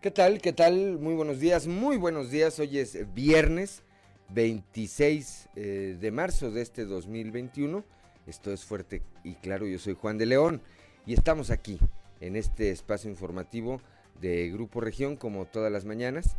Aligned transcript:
¿Qué 0.00 0.10
tal? 0.10 0.40
¿Qué 0.40 0.54
tal? 0.54 0.98
Muy 0.98 1.12
buenos 1.12 1.40
días, 1.40 1.66
muy 1.66 1.98
buenos 1.98 2.30
días. 2.30 2.58
Hoy 2.58 2.78
es 2.78 3.12
viernes 3.12 3.82
26 4.30 5.50
eh, 5.56 5.98
de 6.00 6.10
marzo 6.10 6.50
de 6.50 6.62
este 6.62 6.86
2021. 6.86 7.84
Esto 8.26 8.50
es 8.50 8.64
fuerte 8.64 9.02
y 9.24 9.34
claro, 9.34 9.66
yo 9.66 9.78
soy 9.78 9.92
Juan 9.92 10.16
de 10.16 10.24
León 10.24 10.62
y 11.04 11.12
estamos 11.12 11.50
aquí 11.50 11.78
en 12.22 12.36
este 12.36 12.70
espacio 12.70 13.10
informativo 13.10 13.82
de 14.22 14.50
Grupo 14.50 14.80
Región 14.80 15.16
como 15.16 15.44
todas 15.44 15.70
las 15.70 15.84
mañanas. 15.84 16.34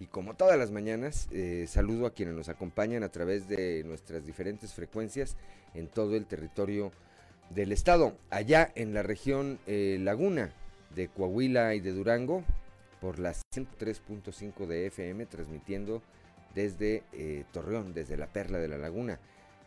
Y 0.00 0.06
como 0.06 0.32
todas 0.32 0.58
las 0.58 0.70
mañanas, 0.70 1.28
eh, 1.32 1.66
saludo 1.68 2.06
a 2.06 2.14
quienes 2.14 2.34
nos 2.34 2.48
acompañan 2.48 3.02
a 3.02 3.10
través 3.10 3.46
de 3.46 3.84
nuestras 3.84 4.24
diferentes 4.24 4.72
frecuencias 4.72 5.36
en 5.74 5.86
todo 5.86 6.16
el 6.16 6.24
territorio 6.24 6.92
del 7.50 7.72
estado. 7.72 8.16
Allá 8.30 8.72
en 8.74 8.94
la 8.94 9.02
región 9.02 9.58
eh, 9.66 9.98
Laguna 10.00 10.54
de 10.94 11.08
Coahuila 11.08 11.74
y 11.74 11.80
de 11.80 11.92
Durango, 11.92 12.42
por 13.02 13.18
las 13.18 13.42
103.5 13.52 14.64
de 14.66 14.86
FM, 14.86 15.26
transmitiendo 15.26 16.02
desde 16.54 17.02
eh, 17.12 17.44
Torreón, 17.52 17.94
desde 17.94 18.16
la 18.16 18.28
Perla 18.28 18.58
de 18.58 18.68
la 18.68 18.78
Laguna. 18.78 19.18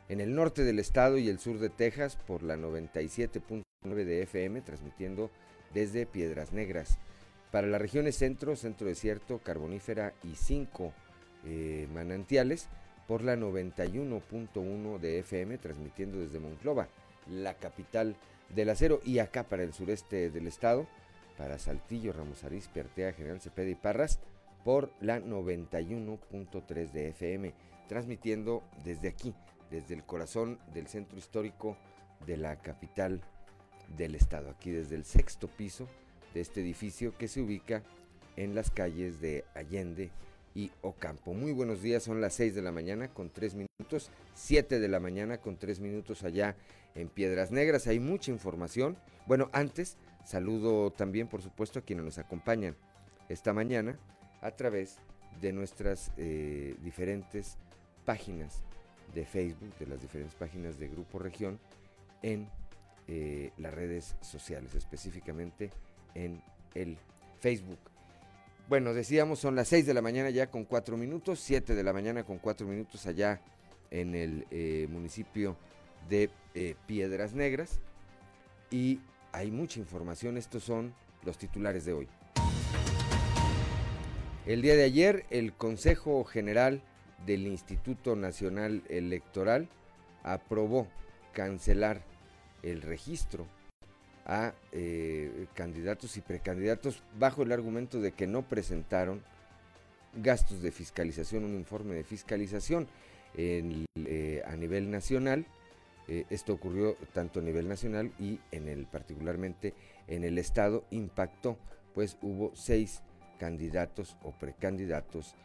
En 0.07 0.21
el 0.21 0.33
norte 0.33 0.63
del 0.63 0.79
estado 0.79 1.17
y 1.17 1.27
el 1.27 1.39
sur 1.39 1.59
de 1.59 1.69
Texas, 1.69 2.15
por 2.15 2.43
la 2.43 2.55
97.9 2.55 3.63
de 3.83 4.21
FM, 4.21 4.61
transmitiendo 4.61 5.31
desde 5.73 6.05
Piedras 6.05 6.53
Negras. 6.53 6.97
Para 7.51 7.67
las 7.67 7.81
regiones 7.81 8.15
centro, 8.15 8.55
centro 8.55 8.87
desierto, 8.87 9.39
carbonífera 9.39 10.13
y 10.23 10.35
5 10.35 10.93
eh, 11.43 11.89
manantiales, 11.93 12.69
por 13.05 13.21
la 13.21 13.35
91.1 13.35 14.97
de 14.99 15.19
FM, 15.19 15.57
transmitiendo 15.57 16.19
desde 16.19 16.39
Monclova, 16.39 16.87
la 17.29 17.55
capital 17.55 18.15
del 18.47 18.69
acero, 18.69 19.01
y 19.03 19.19
acá 19.19 19.43
para 19.43 19.63
el 19.63 19.73
sureste 19.73 20.29
del 20.29 20.47
estado, 20.47 20.87
para 21.37 21.59
Saltillo, 21.59 22.13
Ramos 22.13 22.43
Arizpe, 22.43 22.79
Artea, 22.79 23.13
General 23.13 23.41
Cepeda 23.41 23.69
y 23.69 23.75
Parras, 23.75 24.19
por 24.63 24.91
la 24.99 25.19
91.3 25.19 26.91
de 26.91 27.09
FM, 27.09 27.53
transmitiendo 27.87 28.63
desde 28.83 29.09
aquí, 29.09 29.35
desde 29.69 29.93
el 29.93 30.03
corazón 30.03 30.59
del 30.73 30.87
centro 30.87 31.17
histórico 31.17 31.77
de 32.25 32.37
la 32.37 32.55
capital 32.57 33.21
del 33.95 34.15
estado, 34.15 34.49
aquí 34.49 34.71
desde 34.71 34.95
el 34.95 35.05
sexto 35.05 35.47
piso 35.47 35.87
de 36.33 36.41
este 36.41 36.61
edificio 36.61 37.15
que 37.17 37.27
se 37.27 37.41
ubica 37.41 37.83
en 38.35 38.55
las 38.55 38.71
calles 38.71 39.21
de 39.21 39.45
Allende 39.53 40.09
y 40.55 40.71
Ocampo. 40.81 41.33
Muy 41.33 41.51
buenos 41.51 41.81
días, 41.81 42.03
son 42.03 42.21
las 42.21 42.33
6 42.33 42.55
de 42.55 42.61
la 42.61 42.71
mañana 42.71 43.09
con 43.09 43.29
3 43.29 43.55
minutos, 43.55 44.09
7 44.33 44.79
de 44.79 44.87
la 44.87 44.99
mañana 44.99 45.37
con 45.37 45.57
3 45.57 45.79
minutos 45.79 46.23
allá 46.23 46.55
en 46.95 47.09
Piedras 47.09 47.51
Negras. 47.51 47.87
Hay 47.87 47.99
mucha 47.99 48.31
información. 48.31 48.97
Bueno, 49.27 49.49
antes 49.53 49.97
saludo 50.25 50.91
también, 50.91 51.27
por 51.27 51.41
supuesto, 51.41 51.79
a 51.79 51.81
quienes 51.83 52.03
nos 52.03 52.17
acompañan 52.17 52.75
esta 53.29 53.53
mañana 53.53 53.97
a 54.41 54.51
través 54.51 54.97
de 55.41 55.53
nuestras 55.53 56.11
eh, 56.17 56.75
diferentes 56.83 57.57
páginas 58.05 58.61
de 59.13 59.25
Facebook, 59.25 59.73
de 59.79 59.87
las 59.87 60.01
diferentes 60.01 60.35
páginas 60.35 60.79
de 60.79 60.87
Grupo 60.87 61.19
Región 61.19 61.59
en 62.21 62.49
eh, 63.07 63.51
las 63.57 63.73
redes 63.73 64.15
sociales, 64.21 64.75
específicamente 64.75 65.71
en 66.13 66.41
el 66.73 66.97
Facebook. 67.39 67.79
Bueno, 68.67 68.93
decíamos, 68.93 69.39
son 69.39 69.55
las 69.55 69.67
6 69.67 69.85
de 69.85 69.93
la 69.93 70.01
mañana 70.01 70.31
ya 70.31 70.49
con 70.49 70.65
4 70.65 70.97
minutos, 70.97 71.39
7 71.39 71.75
de 71.75 71.83
la 71.83 71.93
mañana 71.93 72.23
con 72.23 72.39
4 72.39 72.65
minutos 72.67 73.05
allá 73.05 73.41
en 73.91 74.15
el 74.15 74.47
eh, 74.49 74.87
municipio 74.89 75.55
de 76.09 76.29
Piedras 76.87 77.33
Negras. 77.33 77.79
Y 78.71 78.99
hay 79.35 79.51
mucha 79.51 79.79
información, 79.79 80.37
estos 80.37 80.63
son 80.63 80.93
los 81.23 81.37
titulares 81.37 81.83
de 81.83 81.93
hoy. 81.93 82.07
El 84.45 84.61
día 84.61 84.75
de 84.75 84.83
ayer, 84.83 85.25
el 85.29 85.53
Consejo 85.53 86.23
General 86.23 86.81
del 87.25 87.45
Instituto 87.47 88.15
Nacional 88.15 88.83
Electoral 88.87 89.67
aprobó 90.23 90.87
cancelar 91.33 92.01
el 92.63 92.81
registro 92.81 93.45
a 94.25 94.53
eh, 94.71 95.47
candidatos 95.53 96.15
y 96.17 96.21
precandidatos 96.21 97.03
bajo 97.19 97.43
el 97.43 97.51
argumento 97.51 97.99
de 97.99 98.13
que 98.13 98.27
no 98.27 98.43
presentaron 98.43 99.21
gastos 100.15 100.61
de 100.61 100.71
fiscalización, 100.71 101.43
un 101.43 101.55
informe 101.55 101.95
de 101.95 102.03
fiscalización 102.05 102.87
eh, 103.35 104.43
a 104.47 104.55
nivel 104.55 104.89
nacional. 104.89 105.45
Eh, 106.07 106.25
esto 106.29 106.53
ocurrió 106.53 106.95
tanto 107.13 107.39
a 107.39 107.43
nivel 107.43 107.67
nacional 107.67 108.11
y 108.19 108.39
en 108.51 108.67
el 108.67 108.85
particularmente 108.85 109.73
en 110.07 110.23
el 110.23 110.37
estado 110.37 110.85
impactó, 110.91 111.57
pues 111.93 112.17
hubo 112.21 112.51
seis 112.55 113.01
candidatos 113.39 114.17
o 114.23 114.31
precandidatos 114.31 115.35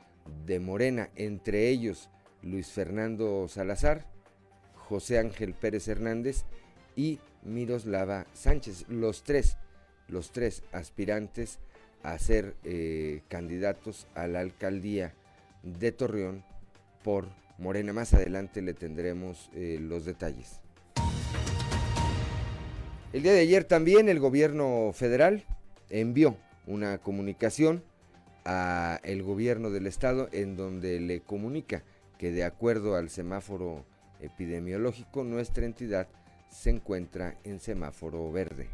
de 0.47 0.61
Morena, 0.61 1.11
entre 1.17 1.69
ellos 1.69 2.11
Luis 2.43 2.69
Fernando 2.69 3.49
Salazar, 3.49 4.05
José 4.75 5.19
Ángel 5.19 5.55
Pérez 5.55 5.89
Hernández 5.89 6.45
y 6.95 7.21
Miroslava 7.43 8.27
Sánchez, 8.35 8.87
los 8.89 9.23
tres, 9.23 9.57
los 10.09 10.31
tres 10.31 10.63
aspirantes 10.73 11.59
a 12.03 12.19
ser 12.19 12.57
eh, 12.65 13.23
candidatos 13.29 14.07
a 14.15 14.27
la 14.27 14.41
alcaldía 14.41 15.15
de 15.63 15.93
Torreón 15.93 16.45
por 17.03 17.29
Morena. 17.61 17.93
Más 17.93 18.15
adelante 18.15 18.63
le 18.63 18.75
tendremos 18.75 19.51
eh, 19.55 19.79
los 19.81 20.05
detalles. 20.05 20.61
El 23.13 23.23
día 23.23 23.33
de 23.33 23.41
ayer 23.41 23.65
también 23.65 24.09
el 24.09 24.21
gobierno 24.21 24.93
federal 24.95 25.45
envió 25.89 26.37
una 26.67 26.99
comunicación 26.99 27.83
a 28.45 29.01
el 29.03 29.23
gobierno 29.23 29.71
del 29.71 29.87
estado 29.87 30.29
en 30.33 30.57
donde 30.57 31.01
le 31.01 31.21
comunica 31.21 31.83
que 32.19 32.31
de 32.31 32.45
acuerdo 32.45 32.97
al 32.97 33.11
semáforo 33.11 33.85
epidemiológico 34.21 35.25
nuestra 35.25 35.65
entidad 35.65 36.09
se 36.51 36.71
encuentra 36.71 37.37
en 37.45 37.61
semáforo 37.61 38.31
verde. 38.31 38.69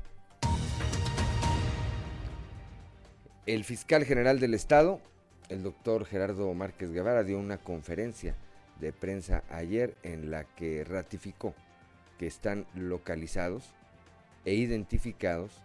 El 3.47 3.64
fiscal 3.64 4.04
general 4.04 4.41
del 4.41 4.54
estado, 4.54 5.00
el 5.48 5.62
doctor 5.62 6.04
Gerardo 6.04 6.53
Márquez 6.53 6.91
Guevara, 6.91 7.22
dio 7.22 7.38
una 7.38 7.58
conferencia 7.58 8.34
de 8.81 8.92
prensa 8.92 9.42
ayer 9.50 9.97
en 10.03 10.31
la 10.31 10.44
que 10.44 10.84
ratificó 10.84 11.54
que 12.19 12.26
están 12.26 12.66
localizados 12.75 13.75
e 14.44 14.54
identificados 14.54 15.62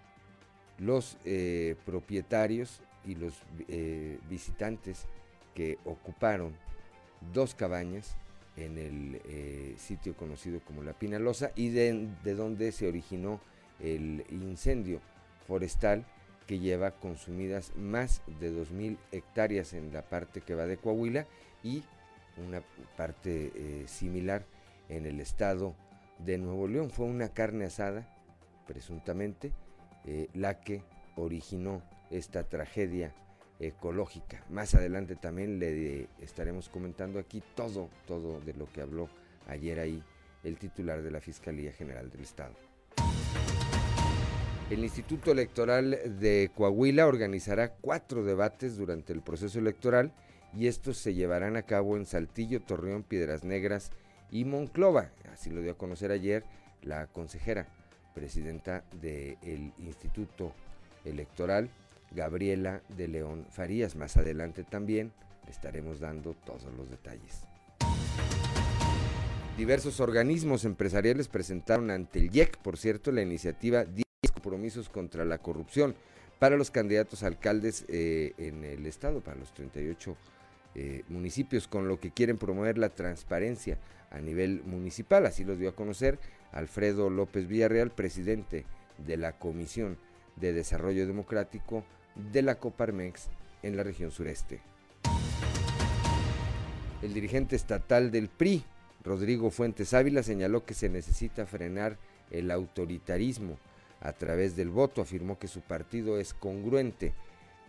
los 0.77 1.17
eh, 1.25 1.75
propietarios 1.85 2.81
y 3.05 3.15
los 3.15 3.33
eh, 3.67 4.19
visitantes 4.29 5.05
que 5.53 5.77
ocuparon 5.85 6.55
dos 7.33 7.55
cabañas 7.55 8.15
en 8.57 8.77
el 8.77 9.21
eh, 9.25 9.75
sitio 9.77 10.15
conocido 10.15 10.59
como 10.61 10.83
La 10.83 10.93
Pinalosa 10.93 11.51
y 11.55 11.69
de, 11.69 12.09
donde 12.23 12.71
se 12.71 12.87
originó 12.87 13.39
el 13.79 14.25
incendio 14.29 15.01
forestal 15.47 16.05
que 16.47 16.59
lleva 16.59 16.91
consumidas 16.91 17.73
más 17.75 18.21
de 18.39 18.51
2.000 18.51 18.97
hectáreas 19.11 19.73
en 19.73 19.93
la 19.93 20.01
parte 20.01 20.41
que 20.41 20.55
va 20.55 20.65
de 20.65 20.77
Coahuila 20.77 21.25
y 21.63 21.83
una 22.37 22.61
parte 22.97 23.51
eh, 23.55 23.83
similar 23.87 24.45
en 24.89 25.05
el 25.05 25.19
estado 25.19 25.75
de 26.19 26.37
Nuevo 26.37 26.67
León. 26.67 26.89
Fue 26.89 27.05
una 27.05 27.29
carne 27.29 27.65
asada, 27.65 28.07
presuntamente, 28.67 29.51
eh, 30.05 30.29
la 30.33 30.61
que 30.61 30.83
originó 31.15 31.81
esta 32.09 32.43
tragedia 32.43 33.13
ecológica. 33.59 34.43
Más 34.49 34.75
adelante 34.75 35.15
también 35.15 35.59
le 35.59 36.07
estaremos 36.19 36.69
comentando 36.69 37.19
aquí 37.19 37.43
todo, 37.55 37.89
todo 38.07 38.39
de 38.41 38.53
lo 38.53 38.65
que 38.71 38.81
habló 38.81 39.09
ayer 39.47 39.79
ahí 39.79 40.03
el 40.43 40.57
titular 40.57 41.01
de 41.01 41.11
la 41.11 41.21
Fiscalía 41.21 41.71
General 41.71 42.09
del 42.09 42.21
Estado. 42.21 42.55
El 44.69 44.83
Instituto 44.83 45.31
Electoral 45.31 45.99
de 46.19 46.49
Coahuila 46.55 47.05
organizará 47.05 47.73
cuatro 47.73 48.23
debates 48.23 48.77
durante 48.77 49.11
el 49.11 49.21
proceso 49.21 49.59
electoral 49.59 50.13
y 50.55 50.67
estos 50.67 50.97
se 50.97 51.13
llevarán 51.13 51.55
a 51.55 51.63
cabo 51.63 51.97
en 51.97 52.05
Saltillo, 52.05 52.61
Torreón, 52.61 53.03
Piedras 53.03 53.43
Negras 53.43 53.91
y 54.31 54.45
Monclova. 54.45 55.11
Así 55.31 55.49
lo 55.49 55.61
dio 55.61 55.71
a 55.71 55.77
conocer 55.77 56.11
ayer 56.11 56.43
la 56.81 57.07
consejera 57.07 57.67
presidenta 58.13 58.83
del 59.01 59.73
Instituto 59.79 60.53
Electoral, 61.05 61.69
Gabriela 62.11 62.81
de 62.89 63.07
León 63.07 63.45
Farías. 63.49 63.95
Más 63.95 64.17
adelante 64.17 64.63
también 64.63 65.11
le 65.45 65.51
estaremos 65.51 65.99
dando 65.99 66.33
todos 66.33 66.71
los 66.77 66.89
detalles. 66.89 67.47
Diversos 69.57 69.99
organismos 69.99 70.65
empresariales 70.65 71.27
presentaron 71.27 71.91
ante 71.91 72.19
el 72.19 72.35
IEC, 72.35 72.57
por 72.57 72.77
cierto, 72.77 73.11
la 73.11 73.21
iniciativa 73.21 73.83
10 73.83 74.05
compromisos 74.33 74.89
contra 74.89 75.23
la 75.23 75.37
corrupción 75.37 75.95
para 76.39 76.57
los 76.57 76.71
candidatos 76.71 77.21
alcaldes 77.21 77.85
eh, 77.87 78.33
en 78.37 78.63
el 78.63 78.85
estado, 78.87 79.21
para 79.21 79.37
los 79.37 79.53
38 79.53 80.17
eh, 80.75 81.03
municipios, 81.09 81.67
con 81.67 81.87
lo 81.87 81.99
que 81.99 82.11
quieren 82.11 82.37
promover 82.37 82.77
la 82.77 82.89
transparencia 82.89 83.77
a 84.09 84.19
nivel 84.19 84.61
municipal. 84.63 85.25
Así 85.25 85.43
lo 85.43 85.55
dio 85.55 85.69
a 85.69 85.75
conocer 85.75 86.19
Alfredo 86.51 87.09
López 87.09 87.47
Villarreal, 87.47 87.91
presidente 87.91 88.65
de 88.97 89.17
la 89.17 89.33
Comisión 89.33 89.97
de 90.35 90.53
Desarrollo 90.53 91.07
Democrático 91.07 91.83
de 92.31 92.41
la 92.41 92.55
Coparmex 92.55 93.29
en 93.63 93.77
la 93.77 93.83
región 93.83 94.11
sureste. 94.11 94.61
El 97.01 97.13
dirigente 97.13 97.55
estatal 97.55 98.11
del 98.11 98.29
PRI, 98.29 98.63
Rodrigo 99.03 99.49
Fuentes 99.49 99.93
Ávila, 99.93 100.23
señaló 100.23 100.65
que 100.65 100.73
se 100.73 100.87
necesita 100.87 101.45
frenar 101.45 101.97
el 102.29 102.51
autoritarismo 102.51 103.57
a 104.01 104.13
través 104.13 104.55
del 104.55 104.69
voto. 104.69 105.01
Afirmó 105.01 105.39
que 105.39 105.47
su 105.47 105.61
partido 105.61 106.19
es 106.19 106.33
congruente 106.33 107.13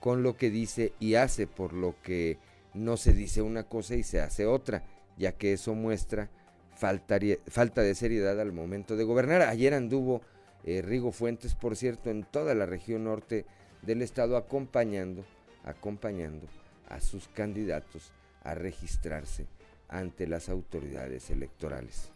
con 0.01 0.23
lo 0.23 0.37
que 0.37 0.51
dice 0.51 0.93
y 1.01 1.15
hace, 1.15 1.47
por 1.47 1.73
lo 1.73 1.95
que 2.03 2.39
no 2.75 2.97
se 2.97 3.13
dice 3.13 3.43
una 3.43 3.65
cosa 3.65 3.95
y 3.95 4.03
se 4.03 4.21
hace 4.21 4.47
otra, 4.47 4.83
ya 5.17 5.33
que 5.33 5.53
eso 5.53 5.75
muestra 5.75 6.31
falta, 6.77 7.19
de 7.19 7.95
seriedad 7.95 8.41
al 8.41 8.53
momento 8.53 8.97
de 8.97 9.05
gobernar. 9.05 9.43
Ayer 9.43 9.75
anduvo 9.75 10.23
eh, 10.65 10.83
Rigo 10.83 11.13
Fuentes, 11.13 11.55
por 11.55 11.77
cierto, 11.77 12.11
en 12.11 12.25
toda 12.25 12.55
la 12.55 12.67
región 12.67 13.05
norte 13.05 13.47
del 13.83 14.03
estado 14.03 14.37
acompañando, 14.37 15.25
acompañando 15.65 16.47
a 16.89 17.01
sus 17.01 17.29
candidatos 17.29 18.13
a 18.43 18.55
registrarse 18.55 19.47
ante 19.89 20.27
las 20.27 20.49
autoridades 20.49 21.31
electorales. 21.31 22.11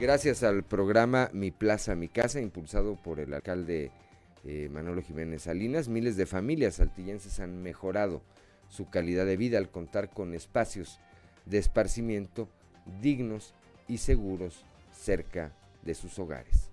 Gracias 0.00 0.42
al 0.42 0.64
programa 0.64 1.30
Mi 1.32 1.50
Plaza, 1.50 1.94
Mi 1.94 2.08
Casa, 2.08 2.40
impulsado 2.40 2.96
por 2.96 3.20
el 3.20 3.32
alcalde 3.32 3.92
eh, 4.44 4.68
Manolo 4.70 5.02
Jiménez 5.02 5.42
Salinas, 5.42 5.88
miles 5.88 6.16
de 6.16 6.26
familias 6.26 6.76
saltillenses 6.76 7.40
han 7.40 7.62
mejorado 7.62 8.22
su 8.68 8.88
calidad 8.90 9.26
de 9.26 9.36
vida 9.36 9.58
al 9.58 9.70
contar 9.70 10.10
con 10.10 10.34
espacios 10.34 10.98
de 11.46 11.58
esparcimiento 11.58 12.48
dignos 13.00 13.54
y 13.88 13.98
seguros 13.98 14.64
cerca 14.92 15.52
de 15.82 15.94
sus 15.94 16.18
hogares. 16.18 16.70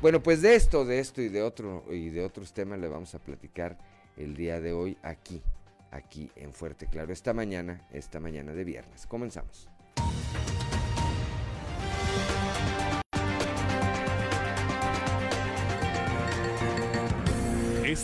Bueno, 0.00 0.22
pues 0.22 0.42
de 0.42 0.54
esto, 0.54 0.84
de 0.84 0.98
esto 0.98 1.22
y 1.22 1.28
de 1.28 1.42
otro 1.42 1.84
y 1.90 2.10
de 2.10 2.24
otros 2.24 2.52
temas 2.52 2.78
le 2.78 2.88
vamos 2.88 3.14
a 3.14 3.18
platicar 3.18 3.78
el 4.18 4.36
día 4.36 4.60
de 4.60 4.72
hoy 4.72 4.98
aquí, 5.02 5.42
aquí 5.90 6.30
en 6.36 6.52
Fuerte 6.52 6.86
Claro, 6.86 7.12
esta 7.12 7.32
mañana, 7.32 7.88
esta 7.90 8.20
mañana 8.20 8.52
de 8.52 8.64
viernes. 8.64 9.06
Comenzamos. 9.06 9.73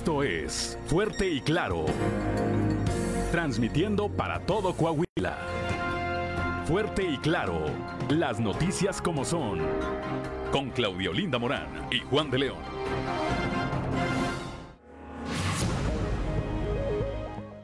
Esto 0.01 0.23
es 0.23 0.79
Fuerte 0.87 1.29
y 1.29 1.43
Claro, 1.43 1.85
transmitiendo 3.33 4.09
para 4.09 4.41
todo 4.47 4.75
Coahuila. 4.75 5.37
Fuerte 6.65 7.03
y 7.03 7.19
Claro, 7.19 7.67
las 8.09 8.41
noticias 8.41 9.03
como 9.03 9.27
son, 9.27 9.61
con 10.53 10.71
Claudio 10.71 11.13
Linda 11.13 11.39
Morán 11.39 11.87
y 11.91 11.99
Juan 11.99 12.31
de 12.31 12.39
León. 12.39 12.63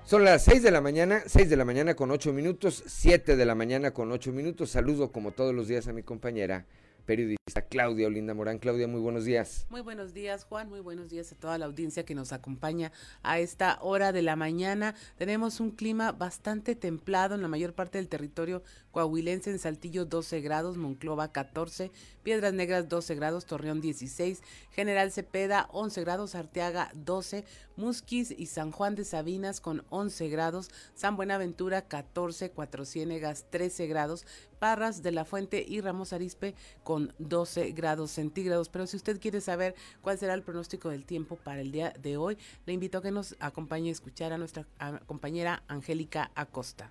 Son 0.05 0.23
las 0.23 0.45
6 0.45 0.63
de 0.63 0.71
la 0.71 0.83
mañana, 0.83 1.23
6 1.25 1.49
de 1.49 1.57
la 1.57 1.65
mañana 1.65 1.95
con 1.95 2.11
8 2.11 2.35
minutos, 2.35 2.85
7 2.87 3.35
de 3.35 3.47
la 3.47 3.55
mañana 3.55 3.93
con 3.93 4.13
8 4.13 4.31
minutos. 4.33 4.69
Saludo 4.69 5.11
como 5.11 5.31
todos 5.31 5.55
los 5.55 5.69
días 5.69 5.89
a 5.89 5.95
mi 5.95 6.03
compañera 6.03 6.67
periodista 7.07 7.63
Claudia 7.63 8.09
Olinda 8.09 8.35
Morán. 8.35 8.59
Claudia, 8.59 8.89
muy 8.89 9.01
buenos 9.01 9.25
días. 9.25 9.67
Muy 9.71 9.81
buenos 9.81 10.13
días, 10.13 10.45
Juan. 10.45 10.69
Muy 10.69 10.81
buenos 10.81 11.09
días 11.09 11.33
a 11.33 11.37
toda 11.37 11.57
la 11.57 11.67
audiencia 11.67 12.05
que 12.05 12.15
nos 12.15 12.33
acompaña 12.33 12.93
a 13.23 13.39
esta 13.39 13.79
hora 13.81 14.13
de 14.13 14.23
la 14.23 14.37
mañana. 14.37 14.95
Tenemos 15.17 15.61
un 15.61 15.71
clima 15.71 16.13
bastante 16.13 16.75
templado 16.75 17.37
en 17.37 17.43
la 17.43 17.49
mayor 17.49 17.73
parte 17.73 17.99
del 17.99 18.09
territorio 18.09 18.63
coahuilense. 18.97 19.51
En 19.51 19.59
Saltillo 19.59 20.07
12 20.07 20.41
grados, 20.41 20.79
Monclova 20.79 21.31
14, 21.31 21.91
Piedras 22.23 22.55
Negras 22.55 22.89
12 22.89 23.15
grados, 23.15 23.45
Torreón 23.45 23.83
16, 23.83 24.43
General 24.71 25.13
Cepeda 25.13 25.69
11 25.71 26.01
grados, 26.01 26.35
Arteaga 26.35 26.91
12, 26.95 27.45
Musquis 27.77 28.31
y 28.31 28.47
San 28.47 28.71
Juan 28.73 28.95
de 28.95 29.05
Sabinas 29.05 29.61
con 29.61 29.85
11 29.91 30.31
grados, 30.31 30.71
San 30.95 31.15
Buenaventura 31.15 31.83
14, 31.83 32.53
Cuatro 32.53 32.87
Ciénegas 32.87 33.45
13 33.51 33.87
grados, 33.87 34.25
Parras 34.59 35.03
de 35.03 35.13
la 35.13 35.27
Fuente 35.27 35.63
y 35.69 35.83
Ramos 35.83 36.15
Arispe 36.15 36.55
con 36.83 37.13
12 37.19 37.73
grados 37.73 38.13
centígrados. 38.13 38.71
Pero 38.71 38.87
si 38.87 38.97
usted 38.97 39.21
quiere 39.21 39.43
saber 39.43 39.75
cuál 40.01 40.19
será 40.19 40.33
el 40.33 40.43
pronóstico 40.43 40.89
del 40.89 41.05
tiempo 41.05 41.37
para 41.37 41.61
el 41.61 41.71
día 41.71 41.93
de 42.01 42.17
hoy, 42.17 42.39
le 42.65 42.73
invito 42.73 42.97
a 42.97 43.03
que 43.03 43.11
nos 43.11 43.37
acompañe 43.41 43.91
a 43.91 43.93
escuchar 43.93 44.33
a 44.33 44.39
nuestra 44.39 44.67
compañera 45.07 45.65
Angélica 45.69 46.31
Acosta. 46.35 46.91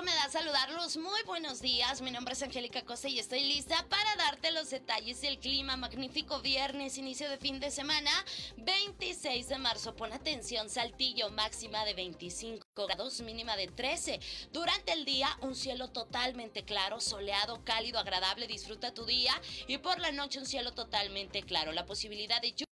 Me 0.00 0.14
da 0.14 0.30
saludarlos. 0.30 0.96
Muy 0.96 1.22
buenos 1.26 1.60
días. 1.60 2.00
Mi 2.00 2.10
nombre 2.10 2.32
es 2.32 2.42
Angélica 2.42 2.82
Cosa 2.82 3.08
y 3.08 3.18
estoy 3.18 3.44
lista 3.44 3.84
para 3.90 4.16
darte 4.16 4.50
los 4.50 4.70
detalles 4.70 5.20
del 5.20 5.38
clima. 5.38 5.76
Magnífico 5.76 6.40
viernes, 6.40 6.96
inicio 6.96 7.28
de 7.28 7.36
fin 7.36 7.60
de 7.60 7.70
semana, 7.70 8.10
26 8.56 9.48
de 9.48 9.58
marzo. 9.58 9.94
Pon 9.94 10.14
atención, 10.14 10.70
Saltillo, 10.70 11.30
máxima 11.30 11.84
de 11.84 11.92
25 11.92 12.66
grados, 12.74 13.20
mínima 13.20 13.54
de 13.56 13.66
13. 13.66 14.18
Durante 14.50 14.92
el 14.92 15.04
día, 15.04 15.28
un 15.42 15.54
cielo 15.54 15.90
totalmente 15.90 16.64
claro, 16.64 16.98
soleado, 16.98 17.62
cálido, 17.62 17.98
agradable. 17.98 18.46
Disfruta 18.46 18.94
tu 18.94 19.04
día. 19.04 19.34
Y 19.66 19.76
por 19.76 19.98
la 20.00 20.10
noche, 20.10 20.38
un 20.38 20.46
cielo 20.46 20.72
totalmente 20.72 21.42
claro. 21.42 21.72
La 21.72 21.84
posibilidad 21.84 22.40
de 22.40 22.52
lluvia 22.52 22.71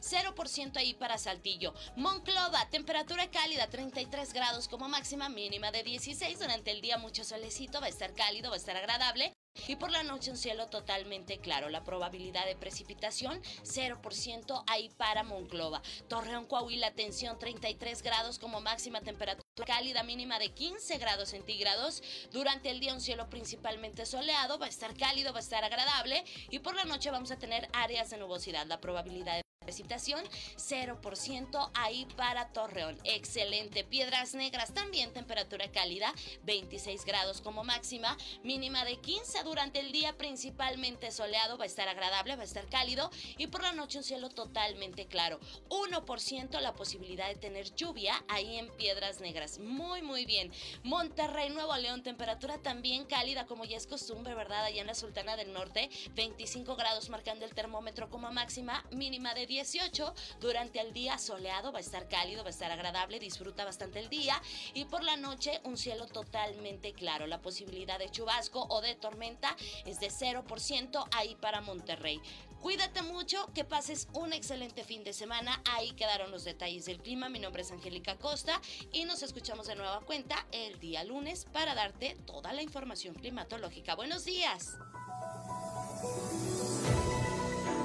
0% 0.00 0.76
ahí 0.78 0.94
para 0.94 1.18
Saltillo. 1.18 1.74
Monclova, 1.94 2.66
temperatura 2.70 3.30
cálida, 3.30 3.68
33 3.68 4.32
grados 4.32 4.68
como 4.68 4.88
máxima 4.88 5.28
mínima 5.28 5.70
de 5.70 5.82
16. 5.82 6.38
Durante 6.38 6.70
el 6.70 6.80
día 6.80 6.96
mucho 6.96 7.24
solecito, 7.24 7.78
va 7.78 7.86
a 7.86 7.90
estar 7.90 8.14
cálido, 8.14 8.48
va 8.48 8.56
a 8.56 8.58
estar 8.58 8.76
agradable. 8.76 9.34
Y 9.68 9.76
por 9.76 9.90
la 9.90 10.02
noche 10.02 10.30
un 10.30 10.38
cielo 10.38 10.68
totalmente 10.68 11.38
claro. 11.38 11.68
La 11.68 11.84
probabilidad 11.84 12.46
de 12.46 12.56
precipitación 12.56 13.42
0% 13.64 14.64
ahí 14.66 14.88
para 14.96 15.24
Monclova. 15.24 15.82
Torreón, 16.08 16.46
Coahuila, 16.46 16.92
tensión 16.92 17.38
33 17.38 18.02
grados 18.02 18.38
como 18.38 18.62
máxima 18.62 19.02
temperatura 19.02 19.44
cálida 19.66 20.02
mínima 20.04 20.38
de 20.38 20.54
15 20.54 20.96
grados 20.96 21.30
centígrados. 21.30 22.02
Durante 22.32 22.70
el 22.70 22.80
día 22.80 22.94
un 22.94 23.00
cielo 23.02 23.28
principalmente 23.28 24.06
soleado, 24.06 24.58
va 24.58 24.66
a 24.66 24.70
estar 24.70 24.96
cálido, 24.96 25.32
va 25.34 25.40
a 25.40 25.42
estar 25.42 25.64
agradable. 25.64 26.24
Y 26.48 26.60
por 26.60 26.74
la 26.74 26.84
noche 26.84 27.10
vamos 27.10 27.30
a 27.30 27.38
tener 27.38 27.68
áreas 27.74 28.08
de 28.08 28.16
nubosidad. 28.16 28.66
La 28.66 28.80
probabilidad 28.80 29.36
de 29.36 29.49
precipitación 29.70 30.24
0% 30.56 31.70
ahí 31.74 32.04
para 32.16 32.48
Torreón. 32.48 32.98
Excelente. 33.04 33.84
Piedras 33.84 34.34
Negras 34.34 34.74
también 34.74 35.12
temperatura 35.12 35.70
cálida 35.70 36.12
26 36.42 37.04
grados 37.04 37.40
como 37.40 37.62
máxima, 37.62 38.16
mínima 38.42 38.84
de 38.84 38.96
15 38.96 39.44
durante 39.44 39.78
el 39.78 39.92
día 39.92 40.16
principalmente 40.16 41.12
soleado, 41.12 41.56
va 41.56 41.64
a 41.64 41.66
estar 41.68 41.86
agradable, 41.86 42.34
va 42.34 42.42
a 42.42 42.46
estar 42.46 42.66
cálido 42.68 43.12
y 43.38 43.46
por 43.46 43.62
la 43.62 43.72
noche 43.72 43.98
un 43.98 44.02
cielo 44.02 44.28
totalmente 44.28 45.06
claro. 45.06 45.38
1% 45.68 46.60
la 46.60 46.74
posibilidad 46.74 47.28
de 47.28 47.36
tener 47.36 47.72
lluvia 47.76 48.24
ahí 48.26 48.56
en 48.56 48.74
Piedras 48.76 49.20
Negras. 49.20 49.60
Muy 49.60 50.02
muy 50.02 50.24
bien. 50.26 50.50
Monterrey, 50.82 51.48
Nuevo 51.50 51.76
León, 51.76 52.02
temperatura 52.02 52.58
también 52.58 53.04
cálida 53.04 53.46
como 53.46 53.64
ya 53.64 53.76
es 53.76 53.86
costumbre, 53.86 54.34
¿verdad? 54.34 54.64
Allá 54.64 54.80
en 54.80 54.88
la 54.88 54.96
Sultana 54.96 55.36
del 55.36 55.52
Norte, 55.52 55.90
25 56.16 56.74
grados 56.74 57.08
marcando 57.08 57.44
el 57.44 57.54
termómetro 57.54 58.10
como 58.10 58.32
máxima, 58.32 58.84
mínima 58.90 59.32
de 59.32 59.46
10 59.46 59.49
18. 59.50 60.14
Durante 60.40 60.80
el 60.80 60.92
día 60.92 61.18
soleado, 61.18 61.72
va 61.72 61.78
a 61.78 61.82
estar 61.82 62.08
cálido, 62.08 62.42
va 62.42 62.48
a 62.48 62.50
estar 62.50 62.70
agradable, 62.70 63.18
disfruta 63.18 63.64
bastante 63.64 63.98
el 63.98 64.08
día. 64.08 64.40
Y 64.74 64.84
por 64.84 65.02
la 65.02 65.16
noche, 65.16 65.60
un 65.64 65.76
cielo 65.76 66.06
totalmente 66.06 66.92
claro. 66.92 67.26
La 67.26 67.42
posibilidad 67.42 67.98
de 67.98 68.10
chubasco 68.10 68.66
o 68.70 68.80
de 68.80 68.94
tormenta 68.94 69.56
es 69.84 69.98
de 69.98 70.08
0% 70.08 71.08
ahí 71.12 71.34
para 71.34 71.60
Monterrey. 71.60 72.20
Cuídate 72.60 73.02
mucho, 73.02 73.48
que 73.54 73.64
pases 73.64 74.06
un 74.12 74.32
excelente 74.32 74.84
fin 74.84 75.02
de 75.02 75.12
semana. 75.12 75.62
Ahí 75.64 75.92
quedaron 75.92 76.30
los 76.30 76.44
detalles 76.44 76.84
del 76.84 76.98
clima. 76.98 77.28
Mi 77.28 77.38
nombre 77.38 77.62
es 77.62 77.72
Angélica 77.72 78.16
Costa 78.16 78.60
y 78.92 79.04
nos 79.04 79.22
escuchamos 79.22 79.66
de 79.66 79.74
nueva 79.74 80.00
cuenta 80.02 80.46
el 80.52 80.78
día 80.78 81.02
lunes 81.02 81.46
para 81.52 81.74
darte 81.74 82.16
toda 82.26 82.52
la 82.52 82.62
información 82.62 83.14
climatológica. 83.14 83.96
Buenos 83.96 84.24
días. 84.24 84.76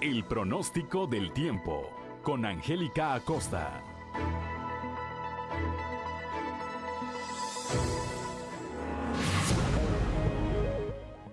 El 0.05 0.23
pronóstico 0.23 1.07
del 1.07 1.33
tiempo 1.33 1.89
con 2.21 2.45
Angélica 2.45 3.15
Acosta. 3.15 3.83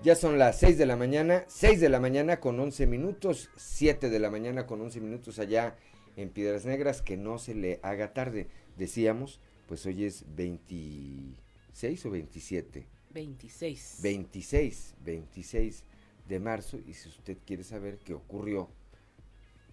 Ya 0.02 0.14
son 0.14 0.38
las 0.38 0.58
6 0.58 0.78
de 0.78 0.86
la 0.86 0.96
mañana, 0.96 1.44
6 1.48 1.82
de 1.82 1.90
la 1.90 2.00
mañana 2.00 2.40
con 2.40 2.58
11 2.58 2.86
minutos, 2.86 3.50
7 3.56 4.08
de 4.08 4.18
la 4.18 4.30
mañana 4.30 4.66
con 4.66 4.80
11 4.80 5.02
minutos 5.02 5.38
allá 5.38 5.76
en 6.16 6.30
Piedras 6.30 6.64
Negras, 6.64 7.02
que 7.02 7.18
no 7.18 7.36
se 7.36 7.54
le 7.54 7.78
haga 7.82 8.14
tarde. 8.14 8.48
Decíamos, 8.78 9.38
pues 9.68 9.84
hoy 9.84 10.04
es 10.04 10.24
26 10.34 12.06
o 12.06 12.10
27. 12.10 12.86
26. 13.10 13.98
26, 14.00 14.94
26 15.04 15.84
de 16.32 16.40
marzo 16.40 16.78
y 16.78 16.94
si 16.94 17.10
usted 17.10 17.36
quiere 17.46 17.62
saber 17.62 17.98
qué 17.98 18.14
ocurrió 18.14 18.70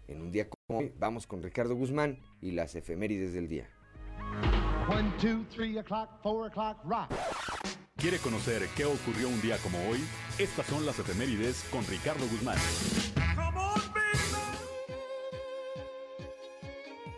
En 0.09 0.21
un 0.21 0.31
día 0.31 0.49
como 0.49 0.79
hoy, 0.79 0.91
vamos 0.99 1.25
con 1.25 1.41
Ricardo 1.41 1.73
Guzmán 1.73 2.19
y 2.41 2.51
las 2.51 2.75
efemérides 2.75 3.31
del 3.31 3.47
día. 3.47 3.69
One, 4.89 5.09
two, 5.21 5.45
three 5.55 5.77
o'clock, 5.77 6.09
four 6.21 6.47
o'clock, 6.47 6.83
rock. 6.83 7.11
¿Quiere 7.95 8.17
conocer 8.17 8.67
qué 8.75 8.85
ocurrió 8.85 9.29
un 9.29 9.39
día 9.39 9.57
como 9.59 9.77
hoy? 9.87 9.99
Estas 10.37 10.65
son 10.65 10.85
las 10.85 10.97
efemérides 10.99 11.63
con 11.71 11.85
Ricardo 11.85 12.25
Guzmán. 12.27 12.57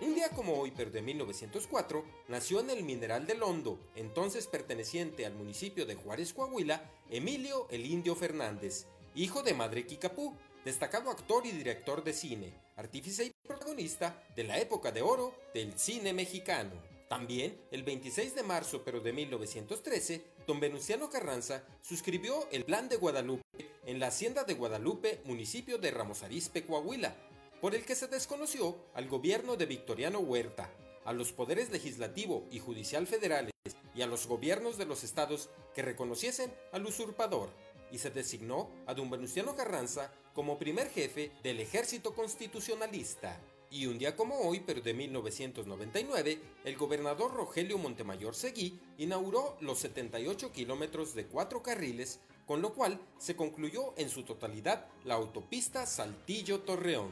Un 0.02 0.16
día 0.16 0.30
como 0.36 0.54
hoy, 0.54 0.72
pero 0.76 0.92
de 0.92 1.02
1904, 1.02 2.04
nació 2.28 2.60
en 2.60 2.72
el 2.72 2.84
Mineral 2.84 3.26
del 3.26 3.42
Hondo, 3.42 3.80
entonces 3.96 4.48
perteneciente 4.48 5.26
al 5.26 5.34
municipio 5.34 5.86
de 5.86 5.96
Juárez, 5.96 6.34
Coahuila, 6.34 6.84
Emilio 7.10 7.68
el 7.72 7.86
Indio 7.86 8.16
Fernández, 8.16 8.86
hijo 9.15 9.44
de 9.44 9.53
madre 9.53 9.86
Kikapú, 9.86 10.36
destacado 10.63 11.10
actor 11.10 11.46
y 11.46 11.51
director 11.51 12.03
de 12.03 12.13
cine, 12.13 12.53
artífice 12.75 13.25
y 13.25 13.32
protagonista 13.46 14.24
de 14.36 14.44
la 14.44 14.60
época 14.60 14.91
de 14.91 15.01
oro 15.01 15.36
del 15.53 15.77
cine 15.77 16.13
mexicano. 16.13 16.72
También, 17.10 17.60
el 17.72 17.84
26 17.84 18.36
de 18.36 18.44
marzo 18.44 18.84
pero 18.86 19.01
de 19.01 19.12
1913, 19.12 20.22
don 20.48 20.60
Venustiano 20.62 21.10
Carranza 21.10 21.63
suscribió 21.82 22.48
el 22.51 22.63
Plan 22.63 22.88
de 22.88 22.96
Guadalupe 22.96 23.44
en 23.86 24.00
la 24.00 24.08
Hacienda 24.08 24.46
de 24.46 24.53
Guadalupe, 24.53 25.20
municipio 25.25 25.77
de 25.77 25.91
Ramos 25.91 26.24
Arizpe, 26.24 26.65
Coahuila, 26.65 27.13
por 27.60 27.75
el 27.75 27.84
que 27.84 27.96
se 27.96 28.08
desconoció 28.08 28.77
al 28.94 29.10
gobierno 29.10 29.58
de 29.58 29.65
Victoriano 29.65 30.20
Huerta, 30.20 30.70
a 31.03 31.12
los 31.12 31.34
poderes 31.34 31.70
legislativo 31.72 32.48
y 32.51 32.60
judicial 32.60 33.08
federales 33.08 33.51
y 33.94 34.03
a 34.03 34.08
los 34.08 34.27
gobiernos 34.27 34.77
de 34.77 34.86
los 34.86 35.03
estados 35.03 35.50
que 35.75 35.82
reconociesen 35.82 36.53
al 36.72 36.86
usurpador, 36.86 37.50
y 37.92 37.98
se 37.98 38.10
designó 38.10 38.70
a 38.88 38.94
don 38.94 39.10
Venustiano 39.10 39.56
Carranza 39.56 40.12
como 40.34 40.58
primer 40.58 40.90
jefe 40.90 41.32
del 41.44 41.60
ejército 41.60 42.14
constitucionalista. 42.14 43.40
Y 43.70 43.86
un 43.86 43.98
día 43.98 44.18
como 44.18 44.36
hoy, 44.40 44.62
pero 44.66 44.82
de 44.82 44.94
1999, 44.94 46.42
el 46.66 46.76
gobernador 46.76 47.34
Rogelio 47.34 47.78
Montemayor 47.78 48.36
Seguí 48.36 48.78
inauguró 48.98 49.56
los 49.62 49.80
78 49.80 50.52
kilómetros 50.52 51.16
de 51.16 51.26
cuatro 51.26 51.64
carriles, 51.64 52.20
con 52.46 52.62
lo 52.62 52.74
cual 52.74 53.00
se 53.18 53.38
concluyó 53.38 53.94
en 53.98 54.10
su 54.10 54.24
totalidad 54.24 54.88
la 55.06 55.16
autopista 55.16 55.86
Saltillo-Torreón. 55.86 57.12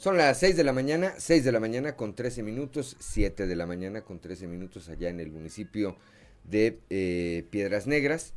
Son 0.00 0.16
las 0.16 0.38
6 0.38 0.56
de 0.56 0.64
la 0.64 0.72
mañana, 0.72 1.12
6 1.18 1.44
de 1.44 1.52
la 1.52 1.60
mañana 1.60 1.94
con 1.94 2.14
13 2.14 2.42
minutos, 2.42 2.96
7 3.00 3.46
de 3.46 3.54
la 3.54 3.66
mañana 3.66 4.00
con 4.00 4.18
13 4.18 4.46
minutos 4.46 4.88
allá 4.88 5.10
en 5.10 5.20
el 5.20 5.30
municipio 5.30 5.94
de 6.42 6.80
eh, 6.88 7.46
Piedras 7.50 7.86
Negras. 7.86 8.32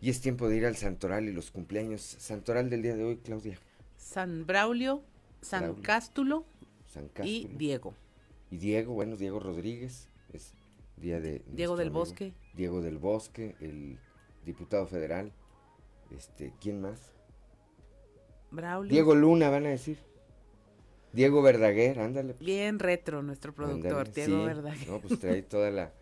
Y 0.00 0.10
es 0.10 0.20
tiempo 0.20 0.48
de 0.48 0.56
ir 0.56 0.66
al 0.66 0.74
Santoral 0.74 1.28
y 1.28 1.32
los 1.32 1.52
cumpleaños. 1.52 2.02
Santoral 2.02 2.70
del 2.70 2.82
día 2.82 2.96
de 2.96 3.04
hoy, 3.04 3.18
Claudia. 3.18 3.56
San 3.96 4.48
Braulio, 4.48 5.00
San 5.42 5.60
Braulio. 5.60 5.82
Cástulo 5.84 6.44
San 6.88 7.08
y. 7.22 7.46
Diego. 7.56 7.94
Y 8.50 8.56
Diego, 8.56 8.94
bueno, 8.94 9.14
Diego 9.14 9.38
Rodríguez, 9.38 10.08
es 10.32 10.54
día 10.96 11.20
de... 11.20 11.40
Diego 11.52 11.76
del 11.76 11.90
amigo 11.90 12.00
Bosque. 12.00 12.32
Diego 12.54 12.82
del 12.82 12.98
Bosque, 12.98 13.54
el 13.60 14.00
diputado 14.44 14.88
federal. 14.88 15.32
Este, 16.10 16.52
¿quién 16.60 16.80
más? 16.80 17.12
Braulio. 18.50 18.90
Diego 18.90 19.14
Luna, 19.14 19.50
van 19.50 19.66
a 19.66 19.68
decir. 19.68 20.07
Diego 21.12 21.42
Verdaguer, 21.42 21.98
ándale. 22.00 22.34
pues, 22.34 22.46
Bien 22.46 22.78
retro 22.78 23.22
nuestro 23.22 23.54
productor, 23.54 24.06
ándale, 24.06 24.12
Diego 24.14 24.40
sí. 24.40 24.46
Verdaguer. 24.46 24.88
No, 24.88 25.00
pues 25.00 25.18
trae 25.20 25.42
toda 25.42 25.70
la... 25.70 25.92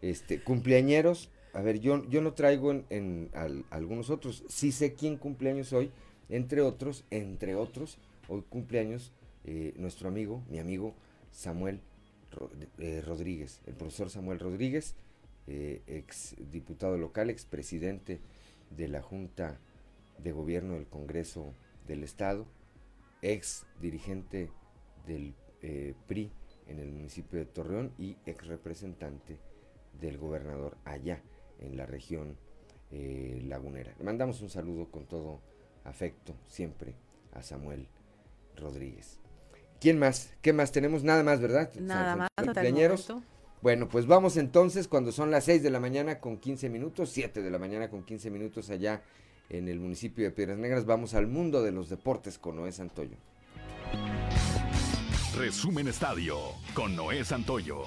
Este, 0.00 0.42
cumpleañeros. 0.42 1.30
A 1.54 1.62
ver, 1.62 1.78
yo, 1.80 2.04
yo 2.08 2.22
no 2.22 2.32
traigo 2.34 2.70
en, 2.72 2.84
en 2.90 3.30
al- 3.34 3.64
algunos 3.70 4.10
otros. 4.10 4.44
Sí 4.48 4.72
sé 4.72 4.94
quién 4.94 5.16
cumpleaños 5.16 5.72
hoy. 5.72 5.90
Entre 6.28 6.60
otros, 6.60 7.04
entre 7.10 7.54
otros, 7.54 7.98
hoy 8.28 8.42
cumpleaños 8.48 9.12
eh, 9.44 9.74
nuestro 9.76 10.08
amigo, 10.08 10.42
mi 10.48 10.58
amigo 10.58 10.94
Samuel 11.30 11.80
eh, 12.78 13.02
Rodríguez, 13.04 13.60
el 13.66 13.74
profesor 13.74 14.08
Samuel 14.08 14.38
Rodríguez, 14.40 14.94
eh, 15.46 15.82
ex 15.86 16.34
diputado 16.50 16.96
local, 16.96 17.28
ex 17.28 17.44
presidente 17.44 18.20
de 18.70 18.88
la 18.88 19.02
Junta 19.02 19.58
de 20.18 20.32
Gobierno 20.32 20.74
del 20.74 20.86
Congreso 20.86 21.52
del 21.86 22.02
Estado, 22.04 22.46
ex 23.22 23.64
dirigente 23.80 24.50
del 25.06 25.34
eh, 25.62 25.94
PRI 26.06 26.30
en 26.66 26.78
el 26.78 26.90
municipio 26.90 27.38
de 27.38 27.46
Torreón 27.46 27.92
y 27.98 28.16
ex 28.26 28.46
representante 28.46 29.38
del 30.00 30.18
gobernador 30.18 30.76
allá 30.84 31.22
en 31.60 31.76
la 31.76 31.86
región 31.86 32.36
eh, 32.90 33.40
lagunera. 33.46 33.94
Le 33.98 34.04
mandamos 34.04 34.42
un 34.42 34.50
saludo 34.50 34.90
con 34.90 35.06
todo 35.06 35.40
afecto 35.84 36.34
siempre 36.46 36.94
a 37.32 37.42
Samuel 37.42 37.88
Rodríguez. 38.56 39.18
¿Quién 39.80 39.98
más? 39.98 40.32
¿Qué 40.42 40.52
más 40.52 40.70
tenemos? 40.70 41.02
Nada 41.02 41.22
más, 41.22 41.40
¿verdad? 41.40 41.72
Nada 41.80 42.16
más 42.16 42.28
hasta. 42.36 42.62
Bueno, 43.62 43.88
pues 43.88 44.06
vamos 44.06 44.36
entonces 44.36 44.88
cuando 44.88 45.12
son 45.12 45.30
las 45.30 45.44
6 45.44 45.62
de 45.62 45.70
la 45.70 45.78
mañana 45.78 46.18
con 46.18 46.38
15 46.38 46.68
minutos, 46.68 47.10
7 47.10 47.42
de 47.42 47.50
la 47.50 47.58
mañana 47.58 47.88
con 47.88 48.02
15 48.02 48.30
minutos 48.30 48.70
allá 48.70 49.02
en 49.52 49.68
el 49.68 49.78
municipio 49.78 50.24
de 50.24 50.30
Piedras 50.30 50.58
Negras. 50.58 50.86
Vamos 50.86 51.14
al 51.14 51.26
mundo 51.26 51.62
de 51.62 51.72
los 51.72 51.88
deportes 51.88 52.38
con 52.38 52.56
Noé 52.56 52.72
Santoyo. 52.72 53.16
Resumen 55.36 55.88
Estadio 55.88 56.38
con 56.74 56.96
Noé 56.96 57.24
Santoyo. 57.24 57.84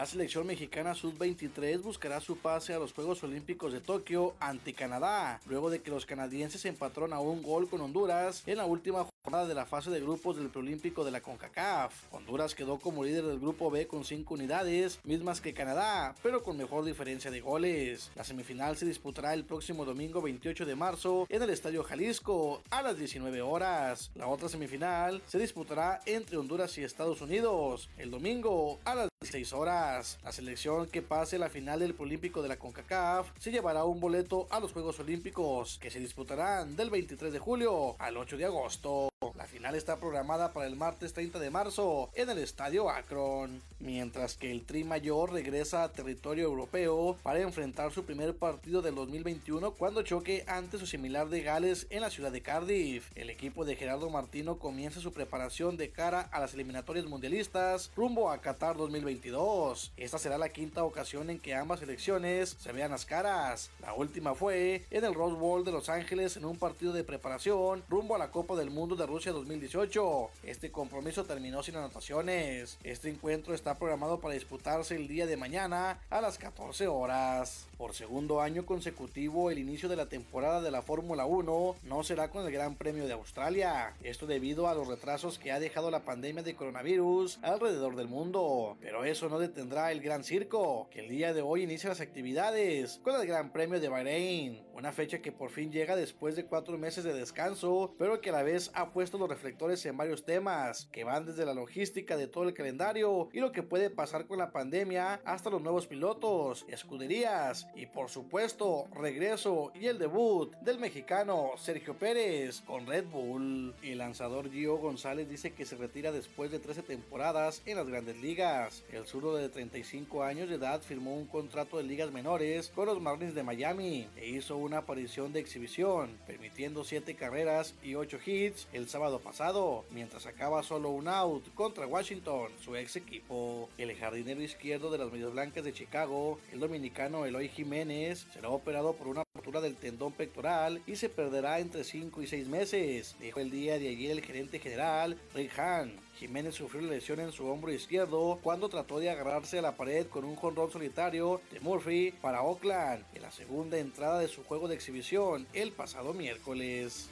La 0.00 0.06
selección 0.06 0.46
mexicana 0.46 0.94
sub-23 0.94 1.82
buscará 1.82 2.22
su 2.22 2.38
pase 2.38 2.72
a 2.72 2.78
los 2.78 2.94
Juegos 2.94 3.22
Olímpicos 3.22 3.70
de 3.70 3.82
Tokio 3.82 4.32
ante 4.40 4.72
Canadá, 4.72 5.42
luego 5.44 5.68
de 5.68 5.82
que 5.82 5.90
los 5.90 6.06
canadienses 6.06 6.64
empataron 6.64 7.12
a 7.12 7.20
un 7.20 7.42
gol 7.42 7.68
con 7.68 7.82
Honduras 7.82 8.42
en 8.46 8.56
la 8.56 8.64
última 8.64 9.06
jornada 9.22 9.46
de 9.46 9.54
la 9.54 9.66
fase 9.66 9.90
de 9.90 10.00
grupos 10.00 10.38
del 10.38 10.48
preolímpico 10.48 11.04
de 11.04 11.10
la 11.10 11.20
CONCACAF. 11.20 11.92
Honduras 12.12 12.54
quedó 12.54 12.78
como 12.78 13.04
líder 13.04 13.26
del 13.26 13.40
grupo 13.40 13.70
B 13.70 13.86
con 13.86 14.06
5 14.06 14.32
unidades, 14.32 15.00
mismas 15.04 15.42
que 15.42 15.52
Canadá, 15.52 16.14
pero 16.22 16.42
con 16.42 16.56
mejor 16.56 16.86
diferencia 16.86 17.30
de 17.30 17.42
goles. 17.42 18.10
La 18.16 18.24
semifinal 18.24 18.78
se 18.78 18.86
disputará 18.86 19.34
el 19.34 19.44
próximo 19.44 19.84
domingo 19.84 20.22
28 20.22 20.64
de 20.64 20.76
marzo 20.76 21.26
en 21.28 21.42
el 21.42 21.50
Estadio 21.50 21.84
Jalisco 21.84 22.62
a 22.70 22.80
las 22.80 22.96
19 22.96 23.42
horas. 23.42 24.10
La 24.14 24.28
otra 24.28 24.48
semifinal 24.48 25.20
se 25.26 25.38
disputará 25.38 26.00
entre 26.06 26.38
Honduras 26.38 26.78
y 26.78 26.84
Estados 26.84 27.20
Unidos 27.20 27.90
el 27.98 28.10
domingo 28.10 28.80
a 28.86 28.94
las 28.94 29.09
16 29.22 29.52
horas. 29.52 30.18
La 30.24 30.32
selección 30.32 30.86
que 30.86 31.02
pase 31.02 31.38
la 31.38 31.50
final 31.50 31.80
del 31.80 31.94
Olímpico 31.98 32.40
de 32.40 32.48
la 32.48 32.58
CONCACAF 32.58 33.28
se 33.38 33.50
llevará 33.50 33.84
un 33.84 34.00
boleto 34.00 34.46
a 34.48 34.60
los 34.60 34.72
Juegos 34.72 34.98
Olímpicos 34.98 35.76
que 35.78 35.90
se 35.90 36.00
disputarán 36.00 36.74
del 36.74 36.88
23 36.88 37.30
de 37.30 37.38
julio 37.38 37.96
al 37.98 38.16
8 38.16 38.38
de 38.38 38.46
agosto. 38.46 39.09
La 39.36 39.44
final 39.44 39.74
está 39.74 40.00
programada 40.00 40.54
para 40.54 40.66
el 40.66 40.76
martes 40.76 41.12
30 41.12 41.38
de 41.40 41.50
marzo 41.50 42.08
en 42.14 42.30
el 42.30 42.38
Estadio 42.38 42.88
Akron, 42.88 43.60
mientras 43.78 44.34
que 44.34 44.50
el 44.50 44.64
Tri 44.64 44.82
Mayor 44.82 45.30
regresa 45.30 45.82
a 45.82 45.92
territorio 45.92 46.44
europeo 46.44 47.18
para 47.22 47.40
enfrentar 47.40 47.92
su 47.92 48.06
primer 48.06 48.34
partido 48.34 48.80
del 48.80 48.94
2021 48.94 49.72
cuando 49.72 50.00
choque 50.00 50.42
ante 50.46 50.78
su 50.78 50.86
similar 50.86 51.28
de 51.28 51.42
Gales 51.42 51.86
en 51.90 52.00
la 52.00 52.08
ciudad 52.08 52.32
de 52.32 52.40
Cardiff. 52.40 53.10
El 53.14 53.28
equipo 53.28 53.66
de 53.66 53.76
Gerardo 53.76 54.08
Martino 54.08 54.58
comienza 54.58 55.00
su 55.00 55.12
preparación 55.12 55.76
de 55.76 55.90
cara 55.90 56.22
a 56.32 56.40
las 56.40 56.54
eliminatorias 56.54 57.04
mundialistas 57.04 57.90
rumbo 57.94 58.30
a 58.30 58.40
Qatar 58.40 58.78
2022. 58.78 59.92
Esta 59.98 60.18
será 60.18 60.38
la 60.38 60.48
quinta 60.48 60.82
ocasión 60.82 61.28
en 61.28 61.40
que 61.40 61.54
ambas 61.54 61.80
selecciones 61.80 62.56
se 62.58 62.72
vean 62.72 62.92
las 62.92 63.04
caras. 63.04 63.70
La 63.82 63.92
última 63.92 64.34
fue 64.34 64.86
en 64.90 65.04
el 65.04 65.12
Rose 65.12 65.36
Bowl 65.36 65.62
de 65.62 65.72
Los 65.72 65.90
Ángeles 65.90 66.38
en 66.38 66.46
un 66.46 66.56
partido 66.56 66.94
de 66.94 67.04
preparación 67.04 67.84
rumbo 67.90 68.14
a 68.14 68.18
la 68.18 68.30
Copa 68.30 68.56
del 68.56 68.70
Mundo 68.70 68.96
de 68.96 69.09
Rusia 69.10 69.32
2018. 69.32 70.30
Este 70.44 70.70
compromiso 70.70 71.24
terminó 71.24 71.64
sin 71.64 71.74
anotaciones. 71.74 72.78
Este 72.84 73.10
encuentro 73.10 73.54
está 73.54 73.76
programado 73.76 74.20
para 74.20 74.34
disputarse 74.34 74.94
el 74.94 75.08
día 75.08 75.26
de 75.26 75.36
mañana 75.36 75.98
a 76.10 76.20
las 76.20 76.38
14 76.38 76.86
horas. 76.86 77.66
Por 77.76 77.94
segundo 77.94 78.40
año 78.40 78.64
consecutivo, 78.64 79.50
el 79.50 79.58
inicio 79.58 79.88
de 79.88 79.96
la 79.96 80.06
temporada 80.06 80.60
de 80.60 80.70
la 80.70 80.82
Fórmula 80.82 81.26
1 81.26 81.76
no 81.82 82.02
será 82.04 82.30
con 82.30 82.46
el 82.46 82.52
Gran 82.52 82.76
Premio 82.76 83.08
de 83.08 83.14
Australia. 83.14 83.94
Esto 84.04 84.28
debido 84.28 84.68
a 84.68 84.74
los 84.74 84.86
retrasos 84.86 85.40
que 85.40 85.50
ha 85.50 85.58
dejado 85.58 85.90
la 85.90 86.04
pandemia 86.04 86.44
de 86.44 86.54
coronavirus 86.54 87.40
alrededor 87.42 87.96
del 87.96 88.06
mundo. 88.06 88.76
Pero 88.80 89.04
eso 89.04 89.28
no 89.28 89.40
detendrá 89.40 89.90
el 89.90 90.02
Gran 90.02 90.22
Circo, 90.22 90.88
que 90.92 91.00
el 91.00 91.08
día 91.08 91.34
de 91.34 91.42
hoy 91.42 91.64
inicia 91.64 91.88
las 91.88 92.00
actividades 92.00 93.00
con 93.02 93.20
el 93.20 93.26
Gran 93.26 93.50
Premio 93.50 93.80
de 93.80 93.88
Bahrein. 93.88 94.62
Una 94.72 94.92
fecha 94.92 95.20
que 95.20 95.32
por 95.32 95.50
fin 95.50 95.72
llega 95.72 95.96
después 95.96 96.36
de 96.36 96.44
cuatro 96.44 96.78
meses 96.78 97.02
de 97.02 97.12
descanso, 97.12 97.94
pero 97.98 98.20
que 98.20 98.30
a 98.30 98.34
la 98.34 98.42
vez 98.42 98.70
ha 98.74 98.90
puesto 98.90 98.99
los 99.00 99.28
reflectores 99.30 99.84
en 99.86 99.96
varios 99.96 100.24
temas 100.24 100.86
que 100.92 101.04
van 101.04 101.24
desde 101.24 101.46
la 101.46 101.54
logística 101.54 102.18
de 102.18 102.26
todo 102.26 102.44
el 102.44 102.52
calendario 102.52 103.30
y 103.32 103.40
lo 103.40 103.50
que 103.50 103.62
puede 103.62 103.88
pasar 103.88 104.26
con 104.26 104.36
la 104.36 104.52
pandemia 104.52 105.22
hasta 105.24 105.48
los 105.48 105.62
nuevos 105.62 105.86
pilotos, 105.86 106.66
escuderías 106.68 107.66
y 107.74 107.86
por 107.86 108.10
supuesto 108.10 108.88
regreso 108.92 109.72
y 109.74 109.86
el 109.86 109.98
debut 109.98 110.54
del 110.56 110.78
mexicano 110.78 111.52
Sergio 111.56 111.96
Pérez 111.96 112.60
con 112.60 112.86
Red 112.86 113.06
Bull. 113.06 113.74
El 113.82 113.98
lanzador 113.98 114.50
Gio 114.50 114.76
González 114.76 115.28
dice 115.30 115.54
que 115.54 115.64
se 115.64 115.76
retira 115.76 116.12
después 116.12 116.50
de 116.50 116.58
13 116.58 116.82
temporadas 116.82 117.62
en 117.64 117.78
las 117.78 117.88
grandes 117.88 118.18
ligas. 118.18 118.84
El 118.92 119.06
zurdo 119.06 119.34
de 119.34 119.48
35 119.48 120.22
años 120.22 120.50
de 120.50 120.56
edad 120.56 120.82
firmó 120.82 121.16
un 121.16 121.26
contrato 121.26 121.78
de 121.78 121.84
ligas 121.84 122.12
menores 122.12 122.68
con 122.68 122.84
los 122.84 123.00
Marlins 123.00 123.34
de 123.34 123.42
Miami 123.42 124.08
e 124.16 124.28
hizo 124.28 124.58
una 124.58 124.78
aparición 124.78 125.32
de 125.32 125.40
exhibición, 125.40 126.18
permitiendo 126.26 126.84
7 126.84 127.14
carreras 127.14 127.74
y 127.82 127.94
8 127.94 128.18
hits 128.26 128.68
el 128.72 128.89
sábado 128.90 129.20
pasado, 129.20 129.84
mientras 129.90 130.24
sacaba 130.24 130.62
solo 130.64 130.90
un 130.90 131.06
out 131.06 131.44
contra 131.54 131.86
Washington, 131.86 132.50
su 132.62 132.74
ex 132.74 132.96
equipo. 132.96 133.68
El 133.78 133.94
jardinero 133.96 134.42
izquierdo 134.42 134.90
de 134.90 134.98
las 134.98 135.12
Medias 135.12 135.32
Blancas 135.32 135.62
de 135.62 135.72
Chicago, 135.72 136.38
el 136.52 136.58
dominicano 136.58 137.24
Eloy 137.24 137.48
Jiménez, 137.48 138.26
será 138.34 138.48
operado 138.48 138.92
por 138.94 139.06
una 139.06 139.22
rotura 139.34 139.60
del 139.60 139.76
tendón 139.76 140.12
pectoral 140.12 140.82
y 140.86 140.96
se 140.96 141.08
perderá 141.08 141.60
entre 141.60 141.84
5 141.84 142.20
y 142.20 142.26
6 142.26 142.48
meses, 142.48 143.16
dijo 143.20 143.38
el 143.38 143.50
día 143.50 143.78
de 143.78 143.88
ayer 143.88 144.10
el 144.10 144.24
gerente 144.24 144.58
general 144.58 145.16
Rick 145.34 145.56
Hahn. 145.58 145.98
Jiménez 146.18 146.56
sufrió 146.56 146.82
lesión 146.82 147.20
en 147.20 147.32
su 147.32 147.46
hombro 147.46 147.72
izquierdo 147.72 148.40
cuando 148.42 148.68
trató 148.68 148.98
de 148.98 149.08
agarrarse 149.08 149.58
a 149.58 149.62
la 149.62 149.76
pared 149.76 150.06
con 150.08 150.24
un 150.24 150.36
jonrón 150.36 150.70
solitario 150.70 151.40
de 151.50 151.60
Murphy 151.60 152.12
para 152.20 152.42
Oakland 152.42 153.04
en 153.14 153.22
la 153.22 153.30
segunda 153.30 153.78
entrada 153.78 154.18
de 154.18 154.28
su 154.28 154.44
juego 154.44 154.68
de 154.68 154.74
exhibición 154.74 155.46
el 155.54 155.72
pasado 155.72 156.12
miércoles. 156.12 157.08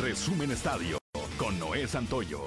Resumen 0.00 0.50
Estadio 0.50 0.98
con 1.38 1.58
Noé 1.58 1.86
Santoyo. 1.88 2.42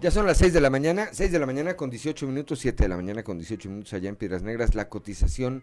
Ya 0.00 0.10
son 0.10 0.26
las 0.26 0.38
6 0.38 0.52
de 0.54 0.60
la 0.60 0.70
mañana, 0.70 1.10
6 1.12 1.30
de 1.30 1.38
la 1.38 1.46
mañana 1.46 1.76
con 1.76 1.88
18 1.88 2.26
minutos, 2.26 2.58
7 2.58 2.82
de 2.82 2.88
la 2.88 2.96
mañana 2.96 3.22
con 3.22 3.38
18 3.38 3.68
minutos 3.68 3.92
allá 3.92 4.08
en 4.08 4.16
Piedras 4.16 4.42
Negras. 4.42 4.74
La 4.74 4.88
cotización 4.88 5.62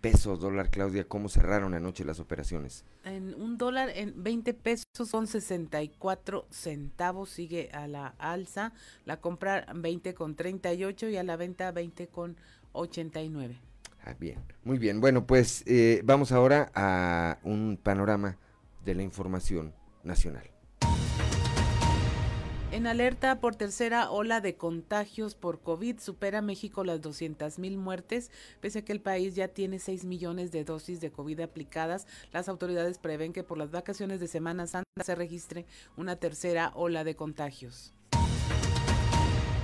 peso, 0.00 0.36
dólar, 0.36 0.70
Claudia, 0.70 1.04
¿cómo 1.04 1.28
cerraron 1.28 1.72
anoche 1.72 2.04
las 2.04 2.18
operaciones? 2.18 2.84
En 3.04 3.34
un 3.40 3.56
dólar 3.56 3.90
en 3.94 4.20
20 4.20 4.52
pesos 4.54 4.84
son 5.04 5.28
64 5.28 6.48
centavos, 6.50 7.30
sigue 7.30 7.70
a 7.72 7.86
la 7.86 8.08
alza, 8.18 8.72
la 9.04 9.20
compra 9.20 9.64
20 9.72 10.12
con 10.14 10.34
38 10.34 11.08
y 11.08 11.16
a 11.16 11.22
la 11.22 11.36
venta 11.36 11.70
20 11.70 12.08
con 12.08 12.36
89. 12.72 13.65
Ah, 14.06 14.14
bien, 14.20 14.38
muy 14.62 14.78
bien. 14.78 15.00
Bueno, 15.00 15.26
pues 15.26 15.64
eh, 15.66 16.00
vamos 16.04 16.30
ahora 16.30 16.70
a 16.76 17.38
un 17.42 17.76
panorama 17.82 18.38
de 18.84 18.94
la 18.94 19.02
información 19.02 19.74
nacional. 20.04 20.48
En 22.70 22.86
alerta 22.86 23.40
por 23.40 23.56
tercera 23.56 24.10
ola 24.10 24.40
de 24.40 24.54
contagios 24.54 25.34
por 25.34 25.60
COVID, 25.60 25.98
supera 25.98 26.40
México 26.40 26.84
las 26.84 27.00
200 27.00 27.58
mil 27.58 27.78
muertes. 27.78 28.30
Pese 28.60 28.80
a 28.80 28.84
que 28.84 28.92
el 28.92 29.00
país 29.00 29.34
ya 29.34 29.48
tiene 29.48 29.80
6 29.80 30.04
millones 30.04 30.52
de 30.52 30.62
dosis 30.62 31.00
de 31.00 31.10
COVID 31.10 31.40
aplicadas, 31.40 32.06
las 32.30 32.48
autoridades 32.48 32.98
prevén 32.98 33.32
que 33.32 33.42
por 33.42 33.58
las 33.58 33.72
vacaciones 33.72 34.20
de 34.20 34.28
Semana 34.28 34.68
Santa 34.68 34.84
se 35.04 35.16
registre 35.16 35.66
una 35.96 36.14
tercera 36.14 36.70
ola 36.76 37.02
de 37.02 37.16
contagios. 37.16 37.95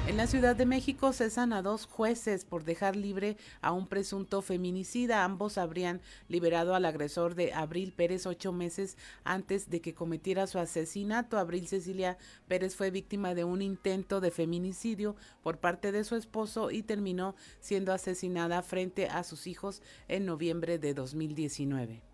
En 0.09 0.17
la 0.17 0.27
Ciudad 0.27 0.57
de 0.57 0.67
México 0.67 1.13
cesan 1.13 1.53
a 1.53 1.63
dos 1.63 1.87
jueces 1.87 2.45
por 2.45 2.65
dejar 2.65 2.97
libre 2.97 3.37
a 3.61 3.71
un 3.71 3.87
presunto 3.87 4.43
feminicida. 4.43 5.23
Ambos 5.23 5.59
habrían 5.59 6.01
liberado 6.29 6.75
al 6.75 6.87
agresor 6.87 7.37
de 7.37 7.53
Abril 7.53 7.93
Pérez 7.93 8.27
ocho 8.27 8.51
meses 8.53 8.97
antes 9.23 9.71
de 9.71 9.81
que 9.81 9.95
cometiera 9.95 10.49
su 10.49 10.59
asesinato. 10.59 11.39
Abril 11.39 11.69
Cecilia 11.69 12.19
Pérez 12.49 12.75
fue 12.75 12.91
víctima 12.91 13.37
de 13.37 13.45
un 13.45 13.63
intento 13.63 14.21
de 14.21 14.33
feminicidio 14.33 15.15
por 15.41 15.59
parte 15.59 15.93
de 15.93 16.03
su 16.03 16.17
esposo 16.17 16.73
y 16.73 16.83
terminó 16.83 17.37
siendo 17.61 17.93
asesinada 17.93 18.61
frente 18.63 19.07
a 19.07 19.23
sus 19.23 19.47
hijos 19.47 19.83
en 20.09 20.27
noviembre 20.27 20.79
de 20.79 20.95
2019. 20.95 22.12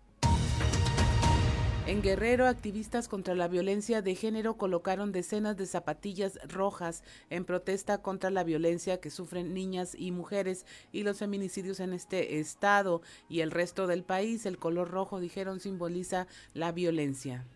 En 1.89 2.03
Guerrero, 2.03 2.45
activistas 2.45 3.07
contra 3.07 3.33
la 3.33 3.47
violencia 3.47 4.03
de 4.03 4.13
género 4.13 4.57
colocaron 4.57 5.11
decenas 5.11 5.57
de 5.57 5.65
zapatillas 5.65 6.37
rojas 6.47 7.01
en 7.31 7.45
protesta 7.45 8.03
contra 8.03 8.29
la 8.29 8.43
violencia 8.43 9.01
que 9.01 9.09
sufren 9.09 9.55
niñas 9.55 9.95
y 9.97 10.11
mujeres 10.11 10.67
y 10.91 11.01
los 11.01 11.17
feminicidios 11.17 11.79
en 11.79 11.93
este 11.93 12.37
estado 12.37 13.01
y 13.27 13.39
el 13.39 13.49
resto 13.49 13.87
del 13.87 14.03
país. 14.03 14.45
El 14.45 14.59
color 14.59 14.91
rojo, 14.91 15.19
dijeron, 15.19 15.59
simboliza 15.59 16.27
la 16.53 16.71
violencia. 16.71 17.47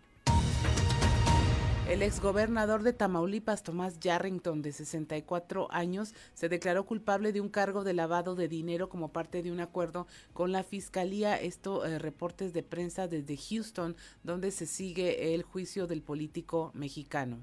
El 1.89 2.02
exgobernador 2.02 2.82
de 2.82 2.93
Tamaulipas, 2.93 3.62
Tomás 3.62 4.00
Yarrington, 4.00 4.62
de 4.62 4.72
64 4.72 5.67
años, 5.69 6.15
se 6.34 6.48
declaró 6.48 6.86
culpable 6.86 7.34
de 7.34 7.41
un 7.41 7.50
cargo 7.50 7.84
de 7.84 7.93
lavado 7.93 8.36
de 8.36 8.48
dinero 8.48 8.88
como 8.88 9.10
parte 9.10 9.43
de 9.43 9.52
un 9.52 9.60
acuerdo 9.60 10.08
con 10.32 10.54
la 10.54 10.63
fiscalía. 10.63 11.36
Esto, 11.36 11.86
eh, 11.86 12.00
reportes 12.00 12.54
de 12.54 12.63
prensa 12.63 13.10
desde 13.10 13.36
Houston, 13.36 13.98
donde 14.24 14.52
se 14.52 14.65
sigue 14.65 15.36
el 15.36 15.43
juicio 15.43 15.86
del 15.86 16.02
político 16.02 16.72
mexicano. 16.74 17.39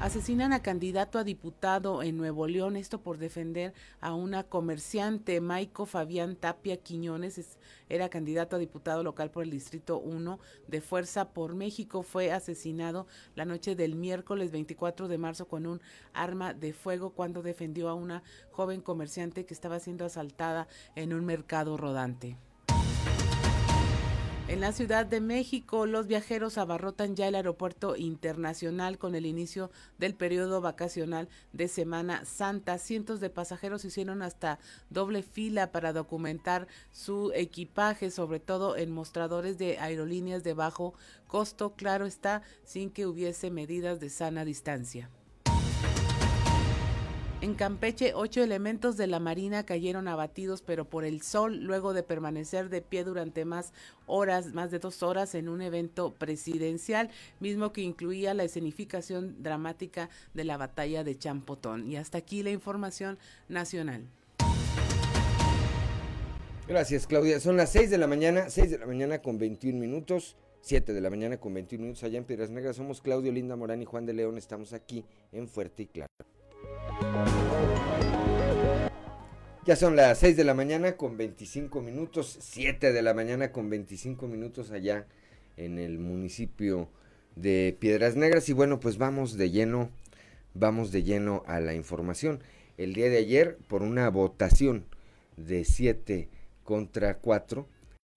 Asesinan 0.00 0.54
a 0.54 0.62
candidato 0.62 1.18
a 1.18 1.24
diputado 1.24 2.02
en 2.02 2.16
Nuevo 2.16 2.46
León, 2.46 2.76
esto 2.76 3.02
por 3.02 3.18
defender 3.18 3.74
a 4.00 4.14
una 4.14 4.44
comerciante, 4.44 5.42
Maico 5.42 5.84
Fabián 5.84 6.36
Tapia 6.36 6.78
Quiñones, 6.78 7.58
era 7.90 8.08
candidato 8.08 8.56
a 8.56 8.58
diputado 8.58 9.02
local 9.02 9.30
por 9.30 9.44
el 9.44 9.50
Distrito 9.50 9.98
1 9.98 10.40
de 10.68 10.80
Fuerza 10.80 11.34
por 11.34 11.54
México, 11.54 12.02
fue 12.02 12.32
asesinado 12.32 13.06
la 13.34 13.44
noche 13.44 13.76
del 13.76 13.94
miércoles 13.94 14.52
24 14.52 15.06
de 15.06 15.18
marzo 15.18 15.48
con 15.48 15.66
un 15.66 15.82
arma 16.14 16.54
de 16.54 16.72
fuego 16.72 17.10
cuando 17.10 17.42
defendió 17.42 17.90
a 17.90 17.94
una 17.94 18.22
joven 18.52 18.80
comerciante 18.80 19.44
que 19.44 19.52
estaba 19.52 19.80
siendo 19.80 20.06
asaltada 20.06 20.66
en 20.96 21.12
un 21.12 21.26
mercado 21.26 21.76
rodante. 21.76 22.38
En 24.50 24.60
la 24.60 24.72
Ciudad 24.72 25.06
de 25.06 25.20
México, 25.20 25.86
los 25.86 26.08
viajeros 26.08 26.58
abarrotan 26.58 27.14
ya 27.14 27.28
el 27.28 27.36
aeropuerto 27.36 27.94
internacional 27.94 28.98
con 28.98 29.14
el 29.14 29.24
inicio 29.24 29.70
del 29.96 30.16
periodo 30.16 30.60
vacacional 30.60 31.28
de 31.52 31.68
Semana 31.68 32.24
Santa. 32.24 32.76
Cientos 32.78 33.20
de 33.20 33.30
pasajeros 33.30 33.84
hicieron 33.84 34.22
hasta 34.22 34.58
doble 34.88 35.22
fila 35.22 35.70
para 35.70 35.92
documentar 35.92 36.66
su 36.90 37.30
equipaje, 37.32 38.10
sobre 38.10 38.40
todo 38.40 38.76
en 38.76 38.90
mostradores 38.90 39.56
de 39.56 39.78
aerolíneas 39.78 40.42
de 40.42 40.54
bajo 40.54 40.94
costo, 41.28 41.76
claro 41.76 42.04
está, 42.04 42.42
sin 42.64 42.90
que 42.90 43.06
hubiese 43.06 43.52
medidas 43.52 44.00
de 44.00 44.10
sana 44.10 44.44
distancia. 44.44 45.10
En 47.42 47.54
Campeche, 47.54 48.12
ocho 48.14 48.42
elementos 48.42 48.98
de 48.98 49.06
la 49.06 49.18
Marina 49.18 49.64
cayeron 49.64 50.08
abatidos, 50.08 50.60
pero 50.60 50.84
por 50.84 51.06
el 51.06 51.22
sol, 51.22 51.64
luego 51.64 51.94
de 51.94 52.02
permanecer 52.02 52.68
de 52.68 52.82
pie 52.82 53.02
durante 53.02 53.46
más 53.46 53.72
horas, 54.04 54.52
más 54.52 54.70
de 54.70 54.78
dos 54.78 55.02
horas, 55.02 55.34
en 55.34 55.48
un 55.48 55.62
evento 55.62 56.12
presidencial, 56.12 57.08
mismo 57.40 57.72
que 57.72 57.80
incluía 57.80 58.34
la 58.34 58.44
escenificación 58.44 59.42
dramática 59.42 60.10
de 60.34 60.44
la 60.44 60.58
batalla 60.58 61.02
de 61.02 61.16
Champotón. 61.16 61.90
Y 61.90 61.96
hasta 61.96 62.18
aquí 62.18 62.42
la 62.42 62.50
información 62.50 63.18
nacional. 63.48 64.02
Gracias, 66.68 67.06
Claudia. 67.06 67.40
Son 67.40 67.56
las 67.56 67.72
seis 67.72 67.88
de 67.88 67.96
la 67.96 68.06
mañana, 68.06 68.50
seis 68.50 68.70
de 68.70 68.76
la 68.76 68.86
mañana 68.86 69.22
con 69.22 69.38
21 69.38 69.78
minutos. 69.78 70.36
7 70.62 70.92
de 70.92 71.00
la 71.00 71.08
mañana 71.08 71.38
con 71.38 71.54
21 71.54 71.82
minutos 71.82 72.04
allá 72.04 72.18
en 72.18 72.24
Piedras 72.24 72.50
Negras. 72.50 72.76
Somos 72.76 73.00
Claudio 73.00 73.32
Linda 73.32 73.56
Morán 73.56 73.80
y 73.80 73.86
Juan 73.86 74.04
de 74.04 74.12
León. 74.12 74.36
Estamos 74.36 74.74
aquí 74.74 75.06
en 75.32 75.48
Fuerte 75.48 75.84
y 75.84 75.86
Claro. 75.86 76.29
Ya 79.66 79.76
son 79.76 79.94
las 79.94 80.18
6 80.18 80.36
de 80.36 80.44
la 80.44 80.54
mañana 80.54 80.96
con 80.96 81.16
25 81.16 81.80
minutos, 81.80 82.38
7 82.40 82.92
de 82.92 83.02
la 83.02 83.14
mañana 83.14 83.52
con 83.52 83.70
25 83.70 84.26
minutos 84.26 84.72
allá 84.72 85.06
en 85.56 85.78
el 85.78 85.98
municipio 85.98 86.88
de 87.36 87.76
Piedras 87.78 88.16
Negras 88.16 88.48
y 88.48 88.52
bueno, 88.52 88.80
pues 88.80 88.98
vamos 88.98 89.36
de 89.36 89.50
lleno, 89.50 89.90
vamos 90.54 90.90
de 90.90 91.04
lleno 91.04 91.44
a 91.46 91.60
la 91.60 91.74
información. 91.74 92.40
El 92.78 92.94
día 92.94 93.10
de 93.10 93.18
ayer, 93.18 93.58
por 93.68 93.82
una 93.82 94.08
votación 94.08 94.86
de 95.36 95.64
7 95.64 96.28
contra 96.64 97.18
4, 97.18 97.68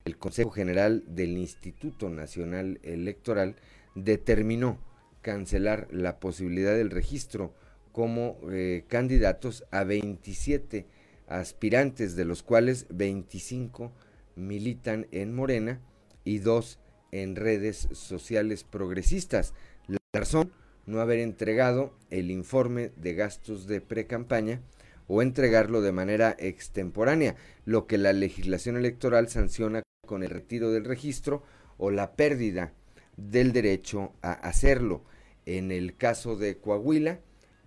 el 0.06 0.18
Consejo 0.18 0.50
General 0.50 1.04
del 1.08 1.38
Instituto 1.38 2.10
Nacional 2.10 2.80
Electoral 2.84 3.58
determinó 3.96 4.80
cancelar 5.22 5.88
la 5.92 6.20
posibilidad 6.20 6.76
del 6.76 6.90
registro 6.90 7.54
como 7.94 8.38
eh, 8.52 8.84
candidatos 8.90 9.64
a 9.72 9.86
27 9.86 10.86
aspirantes, 11.28 12.18
de 12.18 12.26
los 12.26 12.44
cuales 12.44 12.88
25 12.90 13.94
militan 14.36 15.08
en 15.12 15.34
Morena 15.34 15.80
y 16.26 16.40
dos 16.40 16.80
en 17.12 17.36
redes 17.36 17.88
sociales 17.92 18.64
progresistas. 18.64 19.54
La 19.88 20.00
razón, 20.12 20.52
no 20.86 21.00
haber 21.00 21.20
entregado 21.20 21.94
el 22.10 22.32
informe 22.32 22.92
de 22.98 23.14
gastos 23.14 23.68
de 23.68 23.80
pre-campaña 23.80 24.62
o 25.08 25.22
entregarlo 25.22 25.82
de 25.82 25.92
manera 25.92 26.36
extemporánea, 26.40 27.36
lo 27.64 27.86
que 27.86 28.00
la 28.00 28.12
legislación 28.12 28.76
electoral 28.76 29.30
sanciona 29.30 29.84
con 30.08 30.24
el 30.24 30.32
retiro 30.32 30.72
del 30.72 30.86
registro 30.86 31.44
o 31.78 31.92
la 31.92 32.16
pérdida 32.16 32.74
del 33.18 33.54
derecho 33.54 34.14
a 34.24 34.32
hacerlo. 34.32 35.04
En 35.46 35.72
el 35.72 35.96
caso 35.96 36.36
de 36.36 36.58
Coahuila 36.58 37.20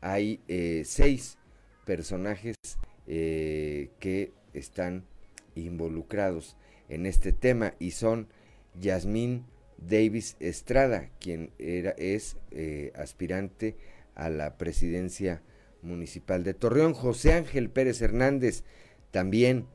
hay 0.07 0.39
eh, 0.47 0.83
seis 0.85 1.37
personajes 1.85 2.55
eh, 3.09 3.91
que 3.99 4.33
están 4.55 5.05
involucrados 5.57 6.57
en 6.89 7.07
este 7.07 7.33
tema 7.33 7.75
y 7.81 7.91
son 7.91 8.29
Yasmín 8.81 9.47
Davis 9.79 10.37
Estrada, 10.39 11.11
quien 11.19 11.51
era, 11.59 11.91
es 11.99 12.37
eh, 12.53 12.93
aspirante 12.95 13.77
a 14.15 14.31
la 14.31 14.57
presidencia 14.59 15.43
municipal 15.83 16.45
de 16.45 16.55
Torreón, 16.55 16.95
José 16.95 17.33
Ángel 17.33 17.69
Pérez 17.69 18.01
Hernández, 18.01 18.63
también 19.11 19.67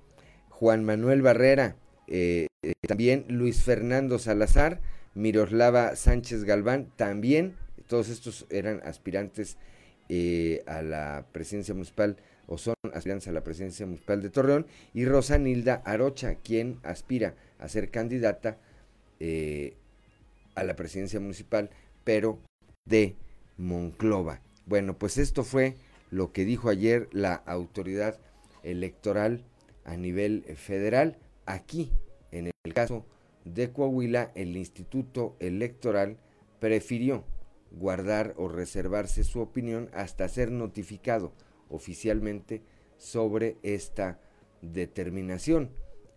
Juan 0.48 0.86
Manuel 0.86 1.22
Barrera, 1.22 1.76
también 2.88 3.26
Luis 3.28 3.64
Fernando 3.64 4.18
Salazar, 4.18 4.80
Miroslava 5.14 5.98
Sánchez 5.98 6.46
Galván, 6.46 6.90
también, 6.96 7.58
todos 7.88 8.08
estos 8.08 8.46
eran 8.50 8.82
aspirantes 8.86 9.58
a 10.68 10.82
la 10.82 11.26
presidencia 11.32 11.74
municipal 11.74 12.18
o 12.48 12.58
son 12.58 12.76
aspirantes 12.94 13.30
a 13.30 13.32
la 13.32 13.44
presidencia 13.44 13.86
municipal 13.86 14.22
de 14.22 14.30
Torreón, 14.30 14.68
y 14.94 15.06
Rosa 15.06 15.38
Nilda 15.38 15.82
Arocha, 15.86 16.36
quien 16.36 16.80
aspira 16.84 17.36
a 17.60 17.70
ser 17.70 17.92
candidata 17.92 18.58
a 20.56 20.64
la 20.64 20.76
presidencia 20.76 21.20
municipal, 21.20 21.70
pero 22.04 22.40
de 22.86 23.16
Monclova. 23.58 24.42
Bueno, 24.66 24.98
pues 24.98 25.18
esto 25.18 25.44
fue 25.44 25.76
lo 26.10 26.34
que 26.34 26.44
dijo 26.44 26.70
ayer 26.70 27.08
la 27.14 27.36
autoridad 27.36 28.20
electoral 28.64 29.46
a 29.86 29.96
nivel 29.96 30.44
federal. 30.58 31.18
Aquí, 31.46 31.92
en 32.32 32.52
el 32.66 32.74
caso 32.74 33.06
de 33.46 33.72
Coahuila, 33.72 34.32
el 34.36 34.58
Instituto 34.58 35.38
Electoral 35.40 36.18
prefirió 36.60 37.24
guardar 37.72 38.34
o 38.38 38.48
reservarse 38.48 39.24
su 39.24 39.40
opinión 39.40 39.90
hasta 39.94 40.28
ser 40.28 40.52
notificado 40.52 41.32
oficialmente 41.70 42.62
sobre 42.98 43.58
esta 43.64 44.20
determinación. 44.62 45.72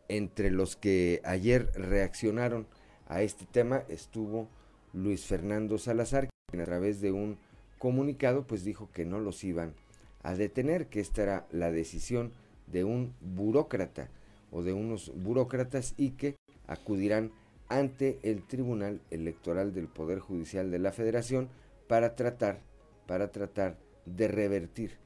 Entre 0.08 0.50
los 0.50 0.76
que 0.76 1.22
ayer 1.24 1.70
reaccionaron 1.74 2.66
a 3.06 3.22
este 3.22 3.46
tema 3.46 3.84
estuvo 3.88 4.48
Luis 4.92 5.24
Fernando 5.24 5.78
Salazar, 5.78 6.28
quien 6.50 6.62
a 6.62 6.66
través 6.66 7.00
de 7.00 7.12
un 7.12 7.38
comunicado 7.78 8.46
pues 8.46 8.64
dijo 8.64 8.90
que 8.92 9.04
no 9.04 9.20
los 9.20 9.44
iban 9.44 9.74
a 10.22 10.34
detener, 10.34 10.88
que 10.88 11.00
esta 11.00 11.22
era 11.22 11.46
la 11.50 11.70
decisión 11.70 12.32
de 12.66 12.84
un 12.84 13.14
burócrata 13.20 14.08
o 14.50 14.62
de 14.62 14.72
unos 14.72 15.12
burócratas 15.14 15.94
y 15.96 16.10
que 16.12 16.36
acudirán 16.66 17.32
ante 17.68 18.18
el 18.22 18.42
Tribunal 18.46 19.00
Electoral 19.10 19.74
del 19.74 19.88
Poder 19.88 20.18
Judicial 20.18 20.70
de 20.70 20.78
la 20.78 20.92
Federación 20.92 21.48
para 21.88 22.14
tratar 22.14 22.60
para 23.06 23.30
tratar 23.30 23.76
de 24.06 24.28
revertir 24.28 24.98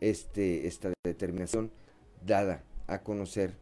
este, 0.00 0.66
esta 0.66 0.92
determinación 1.04 1.70
dada 2.24 2.62
a 2.86 3.02
conocer 3.02 3.54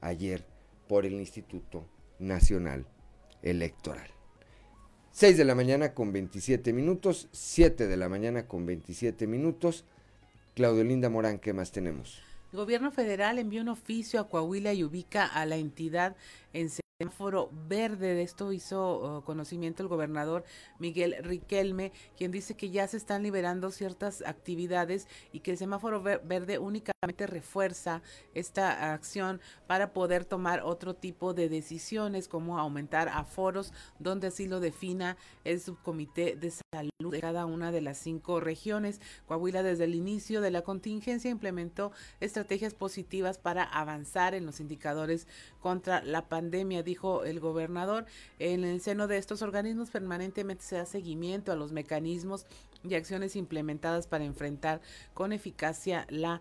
ayer 0.00 0.44
por 0.88 1.06
el 1.06 1.14
Instituto 1.14 1.86
Nacional 2.18 2.86
electoral. 3.42 4.08
6 5.12 5.36
de 5.36 5.44
la 5.44 5.54
mañana 5.54 5.94
con 5.94 6.12
27 6.12 6.72
minutos, 6.72 7.28
7 7.32 7.86
de 7.86 7.96
la 7.96 8.08
mañana 8.08 8.46
con 8.46 8.66
27 8.66 9.26
minutos. 9.26 9.84
Claudio 10.54 10.84
Linda 10.84 11.08
Morán, 11.08 11.38
¿qué 11.38 11.52
más 11.52 11.72
tenemos? 11.72 12.22
El 12.52 12.58
gobierno 12.58 12.90
federal 12.90 13.38
envió 13.38 13.62
un 13.62 13.68
oficio 13.68 14.20
a 14.20 14.28
Coahuila 14.28 14.72
y 14.72 14.84
ubica 14.84 15.26
a 15.26 15.46
la 15.46 15.56
entidad 15.56 16.16
en 16.52 16.68
semáforo 17.00 17.50
verde. 17.66 18.14
De 18.14 18.22
esto 18.22 18.52
hizo 18.52 19.18
uh, 19.18 19.24
conocimiento 19.24 19.82
el 19.82 19.88
gobernador 19.88 20.44
Miguel 20.78 21.16
Riquelme, 21.22 21.92
quien 22.16 22.30
dice 22.30 22.54
que 22.54 22.70
ya 22.70 22.86
se 22.88 22.98
están 22.98 23.22
liberando 23.22 23.70
ciertas 23.70 24.22
actividades 24.26 25.08
y 25.32 25.40
que 25.40 25.52
el 25.52 25.56
semáforo 25.56 26.02
verde 26.02 26.58
únicamente 26.58 27.26
refuerza 27.26 28.02
esta 28.34 28.92
acción 28.92 29.40
para 29.66 29.94
poder 29.94 30.26
tomar 30.26 30.60
otro 30.62 30.94
tipo 30.94 31.32
de 31.32 31.48
decisiones 31.48 32.28
como 32.28 32.58
aumentar 32.58 33.08
aforos, 33.08 33.72
donde 33.98 34.26
así 34.26 34.46
lo 34.46 34.60
defina 34.60 35.16
el 35.44 35.60
subcomité 35.60 36.36
de 36.36 36.50
salud 36.50 36.90
de 37.10 37.20
cada 37.20 37.46
una 37.46 37.72
de 37.72 37.80
las 37.80 37.96
cinco 37.96 38.40
regiones. 38.40 39.00
Coahuila 39.26 39.62
desde 39.62 39.84
el 39.84 39.94
inicio 39.94 40.42
de 40.42 40.50
la 40.50 40.62
contingencia 40.62 41.30
implementó 41.30 41.92
estrategias 42.20 42.74
positivas 42.74 43.38
para 43.38 43.64
avanzar 43.64 44.34
en 44.34 44.44
los 44.44 44.60
indicadores 44.60 45.26
contra 45.60 46.02
la 46.02 46.28
pandemia 46.28 46.82
dijo 46.90 47.24
el 47.24 47.40
gobernador. 47.40 48.06
En 48.38 48.64
el 48.64 48.80
seno 48.80 49.06
de 49.06 49.16
estos 49.16 49.42
organismos 49.42 49.90
permanentemente 49.90 50.64
se 50.64 50.76
da 50.76 50.86
seguimiento 50.86 51.52
a 51.52 51.56
los 51.56 51.72
mecanismos 51.72 52.46
y 52.82 52.94
acciones 52.94 53.36
implementadas 53.36 54.06
para 54.06 54.24
enfrentar 54.24 54.80
con 55.14 55.32
eficacia 55.32 56.06
la 56.08 56.40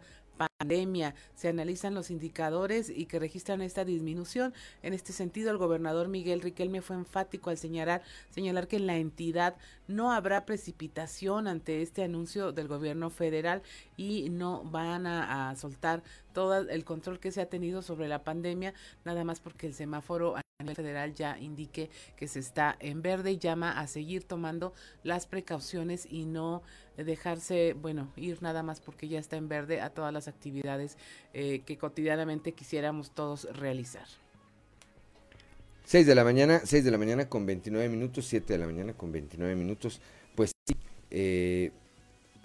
pandemia. 0.59 1.15
Se 1.35 1.47
analizan 1.47 1.93
los 1.93 2.11
indicadores 2.11 2.89
y 2.89 3.05
que 3.05 3.17
registran 3.17 3.61
esta 3.61 3.85
disminución. 3.85 4.53
En 4.83 4.93
este 4.93 5.13
sentido, 5.13 5.51
el 5.51 5.57
gobernador 5.57 6.09
Miguel 6.09 6.41
Riquelme 6.41 6.81
fue 6.81 6.97
enfático 6.97 7.49
al 7.49 7.57
señalar, 7.57 8.01
señalar 8.29 8.67
que 8.67 8.75
en 8.75 8.85
la 8.85 8.97
entidad 8.97 9.55
no 9.87 10.11
habrá 10.11 10.45
precipitación 10.45 11.47
ante 11.47 11.81
este 11.81 12.03
anuncio 12.03 12.51
del 12.51 12.67
gobierno 12.67 13.09
federal 13.09 13.61
y 13.95 14.29
no 14.29 14.65
van 14.65 15.07
a, 15.07 15.49
a 15.49 15.55
soltar 15.55 16.03
todo 16.33 16.57
el 16.57 16.83
control 16.83 17.19
que 17.19 17.31
se 17.31 17.39
ha 17.39 17.45
tenido 17.47 17.81
sobre 17.81 18.09
la 18.09 18.25
pandemia, 18.25 18.73
nada 19.05 19.23
más 19.23 19.39
porque 19.39 19.65
el 19.65 19.73
semáforo 19.73 20.35
nivel 20.59 20.75
federal 20.75 21.13
ya 21.13 21.39
indique 21.39 21.89
que 22.17 22.27
se 22.27 22.39
está 22.39 22.75
en 22.81 23.01
verde 23.01 23.31
y 23.31 23.37
llama 23.37 23.79
a 23.79 23.87
seguir 23.87 24.25
tomando 24.25 24.73
las 25.03 25.25
precauciones 25.25 26.05
y 26.09 26.25
no 26.25 26.61
dejarse, 26.97 27.73
bueno, 27.73 28.11
ir 28.17 28.43
nada 28.43 28.61
más 28.61 28.81
porque 28.81 29.07
ya 29.07 29.19
está 29.19 29.37
en 29.37 29.47
verde 29.47 29.79
a 29.79 29.89
todas 29.91 30.11
las 30.11 30.27
actividades 30.27 30.97
eh, 31.33 31.61
que 31.65 31.77
cotidianamente 31.77 32.51
quisiéramos 32.51 33.11
todos 33.11 33.47
realizar. 33.55 34.05
6 35.85 36.05
de 36.05 36.13
la 36.13 36.25
mañana, 36.25 36.59
6 36.65 36.83
de 36.83 36.91
la 36.91 36.97
mañana 36.97 37.29
con 37.29 37.45
29 37.45 37.87
minutos, 37.87 38.27
7 38.27 38.51
de 38.51 38.59
la 38.59 38.65
mañana 38.65 38.91
con 38.91 39.13
29 39.13 39.55
minutos. 39.55 40.01
Pues 40.35 40.51
sí, 40.67 40.75
eh, 41.09 41.71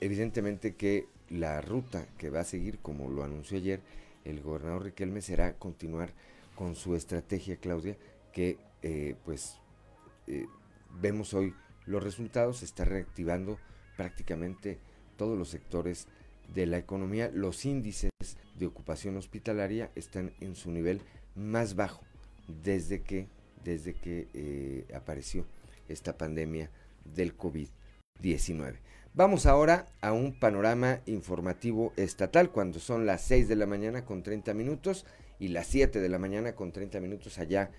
evidentemente 0.01 0.77
que 0.77 1.09
la 1.31 1.61
ruta 1.61 2.07
que 2.17 2.31
va 2.31 2.41
a 2.41 2.45
seguir, 2.45 2.79
como 2.79 3.11
lo 3.11 3.25
anunció 3.25 3.59
ayer 3.59 3.81
el 4.25 4.41
gobernador 4.41 4.85
Riquelme, 4.85 5.21
será 5.21 5.55
continuar 5.55 6.13
con 6.55 6.75
su 6.75 6.95
estrategia, 6.95 7.57
Claudia, 7.57 7.97
que 8.33 8.59
eh, 8.83 9.17
pues 9.25 9.59
eh, 10.27 10.47
vemos 11.01 11.35
hoy 11.35 11.55
los 11.87 12.03
resultados, 12.03 12.59
se 12.59 12.65
está 12.65 12.85
reactivando 12.85 13.59
prácticamente 13.97 14.79
todos 15.17 15.39
los 15.39 15.49
sectores 15.49 16.09
de 16.55 16.67
la 16.67 16.79
economía. 16.79 17.31
Los 17.33 17.65
índices 17.65 18.11
de 18.59 18.67
ocupación 18.67 19.17
hospitalaria 19.17 19.91
están 19.95 20.33
en 20.41 20.55
su 20.57 20.71
nivel 20.71 21.01
más 21.35 21.75
bajo 21.75 22.03
desde 22.63 23.03
que, 23.03 23.29
desde 23.63 23.95
que 23.95 24.29
eh, 24.35 24.87
apareció 24.95 25.47
esta 25.89 26.17
pandemia 26.17 26.71
del 27.05 27.37
COVID-19. 27.37 28.77
Vamos 29.15 29.47
ahora 29.47 29.87
a 30.01 30.13
un 30.13 30.33
panorama 30.39 31.01
informativo 31.07 31.93
estatal 31.97 32.51
cuando 32.51 32.81
son 32.81 33.07
las 33.07 33.23
6 33.23 33.49
de 33.49 33.57
la 33.57 33.67
mañana 33.67 34.05
con 34.05 34.23
30 34.23 34.55
minutos 34.55 35.07
y 35.39 35.49
las 35.49 35.67
7 35.67 36.01
de 36.01 36.09
la 36.09 36.19
mañana 36.19 36.55
con 36.55 36.73
30 36.73 37.01
minutos 37.01 37.39
allá 37.39 37.71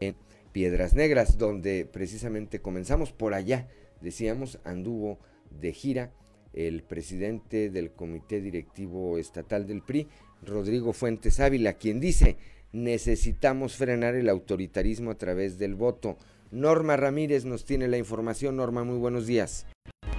en 0.00 0.16
Piedras 0.52 0.94
Negras, 0.94 1.38
donde 1.38 1.84
precisamente 1.84 2.60
comenzamos 2.60 3.12
por 3.12 3.34
allá, 3.34 3.68
decíamos, 4.00 4.58
anduvo 4.64 5.18
de 5.50 5.72
gira 5.72 6.12
el 6.52 6.82
presidente 6.82 7.70
del 7.70 7.92
Comité 7.92 8.40
Directivo 8.40 9.18
Estatal 9.18 9.66
del 9.66 9.82
PRI, 9.82 10.08
Rodrigo 10.42 10.92
Fuentes 10.92 11.40
Ávila, 11.40 11.74
quien 11.74 12.00
dice, 12.00 12.36
necesitamos 12.72 13.76
frenar 13.76 14.14
el 14.14 14.28
autoritarismo 14.28 15.10
a 15.10 15.18
través 15.18 15.58
del 15.58 15.74
voto. 15.74 16.18
Norma 16.52 16.98
Ramírez 16.98 17.46
nos 17.46 17.64
tiene 17.64 17.88
la 17.88 17.96
información. 17.96 18.56
Norma, 18.56 18.84
muy 18.84 18.98
buenos 18.98 19.26
días. 19.26 19.66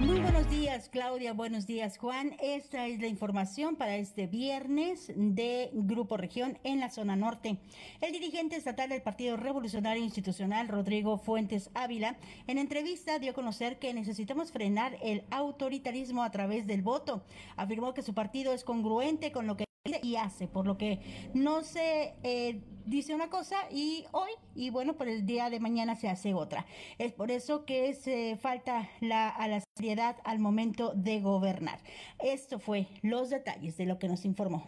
Muy 0.00 0.18
buenos 0.18 0.50
días, 0.50 0.88
Claudia. 0.88 1.32
Buenos 1.32 1.66
días, 1.68 1.96
Juan. 1.96 2.34
Esta 2.42 2.88
es 2.88 3.00
la 3.00 3.06
información 3.06 3.76
para 3.76 3.94
este 3.96 4.26
viernes 4.26 5.12
de 5.14 5.70
Grupo 5.72 6.16
Región 6.16 6.58
en 6.64 6.80
la 6.80 6.90
zona 6.90 7.14
norte. 7.14 7.58
El 8.00 8.10
dirigente 8.10 8.56
estatal 8.56 8.88
del 8.88 9.02
Partido 9.02 9.36
Revolucionario 9.36 10.02
Institucional, 10.02 10.66
Rodrigo 10.66 11.18
Fuentes 11.18 11.70
Ávila, 11.74 12.16
en 12.48 12.58
entrevista 12.58 13.20
dio 13.20 13.30
a 13.30 13.34
conocer 13.34 13.78
que 13.78 13.94
necesitamos 13.94 14.50
frenar 14.50 14.98
el 15.00 15.22
autoritarismo 15.30 16.24
a 16.24 16.32
través 16.32 16.66
del 16.66 16.82
voto. 16.82 17.22
Afirmó 17.56 17.94
que 17.94 18.02
su 18.02 18.12
partido 18.12 18.52
es 18.52 18.64
congruente 18.64 19.30
con 19.30 19.46
lo 19.46 19.56
que 19.56 19.63
y 20.02 20.16
hace, 20.16 20.48
por 20.48 20.66
lo 20.66 20.76
que 20.76 21.30
no 21.34 21.62
se 21.62 22.14
eh, 22.22 22.60
dice 22.86 23.14
una 23.14 23.30
cosa 23.30 23.56
y 23.70 24.04
hoy, 24.12 24.30
y 24.54 24.70
bueno, 24.70 24.94
por 24.94 25.08
el 25.08 25.26
día 25.26 25.50
de 25.50 25.60
mañana 25.60 25.96
se 25.96 26.08
hace 26.08 26.34
otra. 26.34 26.66
Es 26.98 27.12
por 27.12 27.30
eso 27.30 27.64
que 27.64 27.94
se 27.94 28.36
falta 28.36 28.88
la, 29.00 29.28
a 29.28 29.48
la 29.48 29.62
seriedad 29.76 30.16
al 30.24 30.38
momento 30.38 30.92
de 30.94 31.20
gobernar. 31.20 31.78
Esto 32.18 32.58
fue 32.58 32.86
los 33.02 33.30
detalles 33.30 33.76
de 33.76 33.86
lo 33.86 33.98
que 33.98 34.08
nos 34.08 34.24
informó. 34.24 34.64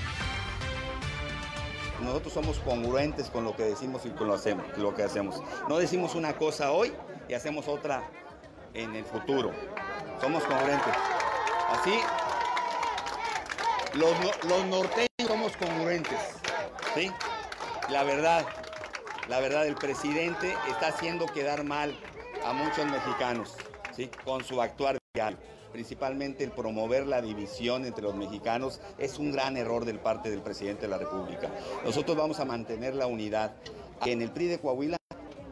Nosotros 2.03 2.35
somos 2.35 2.59
congruentes 2.59 3.31
con 3.31 3.45
lo 3.45 3.57
que 3.57 3.65
decimos 3.65 4.05
y 4.05 4.11
con 4.11 4.29
lo, 4.29 4.35
hacemos, 4.35 4.67
lo 4.77 4.95
que 4.95 5.03
hacemos. 5.03 5.43
No 5.69 5.79
decimos 5.79 6.15
una 6.15 6.37
cosa 6.37 6.73
hoy 6.73 6.93
y 7.29 7.35
hacemos 7.35 7.69
otra 7.69 8.11
en 8.75 8.95
el 8.95 9.05
futuro. 9.05 9.53
Somos 10.21 10.45
congruentes. 10.45 10.95
Así, 11.71 11.93
los, 13.97 14.45
los 14.45 14.65
norteños 14.67 15.09
somos 15.27 15.57
congruentes. 15.57 16.19
¿sí? 16.95 17.11
La 17.91 18.05
verdad, 18.05 18.47
la 19.29 19.41
verdad, 19.41 19.67
el 19.67 19.75
presidente 19.75 20.55
está 20.69 20.89
haciendo 20.89 21.27
quedar 21.27 21.65
mal 21.65 21.99
a 22.45 22.53
muchos 22.53 22.87
mexicanos 22.87 23.55
¿sí? 23.95 24.11
con 24.25 24.45
su 24.45 24.61
actuar 24.61 24.99
diario 25.15 25.39
principalmente 25.77 26.43
el 26.43 26.53
promover 26.53 27.07
la 27.07 27.21
división 27.21 27.85
entre 27.85 28.03
los 28.03 28.15
mexicanos, 28.15 28.81
es 28.97 29.19
un 29.19 29.31
gran 29.31 29.59
error 29.59 29.85
del 29.85 29.99
parte 29.99 30.31
del 30.31 30.41
presidente 30.41 30.83
de 30.83 30.89
la 30.89 30.97
República. 30.97 31.51
Nosotros 31.85 32.17
vamos 32.17 32.41
a 32.41 32.47
mantener 32.47 32.95
la 32.95 33.07
unidad. 33.07 33.57
En 34.07 34.23
el 34.23 34.31
PRI 34.31 34.47
de 34.47 34.59
Coahuila 34.59 34.97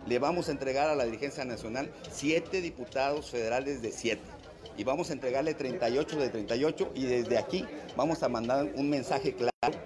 le 0.07 0.19
vamos 0.19 0.49
a 0.49 0.53
entregar 0.53 0.89
a 0.89 0.95
la 0.95 1.05
dirigencia 1.05 1.45
nacional 1.45 1.93
siete 2.11 2.63
diputados 2.63 3.31
federales 3.31 3.83
de 3.83 3.93
siete. 3.93 4.34
Y 4.77 4.85
vamos 4.85 5.11
a 5.11 5.13
entregarle 5.13 5.55
38 5.55 6.19
de 6.19 6.29
38 6.29 6.93
y 6.95 7.05
desde 7.05 7.39
aquí 7.39 7.65
vamos 7.97 8.23
a 8.23 8.29
mandar 8.29 8.71
un 8.75 8.91
mensaje 8.91 9.35
claro 9.35 9.79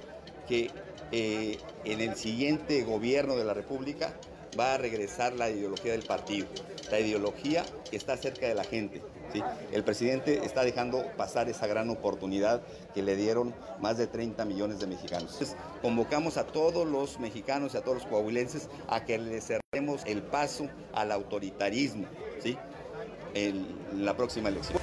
que 0.49 0.71
eh, 1.13 1.59
en 1.85 2.01
el 2.01 2.17
siguiente 2.17 2.83
gobierno 2.83 3.37
de 3.37 3.45
la 3.45 3.55
República 3.55 4.15
va 4.59 4.75
a 4.75 4.79
regresar 4.79 5.35
la 5.35 5.51
ideología 5.51 5.93
del 5.93 6.03
partido, 6.03 6.47
la 6.91 7.01
ideología 7.01 7.65
que 7.91 7.97
está 7.97 8.17
cerca 8.17 8.47
de 8.47 8.55
la 8.55 8.65
gente. 8.65 9.03
El 9.73 9.85
presidente 9.85 10.45
está 10.45 10.65
dejando 10.65 11.05
pasar 11.19 11.51
esa 11.51 11.67
gran 11.67 11.91
oportunidad 11.91 12.63
que 12.95 13.03
le 13.03 13.15
dieron 13.15 13.55
más 13.79 13.99
de 13.99 14.07
30 14.07 14.45
millones 14.47 14.81
de 14.81 14.87
mexicanos. 14.87 15.33
Entonces, 15.35 15.57
convocamos 15.83 16.39
a 16.39 16.47
todos 16.47 16.87
los 16.89 17.21
mexicanos 17.21 17.75
y 17.75 17.77
a 17.77 17.83
todos 17.83 17.99
los 17.99 18.07
coahuilenses 18.07 18.69
a 18.89 19.05
que 19.05 19.19
le 19.19 19.41
cerremos 19.43 20.03
el 20.07 20.23
paso 20.23 20.69
al 20.95 21.13
autoritarismo 21.13 22.07
¿sí? 22.43 22.57
En 23.47 24.05
la 24.05 24.17
próxima 24.17 24.49
elección. 24.49 24.79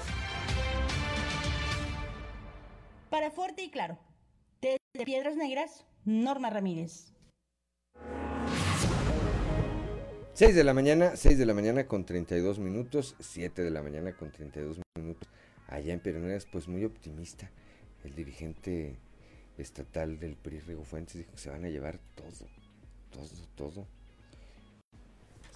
Para 3.10 3.30
Fuerte 3.32 3.64
y 3.64 3.70
Claro, 3.70 3.98
desde 4.62 5.06
Piedras 5.06 5.36
Negras, 5.36 5.86
Norma 6.06 6.50
Ramírez. 6.50 7.12
6 10.34 10.56
de 10.56 10.64
la 10.64 10.74
mañana, 10.74 11.16
6 11.16 11.38
de 11.38 11.46
la 11.46 11.54
mañana 11.54 11.88
con 11.88 12.06
32 12.06 12.60
minutos, 12.60 13.16
7 13.20 13.62
de 13.62 13.72
la 13.72 13.82
mañana 13.82 14.14
con 14.14 14.32
32 14.32 14.80
minutos. 14.98 15.30
Allá 15.68 15.94
en 15.94 16.00
Pireneras, 16.00 16.46
pues 16.46 16.68
muy 16.68 16.84
optimista. 16.84 17.50
El 18.04 18.16
dirigente 18.16 18.98
estatal 19.58 20.20
del 20.20 20.36
PRI, 20.36 20.60
Rigo 20.60 20.84
Fuentes, 20.84 21.16
dijo 21.16 21.32
que 21.32 21.38
se 21.38 21.50
van 21.50 21.64
a 21.66 21.70
llevar 21.70 22.00
todo, 22.16 22.50
todo, 23.12 23.48
todo. 23.56 23.88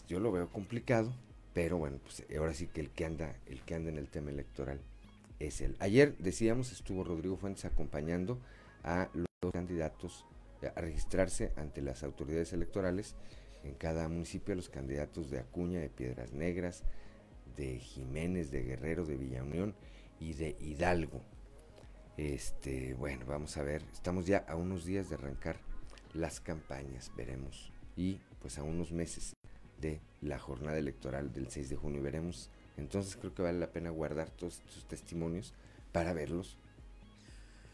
Yo 0.08 0.20
lo 0.20 0.32
veo 0.32 0.50
complicado, 0.50 1.14
pero 1.54 1.78
bueno, 1.78 2.00
pues 2.04 2.24
ahora 2.38 2.54
sí 2.54 2.68
que 2.68 2.82
el 2.82 2.90
que 2.90 3.06
anda, 3.06 3.36
el 3.46 3.62
que 3.62 3.76
anda 3.76 3.90
en 3.90 3.98
el 3.98 4.08
tema 4.08 4.32
electoral 4.32 4.82
es 5.40 5.62
él. 5.62 5.76
Ayer 5.80 6.16
decíamos, 6.18 6.72
estuvo 6.72 7.04
Rodrigo 7.04 7.38
Fuentes 7.38 7.66
acompañando 7.66 8.40
a 8.84 9.10
los 9.14 9.52
candidatos 9.52 10.26
a 10.76 10.82
registrarse 10.82 11.54
ante 11.56 11.82
las 11.82 12.04
autoridades 12.04 12.52
electorales 12.52 13.16
en 13.64 13.74
cada 13.74 14.08
municipio 14.08 14.56
los 14.56 14.70
candidatos 14.70 15.30
de 15.30 15.40
Acuña, 15.40 15.80
de 15.80 15.90
Piedras 15.90 16.34
Negras, 16.34 16.84
de 17.56 17.80
Jiménez, 17.80 18.52
de 18.52 18.64
Guerrero, 18.64 19.06
de 19.06 19.18
Villa 19.18 19.44
Unión 19.44 19.76
y 20.20 20.34
de 20.34 20.56
Hidalgo. 20.60 21.22
Este, 22.18 22.94
bueno, 22.94 23.26
vamos 23.26 23.58
a 23.58 23.64
ver, 23.64 23.84
estamos 23.94 24.26
ya 24.26 24.40
a 24.48 24.56
unos 24.56 24.86
días 24.86 25.10
de 25.10 25.16
arrancar 25.16 25.58
las 26.14 26.40
campañas, 26.40 27.12
veremos. 27.16 27.72
Y 27.96 28.20
pues 28.42 28.58
a 28.58 28.64
unos 28.64 28.92
meses 28.92 29.36
de 29.82 30.00
la 30.22 30.39
jornada 30.39 30.78
electoral 30.78 31.32
del 31.34 31.50
6 31.50 31.70
de 31.70 31.76
junio 31.76 32.02
veremos. 32.02 32.50
Entonces 32.78 33.15
creo 33.15 33.34
que 33.34 33.42
vale 33.42 33.60
la 33.60 33.72
pena 33.72 33.89
guardar 33.89 34.30
todos 34.30 34.62
estos 34.68 34.86
testimonios 34.88 35.54
para 35.92 36.13
verlos 36.13 36.58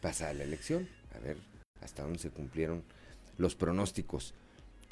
pasar 0.02 0.36
la 0.36 0.44
elección, 0.44 0.88
a 1.16 1.20
ver 1.20 1.38
hasta 1.82 2.04
dónde 2.04 2.20
se 2.20 2.30
cumplieron 2.30 2.84
los 3.38 3.56
pronósticos. 3.56 4.34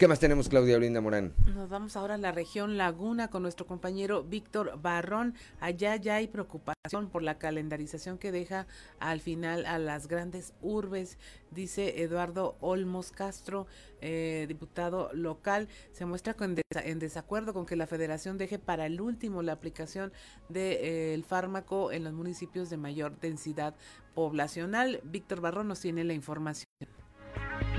¿Qué 0.03 0.07
más 0.09 0.19
tenemos, 0.19 0.49
Claudia 0.49 0.75
Olinda 0.75 0.99
Morán? 0.99 1.33
Nos 1.55 1.69
vamos 1.69 1.95
ahora 1.95 2.15
a 2.15 2.17
la 2.17 2.33
región 2.33 2.75
Laguna 2.75 3.29
con 3.29 3.41
nuestro 3.41 3.65
compañero 3.65 4.21
Víctor 4.21 4.77
Barrón. 4.81 5.33
Allá 5.61 5.95
ya 5.95 6.15
hay 6.15 6.27
preocupación 6.27 7.07
por 7.09 7.23
la 7.23 7.37
calendarización 7.37 8.17
que 8.17 8.33
deja 8.33 8.67
al 8.99 9.21
final 9.21 9.65
a 9.65 9.79
las 9.79 10.09
grandes 10.09 10.55
urbes, 10.61 11.17
dice 11.51 12.01
Eduardo 12.03 12.57
Olmos 12.59 13.11
Castro, 13.11 13.65
eh, 14.01 14.43
diputado 14.49 15.09
local. 15.13 15.69
Se 15.93 16.05
muestra 16.05 16.35
en 16.83 16.99
desacuerdo 16.99 17.53
con 17.53 17.65
que 17.65 17.77
la 17.77 17.87
federación 17.87 18.37
deje 18.37 18.59
para 18.59 18.87
el 18.87 18.99
último 18.99 19.41
la 19.41 19.53
aplicación 19.53 20.11
del 20.49 20.79
eh, 20.81 21.23
fármaco 21.25 21.93
en 21.93 22.03
los 22.03 22.11
municipios 22.11 22.69
de 22.69 22.75
mayor 22.75 23.17
densidad 23.21 23.73
poblacional. 24.15 24.99
Víctor 25.05 25.39
Barrón 25.39 25.69
nos 25.69 25.79
tiene 25.79 26.03
la 26.03 26.11
información. 26.11 26.67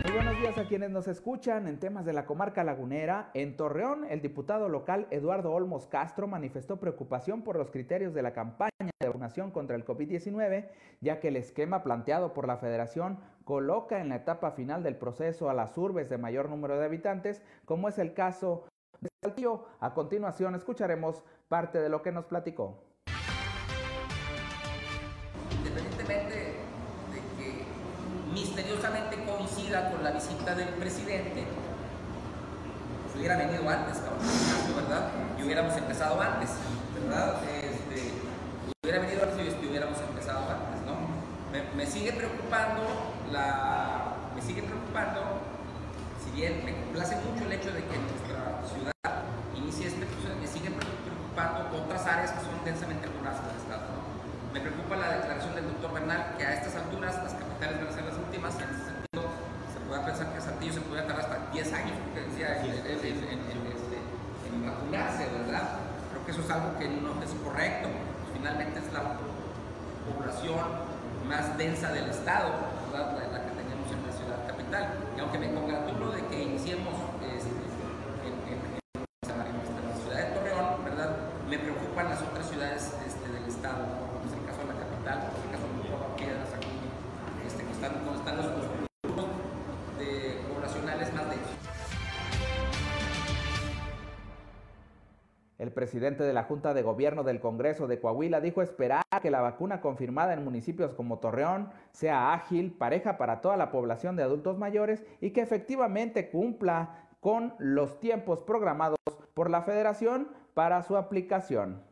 Muy 0.04 0.12
buenos 0.12 0.38
días 0.38 0.58
a 0.58 0.68
quienes 0.68 0.90
nos 0.90 1.08
escuchan 1.08 1.66
en 1.66 1.78
temas 1.78 2.04
de 2.04 2.12
la 2.12 2.26
comarca 2.26 2.62
lagunera. 2.62 3.30
En 3.34 3.56
Torreón, 3.56 4.04
el 4.04 4.20
diputado 4.20 4.68
local 4.68 5.06
Eduardo 5.10 5.52
Olmos 5.52 5.86
Castro 5.86 6.26
manifestó 6.26 6.78
preocupación 6.78 7.42
por 7.42 7.56
los 7.56 7.70
criterios 7.70 8.12
de 8.12 8.22
la 8.22 8.32
campaña 8.32 8.70
de 9.00 9.06
vacunación 9.06 9.50
contra 9.50 9.76
el 9.76 9.84
COVID-19, 9.84 10.68
ya 11.00 11.20
que 11.20 11.28
el 11.28 11.36
esquema 11.36 11.82
planteado 11.82 12.34
por 12.34 12.46
la 12.46 12.58
federación 12.58 13.18
coloca 13.44 14.00
en 14.00 14.10
la 14.10 14.16
etapa 14.16 14.52
final 14.52 14.82
del 14.82 14.96
proceso 14.96 15.48
a 15.48 15.54
las 15.54 15.76
urbes 15.78 16.10
de 16.10 16.18
mayor 16.18 16.48
número 16.48 16.78
de 16.78 16.84
habitantes, 16.84 17.42
como 17.64 17.88
es 17.88 17.98
el 17.98 18.14
caso 18.14 18.64
de 19.00 19.08
Saltillo. 19.22 19.64
A 19.80 19.94
continuación 19.94 20.54
escucharemos 20.54 21.24
parte 21.48 21.80
de 21.80 21.88
lo 21.88 22.02
que 22.02 22.12
nos 22.12 22.26
platicó. 22.26 22.93
Del 30.56 30.68
presidente, 30.68 31.44
pues 33.02 33.16
hubiera 33.16 33.36
venido 33.36 33.68
antes, 33.68 34.00
¿verdad? 34.74 35.10
Y 35.38 35.42
hubiéramos 35.42 35.76
empezado 35.76 36.20
antes, 36.20 36.50
¿verdad? 36.94 37.40
Este, 37.44 38.12
hubiera 38.82 39.00
venido 39.00 39.22
antes 39.24 39.56
y 39.62 39.66
hubiéramos 39.66 39.98
empezado 40.00 40.40
antes, 40.48 40.82
¿no? 40.86 41.74
Me, 41.76 41.86
sigue 41.86 42.12
preocupando 42.12 42.82
la, 43.32 44.14
me 44.34 44.42
sigue 44.42 44.62
preocupando, 44.62 45.40
si 46.24 46.30
bien 46.30 46.64
me 46.64 46.74
complace 46.74 47.16
mucho 47.16 47.44
el 47.44 47.52
hecho 47.52 47.72
de 47.72 47.80
que 47.84 47.98
nuestra 47.98 48.62
ciudad 48.68 48.93
presidente 95.84 96.24
de 96.24 96.32
la 96.32 96.44
Junta 96.44 96.72
de 96.72 96.80
Gobierno 96.80 97.24
del 97.24 97.40
Congreso 97.40 97.86
de 97.86 98.00
Coahuila 98.00 98.40
dijo 98.40 98.62
esperar 98.62 99.04
que 99.20 99.30
la 99.30 99.42
vacuna 99.42 99.82
confirmada 99.82 100.32
en 100.32 100.42
municipios 100.42 100.94
como 100.94 101.18
Torreón 101.18 101.68
sea 101.92 102.32
ágil, 102.32 102.72
pareja 102.72 103.18
para 103.18 103.42
toda 103.42 103.58
la 103.58 103.70
población 103.70 104.16
de 104.16 104.22
adultos 104.22 104.56
mayores 104.56 105.04
y 105.20 105.32
que 105.32 105.42
efectivamente 105.42 106.30
cumpla 106.30 107.04
con 107.20 107.52
los 107.58 108.00
tiempos 108.00 108.40
programados 108.40 108.96
por 109.34 109.50
la 109.50 109.60
federación 109.60 110.28
para 110.54 110.82
su 110.82 110.96
aplicación. 110.96 111.82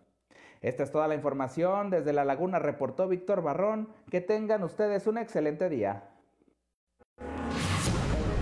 Esta 0.62 0.85
es 0.85 0.90
toda 0.90 1.07
la 1.07 1.14
información. 1.14 1.90
Desde 1.90 2.14
La 2.14 2.24
Laguna 2.24 2.59
reportó 2.59 3.09
Víctor 3.09 3.42
Barrón. 3.42 3.90
Que 4.11 4.22
tengan 4.22 4.62
ustedes 4.62 5.07
un 5.07 5.18
excelente 5.18 5.68
día. 5.68 6.12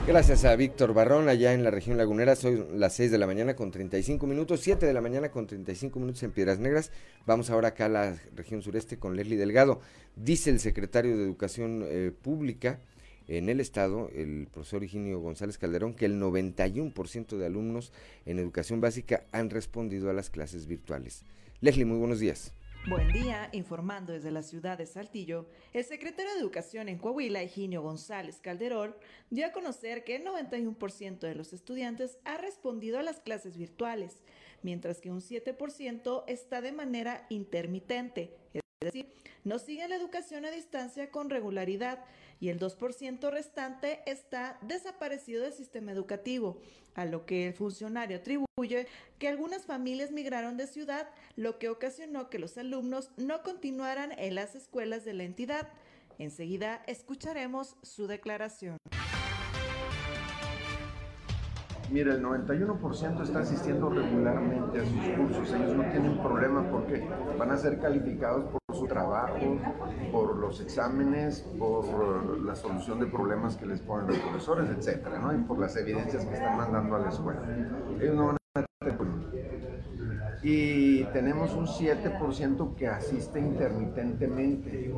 Gracias 0.06 0.44
a 0.44 0.56
Víctor 0.56 0.94
Barrón, 0.94 1.28
allá 1.28 1.52
en 1.52 1.62
la 1.62 1.70
región 1.70 1.96
lagunera, 1.96 2.34
son 2.34 2.80
las 2.80 2.94
6 2.94 3.10
de 3.10 3.18
la 3.18 3.26
mañana 3.26 3.54
con 3.54 3.70
35 3.70 4.26
minutos, 4.26 4.60
7 4.60 4.84
de 4.86 4.92
la 4.92 5.00
mañana 5.00 5.30
con 5.30 5.46
35 5.46 6.00
minutos 6.00 6.22
en 6.22 6.32
Piedras 6.32 6.58
Negras. 6.58 6.90
Vamos 7.26 7.50
ahora 7.50 7.68
acá 7.68 7.84
a 7.86 7.90
la 7.90 8.16
región 8.34 8.62
sureste 8.62 8.98
con 8.98 9.14
Leslie 9.14 9.36
Delgado. 9.36 9.80
Dice 10.16 10.50
el 10.50 10.58
secretario 10.58 11.16
de 11.16 11.22
Educación 11.22 11.84
eh, 11.86 12.12
Pública 12.22 12.80
en 13.28 13.48
el 13.48 13.60
estado, 13.60 14.10
el 14.12 14.48
profesor 14.50 14.82
Higinio 14.82 15.20
González 15.20 15.58
Calderón, 15.58 15.94
que 15.94 16.06
el 16.06 16.20
91% 16.20 17.36
de 17.36 17.46
alumnos 17.46 17.92
en 18.26 18.38
educación 18.40 18.80
básica 18.80 19.24
han 19.30 19.50
respondido 19.50 20.10
a 20.10 20.14
las 20.14 20.30
clases 20.30 20.66
virtuales. 20.66 21.24
Leslie, 21.60 21.84
muy 21.84 21.98
buenos 21.98 22.18
días. 22.18 22.52
Buen 22.88 23.12
día, 23.12 23.50
informando 23.52 24.14
desde 24.14 24.30
la 24.30 24.42
ciudad 24.42 24.78
de 24.78 24.86
Saltillo, 24.86 25.46
el 25.74 25.84
secretario 25.84 26.32
de 26.32 26.40
Educación 26.40 26.88
en 26.88 26.96
Coahuila, 26.96 27.42
Higinio 27.42 27.82
González 27.82 28.40
Calderón, 28.40 28.96
dio 29.28 29.46
a 29.46 29.52
conocer 29.52 30.02
que 30.02 30.16
el 30.16 30.24
91% 30.24 31.18
de 31.18 31.34
los 31.34 31.52
estudiantes 31.52 32.18
ha 32.24 32.38
respondido 32.38 32.98
a 32.98 33.02
las 33.02 33.20
clases 33.20 33.58
virtuales, 33.58 34.22
mientras 34.62 35.02
que 35.02 35.10
un 35.10 35.20
7% 35.20 36.24
está 36.26 36.62
de 36.62 36.72
manera 36.72 37.26
intermitente, 37.28 38.34
es 38.54 38.62
decir, 38.80 39.12
no 39.44 39.58
siguen 39.58 39.90
la 39.90 39.96
educación 39.96 40.46
a 40.46 40.50
distancia 40.50 41.10
con 41.10 41.28
regularidad 41.28 42.02
y 42.40 42.48
el 42.48 42.58
2% 42.58 43.30
restante 43.30 44.00
está 44.06 44.58
desaparecido 44.62 45.42
del 45.42 45.52
sistema 45.52 45.92
educativo, 45.92 46.60
a 46.94 47.04
lo 47.04 47.26
que 47.26 47.48
el 47.48 47.54
funcionario 47.54 48.16
atribuye 48.16 48.86
que 49.18 49.28
algunas 49.28 49.66
familias 49.66 50.10
migraron 50.10 50.56
de 50.56 50.66
ciudad, 50.66 51.08
lo 51.36 51.58
que 51.58 51.68
ocasionó 51.68 52.30
que 52.30 52.38
los 52.38 52.56
alumnos 52.58 53.10
no 53.16 53.42
continuaran 53.42 54.12
en 54.18 54.34
las 54.34 54.54
escuelas 54.54 55.04
de 55.04 55.12
la 55.12 55.24
entidad. 55.24 55.68
Enseguida 56.18 56.82
escucharemos 56.86 57.76
su 57.82 58.06
declaración. 58.06 58.76
Mira, 61.90 62.14
el 62.14 62.22
91% 62.22 63.22
está 63.22 63.40
asistiendo 63.40 63.90
regularmente 63.90 64.78
a 64.78 64.84
sus 64.84 65.08
cursos. 65.16 65.52
Ellos 65.54 65.74
no 65.74 65.82
tienen 65.90 66.18
problema 66.22 66.70
porque 66.70 67.04
van 67.36 67.50
a 67.50 67.56
ser 67.56 67.80
calificados 67.80 68.44
por 68.48 68.59
trabajo, 68.90 69.56
por 70.12 70.36
los 70.36 70.60
exámenes, 70.60 71.40
por 71.58 72.40
la 72.40 72.54
solución 72.54 72.98
de 73.00 73.06
problemas 73.06 73.56
que 73.56 73.66
les 73.66 73.80
ponen 73.80 74.08
los 74.08 74.18
profesores, 74.18 74.68
etcétera, 74.68 75.18
¿no? 75.18 75.32
Y 75.32 75.38
por 75.38 75.58
las 75.58 75.76
evidencias 75.76 76.26
que 76.26 76.34
están 76.34 76.56
mandando 76.56 76.96
a 76.96 76.98
la 76.98 77.08
escuela. 77.08 77.40
Ellos 78.00 78.14
no 78.16 78.26
van 78.26 78.36
a 78.36 78.40
y 80.42 81.04
tenemos 81.12 81.52
un 81.52 81.66
7% 81.66 82.74
que 82.74 82.88
asiste 82.88 83.38
intermitentemente. 83.38 84.92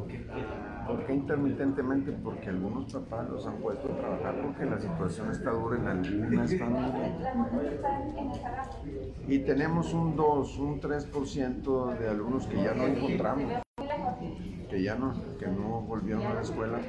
¿Por 0.87 1.07
qué 1.07 1.14
intermitentemente? 1.14 2.12
Porque 2.12 2.49
algunos 2.49 2.92
papás 2.92 3.29
los 3.31 3.47
han 3.47 3.57
puesto 3.57 3.92
a 3.92 3.97
trabajar 3.97 4.42
porque 4.42 4.64
la 4.64 4.81
situación 4.81 5.31
está 5.31 5.51
dura 5.51 5.79
en 5.79 5.87
algunas 5.87 6.59
familias. 6.59 7.27
Y 9.29 9.38
tenemos 9.40 9.95
un 9.95 10.16
2, 10.16 10.59
un 10.59 10.81
3% 10.81 11.99
de 11.99 12.09
alumnos 12.09 12.47
que 12.47 12.57
ya 12.57 12.75
no 12.75 12.87
encontramos, 12.87 13.62
que 14.68 14.83
ya 14.83 14.95
no, 14.97 15.14
que 15.38 15.47
no 15.47 15.83
volvieron 15.83 16.27
a 16.27 16.35
la 16.35 16.40
escuela. 16.40 16.81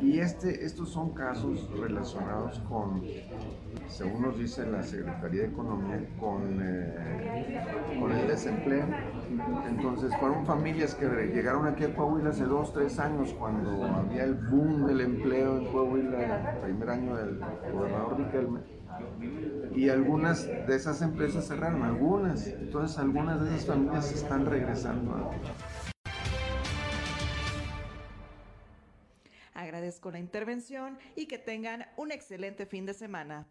Y 0.00 0.18
este, 0.18 0.64
estos 0.64 0.90
son 0.90 1.10
casos 1.10 1.68
relacionados 1.78 2.58
con 2.68 3.02
según 3.88 4.22
nos 4.22 4.38
dice 4.38 4.66
la 4.66 4.82
Secretaría 4.82 5.42
de 5.42 5.48
Economía, 5.48 6.00
con, 6.18 6.60
eh, 6.60 7.96
con 8.00 8.12
el 8.12 8.26
desempleo. 8.26 8.86
Entonces 9.68 10.12
fueron 10.18 10.44
familias 10.44 10.94
que 10.94 11.06
llegaron 11.06 11.66
aquí 11.66 11.84
a 11.84 11.94
Coahuila 11.94 12.30
hace 12.30 12.44
dos, 12.44 12.72
tres 12.72 12.98
años, 12.98 13.34
cuando 13.38 13.84
había 13.84 14.24
el 14.24 14.34
boom 14.34 14.86
del 14.86 15.00
empleo 15.00 15.58
en 15.58 15.72
Coahuila, 15.72 16.54
el 16.54 16.60
primer 16.60 16.90
año 16.90 17.16
del 17.16 17.40
gobernador 17.72 18.18
Riquelme. 18.18 18.60
Y 19.74 19.88
algunas 19.88 20.46
de 20.46 20.74
esas 20.74 21.02
empresas 21.02 21.46
cerraron, 21.46 21.82
algunas. 21.82 22.46
Entonces 22.46 22.98
algunas 22.98 23.42
de 23.42 23.54
esas 23.54 23.66
familias 23.66 24.12
están 24.12 24.46
regresando 24.46 25.30
Agradezco 29.54 30.10
la 30.10 30.18
intervención 30.18 30.98
y 31.14 31.26
que 31.26 31.38
tengan 31.38 31.86
un 31.96 32.10
excelente 32.10 32.66
fin 32.66 32.86
de 32.86 32.94
semana. 32.94 33.46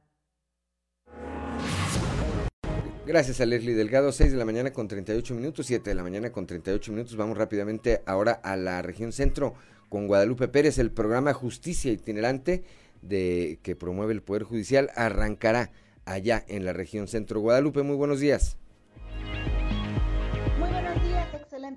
Gracias 3.05 3.41
a 3.41 3.45
Leslie 3.45 3.73
Delgado, 3.73 4.11
6 4.11 4.31
de 4.31 4.37
la 4.37 4.45
mañana 4.45 4.71
con 4.71 4.87
38 4.87 5.33
minutos, 5.33 5.65
7 5.65 5.89
de 5.89 5.95
la 5.95 6.03
mañana 6.03 6.31
con 6.31 6.45
38 6.45 6.91
minutos. 6.91 7.15
Vamos 7.17 7.37
rápidamente 7.37 8.01
ahora 8.05 8.33
a 8.33 8.55
la 8.55 8.81
región 8.81 9.11
centro 9.11 9.55
con 9.89 10.07
Guadalupe 10.07 10.47
Pérez. 10.47 10.77
El 10.77 10.91
programa 10.91 11.33
Justicia 11.33 11.91
Itinerante 11.91 12.63
de 13.01 13.59
que 13.61 13.75
promueve 13.75 14.13
el 14.13 14.21
Poder 14.21 14.43
Judicial 14.43 14.89
arrancará 14.95 15.71
allá 16.05 16.43
en 16.47 16.65
la 16.65 16.73
región 16.73 17.07
centro. 17.07 17.41
Guadalupe, 17.41 17.81
muy 17.83 17.95
buenos 17.95 18.19
días. 18.19 18.57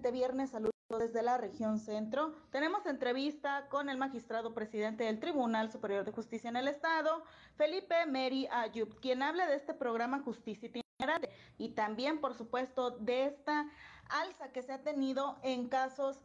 Viernes. 0.05 0.51
Saludos 0.51 0.73
desde 0.99 1.23
la 1.23 1.37
región 1.37 1.79
centro. 1.79 2.33
Tenemos 2.51 2.87
entrevista 2.87 3.69
con 3.69 3.89
el 3.89 3.99
magistrado 3.99 4.55
presidente 4.55 5.05
del 5.05 5.19
Tribunal 5.19 5.71
Superior 5.73 6.05
de 6.05 6.13
Justicia 6.13 6.49
en 6.49 6.57
el 6.57 6.69
Estado, 6.69 7.25
Felipe 7.57 8.07
Meri 8.07 8.47
Ayub, 8.51 9.01
quien 9.01 9.23
habla 9.23 9.47
de 9.47 9.57
este 9.57 9.75
programa 9.75 10.21
Justicia 10.21 10.69
Itinerante 10.69 11.31
y 11.59 11.71
también, 11.71 12.21
por 12.21 12.35
supuesto, 12.35 12.91
de 12.91 13.27
esta 13.27 13.69
alza 14.09 14.53
que 14.53 14.63
se 14.63 14.73
ha 14.73 14.83
tenido 14.83 15.39
en 15.43 15.69
casos 15.69 16.21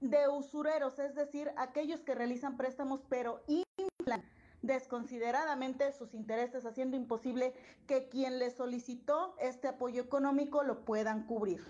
de 0.00 0.28
usureros, 0.28 0.98
es 0.98 1.14
decir, 1.14 1.52
aquellos 1.58 2.00
que 2.00 2.14
realizan 2.14 2.56
préstamos 2.56 3.02
pero 3.08 3.42
inflan 3.46 4.24
desconsideradamente 4.62 5.92
sus 5.92 6.14
intereses, 6.14 6.64
haciendo 6.64 6.96
imposible 6.96 7.52
que 7.86 8.08
quien 8.08 8.38
les 8.38 8.56
solicitó 8.56 9.34
este 9.40 9.68
apoyo 9.68 10.02
económico 10.02 10.62
lo 10.62 10.84
puedan 10.84 11.26
cubrir. 11.26 11.62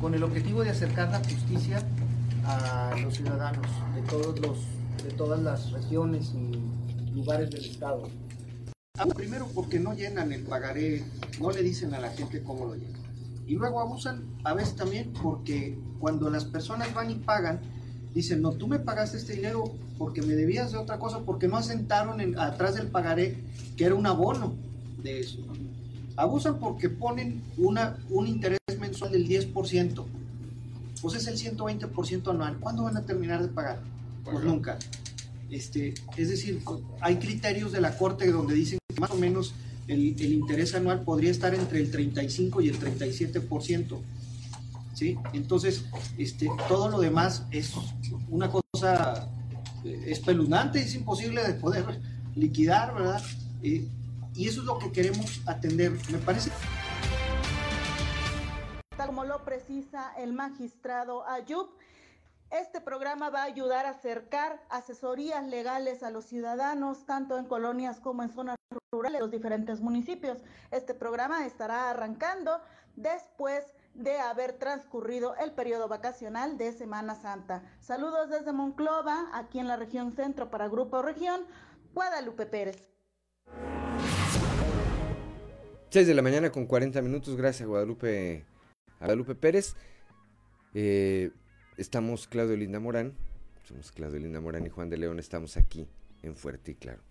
Con 0.00 0.14
el 0.14 0.22
objetivo 0.22 0.62
de 0.62 0.70
acercar 0.70 1.10
la 1.10 1.18
justicia 1.18 1.82
a 2.44 2.94
los 3.02 3.14
ciudadanos 3.14 3.66
de, 3.94 4.02
todos 4.02 4.38
los, 4.40 4.58
de 5.04 5.10
todas 5.10 5.40
las 5.40 5.72
regiones 5.72 6.32
y 6.34 7.14
lugares 7.14 7.50
del 7.50 7.64
Estado. 7.64 8.08
Ah, 8.98 9.06
primero 9.06 9.46
porque 9.54 9.78
no 9.78 9.94
llenan 9.94 10.32
el 10.32 10.42
pagaré, 10.42 11.04
no 11.40 11.50
le 11.50 11.62
dicen 11.62 11.94
a 11.94 12.00
la 12.00 12.10
gente 12.10 12.42
cómo 12.42 12.66
lo 12.66 12.74
llenan. 12.74 13.00
Y 13.46 13.54
luego 13.54 13.80
abusan 13.80 14.24
a 14.44 14.54
veces 14.54 14.76
también 14.76 15.12
porque 15.22 15.78
cuando 15.98 16.30
las 16.30 16.44
personas 16.44 16.92
van 16.94 17.10
y 17.10 17.14
pagan, 17.14 17.60
dicen, 18.14 18.42
no, 18.42 18.52
tú 18.52 18.66
me 18.66 18.78
pagaste 18.78 19.18
este 19.18 19.34
dinero 19.34 19.72
porque 19.98 20.22
me 20.22 20.34
debías 20.34 20.72
de 20.72 20.78
otra 20.78 20.98
cosa, 20.98 21.20
porque 21.20 21.48
no 21.48 21.56
asentaron 21.56 22.20
en, 22.20 22.38
atrás 22.38 22.74
del 22.74 22.88
pagaré 22.88 23.38
que 23.76 23.84
era 23.84 23.94
un 23.94 24.06
abono 24.06 24.56
de 25.02 25.20
eso. 25.20 25.38
Abusan 26.18 26.58
porque 26.58 26.88
ponen 26.88 27.44
una, 27.56 27.96
un 28.10 28.26
interés 28.26 28.58
mensual 28.80 29.12
del 29.12 29.28
10%. 29.28 30.04
Pues 31.00 31.14
es 31.14 31.28
el 31.28 31.38
120% 31.56 32.30
anual. 32.30 32.58
¿Cuándo 32.58 32.82
van 32.82 32.96
a 32.96 33.06
terminar 33.06 33.40
de 33.40 33.46
pagar? 33.46 33.80
Pues 34.24 34.42
nunca. 34.42 34.78
Este, 35.48 35.94
es 36.16 36.28
decir, 36.28 36.60
hay 37.00 37.16
criterios 37.16 37.70
de 37.70 37.80
la 37.80 37.96
Corte 37.96 38.30
donde 38.32 38.54
dicen 38.54 38.80
que 38.92 39.00
más 39.00 39.12
o 39.12 39.16
menos 39.16 39.54
el, 39.86 40.16
el 40.20 40.32
interés 40.32 40.74
anual 40.74 41.02
podría 41.02 41.30
estar 41.30 41.54
entre 41.54 41.78
el 41.78 41.90
35 41.92 42.62
y 42.62 42.68
el 42.68 42.80
37%. 42.80 43.98
¿Sí? 44.94 45.16
Entonces, 45.32 45.84
este, 46.18 46.48
todo 46.68 46.88
lo 46.88 46.98
demás 46.98 47.44
es 47.52 47.72
una 48.28 48.50
cosa 48.50 49.28
eh, 49.84 50.06
espeluznante, 50.08 50.82
es 50.82 50.96
imposible 50.96 51.46
de 51.46 51.54
poder 51.54 52.00
liquidar, 52.34 52.92
¿verdad? 52.92 53.22
Eh, 53.62 53.86
y 54.38 54.46
eso 54.46 54.60
es 54.60 54.66
lo 54.66 54.78
que 54.78 54.92
queremos 54.92 55.42
atender. 55.46 55.90
Me 56.12 56.18
parece. 56.18 56.52
Como 58.96 59.24
lo 59.24 59.44
precisa 59.44 60.12
el 60.16 60.32
magistrado 60.32 61.26
Ayub, 61.26 61.68
este 62.50 62.80
programa 62.80 63.30
va 63.30 63.42
a 63.42 63.46
ayudar 63.46 63.84
a 63.84 63.90
acercar 63.90 64.62
asesorías 64.70 65.44
legales 65.44 66.04
a 66.04 66.10
los 66.10 66.24
ciudadanos, 66.24 67.04
tanto 67.04 67.36
en 67.36 67.46
colonias 67.46 67.98
como 67.98 68.22
en 68.22 68.30
zonas 68.30 68.56
rurales 68.92 69.18
de 69.18 69.22
los 69.24 69.30
diferentes 69.32 69.80
municipios. 69.80 70.38
Este 70.70 70.94
programa 70.94 71.44
estará 71.44 71.90
arrancando 71.90 72.60
después 72.94 73.64
de 73.94 74.20
haber 74.20 74.52
transcurrido 74.52 75.34
el 75.36 75.50
periodo 75.50 75.88
vacacional 75.88 76.56
de 76.58 76.72
Semana 76.72 77.16
Santa. 77.16 77.64
Saludos 77.80 78.30
desde 78.30 78.52
Monclova, 78.52 79.30
aquí 79.32 79.58
en 79.58 79.66
la 79.66 79.76
región 79.76 80.12
centro 80.12 80.48
para 80.48 80.68
Grupo 80.68 81.02
Región, 81.02 81.40
Guadalupe 81.92 82.46
Pérez. 82.46 82.87
6 85.90 86.06
de 86.06 86.14
la 86.14 86.20
mañana 86.20 86.50
con 86.50 86.66
40 86.66 87.00
minutos, 87.00 87.34
gracias 87.34 87.66
Guadalupe, 87.66 88.44
a 89.00 89.06
Guadalupe 89.06 89.34
Pérez. 89.34 89.74
Eh, 90.74 91.30
estamos 91.78 92.28
Claudio 92.28 92.56
Linda 92.56 92.78
Morán, 92.78 93.14
somos 93.64 93.90
Claudio 93.90 94.18
Linda 94.18 94.40
Morán 94.40 94.66
y 94.66 94.68
Juan 94.68 94.90
de 94.90 94.98
León, 94.98 95.18
estamos 95.18 95.56
aquí 95.56 95.88
en 96.22 96.36
Fuerte 96.36 96.72
y 96.72 96.74
Claro. 96.74 97.07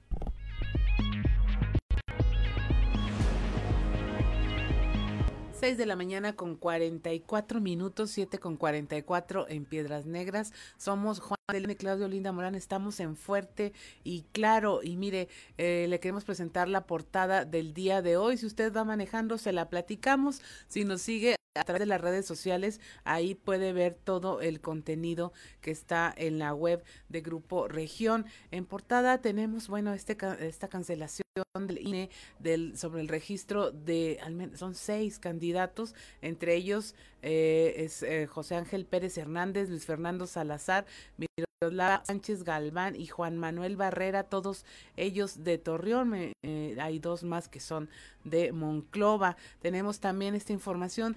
6 5.67 5.77
de 5.77 5.85
la 5.85 5.97
mañana 5.97 6.33
con 6.33 6.55
44 6.55 7.59
minutos, 7.59 8.11
7 8.11 8.39
con 8.39 8.55
44 8.55 9.49
en 9.49 9.65
Piedras 9.65 10.05
Negras. 10.05 10.53
Somos 10.77 11.19
Juan 11.19 11.37
de 11.51 11.59
León 11.59 11.71
y 11.71 11.75
Claudio 11.75 12.07
Linda 12.07 12.31
Morán. 12.31 12.55
Estamos 12.55 13.01
en 13.01 13.17
Fuerte 13.17 13.73
y 14.01 14.21
Claro. 14.31 14.79
Y 14.81 14.95
mire, 14.95 15.27
eh, 15.57 15.87
le 15.89 15.99
queremos 15.99 16.23
presentar 16.23 16.69
la 16.69 16.87
portada 16.87 17.43
del 17.43 17.73
día 17.73 18.01
de 18.01 18.15
hoy. 18.15 18.37
Si 18.37 18.45
usted 18.45 18.71
va 18.71 18.85
manejando, 18.85 19.37
se 19.37 19.51
la 19.51 19.69
platicamos. 19.69 20.41
Si 20.69 20.85
nos 20.85 21.01
sigue 21.01 21.35
a 21.53 21.65
través 21.65 21.81
de 21.81 21.85
las 21.87 21.99
redes 21.99 22.25
sociales, 22.25 22.79
ahí 23.03 23.35
puede 23.35 23.73
ver 23.73 23.93
todo 24.01 24.39
el 24.39 24.61
contenido 24.61 25.33
que 25.59 25.71
está 25.71 26.13
en 26.15 26.39
la 26.39 26.53
web 26.53 26.81
de 27.09 27.19
Grupo 27.19 27.67
Región. 27.67 28.25
En 28.51 28.65
portada 28.65 29.17
tenemos, 29.17 29.67
bueno, 29.67 29.93
este, 29.93 30.15
esta 30.39 30.69
cancelación 30.69 31.26
del 31.53 31.85
INE 31.85 32.09
del, 32.39 32.77
sobre 32.77 33.01
el 33.01 33.07
registro 33.07 33.71
de, 33.71 34.19
al 34.21 34.33
menos, 34.33 34.59
son 34.59 34.75
seis 34.75 35.19
candidatos, 35.19 35.95
entre 36.21 36.55
ellos 36.55 36.95
eh, 37.21 37.73
es 37.77 38.03
eh, 38.03 38.27
José 38.27 38.55
Ángel 38.55 38.85
Pérez 38.85 39.17
Hernández, 39.17 39.69
Luis 39.69 39.85
Fernando 39.85 40.27
Salazar, 40.27 40.85
Miroslava 41.17 42.03
Sánchez 42.05 42.43
Galván 42.43 42.95
y 42.95 43.07
Juan 43.07 43.37
Manuel 43.37 43.75
Barrera, 43.75 44.23
todos 44.23 44.65
ellos 44.95 45.43
de 45.43 45.57
Torreón, 45.57 46.33
eh, 46.43 46.77
hay 46.79 46.99
dos 46.99 47.23
más 47.23 47.47
que 47.47 47.59
son 47.59 47.89
de 48.23 48.51
Monclova. 48.51 49.37
Tenemos 49.61 49.99
también 49.99 50.35
esta 50.35 50.53
información 50.53 51.15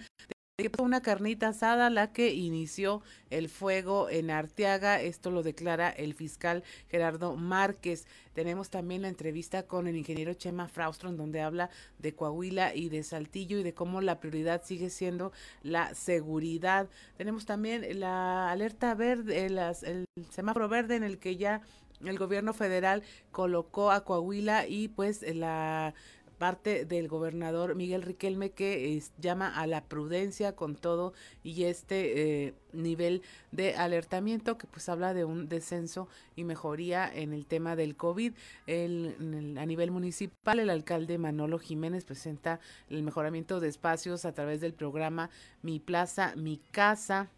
una 0.78 1.00
carnita 1.00 1.48
asada 1.48 1.90
la 1.90 2.12
que 2.12 2.34
inició 2.34 3.02
el 3.30 3.48
fuego 3.48 4.08
en 4.10 4.30
Arteaga. 4.30 5.00
Esto 5.00 5.30
lo 5.30 5.42
declara 5.42 5.90
el 5.90 6.14
fiscal 6.14 6.62
Gerardo 6.88 7.36
Márquez. 7.36 8.06
Tenemos 8.34 8.70
también 8.70 9.02
la 9.02 9.08
entrevista 9.08 9.64
con 9.64 9.86
el 9.86 9.96
ingeniero 9.96 10.34
Chema 10.34 10.68
Fraustron, 10.68 11.16
donde 11.16 11.40
habla 11.40 11.70
de 11.98 12.14
Coahuila 12.14 12.74
y 12.74 12.88
de 12.88 13.02
Saltillo 13.02 13.58
y 13.58 13.62
de 13.62 13.74
cómo 13.74 14.00
la 14.00 14.20
prioridad 14.20 14.62
sigue 14.64 14.90
siendo 14.90 15.32
la 15.62 15.94
seguridad. 15.94 16.88
Tenemos 17.16 17.46
también 17.46 18.00
la 18.00 18.50
alerta 18.50 18.94
verde, 18.94 19.46
el 19.46 20.06
semáforo 20.30 20.68
verde 20.68 20.96
en 20.96 21.04
el 21.04 21.18
que 21.18 21.36
ya 21.36 21.62
el 22.04 22.18
gobierno 22.18 22.54
federal 22.54 23.02
colocó 23.30 23.90
a 23.90 24.04
Coahuila 24.04 24.66
y 24.66 24.88
pues 24.88 25.22
la 25.34 25.94
parte 26.40 26.86
del 26.86 27.06
gobernador 27.06 27.74
Miguel 27.74 28.00
Riquelme 28.00 28.52
que 28.52 28.98
llama 29.18 29.54
a 29.54 29.66
la 29.66 29.84
prudencia 29.84 30.56
con 30.56 30.74
todo 30.74 31.12
y 31.42 31.64
este 31.64 32.46
eh, 32.46 32.54
nivel 32.72 33.20
de 33.52 33.76
alertamiento 33.76 34.56
que 34.56 34.66
pues 34.66 34.88
habla 34.88 35.12
de 35.12 35.26
un 35.26 35.50
descenso 35.50 36.08
y 36.36 36.44
mejoría 36.44 37.14
en 37.14 37.34
el 37.34 37.44
tema 37.44 37.76
del 37.76 37.94
COVID. 37.94 38.32
El, 38.66 39.54
a 39.58 39.66
nivel 39.66 39.90
municipal, 39.90 40.60
el 40.60 40.70
alcalde 40.70 41.18
Manolo 41.18 41.58
Jiménez 41.58 42.06
presenta 42.06 42.58
el 42.88 43.02
mejoramiento 43.02 43.60
de 43.60 43.68
espacios 43.68 44.24
a 44.24 44.32
través 44.32 44.62
del 44.62 44.72
programa 44.72 45.28
Mi 45.60 45.78
Plaza, 45.78 46.32
Mi 46.36 46.58
Casa 46.70 47.28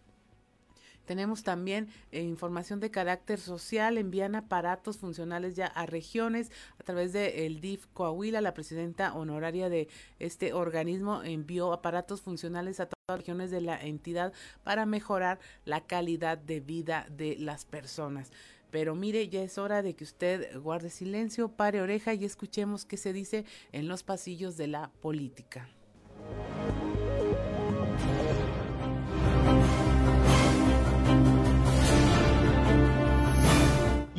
tenemos 1.05 1.43
también 1.43 1.89
eh, 2.11 2.23
información 2.23 2.81
de 2.81 2.91
carácter 2.91 3.39
social, 3.39 3.99
envían 3.99 4.35
aparatos 4.35 4.99
funcionales 4.99 5.57
ya 5.57 5.67
a 5.67 5.87
regiones 5.87 6.51
a 6.79 6.85
través 6.85 7.13
de 7.13 7.47
el 7.47 7.61
DIF 7.61 7.87
Coahuila, 7.93 8.41
la 8.41 8.55
presidenta 8.55 9.15
honoraria 9.15 9.69
de 9.69 9.89
este 10.19 10.53
organismo 10.53 11.23
envió 11.23 11.73
aparatos 11.73 12.23
funcionales 12.23 12.81
a 12.81 12.87
todas 12.87 13.05
las 13.09 13.19
regiones 13.19 13.51
de 13.51 13.61
la 13.61 13.81
entidad 13.81 14.33
para 14.63 14.87
mejorar 14.87 15.39
la 15.65 15.87
calidad 15.87 16.39
de 16.39 16.61
vida 16.61 17.07
de 17.11 17.37
las 17.39 17.65
personas. 17.65 18.31
Pero 18.71 18.95
mire, 18.95 19.29
ya 19.29 19.43
es 19.43 19.59
hora 19.59 19.83
de 19.83 19.95
que 19.95 20.05
usted 20.05 20.59
guarde 20.59 20.89
silencio, 20.89 21.49
pare 21.49 21.83
oreja 21.83 22.15
y 22.15 22.25
escuchemos 22.25 22.87
qué 22.87 22.97
se 22.97 23.13
dice 23.13 23.45
en 23.71 23.87
los 23.87 24.03
pasillos 24.03 24.57
de 24.57 24.67
la 24.67 24.91
política. 25.03 25.69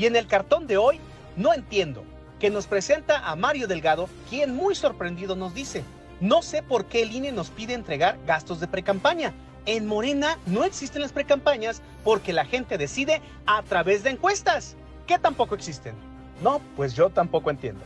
Y 0.04 0.06
en 0.06 0.18
el 0.18 0.28
cartón 0.28 0.68
de 0.68 0.76
hoy, 0.76 1.00
no 1.38 1.54
entiendo, 1.54 2.04
que 2.38 2.50
nos 2.50 2.68
presenta 2.68 3.20
a 3.20 3.38
Mario 3.38 3.70
Delgado, 3.70 4.10
quien 4.30 4.54
muy 4.54 4.76
sorprendido 4.76 5.38
nos 5.38 5.54
dice, 5.54 5.82
no 6.20 6.42
sé 6.42 6.62
por 6.62 6.88
qué 6.88 7.04
el 7.04 7.14
INE 7.14 7.32
nos 7.32 7.50
pide 7.50 7.74
entregar 7.74 8.20
gastos 8.28 8.60
de 8.60 8.68
precampaña. 8.68 9.34
En 9.66 9.88
Morena 9.88 10.38
no 10.46 10.66
existen 10.66 11.04
las 11.04 11.14
precampañas 11.14 11.82
porque 12.04 12.34
la 12.34 12.44
gente 12.44 12.78
decide 12.78 13.22
a 13.46 13.64
través 13.64 14.04
de 14.04 14.10
encuestas, 14.10 14.76
que 15.08 15.18
tampoco 15.20 15.56
existen. 15.56 15.96
No, 16.42 16.60
pues 16.76 16.96
yo 16.96 17.10
tampoco 17.10 17.50
entiendo. 17.50 17.86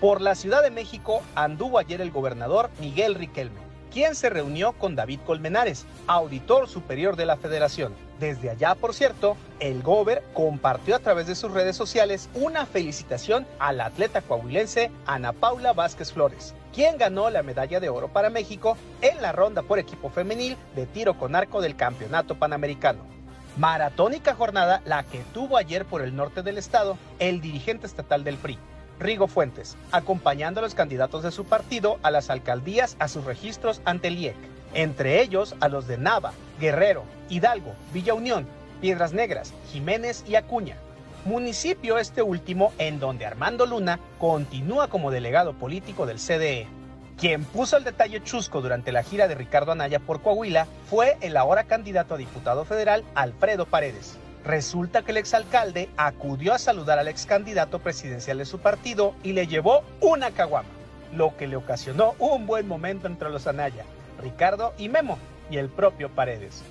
Por 0.00 0.20
la 0.20 0.34
Ciudad 0.34 0.64
de 0.64 0.72
México 0.72 1.22
anduvo 1.36 1.78
ayer 1.78 2.00
el 2.00 2.10
gobernador 2.10 2.70
Miguel 2.80 3.14
Riquelme, 3.14 3.60
quien 3.92 4.16
se 4.16 4.30
reunió 4.30 4.72
con 4.72 4.96
David 4.96 5.20
Colmenares, 5.24 5.86
auditor 6.08 6.68
superior 6.68 7.14
de 7.14 7.26
la 7.26 7.36
federación. 7.36 7.94
Desde 8.22 8.50
allá, 8.50 8.76
por 8.76 8.94
cierto, 8.94 9.36
el 9.58 9.82
Gober 9.82 10.22
compartió 10.32 10.94
a 10.94 11.00
través 11.00 11.26
de 11.26 11.34
sus 11.34 11.50
redes 11.50 11.74
sociales 11.74 12.28
una 12.34 12.66
felicitación 12.66 13.48
a 13.58 13.72
la 13.72 13.86
atleta 13.86 14.22
coahuilense 14.22 14.92
Ana 15.06 15.32
Paula 15.32 15.72
Vázquez 15.72 16.12
Flores, 16.12 16.54
quien 16.72 16.98
ganó 16.98 17.30
la 17.30 17.42
medalla 17.42 17.80
de 17.80 17.88
oro 17.88 18.12
para 18.12 18.30
México 18.30 18.76
en 19.00 19.20
la 19.20 19.32
ronda 19.32 19.62
por 19.62 19.80
equipo 19.80 20.08
femenil 20.08 20.56
de 20.76 20.86
tiro 20.86 21.18
con 21.18 21.34
arco 21.34 21.60
del 21.60 21.74
Campeonato 21.74 22.36
Panamericano. 22.36 23.04
Maratónica 23.56 24.36
jornada 24.36 24.82
la 24.84 25.02
que 25.02 25.24
tuvo 25.34 25.56
ayer 25.56 25.84
por 25.84 26.00
el 26.00 26.14
norte 26.14 26.44
del 26.44 26.58
estado 26.58 26.98
el 27.18 27.40
dirigente 27.40 27.88
estatal 27.88 28.22
del 28.22 28.36
PRI, 28.36 28.56
Rigo 29.00 29.26
Fuentes, 29.26 29.76
acompañando 29.90 30.60
a 30.60 30.62
los 30.62 30.76
candidatos 30.76 31.24
de 31.24 31.32
su 31.32 31.44
partido 31.44 31.98
a 32.04 32.12
las 32.12 32.30
alcaldías 32.30 32.94
a 33.00 33.08
sus 33.08 33.24
registros 33.24 33.82
ante 33.84 34.06
el 34.06 34.18
IEC 34.18 34.52
entre 34.74 35.20
ellos 35.20 35.54
a 35.60 35.68
los 35.68 35.86
de 35.86 35.98
Nava, 35.98 36.32
Guerrero, 36.62 37.02
Hidalgo, 37.28 37.74
Villa 37.92 38.14
Unión, 38.14 38.46
Piedras 38.80 39.12
Negras, 39.12 39.52
Jiménez 39.72 40.22
y 40.28 40.36
Acuña. 40.36 40.76
Municipio 41.24 41.98
este 41.98 42.22
último 42.22 42.72
en 42.78 43.00
donde 43.00 43.26
Armando 43.26 43.66
Luna 43.66 43.98
continúa 44.20 44.86
como 44.86 45.10
delegado 45.10 45.54
político 45.54 46.06
del 46.06 46.20
CDE. 46.20 46.68
Quien 47.18 47.42
puso 47.42 47.76
el 47.76 47.82
detalle 47.82 48.22
chusco 48.22 48.60
durante 48.60 48.92
la 48.92 49.02
gira 49.02 49.26
de 49.26 49.34
Ricardo 49.34 49.72
Anaya 49.72 49.98
por 49.98 50.22
Coahuila 50.22 50.68
fue 50.88 51.16
el 51.20 51.36
ahora 51.36 51.64
candidato 51.64 52.14
a 52.14 52.18
diputado 52.18 52.64
federal 52.64 53.02
Alfredo 53.16 53.66
Paredes. 53.66 54.16
Resulta 54.44 55.02
que 55.02 55.10
el 55.10 55.16
exalcalde 55.16 55.88
acudió 55.96 56.54
a 56.54 56.60
saludar 56.60 57.00
al 57.00 57.08
ex 57.08 57.26
candidato 57.26 57.80
presidencial 57.80 58.38
de 58.38 58.44
su 58.44 58.60
partido 58.60 59.16
y 59.24 59.32
le 59.32 59.48
llevó 59.48 59.82
una 60.00 60.30
caguama, 60.30 60.68
lo 61.12 61.36
que 61.36 61.48
le 61.48 61.56
ocasionó 61.56 62.14
un 62.20 62.46
buen 62.46 62.68
momento 62.68 63.08
entre 63.08 63.30
los 63.30 63.48
Anaya, 63.48 63.84
Ricardo 64.20 64.74
y 64.78 64.88
Memo 64.88 65.18
y 65.52 65.58
el 65.58 65.68
propio 65.68 66.08
Paredes. 66.08 66.64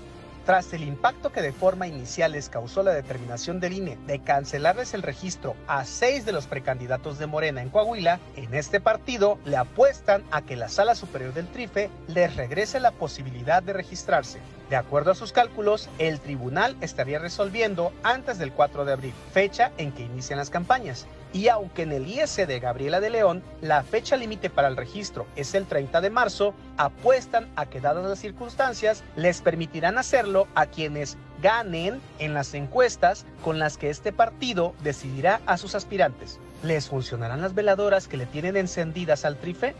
Tras 0.45 0.73
el 0.73 0.83
impacto 0.83 1.31
que 1.31 1.43
de 1.43 1.53
forma 1.53 1.87
inicial 1.87 2.31
les 2.31 2.49
causó 2.49 2.81
la 2.81 2.93
determinación 2.93 3.59
del 3.59 3.73
INE 3.73 3.99
de 4.07 4.19
cancelarles 4.19 4.95
el 4.95 5.03
registro 5.03 5.55
a 5.67 5.85
seis 5.85 6.25
de 6.25 6.31
los 6.31 6.47
precandidatos 6.47 7.19
de 7.19 7.27
Morena 7.27 7.61
en 7.61 7.69
Coahuila, 7.69 8.19
en 8.35 8.55
este 8.55 8.81
partido 8.81 9.37
le 9.45 9.57
apuestan 9.57 10.23
a 10.31 10.41
que 10.41 10.55
la 10.55 10.67
Sala 10.67 10.95
Superior 10.95 11.31
del 11.33 11.47
Trife 11.47 11.91
les 12.07 12.35
regrese 12.35 12.79
la 12.79 12.91
posibilidad 12.91 13.61
de 13.61 13.73
registrarse. 13.73 14.39
De 14.71 14.77
acuerdo 14.77 15.11
a 15.11 15.15
sus 15.15 15.31
cálculos, 15.31 15.89
el 15.99 16.19
tribunal 16.19 16.75
estaría 16.81 17.19
resolviendo 17.19 17.93
antes 18.01 18.39
del 18.39 18.51
4 18.51 18.83
de 18.85 18.93
abril, 18.93 19.13
fecha 19.31 19.71
en 19.77 19.91
que 19.91 20.03
inician 20.03 20.39
las 20.39 20.49
campañas. 20.49 21.05
Y 21.33 21.47
aunque 21.47 21.83
en 21.83 21.93
el 21.93 22.07
IS 22.07 22.35
de 22.35 22.59
Gabriela 22.59 22.99
de 22.99 23.09
León 23.09 23.43
la 23.61 23.83
fecha 23.83 24.17
límite 24.17 24.49
para 24.49 24.67
el 24.67 24.75
registro 24.75 25.25
es 25.35 25.55
el 25.55 25.65
30 25.65 26.01
de 26.01 26.09
marzo, 26.09 26.53
apuestan 26.77 27.49
a 27.55 27.67
que 27.67 27.79
dadas 27.79 28.05
las 28.05 28.19
circunstancias 28.19 29.03
les 29.15 29.41
permitirán 29.41 29.97
hacerlo 29.97 30.47
a 30.55 30.65
quienes 30.65 31.17
ganen 31.41 32.01
en 32.19 32.33
las 32.33 32.53
encuestas 32.53 33.25
con 33.43 33.59
las 33.59 33.77
que 33.77 33.89
este 33.89 34.11
partido 34.11 34.73
decidirá 34.83 35.41
a 35.45 35.57
sus 35.57 35.75
aspirantes. 35.75 36.39
¿Les 36.63 36.87
funcionarán 36.87 37.41
las 37.41 37.55
veladoras 37.55 38.07
que 38.07 38.17
le 38.17 38.25
tienen 38.25 38.57
encendidas 38.57 39.25
al 39.25 39.37
trife? 39.37 39.73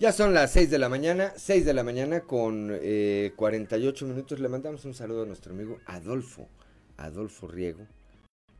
Ya 0.00 0.12
son 0.12 0.32
las 0.32 0.52
6 0.52 0.70
de 0.70 0.78
la 0.78 0.88
mañana, 0.88 1.34
6 1.36 1.66
de 1.66 1.74
la 1.74 1.84
mañana 1.84 2.20
con 2.20 2.70
eh, 2.72 3.34
48 3.36 4.06
minutos. 4.06 4.40
Le 4.40 4.48
mandamos 4.48 4.86
un 4.86 4.94
saludo 4.94 5.24
a 5.24 5.26
nuestro 5.26 5.52
amigo 5.52 5.76
Adolfo, 5.84 6.48
Adolfo 6.96 7.46
Riego, 7.46 7.86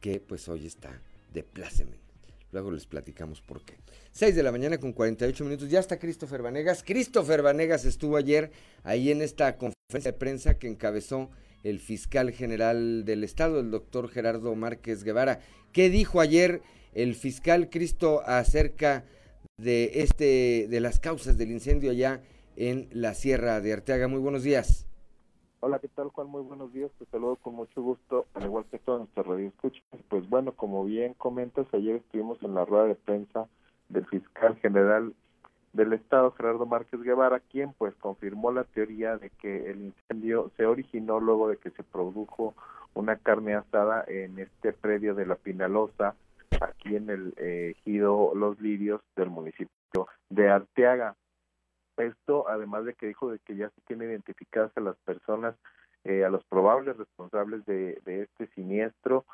que 0.03 0.21
pues 0.21 0.51
hoy 0.51 0.67
está 0.67 1.01
de 1.33 1.43
pláceme. 1.43 1.97
Luego 2.53 2.71
les 2.71 2.85
platicamos 2.85 3.41
por 3.41 3.65
qué. 3.65 3.79
6 4.13 4.37
de 4.37 4.43
la 4.43 4.53
mañana 4.53 4.77
con 4.77 4.93
48 4.93 5.43
minutos. 5.45 5.71
Ya 5.71 5.81
está 5.81 5.99
Christopher 5.99 6.43
Vanegas. 6.43 6.83
Christopher 6.83 7.41
Vanegas 7.41 7.87
estuvo 7.87 8.19
ayer 8.19 8.53
ahí 8.85 9.11
en 9.11 9.23
esta 9.23 9.57
conferencia 9.57 10.13
de 10.13 10.19
prensa 10.19 10.59
que 10.59 10.69
encabezó 10.69 11.31
el 11.63 11.81
fiscal 11.81 12.33
general 12.33 13.07
del 13.07 13.25
estado, 13.25 13.61
el 13.61 13.71
doctor 13.71 14.11
Gerardo 14.11 14.55
Márquez 14.55 15.05
Guevara. 15.05 15.41
¿Qué 15.73 15.89
dijo 15.89 16.21
ayer 16.21 16.61
el 16.93 17.15
fiscal 17.15 17.71
Cristo 17.71 18.21
acerca 18.27 19.07
este 19.59 20.69
de 20.69 20.81
las 20.81 20.99
causas 20.99 21.37
del 21.37 21.51
incendio 21.51 21.91
allá 21.91 22.23
en 22.57 22.89
la 22.93 23.15
Sierra 23.15 23.61
de 23.61 23.73
Arteaga. 23.73 24.09
Muy 24.09 24.21
buenos 24.21 24.43
días. 24.43 24.87
Hola, 25.63 25.79
¿qué 25.79 25.89
tal 25.89 26.09
Juan? 26.09 26.29
Muy 26.29 26.43
buenos 26.43 26.73
días, 26.73 26.91
te 26.99 27.05
saludo 27.07 27.37
con 27.37 27.55
mucho 27.55 27.83
gusto, 27.83 28.27
al 28.33 28.45
igual 28.45 28.65
que 28.71 28.79
toda 28.79 28.99
nuestra 28.99 29.23
radio 29.23 29.49
escucha. 29.49 29.83
Pues 30.09 30.27
bueno, 30.31 30.53
como 30.53 30.85
bien 30.87 31.13
comentas, 31.15 31.67
ayer 31.75 31.97
estuvimos 31.97 32.43
en 32.43 32.55
la 32.55 32.65
rueda 32.65 32.85
de 32.85 32.95
prensa 32.95 33.47
del 33.91 34.07
fiscal 34.07 34.57
general 34.57 35.13
del 35.75 35.93
Estado, 35.93 36.33
Gerardo 36.33 36.65
Márquez 36.65 37.03
Guevara, 37.03 37.41
quien 37.41 37.75
pues 37.75 37.95
confirmó 37.97 38.53
la 38.53 38.65
teoría 38.65 39.19
de 39.19 39.31
que 39.31 39.71
el 39.71 39.83
incendio 39.83 40.51
se 40.57 40.65
originó 40.65 41.21
luego 41.21 41.49
de 41.49 41.59
que 41.59 41.71
se 41.71 41.83
produjo 41.83 42.55
una 42.95 43.17
carne 43.17 43.55
asada 43.55 44.03
en 44.09 44.39
este 44.39 44.73
predio 44.73 45.15
de 45.15 45.27
la 45.27 45.37
Pinalosa, 45.37 46.15
aquí 46.61 46.97
en 46.97 47.11
el 47.11 47.35
eh, 47.37 47.75
ejido 47.77 48.33
Los 48.35 48.61
Lirios 48.61 49.01
del 49.17 49.31
municipio 49.31 50.09
de 50.29 50.49
Arteaga. 50.49 51.17
Esto, 51.97 52.49
además 52.49 52.85
de 52.85 52.95
que 52.95 53.07
dijo 53.07 53.31
de 53.31 53.39
que 53.41 53.57
ya 53.57 53.69
se 53.71 53.81
tiene 53.87 54.07
identificadas 54.07 54.73
a 54.77 54.81
las 54.81 54.97
personas, 55.05 55.55
eh, 56.05 56.25
a 56.25 56.31
los 56.31 56.45
probables 56.47 56.97
responsables 56.97 57.65
de, 57.67 58.01
este 58.07 58.47
siniestro 58.55 59.25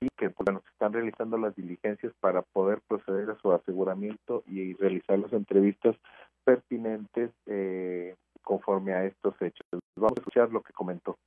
y 0.00 0.08
que 0.16 0.30
pues, 0.30 0.46
bueno, 0.46 0.62
se 0.64 0.70
están 0.70 0.92
realizando 0.92 1.36
las 1.36 1.54
diligencias 1.54 2.12
para 2.20 2.42
poder 2.42 2.80
proceder 2.88 3.30
a 3.30 3.38
su 3.38 3.52
aseguramiento 3.52 4.42
y 4.46 4.74
realizar 4.74 5.18
las 5.18 5.32
entrevistas 5.32 5.96
pertinentes 6.44 7.30
eh, 7.46 8.14
conforme 8.42 8.94
a 8.94 9.04
estos 9.04 9.34
hechos. 9.42 9.66
Vamos 9.96 10.16
a 10.16 10.20
escuchar 10.20 10.50
lo 10.50 10.62
que 10.62 10.72
comentó. 10.72 11.18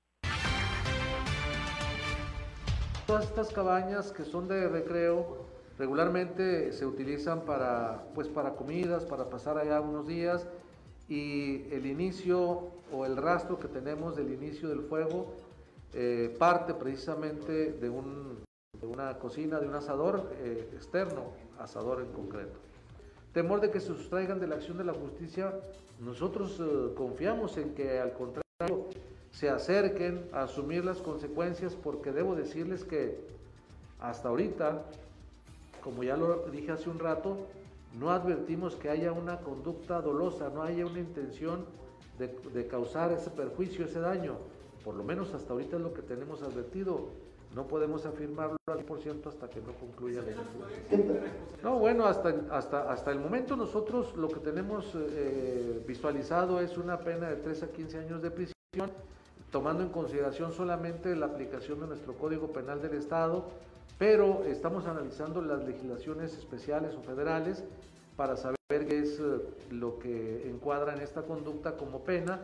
Todas 3.12 3.26
estas 3.26 3.52
cabañas 3.52 4.14
que 4.14 4.24
son 4.24 4.48
de 4.48 4.70
recreo 4.70 5.40
regularmente 5.78 6.72
se 6.72 6.86
utilizan 6.86 7.42
para, 7.42 8.06
pues, 8.16 8.30
para 8.30 8.52
comidas, 8.56 9.04
para 9.04 9.26
pasar 9.26 9.58
allá 9.58 9.82
unos 9.82 10.08
días 10.08 10.48
y 11.10 11.64
el 11.74 11.88
inicio 11.88 12.70
o 12.90 13.06
el 13.06 13.18
rastro 13.18 13.60
que 13.60 13.68
tenemos 13.68 14.16
del 14.16 14.32
inicio 14.32 14.70
del 14.70 14.84
fuego 14.84 15.34
eh, 15.94 16.34
parte 16.40 16.74
precisamente 16.74 17.74
de 17.74 17.90
un 17.90 18.46
de 18.80 18.88
una 18.88 19.20
cocina, 19.20 19.60
de 19.60 19.68
un 19.68 19.76
asador 19.76 20.32
eh, 20.38 20.70
externo, 20.74 21.34
asador 21.60 22.00
en 22.00 22.14
concreto. 22.14 22.60
Temor 23.34 23.60
de 23.60 23.72
que 23.72 23.82
se 23.82 23.88
sustraigan 23.88 24.40
de 24.40 24.48
la 24.48 24.56
acción 24.56 24.78
de 24.78 24.86
la 24.86 24.94
justicia, 24.94 25.54
nosotros 26.00 26.62
eh, 26.62 26.94
confiamos 26.96 27.58
en 27.58 27.76
que 27.76 28.00
al 28.00 28.14
contrario 28.14 28.88
se 29.32 29.50
acerquen 29.50 30.28
a 30.34 30.44
asumir 30.44 30.86
las 30.86 30.98
consecuencias 30.98 31.76
porque 31.76 32.12
debo 32.12 32.36
decirles 32.36 32.84
que 32.84 33.18
hasta 34.00 34.30
ahorita, 34.30 34.84
como 35.84 36.04
ya 36.04 36.18
lo 36.18 36.50
dije 36.50 36.72
hace 36.72 36.90
un 36.90 37.00
rato, 37.00 37.38
no 38.00 38.12
advertimos 38.12 38.76
que 38.76 38.90
haya 38.90 39.12
una 39.12 39.40
conducta 39.40 40.02
dolosa, 40.02 40.50
no 40.50 40.64
haya 40.64 40.86
una 40.86 41.00
intención 41.00 41.66
de, 42.18 42.68
causar 42.68 43.12
ese 43.12 43.30
perjuicio, 43.32 43.86
ese 43.86 44.00
daño. 44.00 44.38
Por 44.84 44.96
lo 44.96 45.04
menos 45.04 45.34
hasta 45.34 45.54
ahorita 45.54 45.78
es 45.78 45.82
lo 45.82 45.94
que 45.94 46.02
tenemos 46.02 46.44
advertido 46.44 47.10
no 47.56 47.68
podemos 47.68 48.06
afirmarlo 48.06 48.56
al 48.68 48.86
100% 48.86 49.28
hasta 49.28 49.50
que 49.50 49.60
no 49.62 49.74
concluya 49.74 50.22
la 50.22 50.32
investigación. 50.32 51.20
No, 51.62 51.80
bueno, 51.80 52.06
hasta, 52.06 52.34
hasta, 52.50 52.90
hasta 52.90 53.12
el 53.12 53.20
momento 53.20 53.58
nosotros 53.58 54.16
lo 54.16 54.30
que 54.30 54.40
tenemos 54.40 54.94
eh, 54.96 55.84
visualizado 55.86 56.62
es 56.62 56.78
una 56.78 56.98
pena 57.00 57.30
de 57.30 57.36
3 57.38 57.64
a 57.64 57.68
15 57.68 57.98
años 57.98 58.22
de 58.22 58.32
prisión, 58.32 58.92
tomando 59.52 59.84
en 59.84 59.90
consideración 59.90 60.54
solamente 60.54 61.16
la 61.16 61.28
aplicación 61.28 61.80
de 61.82 61.88
nuestro 61.88 62.14
Código 62.16 62.48
Penal 62.48 62.82
del 62.82 62.94
Estado, 62.94 63.46
pero 64.00 64.46
estamos 64.46 64.88
analizando 64.88 65.42
las 65.42 65.64
legislaciones 65.66 66.36
especiales 66.38 66.96
o 66.96 67.02
federales 67.02 67.64
para 68.16 68.38
saber 68.38 68.58
qué 68.70 69.00
es 69.00 69.20
eh, 69.20 69.42
lo 69.70 70.00
que 70.00 70.50
encuadra 70.50 70.94
en 70.94 71.02
esta 71.02 71.24
conducta 71.24 71.76
como 71.76 72.04
pena 72.04 72.40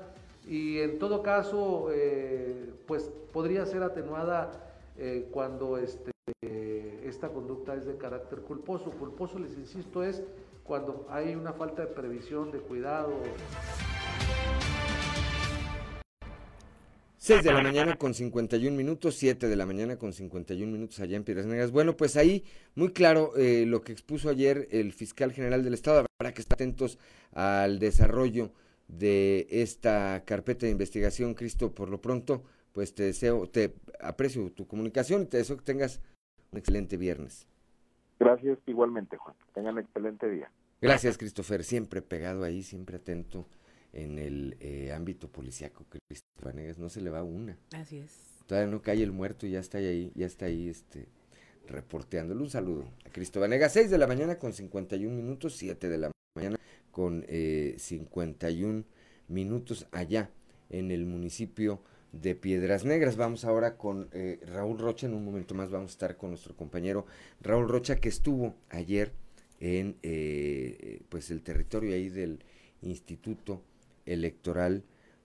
y 0.45 0.79
en 0.79 0.99
todo 0.99 1.23
caso, 1.23 1.89
eh, 1.91 2.73
pues 2.85 3.09
podría 3.33 3.65
ser 3.65 3.83
atenuada 3.83 4.51
eh, 4.97 5.27
cuando 5.31 5.77
este, 5.77 6.11
esta 7.03 7.29
conducta 7.29 7.75
es 7.75 7.85
de 7.85 7.97
carácter 7.97 8.39
culposo. 8.39 8.91
Culposo, 8.91 9.39
les 9.39 9.57
insisto, 9.57 10.03
es 10.03 10.23
cuando 10.63 11.05
hay 11.09 11.35
una 11.35 11.51
falta 11.51 11.81
de 11.81 11.87
previsión, 11.87 12.51
de 12.51 12.59
cuidado. 12.59 13.13
6 17.27 17.43
de 17.43 17.51
la 17.51 17.61
mañana 17.61 17.97
con 17.97 18.13
51 18.13 18.73
minutos, 18.77 19.15
7 19.15 19.49
de 19.49 19.55
la 19.57 19.65
mañana 19.65 19.97
con 19.97 20.13
51 20.13 20.71
minutos 20.71 21.01
allá 21.01 21.17
en 21.17 21.25
Piedras 21.25 21.45
Negras. 21.45 21.71
Bueno, 21.71 21.97
pues 21.97 22.15
ahí 22.15 22.45
muy 22.73 22.93
claro 22.93 23.35
eh, 23.35 23.65
lo 23.67 23.81
que 23.81 23.91
expuso 23.91 24.29
ayer 24.29 24.69
el 24.71 24.93
fiscal 24.93 25.33
general 25.33 25.61
del 25.61 25.73
Estado. 25.73 26.05
Habrá 26.21 26.33
que 26.33 26.39
estar 26.39 26.55
atentos 26.55 26.97
al 27.33 27.79
desarrollo 27.79 28.53
de 28.87 29.45
esta 29.49 30.23
carpeta 30.23 30.67
de 30.67 30.71
investigación, 30.71 31.33
Cristo, 31.33 31.75
por 31.75 31.89
lo 31.89 31.99
pronto 31.99 32.43
pues 32.71 32.95
te 32.95 33.03
deseo, 33.03 33.45
te 33.45 33.73
aprecio 33.99 34.49
tu 34.53 34.65
comunicación 34.65 35.23
y 35.23 35.25
te 35.25 35.35
deseo 35.35 35.57
que 35.57 35.65
tengas 35.65 35.99
un 36.53 36.59
excelente 36.59 36.95
viernes. 36.95 37.45
Gracias 38.21 38.57
igualmente, 38.67 39.17
Juan. 39.17 39.35
Tengan 39.53 39.73
un 39.73 39.81
excelente 39.81 40.29
día. 40.29 40.49
Gracias, 40.79 41.17
Christopher. 41.17 41.65
Siempre 41.65 42.01
pegado 42.01 42.45
ahí, 42.45 42.63
siempre 42.63 42.95
atento 42.95 43.49
en 43.97 44.19
el 44.19 44.55
eh, 44.59 44.91
ámbito 44.93 45.27
policiaco. 45.27 45.85
Christopher 46.07 46.77
no 46.77 46.89
se 46.89 47.01
le 47.01 47.09
va 47.09 47.23
una. 47.23 47.57
Así 47.73 47.97
es. 47.97 48.11
Todavía 48.45 48.71
no 48.71 48.81
cae 48.81 49.03
el 49.03 49.11
muerto 49.11 49.45
y 49.45 49.51
ya 49.51 49.59
está 49.59 49.79
ahí, 49.79 50.11
ya 50.15 50.25
está 50.25 50.45
ahí 50.45 50.69
este, 50.69 51.07
reporteándole. 51.67 52.41
Un 52.41 52.49
saludo 52.49 52.85
a 53.05 53.09
Cristo 53.09 53.39
Vanegas. 53.39 53.73
6 53.73 53.89
de 53.89 53.97
la 53.97 54.07
mañana 54.07 54.37
con 54.37 54.53
51 54.53 55.13
minutos, 55.13 55.55
7 55.57 55.89
de 55.89 55.97
la 55.97 56.11
mañana 56.35 56.57
con 56.91 57.25
eh, 57.27 57.75
51 57.77 58.85
minutos 59.27 59.87
allá 59.91 60.29
en 60.69 60.91
el 60.91 61.05
municipio 61.05 61.81
de 62.11 62.35
Piedras 62.35 62.85
Negras. 62.85 63.17
Vamos 63.17 63.45
ahora 63.45 63.77
con 63.77 64.09
eh, 64.13 64.39
Raúl 64.45 64.77
Rocha, 64.77 65.07
en 65.07 65.13
un 65.13 65.25
momento 65.25 65.55
más 65.55 65.71
vamos 65.71 65.91
a 65.91 65.93
estar 65.93 66.17
con 66.17 66.29
nuestro 66.29 66.55
compañero 66.55 67.05
Raúl 67.41 67.67
Rocha 67.67 67.97
que 67.97 68.09
estuvo 68.09 68.55
ayer 68.69 69.11
en 69.59 69.97
eh, 70.03 71.01
pues 71.09 71.31
el 71.31 71.41
territorio 71.41 71.93
ahí 71.93 72.09
del 72.09 72.43
Instituto 72.81 73.63
Electoral 74.07 74.83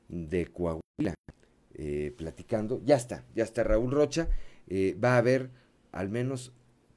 de 0.09 0.47
Coahuila 0.47 1.15
eh, 1.75 2.15
platicando. 2.17 2.81
Ya 2.85 2.97
está, 2.97 3.25
ya 3.35 3.45
está 3.45 3.65
Raúl 3.65 3.93
Rocha. 3.93 4.29
va 5.03 5.15
a 5.15 5.19
haber 5.19 5.51
al 5.93 6.11
menos 6.11 6.53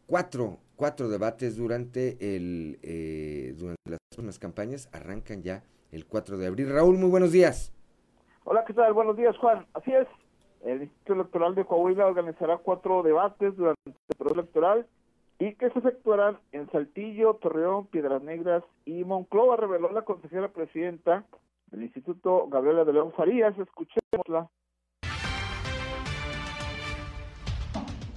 cuatro, 0.06 0.60
cuatro 0.76 1.08
debates 1.10 1.56
durante 1.56 2.36
el 2.36 2.78
durante 3.58 3.90
las, 3.90 4.00
las 4.18 4.40
campañas. 4.40 4.90
Arrancan 4.92 5.44
ya 5.44 5.64
el 5.96 6.06
4 6.06 6.38
de 6.38 6.48
abril. 6.48 6.72
Raúl, 6.72 6.98
muy 6.98 7.10
buenos 7.10 7.32
días. 7.32 7.72
Hola, 8.44 8.66
¿qué 8.66 8.74
tal? 8.74 8.94
Buenos 8.94 9.18
días, 9.18 9.36
Juan. 9.38 9.66
Así 9.74 9.92
es, 9.92 10.08
el 10.64 10.84
Instituto 10.84 11.14
Electoral 11.14 11.56
de 11.56 11.66
Coahuila 11.66 12.06
organizará 12.06 12.58
cuatro 12.58 13.02
debates 13.02 13.56
durante 13.56 13.82
el 13.86 14.16
proceso 14.18 14.40
electoral 14.40 14.86
y 15.40 15.56
que 15.56 15.70
se 15.70 15.80
efectuarán 15.80 16.38
en 16.52 16.70
Saltillo, 16.72 17.36
Torreón, 17.36 17.88
Piedras 17.88 18.22
Negras 18.22 18.64
y 18.86 19.04
Monclova, 19.04 19.58
reveló 19.58 19.92
la 19.92 20.04
consejera 20.04 20.50
presidenta 20.50 21.26
del 21.76 21.84
Instituto, 21.84 22.48
Gabriela 22.50 22.86
de 22.86 22.94
León 22.94 23.12
Farías. 23.12 23.54
Escuchémosla. 23.58 24.50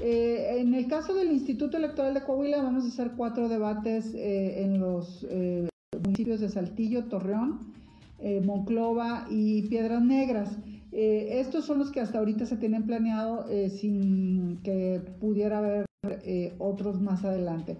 Eh, 0.00 0.60
en 0.60 0.74
el 0.74 0.86
caso 0.86 1.12
del 1.12 1.32
Instituto 1.32 1.76
Electoral 1.76 2.14
de 2.14 2.22
Coahuila 2.22 2.62
vamos 2.62 2.84
a 2.84 2.88
hacer 2.88 3.12
cuatro 3.16 3.48
debates 3.48 4.14
eh, 4.14 4.62
en 4.62 4.78
los 4.78 5.26
eh, 5.28 5.68
municipios 6.04 6.38
de 6.38 6.48
Saltillo, 6.48 7.06
Torreón, 7.06 7.72
eh, 8.20 8.40
Monclova 8.40 9.26
y 9.28 9.62
Piedras 9.68 10.02
Negras. 10.02 10.56
Estos 10.90 11.66
son 11.66 11.78
los 11.78 11.92
que 11.92 12.00
hasta 12.00 12.18
ahorita 12.18 12.46
se 12.46 12.56
tienen 12.56 12.86
planeado 12.86 13.46
sin 13.68 14.58
que 14.62 15.02
pudiera 15.20 15.58
haber 15.58 15.84
otros 16.58 17.02
más 17.02 17.24
adelante. 17.24 17.76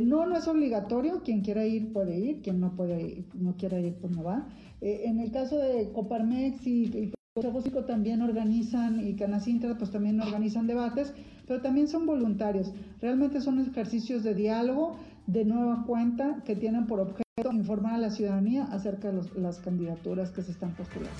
No, 0.00 0.26
no 0.26 0.36
es 0.36 0.46
obligatorio, 0.46 1.22
quien 1.22 1.40
quiera 1.40 1.64
ir 1.66 1.92
puede 1.92 2.18
ir, 2.18 2.42
quien 2.42 2.60
no 2.60 2.76
puede 2.76 3.00
ir, 3.00 3.24
no 3.34 3.56
quiera 3.56 3.80
ir 3.80 3.94
pues 3.94 4.14
no 4.14 4.22
va. 4.22 4.48
en 4.80 5.20
el 5.20 5.30
caso 5.30 5.56
de 5.56 5.90
Coparmex 5.92 6.66
y, 6.66 6.84
y 6.84 7.12
Consejo 7.34 7.84
también 7.84 8.22
organizan 8.22 9.04
y 9.04 9.16
Canacintra 9.16 9.76
pues 9.76 9.90
también 9.90 10.20
organizan 10.20 10.68
debates, 10.68 11.12
pero 11.48 11.60
también 11.60 11.88
son 11.88 12.06
voluntarios. 12.06 12.72
Realmente 13.00 13.40
son 13.40 13.58
ejercicios 13.58 14.22
de 14.22 14.36
diálogo 14.36 14.98
de 15.26 15.44
nueva 15.44 15.84
cuenta 15.84 16.44
que 16.44 16.54
tienen 16.54 16.86
por 16.86 17.00
objeto 17.00 17.24
informar 17.52 17.94
a 17.94 17.98
la 17.98 18.10
ciudadanía 18.10 18.66
acerca 18.66 19.10
de 19.10 19.20
las 19.34 19.58
candidaturas 19.58 20.30
que 20.30 20.42
se 20.42 20.52
están 20.52 20.76
postulando. 20.76 21.10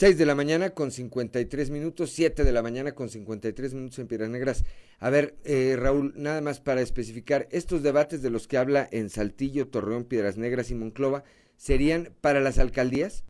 6 0.00 0.16
de 0.16 0.24
la 0.24 0.34
mañana 0.34 0.70
con 0.70 0.90
53 0.90 1.70
minutos, 1.70 2.08
7 2.12 2.42
de 2.42 2.52
la 2.52 2.62
mañana 2.62 2.92
con 2.92 3.10
53 3.10 3.74
minutos 3.74 3.98
en 3.98 4.08
Piedras 4.08 4.30
Negras. 4.30 4.64
A 4.98 5.10
ver, 5.10 5.34
eh, 5.44 5.76
Raúl, 5.78 6.14
nada 6.16 6.40
más 6.40 6.58
para 6.58 6.80
especificar, 6.80 7.46
estos 7.50 7.82
debates 7.82 8.22
de 8.22 8.30
los 8.30 8.48
que 8.48 8.56
habla 8.56 8.88
en 8.92 9.10
Saltillo, 9.10 9.68
Torreón, 9.68 10.04
Piedras 10.04 10.38
Negras 10.38 10.70
y 10.70 10.74
Monclova, 10.74 11.22
¿serían 11.56 12.14
para 12.22 12.40
las 12.40 12.58
alcaldías? 12.58 13.26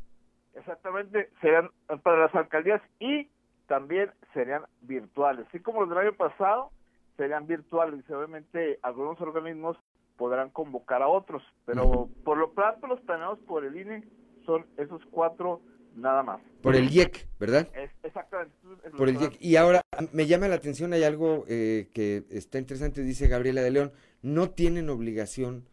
Exactamente, 0.54 1.30
serían 1.40 1.70
para 2.04 2.26
las 2.26 2.34
alcaldías 2.36 2.80
y 3.00 3.28
también 3.66 4.12
serían 4.32 4.62
virtuales. 4.82 5.48
Así 5.48 5.58
como 5.58 5.80
los 5.80 5.88
del 5.88 5.98
año 5.98 6.12
pasado, 6.12 6.70
serían 7.16 7.48
virtuales 7.48 8.04
y 8.08 8.12
obviamente 8.12 8.78
algunos 8.82 9.20
organismos 9.20 9.76
podrán 10.16 10.50
convocar 10.50 11.02
a 11.02 11.08
otros, 11.08 11.42
pero 11.66 12.08
por 12.22 12.38
lo 12.38 12.52
pronto 12.52 12.86
los 12.86 13.00
planeados 13.00 13.40
por 13.40 13.64
el 13.64 13.76
INE 13.76 14.04
son 14.46 14.66
esos 14.76 15.02
cuatro 15.10 15.62
nada 15.96 16.22
más. 16.22 16.40
Por 16.62 16.76
el 16.76 16.90
IEC, 16.90 17.26
¿verdad? 17.38 17.68
exactamente. 18.02 18.54
Por 18.96 19.08
el 19.08 19.20
IEC. 19.20 19.36
Y 19.40 19.56
ahora 19.56 19.82
me 20.12 20.26
llama 20.26 20.48
la 20.48 20.56
atención, 20.56 20.92
hay 20.92 21.04
algo 21.04 21.44
eh, 21.48 21.88
que 21.92 22.24
está 22.30 22.58
interesante, 22.58 23.02
dice 23.02 23.28
Gabriela 23.28 23.62
de 23.62 23.70
León, 23.70 23.92
no 24.22 24.50
tienen 24.50 24.90
obligación 24.90 25.68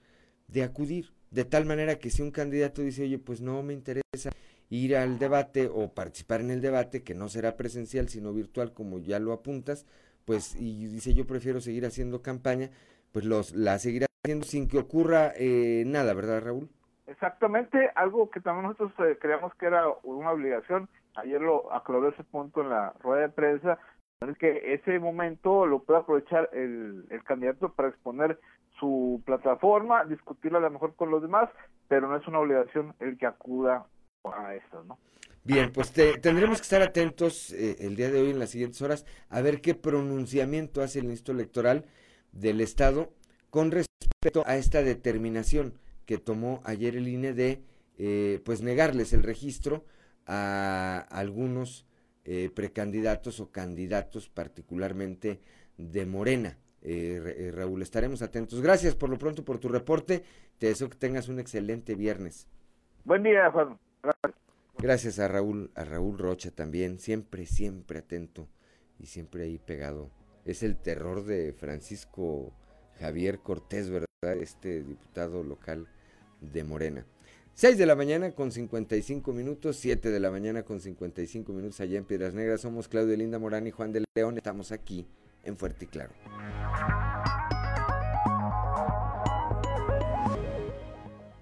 de 0.47 0.63
acudir, 0.63 1.13
de 1.32 1.45
tal 1.45 1.65
manera 1.65 1.99
que 1.99 2.09
si 2.09 2.22
un 2.22 2.32
candidato 2.32 2.82
dice, 2.82 3.03
oye, 3.03 3.20
pues 3.20 3.41
no 3.41 3.61
me 3.63 3.74
interesa 3.74 4.32
ir 4.70 4.95
al 4.95 5.20
debate 5.20 5.68
o 5.68 5.93
participar 5.93 6.41
en 6.41 6.51
el 6.51 6.61
debate, 6.61 7.03
que 7.03 7.13
no 7.13 7.30
será 7.30 7.57
presencial, 7.57 8.09
sino 8.09 8.34
virtual, 8.34 8.74
como 8.74 8.99
ya 8.99 9.20
lo 9.20 9.34
apuntas, 9.34 9.86
pues, 10.26 10.55
y 10.55 10.88
dice, 10.88 11.13
yo 11.13 11.26
prefiero 11.26 11.61
seguir 11.61 11.86
haciendo 11.86 12.22
campaña, 12.22 12.70
pues 13.11 13.26
los, 13.26 13.53
la 13.53 13.80
seguirá 13.80 14.07
haciendo 14.24 14.45
sin 14.45 14.68
que 14.68 14.78
ocurra 14.78 15.34
eh, 15.38 15.84
nada, 15.86 16.13
¿verdad, 16.13 16.41
Raúl? 16.41 16.70
Exactamente, 17.08 17.89
algo 17.95 18.30
que 18.30 18.41
también 18.41 18.68
nosotros 18.68 18.91
eh, 18.99 19.18
creíamos 19.20 19.55
que 19.55 19.66
era 19.66 19.86
una 20.03 20.32
obligación, 20.32 20.89
ayer 21.16 21.41
lo 21.41 21.74
aclaró 21.74 22.10
ese 22.10 22.24
punto 22.26 22.62
en 22.62 22.70
la 22.70 22.93
rueda 22.99 23.22
de 23.24 23.30
prensa, 23.30 23.80
es 24.20 24.38
que 24.38 24.74
ese 24.74 24.99
momento 24.99 25.66
lo 25.66 25.80
puede 25.80 25.99
aprovechar 25.99 26.49
el, 26.51 27.05
el 27.10 27.24
candidato 27.24 27.70
para 27.70 27.89
exponer 27.89 28.39
su 28.80 29.22
plataforma, 29.26 30.03
discutirla 30.05 30.58
a 30.58 30.62
lo 30.62 30.72
mejor 30.72 30.95
con 30.95 31.10
los 31.10 31.22
demás, 31.22 31.49
pero 31.88 32.10
no 32.10 32.18
es 32.18 32.28
una 32.28 32.39
obligación 32.39 32.93
el 32.99 33.18
que 33.18 33.26
acuda 33.26 33.86
a 34.26 34.55
esto, 34.55 34.84
¿no? 34.84 34.97
Bien, 35.43 35.72
pues 35.72 35.93
tendremos 35.93 36.58
que 36.58 36.64
estar 36.64 36.82
atentos 36.82 37.53
eh, 37.53 37.78
el 37.80 37.95
día 37.95 38.12
de 38.12 38.22
hoy 38.22 38.32
en 38.32 38.39
las 38.39 38.49
siguientes 38.49 38.82
horas 38.82 39.05
a 39.30 39.39
ver 39.39 39.62
qué 39.62 39.76
pronunciamiento 39.76 40.82
hace 40.82 40.99
el 40.99 41.05
Instituto 41.05 41.32
Electoral 41.32 41.86
del 42.34 42.60
Estado 42.60 43.14
con 43.49 43.72
respecto 43.72 44.43
a 44.45 44.58
esta 44.58 44.82
determinación 44.82 45.80
que 46.08 46.18
tomó 46.18 46.62
ayer 46.64 46.95
el 46.95 47.08
INE 47.08 47.34
de 47.34 47.62
eh, 47.99 48.41
pues 48.43 48.62
negarles 48.62 49.14
el 49.14 49.22
registro 49.22 49.86
a 50.26 51.05
algunos 51.12 51.86
eh, 52.26 52.49
precandidatos 52.53 53.39
o 53.39 53.51
candidatos 53.51 54.30
particularmente 54.30 55.39
de 55.78 56.05
Morena. 56.05 56.58
Eh, 56.82 57.22
eh, 57.38 57.51
Raúl, 57.53 57.82
estaremos 57.82 58.22
atentos. 58.22 58.62
Gracias 58.62 58.95
por 58.95 59.10
lo 59.10 59.18
pronto 59.18 59.43
por 59.43 59.60
tu 59.60 59.68
reporte. 59.70 60.24
Te 60.58 60.68
deseo 60.68 60.89
que 60.89 60.97
tengas 60.97 61.28
un 61.28 61.39
excelente 61.39 61.95
viernes. 61.95 62.47
Buen 63.03 63.24
día, 63.24 63.51
Juan. 63.51 63.78
Gracias. 64.78 65.20
a 65.20 65.28
Raúl, 65.28 65.72
a 65.76 65.84
Raúl 65.84 66.18
Rocha 66.18 66.51
también, 66.51 66.99
siempre, 66.99 67.45
siempre 67.45 67.99
atento 67.99 68.47
y 68.99 69.08
siempre 69.08 69.43
ahí 69.43 69.58
pegado. 69.58 70.12
Es 70.45 70.64
el 70.64 70.78
terror 70.78 71.26
de 71.26 71.53
Francisco 71.53 72.53
Javier 72.99 73.39
Cortés, 73.39 73.89
¿verdad? 73.89 74.08
Este 74.39 74.84
diputado 74.84 75.43
local 75.43 75.88
de 76.42 76.64
Morena. 76.64 77.06
6 77.54 77.78
de 77.78 77.86
la 77.88 77.96
mañana 77.96 78.32
con 78.34 78.52
55 78.52 79.34
minutos, 79.34 79.78
7 79.78 80.12
de 80.12 80.20
la 80.20 80.30
mañana 80.30 80.64
con 80.64 80.80
55 80.80 81.52
minutos 81.54 81.80
allá 81.80 81.98
en 81.98 82.06
Piedras 82.06 82.36
Negras. 82.36 82.62
Somos 82.62 82.88
Claudio 82.88 83.18
Linda 83.18 83.40
Morán 83.40 83.66
y 83.66 83.72
Juan 83.72 83.92
de 83.92 84.04
León. 84.16 84.38
Estamos 84.38 84.72
aquí 84.72 85.08
en 85.44 85.58
Fuerte 85.58 85.86
y 85.86 85.88
Claro. 85.88 86.14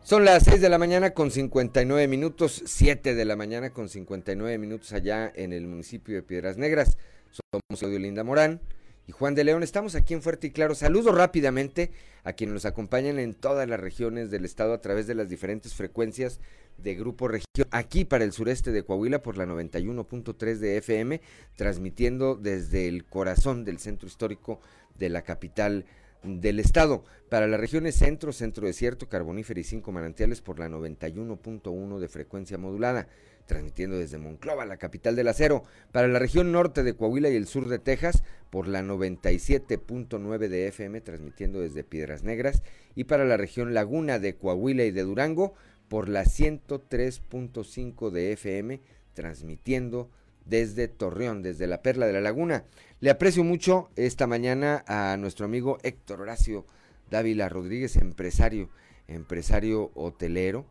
Son 0.04 0.24
las 0.24 0.44
6 0.44 0.62
de 0.62 0.70
la 0.70 0.78
mañana 0.78 1.12
con 1.12 1.32
59 1.32 2.08
minutos, 2.08 2.62
7 2.66 3.16
de 3.16 3.26
la 3.26 3.36
mañana 3.36 3.72
con 3.72 3.90
59 3.90 4.58
minutos 4.58 4.94
allá 4.94 5.32
en 5.36 5.52
el 5.52 5.68
municipio 5.68 6.16
de 6.16 6.22
Piedras 6.22 6.58
Negras. 6.58 6.98
Somos 7.32 7.80
Claudio 7.80 8.00
Linda 8.00 8.24
Morán 8.24 8.62
y 9.08 9.12
Juan 9.12 9.36
de 9.36 9.44
León. 9.44 9.64
Estamos 9.64 9.96
aquí 9.96 10.14
en 10.14 10.22
Fuerte 10.22 10.48
y 10.48 10.52
Claro. 10.52 10.76
Saludo 10.76 11.12
rápidamente 11.12 11.92
a 12.24 12.34
quienes 12.34 12.54
nos 12.54 12.66
acompañan 12.66 13.20
en 13.20 13.34
todas 13.34 13.68
las 13.68 13.80
regiones 13.80 14.32
del 14.32 14.46
estado 14.46 14.74
a 14.74 14.82
través 14.82 15.08
de 15.08 15.16
las 15.16 15.30
diferentes 15.30 15.76
frecuencias 15.76 16.40
de 16.78 16.96
Grupo 16.96 17.28
Región, 17.28 17.68
aquí 17.72 18.04
para 18.04 18.24
el 18.24 18.34
sureste 18.34 18.72
de 18.72 18.84
Coahuila 18.84 19.22
por 19.22 19.38
la 19.38 19.46
91.3 19.46 20.58
de 20.58 20.78
FM, 20.78 21.22
transmitiendo 21.56 22.36
desde 22.36 22.88
el 22.88 23.06
corazón 23.06 23.64
del 23.64 23.80
centro 23.80 24.08
histórico 24.08 24.60
de 24.98 25.10
la 25.10 25.22
capital 25.22 25.86
del 26.24 26.60
estado. 26.60 27.06
Para 27.30 27.48
las 27.48 27.60
regiones 27.60 27.96
centro, 27.96 28.34
centro 28.34 28.68
desierto, 28.68 29.08
carbonífero 29.08 29.60
y 29.60 29.64
cinco 29.64 29.92
manantiales 29.92 30.42
por 30.42 30.60
la 30.60 30.68
91.1 30.68 32.00
de 32.00 32.08
frecuencia 32.08 32.58
modulada 32.58 33.08
transmitiendo 33.46 33.98
desde 33.98 34.18
Monclova, 34.18 34.66
la 34.66 34.78
capital 34.78 35.16
del 35.16 35.28
acero, 35.28 35.64
para 35.92 36.08
la 36.08 36.20
región 36.20 36.52
norte 36.52 36.84
de 36.84 36.96
Coahuila 36.96 37.30
y 37.30 37.36
el 37.36 37.48
sur 37.48 37.68
de 37.68 37.80
Texas 37.80 38.24
por 38.50 38.68
la 38.68 38.82
97.9 38.82 40.48
de 40.48 40.68
FM, 40.68 41.02
transmitiendo 41.02 41.60
desde 41.60 41.84
Piedras 41.84 42.24
Negras, 42.24 42.64
y 42.96 43.06
para 43.06 43.26
la 43.26 43.38
región 43.38 43.74
Laguna 43.74 44.20
de 44.20 44.36
Coahuila 44.36 44.86
y 44.86 44.92
de 44.92 45.04
Durango 45.04 45.54
por 45.88 46.10
la 46.10 46.24
103.5 46.24 48.10
de 48.10 48.32
FM, 48.34 48.82
transmitiendo 49.14 50.10
desde 50.46 50.88
Torreón, 50.88 51.42
desde 51.42 51.68
la 51.68 51.82
Perla 51.82 52.08
de 52.08 52.14
la 52.14 52.22
Laguna. 52.22 52.66
Le 53.00 53.10
aprecio 53.10 53.44
mucho 53.44 53.90
esta 53.96 54.28
mañana 54.28 54.84
a 54.88 55.18
nuestro 55.18 55.46
amigo 55.46 55.78
Héctor 55.84 56.22
Horacio 56.22 56.66
Dávila 57.10 57.50
Rodríguez, 57.50 57.98
empresario, 57.98 58.70
empresario 59.08 59.92
hotelero, 59.96 60.66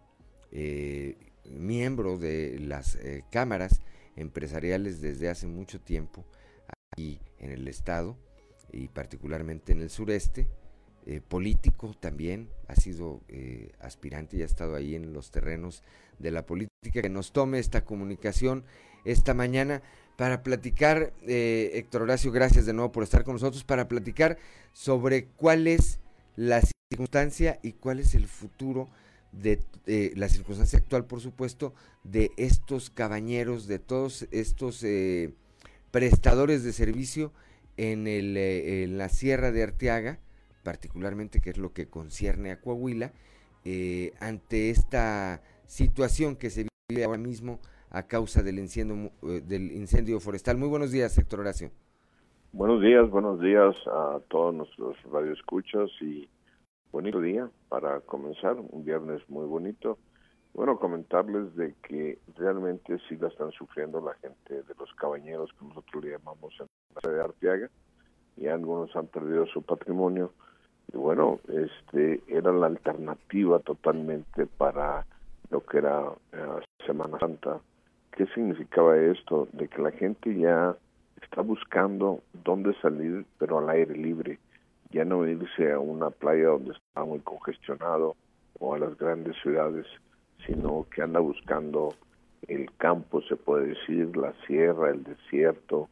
eh, 0.50 1.03
miembro 1.84 2.16
de 2.16 2.58
las 2.60 2.94
eh, 2.94 3.24
cámaras 3.30 3.82
empresariales 4.16 5.02
desde 5.02 5.28
hace 5.28 5.46
mucho 5.46 5.78
tiempo 5.80 6.24
aquí 6.90 7.20
en 7.38 7.50
el 7.50 7.68
estado 7.68 8.16
y 8.72 8.88
particularmente 8.88 9.72
en 9.72 9.82
el 9.82 9.90
sureste, 9.90 10.48
eh, 11.04 11.20
político 11.20 11.94
también, 12.00 12.48
ha 12.68 12.74
sido 12.74 13.20
eh, 13.28 13.72
aspirante 13.80 14.38
y 14.38 14.42
ha 14.42 14.46
estado 14.46 14.76
ahí 14.76 14.94
en 14.94 15.12
los 15.12 15.30
terrenos 15.30 15.82
de 16.18 16.30
la 16.30 16.46
política, 16.46 17.02
que 17.02 17.10
nos 17.10 17.32
tome 17.32 17.58
esta 17.58 17.84
comunicación 17.84 18.64
esta 19.04 19.34
mañana 19.34 19.82
para 20.16 20.42
platicar, 20.42 21.12
Héctor 21.26 22.02
Horacio, 22.02 22.32
gracias 22.32 22.64
de 22.64 22.72
nuevo 22.72 22.92
por 22.92 23.02
estar 23.02 23.24
con 23.24 23.34
nosotros, 23.34 23.62
para 23.62 23.88
platicar 23.88 24.38
sobre 24.72 25.26
cuál 25.26 25.66
es 25.66 26.00
la 26.34 26.62
circunstancia 26.90 27.58
y 27.62 27.72
cuál 27.72 28.00
es 28.00 28.14
el 28.14 28.26
futuro 28.26 28.88
de 29.40 29.60
eh, 29.86 30.12
la 30.16 30.28
circunstancia 30.28 30.78
actual, 30.78 31.04
por 31.04 31.20
supuesto, 31.20 31.74
de 32.04 32.30
estos 32.36 32.90
cabañeros, 32.90 33.66
de 33.66 33.78
todos 33.78 34.28
estos 34.30 34.82
eh, 34.84 35.34
prestadores 35.90 36.64
de 36.64 36.72
servicio 36.72 37.32
en, 37.76 38.06
el, 38.06 38.36
eh, 38.36 38.84
en 38.84 38.98
la 38.98 39.08
Sierra 39.08 39.52
de 39.52 39.62
Arteaga, 39.62 40.18
particularmente 40.62 41.40
que 41.40 41.50
es 41.50 41.58
lo 41.58 41.72
que 41.72 41.86
concierne 41.86 42.50
a 42.50 42.60
Coahuila, 42.60 43.12
ante 44.20 44.68
esta 44.68 45.40
situación 45.66 46.36
que 46.36 46.50
se 46.50 46.66
vive 46.90 47.04
ahora 47.04 47.16
mismo 47.16 47.60
a 47.88 48.02
causa 48.02 48.42
del 48.42 48.58
incendio, 48.58 49.10
del 49.22 49.72
incendio 49.72 50.20
forestal. 50.20 50.58
Muy 50.58 50.68
buenos 50.68 50.92
días, 50.92 51.16
Héctor 51.16 51.40
Horacio. 51.40 51.70
Buenos 52.52 52.82
días, 52.82 53.08
buenos 53.08 53.40
días 53.40 53.74
a 53.86 54.20
todos 54.28 54.54
nuestros 54.54 54.96
radioescuchas 55.10 55.90
y 56.02 56.28
bonito 56.94 57.20
día 57.20 57.50
para 57.68 58.00
comenzar, 58.02 58.54
un 58.56 58.84
viernes 58.84 59.20
muy 59.28 59.46
bonito. 59.46 59.98
Bueno, 60.52 60.78
comentarles 60.78 61.52
de 61.56 61.74
que 61.82 62.20
realmente 62.36 62.98
sí 63.08 63.16
la 63.16 63.26
están 63.26 63.50
sufriendo 63.50 64.00
la 64.00 64.14
gente 64.14 64.62
de 64.62 64.74
los 64.78 64.94
cabañeros, 64.94 65.50
que 65.58 65.66
nosotros 65.66 66.04
le 66.04 66.12
llamamos 66.12 66.54
en 66.60 66.66
la 66.94 67.00
ciudad 67.00 67.16
de 67.16 67.24
Arteaga, 67.24 67.70
y 68.36 68.46
algunos 68.46 68.94
han 68.94 69.08
perdido 69.08 69.44
su 69.46 69.62
patrimonio. 69.62 70.30
Y 70.92 70.96
bueno, 70.96 71.40
este 71.48 72.22
era 72.28 72.52
la 72.52 72.66
alternativa 72.66 73.58
totalmente 73.58 74.46
para 74.46 75.04
lo 75.50 75.66
que 75.66 75.78
era 75.78 76.12
eh, 76.30 76.60
Semana 76.86 77.18
Santa. 77.18 77.58
¿Qué 78.12 78.26
significaba 78.26 78.96
esto? 78.96 79.48
De 79.52 79.66
que 79.66 79.82
la 79.82 79.90
gente 79.90 80.32
ya 80.38 80.76
está 81.20 81.42
buscando 81.42 82.20
dónde 82.44 82.72
salir, 82.80 83.26
pero 83.40 83.58
al 83.58 83.68
aire 83.70 83.96
libre 83.96 84.38
ya 84.94 85.04
no 85.04 85.26
irse 85.26 85.72
a 85.72 85.80
una 85.80 86.10
playa 86.10 86.50
donde 86.50 86.70
está 86.70 87.04
muy 87.04 87.18
congestionado 87.18 88.14
o 88.60 88.74
a 88.74 88.78
las 88.78 88.96
grandes 88.96 89.34
ciudades, 89.42 89.86
sino 90.46 90.86
que 90.94 91.02
anda 91.02 91.18
buscando 91.18 91.92
el 92.46 92.70
campo, 92.76 93.20
se 93.22 93.34
puede 93.34 93.74
decir, 93.74 94.16
la 94.16 94.32
sierra, 94.46 94.90
el 94.90 95.02
desierto, 95.02 95.88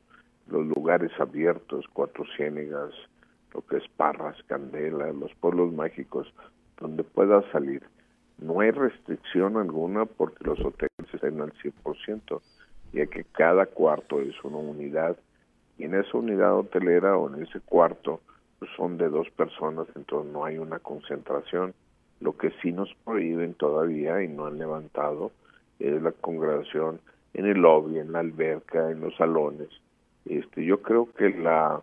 los 0.46 0.64
lugares 0.66 1.11
abiertos, 1.18 1.84
Cuatro 1.92 2.24
Ciénegas, 2.36 2.92
lo 3.53 3.62
que 3.62 3.78
es 3.78 3.88
Parras, 3.96 4.36
Candela, 4.46 5.12
los 5.12 5.34
pueblos 5.34 5.72
mágicos, 5.72 6.32
donde 6.78 7.03
pueda 7.03 7.42
salir. 7.50 7.82
No 8.38 8.61
hay 8.61 8.70
restricción 8.70 9.57
alguna 9.57 10.05
porque 10.05 10.44
los 10.44 10.61
hoteles 10.61 11.12
están 11.12 11.40
al 11.40 11.53
100%, 11.55 12.40
ya 12.92 13.07
que 13.07 13.24
cada 13.32 13.66
cuarto 13.66 14.20
es 14.20 14.34
una 14.44 14.59
unidad 14.59 15.16
y 15.76 15.84
en 15.84 15.96
esa 15.96 16.16
unidad 16.16 16.57
hotelera 16.57 17.16
o 17.16 17.34
en 17.34 17.42
ese 17.42 17.59
cuarto 17.59 18.20
son 18.76 18.98
de 18.98 19.08
dos 19.08 19.28
personas, 19.30 19.86
entonces 19.94 20.32
no 20.32 20.44
hay 20.44 20.58
una 20.58 20.78
concentración. 20.78 21.74
Lo 22.20 22.36
que 22.36 22.50
sí 22.62 22.72
nos 22.72 22.92
prohíben 23.04 23.54
todavía 23.54 24.22
y 24.22 24.28
no 24.28 24.46
han 24.46 24.58
levantado 24.58 25.32
es 25.78 26.00
la 26.00 26.12
congregación 26.12 27.00
en 27.34 27.46
el 27.46 27.58
lobby, 27.58 27.98
en 27.98 28.12
la 28.12 28.20
alberca, 28.20 28.90
en 28.90 29.00
los 29.00 29.16
salones. 29.16 29.68
Este, 30.24 30.64
yo 30.64 30.82
creo 30.82 31.08
que 31.12 31.30
la 31.30 31.82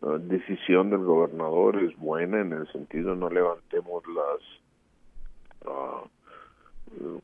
uh, 0.00 0.18
decisión 0.18 0.90
del 0.90 1.04
gobernador 1.04 1.82
es 1.82 1.96
buena 1.96 2.40
en 2.40 2.52
el 2.52 2.66
sentido 2.72 3.14
no 3.14 3.28
levantemos 3.28 4.02
las 4.06 5.70
uh, 5.70 6.08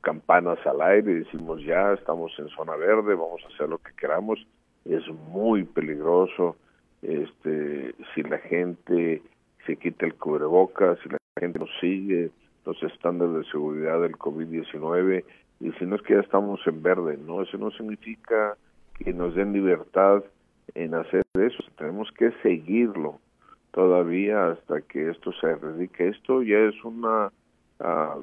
campanas 0.03 0.59
al 0.67 0.83
aire, 0.83 1.15
decimos 1.15 1.63
ya 1.63 1.93
estamos 1.93 2.33
en 2.39 2.49
zona 2.49 2.77
verde, 2.77 3.15
vamos 3.15 3.43
a 3.45 3.55
hacer 3.55 3.69
lo 3.69 3.79
que 3.79 3.93
queramos, 3.95 4.45
es 4.85 5.07
muy 5.29 5.65
peligroso. 5.65 6.57
Este, 7.03 7.95
si 8.15 8.23
la 8.23 8.39
gente 8.39 9.23
se 9.67 9.77
quita 9.77 10.07
el 10.07 10.15
cubrebocas, 10.15 10.99
si 11.03 11.09
la 11.09 11.19
gente 11.39 11.59
no 11.59 11.67
sigue 11.81 12.31
los 12.67 12.83
estándares 12.83 13.35
de 13.35 13.51
seguridad 13.51 14.01
del 14.01 14.19
COVID-19, 14.19 15.25
y 15.61 15.73
si 15.73 15.87
no 15.87 15.97
es 15.97 16.03
que 16.03 16.15
ya 16.15 16.21
estamos 16.21 16.61
en 16.67 16.83
verde, 16.83 17.19
no, 17.19 17.43
eso 17.43 17.59
no 17.59 17.71
significa 17.71 18.57
que 18.99 19.13
nos 19.13 19.35
den 19.35 19.53
libertad 19.53 20.23
en 20.75 20.95
hacer 20.95 21.23
eso, 21.35 21.63
tenemos 21.77 22.11
que 22.13 22.33
seguirlo 22.43 23.19
todavía 23.73 24.49
hasta 24.49 24.81
que 24.83 25.11
esto 25.11 25.33
se 25.33 25.49
erradique. 25.49 26.09
Esto 26.09 26.43
ya 26.43 26.59
es 26.59 26.85
una 26.85 27.33
ah, 27.81 28.19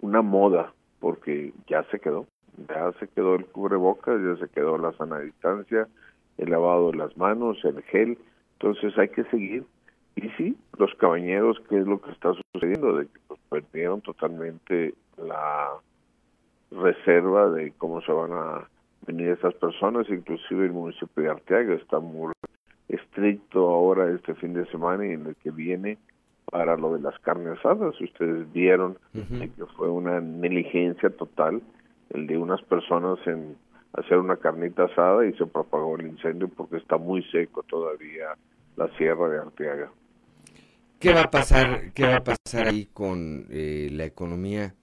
una 0.00 0.22
moda 0.22 0.72
porque 1.00 1.52
ya 1.68 1.84
se 1.90 2.00
quedó, 2.00 2.26
ya 2.68 2.92
se 2.98 3.08
quedó 3.08 3.36
el 3.36 3.46
cubrebocas, 3.46 4.20
ya 4.20 4.36
se 4.36 4.50
quedó 4.52 4.78
la 4.78 4.92
sana 4.92 5.20
distancia, 5.20 5.88
el 6.38 6.50
lavado 6.50 6.90
de 6.90 6.98
las 6.98 7.16
manos, 7.16 7.58
el 7.64 7.82
gel, 7.82 8.18
entonces 8.54 8.96
hay 8.98 9.08
que 9.08 9.24
seguir. 9.24 9.64
Y 10.16 10.28
sí, 10.30 10.56
los 10.78 10.92
cabañeros, 10.96 11.60
¿qué 11.68 11.78
es 11.78 11.86
lo 11.86 12.00
que 12.00 12.10
está 12.10 12.32
sucediendo? 12.52 12.96
De 12.96 13.06
que 13.06 13.20
pues, 13.28 13.40
perdieron 13.48 14.00
totalmente 14.00 14.94
la 15.16 15.70
reserva 16.70 17.50
de 17.50 17.72
cómo 17.78 18.00
se 18.02 18.12
van 18.12 18.32
a 18.32 18.68
venir 19.06 19.28
estas 19.28 19.54
personas, 19.54 20.08
inclusive 20.10 20.66
el 20.66 20.72
municipio 20.72 21.22
de 21.22 21.30
Arteaga 21.30 21.74
está 21.74 21.98
muy 21.98 22.32
estricto 22.88 23.68
ahora 23.68 24.10
este 24.10 24.34
fin 24.34 24.54
de 24.54 24.66
semana 24.66 25.06
y 25.06 25.12
en 25.12 25.26
el 25.26 25.36
que 25.36 25.50
viene 25.50 25.98
para 26.50 26.76
lo 26.76 26.94
de 26.94 27.00
las 27.00 27.18
carnes 27.20 27.58
asadas. 27.58 28.00
Ustedes 28.00 28.50
vieron 28.52 28.98
que 29.12 29.66
fue 29.76 29.88
una 29.88 30.20
negligencia 30.20 31.10
total 31.10 31.62
el 32.10 32.26
de 32.26 32.38
unas 32.38 32.62
personas 32.62 33.18
en 33.26 33.56
hacer 33.92 34.18
una 34.18 34.36
carnita 34.36 34.84
asada 34.84 35.26
y 35.26 35.32
se 35.34 35.46
propagó 35.46 35.96
el 35.96 36.06
incendio 36.06 36.48
porque 36.48 36.76
está 36.76 36.96
muy 36.96 37.22
seco 37.30 37.62
todavía 37.62 38.36
la 38.76 38.88
sierra 38.96 39.28
de 39.28 39.38
Arteaga. 39.38 39.90
¿Qué 41.00 41.12
va 41.12 41.22
a 41.22 41.30
pasar, 41.30 41.92
qué 41.92 42.04
va 42.04 42.16
a 42.16 42.24
pasar 42.24 42.68
ahí 42.68 42.86
con 42.86 43.46
eh, 43.50 43.88
la 43.92 44.04
economía 44.04 44.74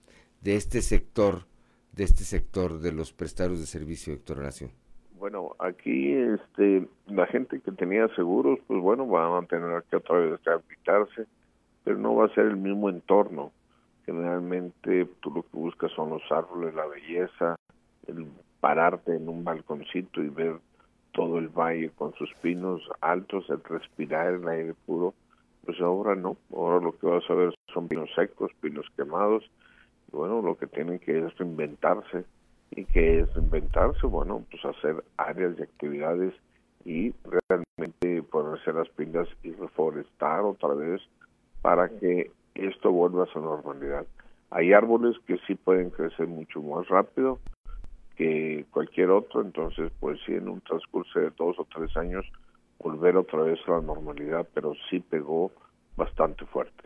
de 0.41 0.55
este 0.55 0.81
sector, 0.81 1.45
de 1.91 2.05
este 2.05 2.23
sector 2.23 2.79
de 2.79 2.91
los 2.91 3.13
prestadores 3.13 3.59
de 3.59 3.65
servicio, 3.65 4.13
doctor 4.13 4.39
Horacio? 4.39 4.69
Bueno, 5.17 5.55
aquí 5.59 6.13
este, 6.13 6.87
la 7.07 7.25
gente 7.27 7.59
que 7.59 7.71
tenía 7.71 8.07
seguros, 8.15 8.59
pues 8.67 8.81
bueno, 8.81 9.05
van 9.07 9.43
a 9.43 9.47
tener 9.47 9.83
que 9.89 9.97
otra 9.97 10.19
vez 10.19 10.39
rehabilitarse 10.43 11.25
pero 11.85 11.99
no 11.99 12.15
va 12.15 12.25
a 12.25 12.33
ser 12.33 12.47
el 12.47 12.57
mismo 12.57 12.89
entorno. 12.89 13.53
Generalmente 14.05 15.07
tú 15.21 15.31
lo 15.31 15.43
que 15.43 15.49
buscas 15.53 15.91
son 15.93 16.09
los 16.09 16.23
árboles, 16.31 16.73
la 16.73 16.87
belleza, 16.87 17.55
el 18.07 18.27
pararte 18.65 19.15
en 19.15 19.29
un 19.29 19.43
balconcito 19.43 20.23
y 20.23 20.29
ver 20.29 20.55
todo 21.11 21.37
el 21.37 21.49
valle 21.49 21.91
con 21.91 22.15
sus 22.15 22.33
pinos 22.41 22.81
altos, 22.99 23.47
el 23.51 23.63
respirar 23.63 24.33
el 24.33 24.47
aire 24.47 24.73
puro. 24.87 25.13
Pues 25.63 25.79
ahora 25.81 26.15
no, 26.15 26.35
ahora 26.51 26.83
lo 26.83 26.97
que 26.97 27.05
vas 27.05 27.23
a 27.29 27.35
ver 27.35 27.53
son 27.71 27.87
pinos 27.87 28.09
secos, 28.15 28.51
pinos 28.61 28.87
quemados. 28.97 29.43
bueno, 30.11 30.41
lo 30.41 30.57
que 30.57 30.65
tienen 30.65 30.97
que 30.97 31.19
es 31.19 31.37
reinventarse. 31.37 32.25
¿Y 32.71 32.85
que 32.85 33.19
es 33.19 33.31
reinventarse? 33.35 34.07
Bueno, 34.07 34.43
pues 34.49 34.65
hacer 34.65 35.03
áreas 35.17 35.55
de 35.57 35.65
actividades 35.65 36.33
y 36.85 37.13
realmente 37.23 38.23
ponerse 38.31 38.73
las 38.73 38.89
pilas 38.89 39.27
y 39.43 39.51
reforestar 39.51 40.41
otra 40.41 40.73
vez 40.73 41.03
para 41.61 41.87
que 41.87 42.31
esto 42.55 42.91
vuelva 42.91 43.25
a 43.25 43.31
su 43.31 43.39
normalidad. 43.39 44.07
Hay 44.49 44.73
árboles 44.73 45.15
que 45.27 45.37
sí 45.45 45.53
pueden 45.53 45.91
crecer 45.91 46.25
mucho 46.25 46.63
más 46.63 46.87
rápido 46.87 47.39
que 48.15 48.65
cualquier 48.71 49.09
otro, 49.09 49.41
entonces 49.41 49.91
pues 49.99 50.19
sí 50.25 50.33
en 50.33 50.47
un 50.47 50.61
transcurso 50.61 51.19
de 51.19 51.31
dos 51.31 51.57
o 51.59 51.67
tres 51.73 51.95
años 51.97 52.25
volver 52.79 53.17
otra 53.17 53.41
vez 53.41 53.59
a 53.67 53.71
la 53.71 53.81
normalidad, 53.81 54.47
pero 54.53 54.73
sí 54.89 54.99
pegó 54.99 55.51
bastante 55.95 56.45
fuerte. 56.45 56.85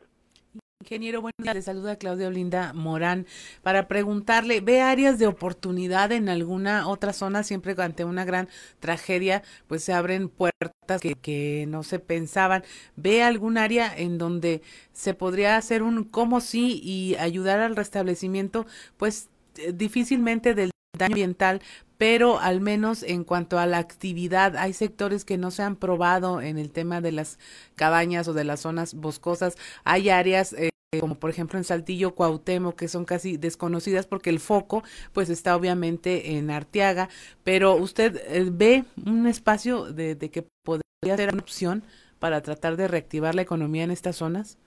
Ingeniero, 0.81 1.19
buenos 1.19 1.35
días. 1.37 1.55
Le 1.55 1.61
saluda 1.61 1.97
Claudia 1.97 2.29
Olinda 2.29 2.71
Morán 2.71 3.25
para 3.63 3.89
preguntarle, 3.89 4.61
¿ve 4.61 4.79
áreas 4.79 5.19
de 5.19 5.27
oportunidad 5.27 6.13
en 6.13 6.29
alguna 6.29 6.87
otra 6.87 7.11
zona? 7.11 7.43
Siempre 7.43 7.75
ante 7.79 8.05
una 8.05 8.23
gran 8.23 8.47
tragedia, 8.79 9.43
pues 9.67 9.83
se 9.83 9.91
abren 9.91 10.29
puertas 10.29 11.01
que, 11.01 11.15
que 11.15 11.65
no 11.67 11.83
se 11.83 11.99
pensaban. 11.99 12.63
¿Ve 12.95 13.23
algún 13.23 13.57
área 13.57 13.93
en 13.93 14.17
donde 14.17 14.61
se 14.93 15.13
podría 15.13 15.57
hacer 15.57 15.83
un 15.83 16.05
cómo 16.05 16.39
sí 16.39 16.79
y 16.81 17.15
ayudar 17.15 17.59
al 17.59 17.75
restablecimiento? 17.75 18.65
Pues 18.95 19.29
eh, 19.57 19.73
difícilmente 19.73 20.55
del 20.55 20.71
daño 20.97 21.13
ambiental, 21.13 21.61
pero 21.97 22.39
al 22.39 22.61
menos 22.61 23.03
en 23.03 23.23
cuanto 23.23 23.59
a 23.59 23.65
la 23.65 23.77
actividad, 23.77 24.55
hay 24.55 24.73
sectores 24.73 25.25
que 25.25 25.37
no 25.37 25.51
se 25.51 25.63
han 25.63 25.75
probado 25.75 26.41
en 26.41 26.57
el 26.57 26.71
tema 26.71 27.01
de 27.01 27.11
las 27.11 27.39
cabañas 27.75 28.27
o 28.27 28.33
de 28.33 28.43
las 28.43 28.61
zonas 28.61 28.93
boscosas. 28.93 29.57
Hay 29.83 30.09
áreas 30.09 30.53
eh, 30.53 30.69
como 30.99 31.19
por 31.19 31.29
ejemplo 31.29 31.59
en 31.59 31.63
Saltillo, 31.63 32.15
Cuauhtémoc, 32.15 32.75
que 32.75 32.87
son 32.87 33.05
casi 33.05 33.37
desconocidas 33.37 34.07
porque 34.07 34.31
el 34.31 34.39
foco 34.39 34.83
pues 35.13 35.29
está 35.29 35.55
obviamente 35.55 36.37
en 36.37 36.49
Arteaga, 36.49 37.09
pero 37.43 37.75
usted 37.75 38.19
eh, 38.27 38.49
ve 38.51 38.85
un 39.05 39.27
espacio 39.27 39.93
de, 39.93 40.17
que 40.17 40.47
podría 40.63 41.15
ser 41.15 41.31
una 41.31 41.43
opción 41.43 41.83
para 42.17 42.41
tratar 42.41 42.75
de 42.75 42.87
reactivar 42.87 43.35
la 43.35 43.43
economía 43.43 43.83
en 43.83 43.91
estas 43.91 44.15
zonas. 44.15 44.57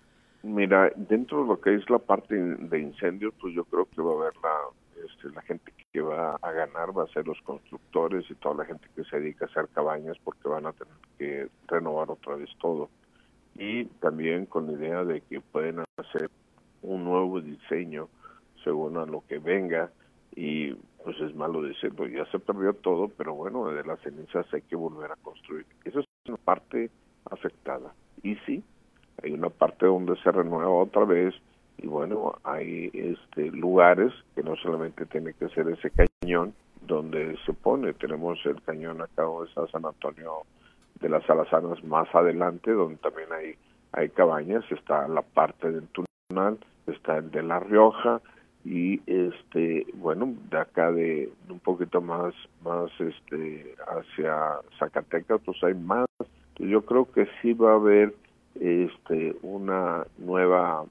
Mira, 0.44 0.92
dentro 0.96 1.42
de 1.42 1.48
lo 1.48 1.60
que 1.60 1.74
es 1.74 1.90
la 1.90 1.98
parte 1.98 2.34
de 2.36 2.80
incendios, 2.80 3.34
pues 3.40 3.54
yo 3.54 3.64
creo 3.64 3.86
que 3.86 4.00
va 4.00 4.12
a 4.12 4.14
haber 4.14 4.34
la, 4.42 5.04
este, 5.04 5.28
la 5.34 5.42
gente 5.42 5.72
que 5.76 5.81
va 6.00 6.36
a 6.40 6.52
ganar, 6.52 6.96
va 6.96 7.04
a 7.04 7.08
ser 7.08 7.26
los 7.26 7.40
constructores 7.42 8.24
y 8.30 8.34
toda 8.36 8.56
la 8.56 8.64
gente 8.64 8.86
que 8.96 9.04
se 9.04 9.20
dedica 9.20 9.44
a 9.44 9.48
hacer 9.48 9.68
cabañas 9.68 10.16
porque 10.24 10.48
van 10.48 10.66
a 10.66 10.72
tener 10.72 10.94
que 11.18 11.48
renovar 11.68 12.10
otra 12.10 12.36
vez 12.36 12.48
todo 12.60 12.88
y 13.54 13.84
también 14.00 14.46
con 14.46 14.66
la 14.66 14.72
idea 14.72 15.04
de 15.04 15.20
que 15.22 15.40
pueden 15.40 15.84
hacer 15.96 16.30
un 16.82 17.04
nuevo 17.04 17.40
diseño 17.40 18.08
según 18.64 18.96
a 18.96 19.06
lo 19.06 19.22
que 19.28 19.38
venga 19.38 19.90
y 20.34 20.72
pues 21.04 21.20
es 21.20 21.34
malo 21.34 21.62
decirlo, 21.62 22.06
ya 22.06 22.24
se 22.26 22.38
perdió 22.38 22.72
todo, 22.74 23.08
pero 23.08 23.34
bueno, 23.34 23.68
de 23.68 23.84
las 23.84 24.00
cenizas 24.00 24.46
hay 24.52 24.62
que 24.62 24.76
volver 24.76 25.10
a 25.10 25.16
construir. 25.16 25.66
Esa 25.84 26.00
es 26.00 26.06
una 26.28 26.36
parte 26.38 26.90
afectada. 27.30 27.92
Y 28.22 28.36
sí, 28.46 28.62
hay 29.22 29.32
una 29.32 29.50
parte 29.50 29.86
donde 29.86 30.16
se 30.22 30.30
renueva 30.30 30.70
otra 30.70 31.04
vez 31.04 31.34
y 31.82 31.86
bueno, 31.88 32.36
hay 32.44 32.90
este 32.94 33.50
lugares 33.50 34.12
que 34.34 34.42
no 34.42 34.56
solamente 34.56 35.04
tiene 35.06 35.34
que 35.34 35.48
ser 35.48 35.68
ese 35.68 35.90
cañón 35.90 36.54
donde 36.86 37.36
se 37.44 37.52
pone, 37.52 37.92
tenemos 37.92 38.38
el 38.44 38.62
cañón 38.62 39.02
acá 39.02 39.22
donde 39.22 39.48
está 39.48 39.66
San 39.68 39.84
Antonio 39.84 40.42
de 41.00 41.08
las 41.08 41.28
alazanas 41.28 41.82
más 41.84 42.12
adelante, 42.14 42.70
donde 42.70 42.96
también 42.96 43.28
hay, 43.32 43.54
hay 43.92 44.08
cabañas, 44.10 44.64
está 44.70 45.08
la 45.08 45.22
parte 45.22 45.70
del 45.70 45.88
túnel, 45.88 46.58
está 46.86 47.18
el 47.18 47.30
de 47.30 47.42
La 47.42 47.58
Rioja, 47.58 48.20
y 48.64 49.00
este 49.06 49.86
bueno 49.94 50.34
de 50.50 50.58
acá 50.58 50.92
de 50.92 51.32
un 51.48 51.58
poquito 51.58 52.00
más 52.00 52.32
más 52.64 52.92
este 53.00 53.74
hacia 53.88 54.60
Zacatecas 54.78 55.40
pues 55.44 55.58
hay 55.64 55.74
más. 55.74 56.06
Yo 56.58 56.82
creo 56.82 57.10
que 57.10 57.26
sí 57.40 57.54
va 57.54 57.72
a 57.72 57.76
haber 57.76 58.14
este 58.60 59.34
una 59.42 60.06
nueva 60.18 60.84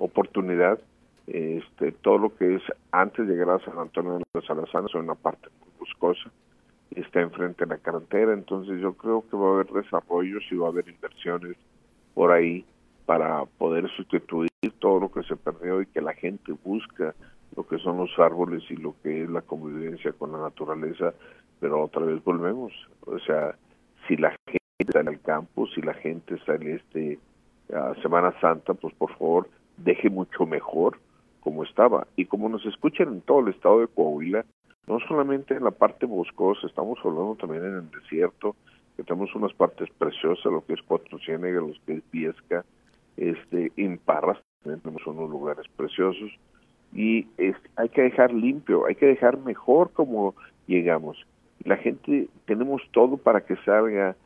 oportunidad 0.00 0.78
este 1.26 1.92
todo 1.92 2.18
lo 2.18 2.34
que 2.34 2.56
es 2.56 2.62
antes 2.90 3.26
de 3.26 3.34
llegar 3.34 3.60
a 3.60 3.64
San 3.64 3.78
Antonio 3.78 4.18
de 4.18 4.24
las 4.32 4.50
Alazanas 4.50 4.94
una 4.94 5.14
parte 5.14 5.48
muy 5.60 5.68
buscosa 5.78 6.30
está 6.90 7.20
enfrente 7.20 7.64
de 7.64 7.70
la 7.70 7.78
carretera, 7.78 8.32
entonces 8.32 8.80
yo 8.80 8.94
creo 8.94 9.24
que 9.28 9.36
va 9.36 9.50
a 9.50 9.54
haber 9.54 9.66
desarrollos 9.68 10.42
y 10.50 10.56
va 10.56 10.66
a 10.66 10.70
haber 10.70 10.88
inversiones 10.88 11.56
por 12.14 12.32
ahí 12.32 12.64
para 13.06 13.44
poder 13.44 13.88
sustituir 13.90 14.50
todo 14.80 15.00
lo 15.00 15.12
que 15.12 15.22
se 15.22 15.36
perdió 15.36 15.80
y 15.82 15.86
que 15.86 16.00
la 16.00 16.14
gente 16.14 16.52
busca 16.64 17.14
lo 17.56 17.66
que 17.66 17.78
son 17.78 17.98
los 17.98 18.10
árboles 18.18 18.62
y 18.70 18.76
lo 18.76 18.94
que 19.02 19.22
es 19.22 19.30
la 19.30 19.42
convivencia 19.42 20.12
con 20.12 20.32
la 20.32 20.38
naturaleza, 20.38 21.14
pero 21.60 21.84
otra 21.84 22.04
vez 22.04 22.22
volvemos, 22.24 22.72
o 23.06 23.18
sea, 23.20 23.54
si 24.08 24.16
la 24.16 24.30
gente 24.46 24.58
está 24.78 25.00
en 25.00 25.08
el 25.08 25.20
campo, 25.20 25.66
si 25.68 25.82
la 25.82 25.94
gente 25.94 26.34
está 26.34 26.54
en 26.56 26.74
este 26.74 27.18
Semana 28.02 28.34
Santa, 28.40 28.74
pues 28.74 28.92
por 28.94 29.16
favor 29.16 29.48
deje 29.84 30.10
mucho 30.10 30.46
mejor 30.46 30.98
como 31.40 31.64
estaba. 31.64 32.06
Y 32.16 32.26
como 32.26 32.48
nos 32.48 32.64
escuchan 32.66 33.08
en 33.08 33.20
todo 33.22 33.40
el 33.40 33.48
estado 33.48 33.80
de 33.80 33.88
Coahuila, 33.88 34.44
no 34.86 34.98
solamente 35.00 35.54
en 35.54 35.64
la 35.64 35.70
parte 35.70 36.06
boscosa, 36.06 36.66
estamos 36.66 36.98
hablando 37.04 37.36
también 37.36 37.64
en 37.64 37.74
el 37.74 37.90
desierto, 37.90 38.56
que 38.96 39.04
tenemos 39.04 39.34
unas 39.34 39.52
partes 39.54 39.88
preciosas, 39.98 40.52
lo 40.52 40.64
que 40.64 40.74
es 40.74 40.82
Cuatro 40.82 41.18
Ciénegas, 41.18 41.62
lo 41.62 41.74
que 41.86 41.94
es 41.94 42.02
Viesca, 42.10 42.64
este, 43.16 43.72
en 43.76 43.98
Parras 43.98 44.38
también 44.62 44.80
tenemos 44.82 45.06
unos 45.06 45.30
lugares 45.30 45.66
preciosos, 45.74 46.30
y 46.92 47.26
es, 47.38 47.56
hay 47.76 47.88
que 47.88 48.02
dejar 48.02 48.32
limpio, 48.32 48.86
hay 48.86 48.94
que 48.94 49.06
dejar 49.06 49.38
mejor 49.38 49.90
como 49.92 50.34
llegamos. 50.66 51.24
La 51.64 51.76
gente, 51.76 52.28
tenemos 52.46 52.82
todo 52.92 53.16
para 53.16 53.42
que 53.42 53.56
salga 53.64 54.16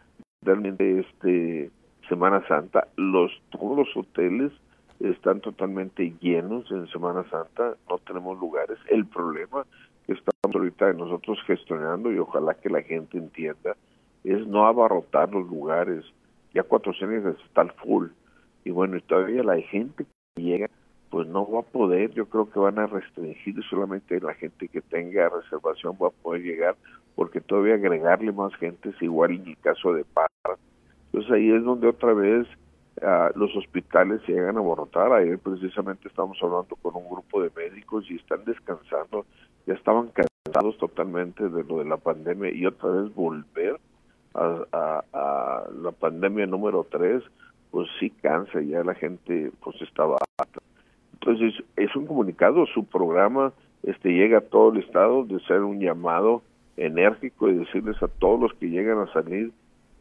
realmente 0.42 1.00
este 1.00 1.70
Semana 2.08 2.46
Santa, 2.48 2.88
los 2.96 3.30
todos 3.50 3.76
los 3.76 3.96
hoteles 3.96 4.52
están 5.00 5.40
totalmente 5.40 6.14
llenos 6.20 6.70
en 6.70 6.86
Semana 6.88 7.24
Santa, 7.30 7.76
no 7.88 7.98
tenemos 7.98 8.38
lugares. 8.38 8.78
El 8.88 9.06
problema 9.06 9.64
que 10.06 10.12
estamos 10.12 10.54
ahorita 10.54 10.92
nosotros 10.92 11.38
gestionando 11.46 12.12
y 12.12 12.18
ojalá 12.18 12.54
que 12.54 12.70
la 12.70 12.82
gente 12.82 13.18
entienda 13.18 13.76
es 14.22 14.46
no 14.46 14.66
abarrotar 14.66 15.30
los 15.32 15.48
lugares. 15.48 16.04
Ya 16.54 16.62
Cuatrocientos 16.62 17.36
está 17.44 17.66
full 17.82 18.08
y 18.64 18.70
bueno, 18.70 18.96
y 18.96 19.00
todavía 19.02 19.42
la 19.42 19.60
gente 19.60 20.06
que 20.34 20.42
llega 20.42 20.70
pues 21.10 21.28
no 21.28 21.48
va 21.48 21.60
a 21.60 21.62
poder, 21.62 22.10
yo 22.10 22.26
creo 22.26 22.50
que 22.50 22.58
van 22.58 22.76
a 22.80 22.88
restringir 22.88 23.54
solamente 23.70 24.20
la 24.20 24.34
gente 24.34 24.66
que 24.66 24.80
tenga 24.80 25.28
reservación 25.28 25.96
va 26.02 26.08
a 26.08 26.10
poder 26.10 26.42
llegar, 26.42 26.74
porque 27.14 27.40
todavía 27.40 27.74
agregarle 27.74 28.32
más 28.32 28.52
gente 28.56 28.88
es 28.88 29.00
igual 29.00 29.30
en 29.30 29.46
el 29.46 29.56
caso 29.58 29.92
de 29.92 30.04
Parra. 30.04 30.58
Entonces 31.06 31.30
ahí 31.30 31.52
es 31.52 31.62
donde 31.62 31.86
otra 31.86 32.14
vez 32.14 32.48
uh, 33.02 33.38
los 33.38 33.54
hospitales 33.56 34.20
se 34.26 34.32
llegan 34.32 34.56
a 34.56 34.60
abortar. 34.60 35.12
Ayer 35.12 35.38
precisamente 35.38 36.08
estamos 36.08 36.38
hablando 36.42 36.76
con 36.76 36.94
un 36.96 37.08
grupo 37.08 37.42
de 37.42 37.50
médicos 37.56 38.04
y 38.10 38.16
están 38.16 38.44
descansando, 38.44 39.26
ya 39.66 39.74
estaban 39.74 40.08
cansados 40.08 40.78
totalmente 40.78 41.48
de 41.48 41.64
lo 41.64 41.78
de 41.78 41.84
la 41.84 41.96
pandemia 41.96 42.52
y 42.52 42.66
otra 42.66 42.90
vez 42.90 43.14
volver 43.14 43.78
a, 44.34 45.04
a, 45.12 45.64
la 45.82 45.92
pandemia 45.92 46.46
número 46.46 46.86
3, 46.90 47.22
pues 47.70 47.88
sí 48.00 48.10
cansa, 48.10 48.60
ya 48.60 48.82
la 48.82 48.94
gente 48.94 49.52
pues 49.62 49.80
estaba 49.82 50.16
entonces, 51.12 51.54
es 51.76 51.94
un 51.96 52.06
comunicado, 52.06 52.66
su 52.66 52.84
programa 52.84 53.54
este 53.82 54.10
llega 54.10 54.38
a 54.38 54.40
todo 54.42 54.72
el 54.72 54.82
estado 54.82 55.24
de 55.24 55.40
ser 55.40 55.60
un 55.60 55.80
llamado 55.80 56.42
enérgico 56.76 57.48
y 57.48 57.54
decirles 57.54 58.02
a 58.02 58.08
todos 58.08 58.40
los 58.40 58.54
que 58.54 58.68
llegan 58.68 58.98
a 58.98 59.12
salir 59.12 59.52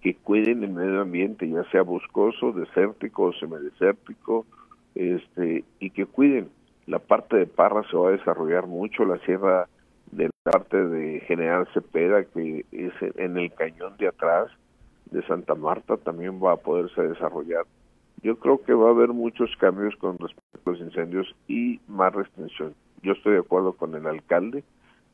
que 0.04 0.16
cuiden 0.16 0.64
el 0.64 0.72
medio 0.72 1.02
ambiente, 1.02 1.50
ya 1.50 1.64
sea 1.72 1.82
boscoso, 1.82 2.52
desértico 2.52 3.24
o 3.24 3.34
semidesértico, 3.34 4.46
este, 4.96 5.64
y 5.80 5.90
que 5.90 6.06
cuiden. 6.06 6.50
La 6.86 7.00
parte 7.00 7.38
de 7.38 7.46
Parra 7.46 7.84
se 7.90 7.96
va 7.96 8.10
a 8.10 8.12
desarrollar 8.12 8.68
mucho, 8.68 9.06
la 9.06 9.18
sierra 9.20 9.68
de 10.12 10.26
la 10.26 10.52
parte 10.52 10.78
de 10.78 11.22
General 11.22 11.66
Cepeda, 11.74 12.26
que 12.26 12.66
es 12.72 12.94
en 13.16 13.38
el 13.38 13.52
cañón 13.54 13.96
de 13.98 14.10
atrás 14.10 14.52
de 15.10 15.26
Santa 15.26 15.56
Marta, 15.56 15.98
también 15.98 16.44
va 16.44 16.54
a 16.54 16.58
poderse 16.58 17.02
desarrollar 17.02 17.66
yo 18.24 18.38
creo 18.38 18.64
que 18.64 18.74
va 18.74 18.88
a 18.88 18.92
haber 18.92 19.10
muchos 19.10 19.54
cambios 19.58 19.96
con 19.98 20.18
respecto 20.18 20.58
a 20.66 20.72
los 20.72 20.80
incendios 20.80 21.36
y 21.48 21.82
más 21.88 22.14
restricción. 22.14 22.74
Yo 23.04 23.12
estoy 23.12 23.34
de 23.34 23.40
acuerdo 23.40 23.74
con 23.74 23.94
el 23.96 24.08
alcalde 24.08 24.64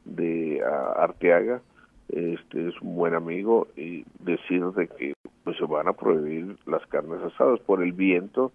de 0.05 0.61
Arteaga, 0.95 1.61
este 2.09 2.69
es 2.69 2.81
un 2.81 2.95
buen 2.95 3.13
amigo 3.13 3.67
y 3.75 4.03
decir 4.19 4.65
de 4.65 4.87
que 4.87 5.13
pues 5.43 5.57
se 5.57 5.65
van 5.65 5.87
a 5.87 5.93
prohibir 5.93 6.57
las 6.65 6.85
carnes 6.87 7.21
asadas 7.21 7.59
por 7.61 7.83
el 7.83 7.93
viento 7.93 8.51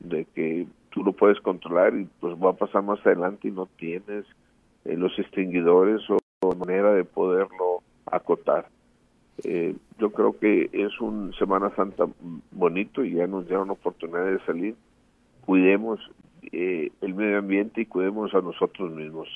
de 0.00 0.24
que 0.34 0.66
tú 0.90 1.04
lo 1.04 1.12
puedes 1.12 1.40
controlar 1.40 1.94
y 1.96 2.06
pues 2.20 2.34
va 2.34 2.50
a 2.50 2.56
pasar 2.56 2.82
más 2.82 3.04
adelante 3.06 3.48
y 3.48 3.50
no 3.50 3.66
tienes 3.78 4.24
eh, 4.84 4.96
los 4.96 5.18
extinguidores 5.18 6.02
o 6.10 6.18
manera 6.54 6.92
de 6.92 7.04
poderlo 7.04 7.82
acotar. 8.06 8.68
Eh, 9.42 9.74
yo 9.98 10.10
creo 10.10 10.38
que 10.38 10.70
es 10.72 11.00
un 11.00 11.32
Semana 11.34 11.74
Santa 11.74 12.06
bonito 12.52 13.04
y 13.04 13.14
ya 13.14 13.26
nos 13.26 13.46
dieron 13.46 13.70
oportunidad 13.70 14.26
de 14.26 14.44
salir. 14.44 14.76
Cuidemos 15.44 16.00
eh, 16.52 16.90
el 17.00 17.14
medio 17.14 17.38
ambiente 17.38 17.80
y 17.80 17.86
cuidemos 17.86 18.34
a 18.34 18.40
nosotros 18.40 18.92
mismos. 18.92 19.28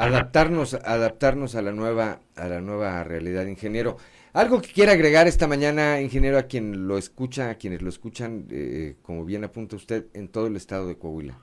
Adaptarnos, 0.00 0.74
adaptarnos 0.74 1.54
a 1.54 1.62
la 1.62 1.72
nueva, 1.72 2.20
a 2.36 2.48
la 2.48 2.60
nueva 2.60 3.04
realidad, 3.04 3.46
ingeniero. 3.46 3.96
Algo 4.32 4.62
que 4.62 4.72
quiera 4.72 4.92
agregar 4.92 5.26
esta 5.26 5.46
mañana, 5.46 6.00
ingeniero, 6.00 6.38
a 6.38 6.44
quien 6.44 6.86
lo 6.86 6.96
escucha, 6.96 7.50
a 7.50 7.54
quienes 7.56 7.82
lo 7.82 7.88
escuchan, 7.88 8.46
eh, 8.50 8.96
como 9.02 9.24
bien 9.24 9.44
apunta 9.44 9.76
usted, 9.76 10.06
en 10.14 10.28
todo 10.28 10.46
el 10.46 10.56
estado 10.56 10.86
de 10.86 10.96
Coahuila. 10.96 11.38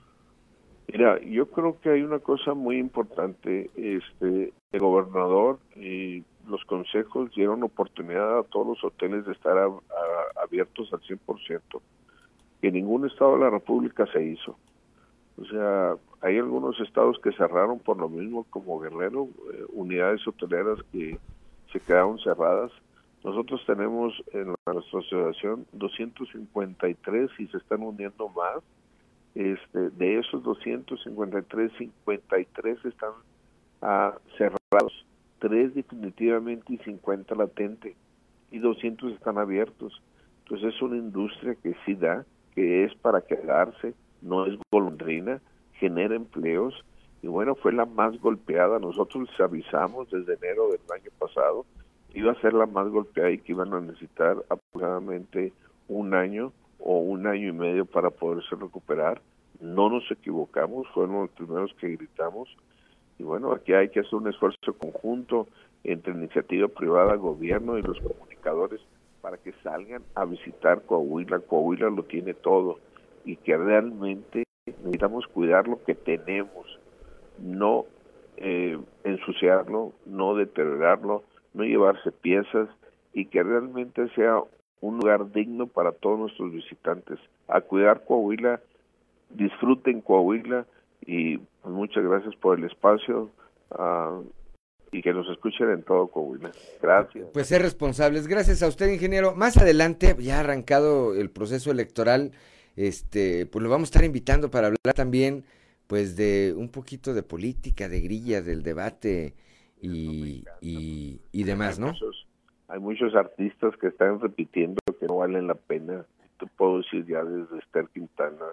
Mira, 0.90 1.20
yo 1.20 1.50
creo 1.50 1.78
que 1.80 1.90
hay 1.90 2.02
una 2.02 2.18
cosa 2.18 2.54
muy 2.54 2.78
importante. 2.78 3.70
Este, 3.76 4.52
el 4.72 4.80
gobernador 4.80 5.58
y 5.76 6.24
los 6.48 6.64
consejos 6.64 7.30
dieron 7.36 7.62
oportunidad 7.62 8.38
a 8.38 8.42
todos 8.42 8.66
los 8.66 8.84
hoteles 8.84 9.26
de 9.26 9.32
estar 9.32 9.56
abiertos 10.42 10.92
al 10.92 11.00
100%, 11.00 11.60
que 12.60 12.72
ningún 12.72 13.06
estado 13.06 13.34
de 13.34 13.40
la 13.40 13.50
República 13.50 14.06
se 14.12 14.24
hizo. 14.24 14.58
O 15.40 15.44
sea, 15.46 15.96
hay 16.20 16.38
algunos 16.38 16.78
estados 16.80 17.18
que 17.22 17.32
cerraron 17.32 17.78
por 17.78 17.98
lo 17.98 18.08
mismo, 18.08 18.44
como 18.50 18.80
Guerrero, 18.80 19.28
eh, 19.52 19.64
unidades 19.72 20.26
hoteleras 20.26 20.78
que 20.90 21.18
se 21.72 21.80
quedaron 21.80 22.18
cerradas. 22.18 22.72
Nosotros 23.22 23.62
tenemos 23.66 24.14
en 24.32 24.48
nuestra 24.48 24.80
asociación 24.80 25.66
253 25.72 27.30
y 27.38 27.46
se 27.46 27.56
están 27.56 27.82
uniendo 27.82 28.28
más. 28.30 28.62
Este, 29.34 29.90
de 29.90 30.18
esos 30.18 30.42
253, 30.42 31.72
53 31.78 32.84
están 32.84 33.12
ah, 33.82 34.14
cerrados 34.36 35.06
tres 35.38 35.74
definitivamente 35.74 36.72
y 36.72 36.78
50 36.78 37.34
latente 37.34 37.94
y 38.50 38.58
200 38.58 39.12
están 39.12 39.38
abiertos. 39.38 40.02
Entonces 40.44 40.74
es 40.74 40.82
una 40.82 40.96
industria 40.96 41.54
que 41.62 41.74
sí 41.84 41.94
da, 41.94 42.24
que 42.54 42.84
es 42.84 42.94
para 42.96 43.20
quedarse, 43.20 43.94
no 44.22 44.46
es 44.46 44.58
golondrina, 44.70 45.40
genera 45.74 46.14
empleos 46.14 46.84
y 47.22 47.26
bueno, 47.26 47.54
fue 47.54 47.72
la 47.72 47.86
más 47.86 48.18
golpeada. 48.20 48.78
Nosotros 48.78 49.28
les 49.28 49.40
avisamos 49.40 50.10
desde 50.10 50.34
enero 50.34 50.68
del 50.68 50.80
año 50.92 51.10
pasado 51.18 51.66
iba 52.14 52.32
a 52.32 52.40
ser 52.40 52.54
la 52.54 52.66
más 52.66 52.88
golpeada 52.88 53.30
y 53.30 53.38
que 53.38 53.52
iban 53.52 53.72
a 53.74 53.80
necesitar 53.80 54.36
aproximadamente 54.48 55.52
un 55.88 56.14
año 56.14 56.52
o 56.78 56.98
un 56.98 57.26
año 57.26 57.48
y 57.48 57.52
medio 57.52 57.84
para 57.84 58.10
poderse 58.10 58.54
recuperar. 58.56 59.20
No 59.60 59.90
nos 59.90 60.10
equivocamos, 60.10 60.86
fueron 60.94 61.22
los 61.22 61.30
primeros 61.30 61.74
que 61.74 61.96
gritamos 61.96 62.48
y 63.18 63.24
bueno, 63.24 63.52
aquí 63.52 63.72
hay 63.72 63.88
que 63.88 64.00
hacer 64.00 64.14
un 64.14 64.28
esfuerzo 64.28 64.72
conjunto 64.78 65.48
entre 65.84 66.12
iniciativa 66.12 66.68
privada, 66.68 67.16
gobierno 67.16 67.76
y 67.78 67.82
los 67.82 67.98
comunicadores 68.00 68.80
para 69.20 69.36
que 69.36 69.52
salgan 69.64 70.02
a 70.14 70.24
visitar 70.24 70.82
Coahuila. 70.82 71.40
Coahuila 71.40 71.90
lo 71.90 72.04
tiene 72.04 72.34
todo 72.34 72.78
y 73.28 73.36
que 73.36 73.58
realmente 73.58 74.44
necesitamos 74.64 75.26
cuidar 75.26 75.68
lo 75.68 75.84
que 75.84 75.94
tenemos, 75.94 76.80
no 77.38 77.84
eh, 78.38 78.78
ensuciarlo, 79.04 79.92
no 80.06 80.34
deteriorarlo, 80.34 81.24
no 81.52 81.64
llevarse 81.64 82.10
piezas 82.10 82.70
y 83.12 83.26
que 83.26 83.42
realmente 83.42 84.08
sea 84.14 84.40
un 84.80 84.96
lugar 84.96 85.30
digno 85.30 85.66
para 85.66 85.92
todos 85.92 86.18
nuestros 86.18 86.52
visitantes. 86.52 87.18
A 87.48 87.60
cuidar 87.60 88.06
Coahuila, 88.06 88.62
disfruten 89.28 90.00
Coahuila, 90.00 90.64
y 91.04 91.36
pues, 91.36 91.74
muchas 91.74 92.04
gracias 92.04 92.34
por 92.36 92.58
el 92.58 92.64
espacio 92.64 93.30
uh, 93.78 94.24
y 94.90 95.02
que 95.02 95.12
nos 95.12 95.28
escuchen 95.28 95.70
en 95.70 95.82
todo 95.82 96.06
Coahuila. 96.06 96.50
Gracias. 96.80 97.26
Pues 97.34 97.46
ser 97.46 97.60
responsables. 97.60 98.26
Gracias 98.26 98.62
a 98.62 98.68
usted, 98.68 98.88
ingeniero. 98.88 99.34
Más 99.34 99.58
adelante, 99.58 100.16
ya 100.18 100.40
arrancado 100.40 101.14
el 101.14 101.28
proceso 101.28 101.70
electoral, 101.70 102.32
este, 102.78 103.46
pues 103.46 103.62
lo 103.62 103.68
vamos 103.68 103.88
a 103.88 103.90
estar 103.90 104.04
invitando 104.04 104.50
para 104.50 104.68
hablar 104.68 104.94
también 104.94 105.44
pues 105.88 106.16
de 106.16 106.54
un 106.56 106.68
poquito 106.68 107.12
de 107.14 107.22
política, 107.22 107.88
de 107.88 108.00
grilla, 108.00 108.40
del 108.42 108.62
debate 108.62 109.34
y, 109.80 110.44
y, 110.60 111.20
y 111.32 111.44
demás, 111.44 111.78
¿no? 111.78 111.86
Hay 111.86 111.92
muchos, 111.92 112.26
hay 112.68 112.78
muchos 112.80 113.14
artistas 113.14 113.76
que 113.78 113.88
están 113.88 114.20
repitiendo 114.20 114.78
que 115.00 115.06
no 115.06 115.16
valen 115.16 115.46
la 115.46 115.54
pena. 115.54 116.04
Te 116.38 116.46
puedo 116.46 116.78
decir 116.78 117.04
ya 117.06 117.24
desde 117.24 117.58
Esther 117.58 117.88
Quintana, 117.92 118.46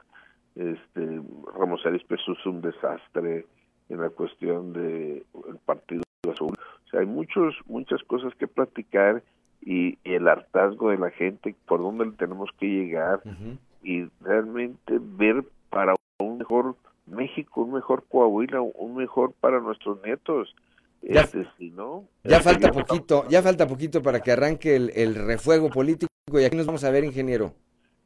este 0.56 1.22
Ramos 1.58 1.86
Arispe 1.86 2.16
es 2.16 2.46
un 2.46 2.62
desastre 2.62 3.46
en 3.90 4.02
la 4.02 4.10
cuestión 4.10 4.74
de 4.74 5.26
el 5.48 5.58
partido 5.66 6.02
azul 6.32 6.58
o 6.58 6.90
sea 6.90 7.02
hay 7.02 7.06
muchos 7.06 7.54
muchas 7.68 8.02
cosas 8.04 8.34
que 8.36 8.48
platicar 8.48 9.22
y, 9.62 9.98
el 10.04 10.28
hartazgo 10.28 10.92
de 10.92 10.98
la 10.98 11.10
gente 11.10 11.56
por 11.66 11.80
dónde 11.80 12.16
tenemos 12.18 12.50
que 12.60 12.68
llegar 12.68 13.22
y 13.86 14.10
realmente 14.22 14.98
ver 15.00 15.46
para 15.70 15.96
un 16.20 16.40
mejor 16.40 16.76
México 17.06 17.62
un 17.62 17.74
mejor 17.74 18.04
Coahuila 18.10 18.62
un 18.62 18.96
mejor 18.96 19.34
para 19.40 19.60
nuestros 19.60 20.04
nietos 20.04 20.54
ya, 21.02 21.22
este, 21.22 21.46
si 21.58 21.70
no, 21.70 22.06
ya 22.24 22.42
falta 22.42 22.72
poquito 22.72 23.26
ya 23.30 23.44
falta 23.44 23.68
poquito 23.68 24.02
para 24.02 24.22
que 24.22 24.32
arranque 24.32 24.76
el, 24.76 24.92
el 24.96 25.14
refuego 25.16 25.70
político 25.70 26.10
y 26.34 26.44
aquí 26.44 26.58
nos 26.58 26.66
vamos 26.66 26.84
a 26.84 26.90
ver 26.90 27.04
ingeniero 27.04 27.54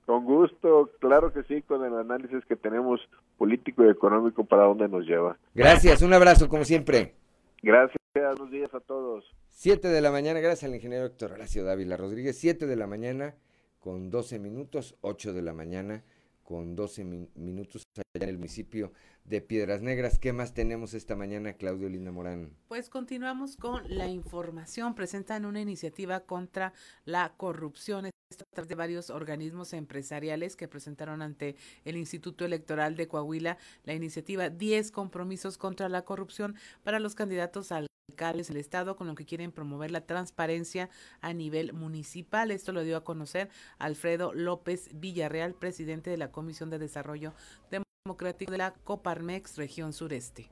con 0.09 0.25
gusto, 0.25 0.89
claro 0.97 1.31
que 1.31 1.43
sí, 1.43 1.61
con 1.61 1.85
el 1.85 1.93
análisis 1.93 2.43
que 2.45 2.55
tenemos 2.55 2.99
político 3.37 3.85
y 3.85 3.91
económico 3.91 4.43
para 4.43 4.63
dónde 4.63 4.87
nos 4.87 5.05
lleva. 5.05 5.37
Gracias, 5.53 6.01
un 6.01 6.11
abrazo 6.11 6.49
como 6.49 6.65
siempre. 6.65 7.13
Gracias, 7.61 8.01
buenos 8.15 8.49
días 8.49 8.73
a 8.73 8.79
todos. 8.79 9.23
Siete 9.49 9.87
de 9.89 10.01
la 10.01 10.09
mañana, 10.09 10.39
gracias 10.39 10.67
al 10.67 10.73
ingeniero 10.73 11.05
Héctor 11.05 11.33
Horacio 11.33 11.63
Dávila 11.63 11.95
Rodríguez, 11.95 12.39
siete 12.39 12.65
de 12.65 12.75
la 12.75 12.87
mañana 12.87 13.35
con 13.79 14.09
doce 14.09 14.39
minutos, 14.39 14.95
ocho 15.01 15.33
de 15.33 15.41
la 15.41 15.53
mañana 15.53 16.03
con 16.49 16.75
12 16.75 17.03
minutos 17.35 17.83
allá 17.95 18.23
en 18.23 18.29
el 18.29 18.39
municipio 18.39 18.91
de 19.23 19.39
Piedras 19.39 19.83
Negras. 19.83 20.17
¿Qué 20.17 20.33
más 20.33 20.55
tenemos 20.55 20.95
esta 20.95 21.15
mañana, 21.15 21.53
Claudio 21.53 21.87
Linda 21.89 22.11
Morán? 22.11 22.55
Pues 22.67 22.89
continuamos 22.89 23.55
con 23.55 23.83
la 23.87 24.07
información. 24.07 24.95
Presentan 24.95 25.45
una 25.45 25.61
iniciativa 25.61 26.21
contra 26.21 26.73
la 27.05 27.35
corrupción 27.37 28.07
a 28.07 28.09
través 28.55 28.67
de 28.67 28.73
varios 28.73 29.11
organismos 29.11 29.73
empresariales 29.73 30.55
que 30.55 30.67
presentaron 30.67 31.21
ante 31.21 31.55
el 31.85 31.97
Instituto 31.97 32.45
Electoral 32.45 32.95
de 32.95 33.07
Coahuila 33.07 33.59
la 33.83 33.93
iniciativa 33.93 34.49
10 34.49 34.89
compromisos 34.89 35.59
contra 35.59 35.87
la 35.87 36.03
corrupción 36.03 36.55
para 36.81 36.99
los 36.99 37.13
candidatos 37.13 37.71
al 37.71 37.89
del 38.15 38.57
estado 38.57 38.95
con 38.95 39.07
lo 39.07 39.15
que 39.15 39.25
quieren 39.25 39.51
promover 39.51 39.91
la 39.91 40.01
transparencia 40.01 40.89
a 41.21 41.33
nivel 41.33 41.73
municipal. 41.73 42.51
Esto 42.51 42.71
lo 42.71 42.83
dio 42.83 42.97
a 42.97 43.03
conocer 43.03 43.49
Alfredo 43.77 44.33
López 44.33 44.89
Villarreal, 44.93 45.53
presidente 45.53 46.09
de 46.09 46.17
la 46.17 46.31
Comisión 46.31 46.69
de 46.69 46.79
Desarrollo 46.79 47.33
Democrático 47.71 48.51
de 48.51 48.57
la 48.57 48.73
Coparmex 48.73 49.57
región 49.57 49.93
sureste. 49.93 50.49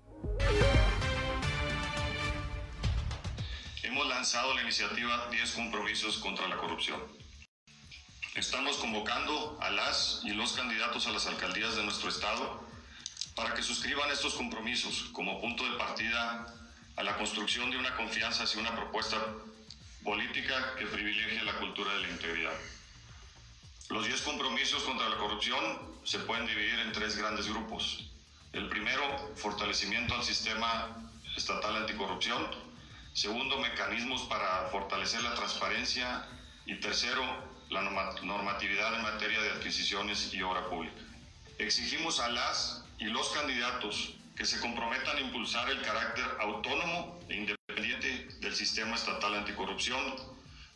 Hemos 3.84 4.08
lanzado 4.08 4.54
la 4.54 4.62
iniciativa 4.62 5.30
10 5.32 5.52
compromisos 5.52 6.18
contra 6.20 6.48
la 6.48 6.58
corrupción. 6.58 7.02
Estamos 8.36 8.78
convocando 8.78 9.58
a 9.62 9.72
las 9.72 10.22
y 10.24 10.30
los 10.30 10.54
candidatos 10.54 11.08
a 11.08 11.12
las 11.12 11.26
alcaldías 11.26 11.76
de 11.76 11.84
nuestro 11.84 12.10
estado 12.10 12.64
para 13.36 13.54
que 13.54 13.62
suscriban 13.62 14.10
estos 14.12 14.36
compromisos 14.36 15.10
como 15.12 15.40
punto 15.42 15.64
de 15.64 15.78
partida 15.78 16.54
a 16.98 17.04
la 17.04 17.16
construcción 17.16 17.70
de 17.72 17.78
una 17.78 17.96
confianza 17.96 18.44
hacia 18.44 18.60
una 18.60 18.76
propuesta 18.76 19.18
política 20.04 20.76
que 20.78 20.88
privilegie 20.88 21.44
la 21.44 21.54
cultura 21.60 21.94
de 21.94 22.00
la 22.02 22.10
integridad. 22.10 22.54
Los 23.90 24.06
10 24.06 24.22
compromisos 24.24 24.84
contra 24.84 25.08
la 25.08 25.18
corrupción 25.18 25.64
se 26.04 26.20
pueden 26.20 26.48
dividir 26.48 26.80
en 26.80 26.92
tres 26.92 27.16
grandes 27.16 27.48
grupos. 27.48 28.10
El 28.52 28.68
primero, 28.68 29.32
fortalecimiento 29.36 30.16
al 30.16 30.24
sistema 30.24 30.98
estatal 31.36 31.76
anticorrupción. 31.76 32.48
Segundo, 33.14 33.60
mecanismos 33.60 34.24
para 34.24 34.68
fortalecer 34.72 35.22
la 35.22 35.36
transparencia. 35.36 36.26
Y 36.66 36.76
tercero, 36.80 37.24
la 37.70 37.82
normatividad 37.82 38.96
en 38.96 39.04
materia 39.04 39.40
de 39.40 39.52
adquisiciones 39.52 40.34
y 40.34 40.42
obra 40.42 40.68
pública. 40.68 41.02
Exigimos 41.60 42.20
a 42.20 42.30
las 42.30 42.84
y 42.98 43.06
los 43.06 43.30
candidatos 43.30 44.14
que 44.38 44.46
se 44.46 44.60
comprometan 44.60 45.18
a 45.18 45.22
impulsar 45.22 45.68
el 45.70 45.82
carácter 45.82 46.26
autónomo 46.40 47.20
e 47.28 47.36
independiente 47.38 48.28
del 48.40 48.56
sistema 48.56 48.96
estatal 48.96 49.34
anticorrupción, 49.34 50.00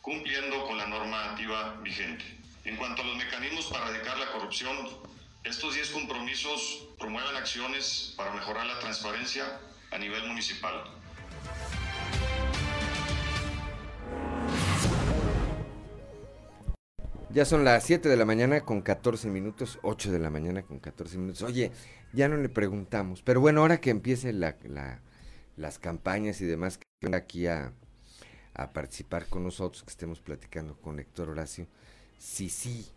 cumpliendo 0.00 0.66
con 0.66 0.76
la 0.78 0.86
normativa 0.86 1.76
vigente. 1.82 2.24
En 2.64 2.76
cuanto 2.76 3.02
a 3.02 3.04
los 3.04 3.16
mecanismos 3.16 3.66
para 3.66 3.88
erradicar 3.88 4.18
la 4.18 4.32
corrupción, 4.32 4.76
estos 5.44 5.74
10 5.74 5.90
compromisos 5.90 6.88
promueven 6.98 7.36
acciones 7.36 8.14
para 8.16 8.32
mejorar 8.32 8.66
la 8.66 8.80
transparencia 8.80 9.60
a 9.92 9.98
nivel 9.98 10.26
municipal. 10.26 10.82
Ya 17.32 17.46
son 17.46 17.64
las 17.64 17.84
7 17.84 18.10
de 18.10 18.16
la 18.18 18.26
mañana 18.26 18.60
con 18.60 18.82
14 18.82 19.30
minutos, 19.30 19.78
8 19.82 20.12
de 20.12 20.18
la 20.18 20.28
mañana 20.28 20.62
con 20.64 20.78
14 20.78 21.16
minutos. 21.16 21.40
Oye, 21.40 21.72
ya 22.12 22.28
no 22.28 22.36
le 22.36 22.50
preguntamos, 22.50 23.22
pero 23.22 23.40
bueno, 23.40 23.62
ahora 23.62 23.80
que 23.80 23.88
empiece 23.88 24.34
la, 24.34 24.58
las 25.56 25.78
campañas 25.78 26.42
y 26.42 26.44
demás, 26.44 26.76
que 26.76 26.84
venga 27.00 27.16
aquí 27.16 27.46
a, 27.46 27.72
a, 28.52 28.72
participar 28.74 29.28
con 29.28 29.44
nosotros, 29.44 29.82
que 29.82 29.88
estemos 29.88 30.20
platicando 30.20 30.76
con 30.76 31.00
Héctor 31.00 31.30
Horacio, 31.30 31.66
sí, 32.18 32.50
sí, 32.50 32.92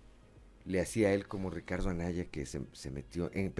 le 0.65 0.81
hacía 0.81 1.13
él 1.13 1.29
como 1.29 1.49
Ricardo 1.49 1.89
Anaya 1.89 2.25
que 2.25 2.45
se, 2.45 2.61
se 2.73 2.91
metió 2.91 3.31
en... 3.33 3.53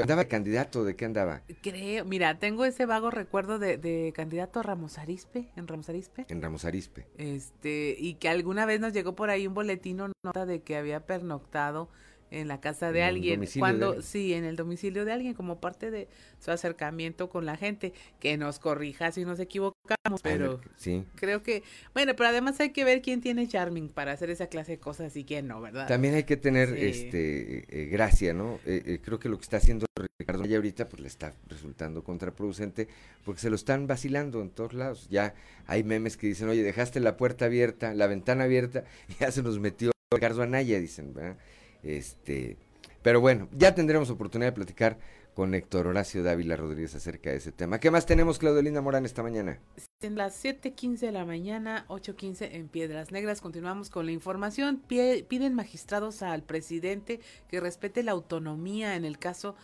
andaba 0.00 0.24
candidato, 0.24 0.84
¿de 0.84 0.96
qué 0.96 1.04
andaba? 1.04 1.42
Creo, 1.62 2.04
mira, 2.04 2.38
tengo 2.38 2.64
ese 2.64 2.86
vago 2.86 3.10
recuerdo 3.10 3.58
de, 3.58 3.78
de 3.78 4.12
candidato 4.14 4.60
a 4.60 4.62
Ramos 4.62 4.98
Arispe, 4.98 5.48
en 5.56 5.66
Ramos 5.68 5.88
Arispe. 5.88 6.26
En 6.28 6.42
Ramos 6.42 6.64
Arispe. 6.64 7.06
Este, 7.16 7.96
y 7.98 8.14
que 8.14 8.28
alguna 8.28 8.66
vez 8.66 8.80
nos 8.80 8.92
llegó 8.92 9.14
por 9.14 9.30
ahí 9.30 9.46
un 9.46 9.54
boletino 9.54 10.12
nota 10.22 10.46
de 10.46 10.62
que 10.62 10.76
había 10.76 11.06
pernoctado 11.06 11.88
en 12.32 12.48
la 12.48 12.60
casa 12.60 12.92
de 12.92 13.02
alguien, 13.02 13.44
cuando 13.58 13.92
de 13.94 14.02
sí, 14.02 14.32
en 14.32 14.44
el 14.44 14.56
domicilio 14.56 15.04
de 15.04 15.12
alguien 15.12 15.34
como 15.34 15.60
parte 15.60 15.90
de 15.90 16.08
su 16.40 16.50
acercamiento 16.50 17.28
con 17.28 17.44
la 17.44 17.56
gente, 17.56 17.92
que 18.20 18.36
nos 18.36 18.58
corrija 18.58 19.12
si 19.12 19.24
nos 19.24 19.38
equivocamos, 19.38 20.22
pero 20.22 20.60
sí. 20.76 21.04
creo 21.16 21.42
que, 21.42 21.62
bueno, 21.94 22.14
pero 22.16 22.30
además 22.30 22.58
hay 22.60 22.70
que 22.70 22.84
ver 22.84 23.02
quién 23.02 23.20
tiene 23.20 23.46
charming 23.46 23.88
para 23.88 24.12
hacer 24.12 24.30
esa 24.30 24.46
clase 24.46 24.72
de 24.72 24.78
cosas 24.78 25.14
y 25.16 25.24
quién 25.24 25.46
no, 25.46 25.60
¿verdad? 25.60 25.86
También 25.86 26.14
hay 26.14 26.24
que 26.24 26.38
tener 26.38 26.70
sí. 26.70 26.80
este 26.80 27.82
eh, 27.82 27.86
gracia, 27.86 28.32
¿no? 28.32 28.58
Eh, 28.64 28.82
eh, 28.86 29.00
creo 29.02 29.18
que 29.18 29.28
lo 29.28 29.36
que 29.36 29.42
está 29.42 29.58
haciendo 29.58 29.86
Ricardo 30.18 30.44
ya 30.46 30.56
ahorita 30.56 30.88
pues 30.88 31.02
le 31.02 31.08
está 31.08 31.34
resultando 31.48 32.02
contraproducente 32.02 32.88
porque 33.24 33.40
se 33.40 33.50
lo 33.50 33.56
están 33.56 33.86
vacilando 33.86 34.40
en 34.40 34.50
todos 34.50 34.72
lados. 34.72 35.08
Ya 35.10 35.34
hay 35.66 35.84
memes 35.84 36.16
que 36.16 36.28
dicen, 36.28 36.48
"Oye, 36.48 36.62
dejaste 36.62 37.00
la 37.00 37.16
puerta 37.16 37.44
abierta, 37.44 37.92
la 37.92 38.06
ventana 38.06 38.44
abierta, 38.44 38.84
y 39.08 39.14
ya 39.20 39.30
se 39.30 39.42
nos 39.42 39.58
metió 39.58 39.90
Ricardo 40.10 40.42
Anaya", 40.42 40.78
dicen, 40.78 41.12
¿verdad? 41.12 41.36
Este, 41.82 42.56
pero 43.02 43.20
bueno, 43.20 43.48
ya 43.52 43.74
tendremos 43.74 44.10
oportunidad 44.10 44.50
de 44.50 44.56
platicar 44.56 44.98
con 45.34 45.54
Héctor 45.54 45.86
Horacio 45.86 46.22
Dávila 46.22 46.56
Rodríguez 46.56 46.94
acerca 46.94 47.30
de 47.30 47.36
ese 47.36 47.52
tema. 47.52 47.80
¿Qué 47.80 47.90
más 47.90 48.06
tenemos, 48.06 48.38
Claudelina 48.38 48.80
Morán, 48.80 49.06
esta 49.06 49.22
mañana? 49.22 49.58
En 50.00 50.16
las 50.16 50.44
7.15 50.44 50.98
de 50.98 51.12
la 51.12 51.24
mañana, 51.24 51.86
8.15 51.88 52.50
en 52.52 52.68
Piedras 52.68 53.12
Negras, 53.12 53.40
continuamos 53.40 53.88
con 53.88 54.04
la 54.06 54.12
información. 54.12 54.82
Piden 54.86 55.54
magistrados 55.54 56.22
al 56.22 56.42
presidente 56.42 57.20
que 57.48 57.60
respete 57.60 58.02
la 58.02 58.12
autonomía 58.12 58.94
en 58.96 59.04
el 59.04 59.18
caso 59.18 59.54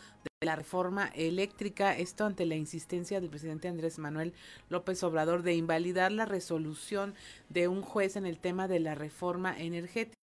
de 0.40 0.46
la 0.46 0.56
reforma 0.56 1.08
eléctrica, 1.14 1.96
esto 1.96 2.24
ante 2.24 2.46
la 2.46 2.54
insistencia 2.54 3.20
del 3.20 3.28
presidente 3.28 3.68
Andrés 3.68 3.98
Manuel 3.98 4.32
López 4.70 5.02
Obrador 5.02 5.42
de 5.42 5.54
invalidar 5.54 6.12
la 6.12 6.24
resolución 6.24 7.14
de 7.50 7.68
un 7.68 7.82
juez 7.82 8.16
en 8.16 8.24
el 8.24 8.38
tema 8.38 8.68
de 8.68 8.80
la 8.80 8.94
reforma 8.94 9.58
energética. 9.58 10.17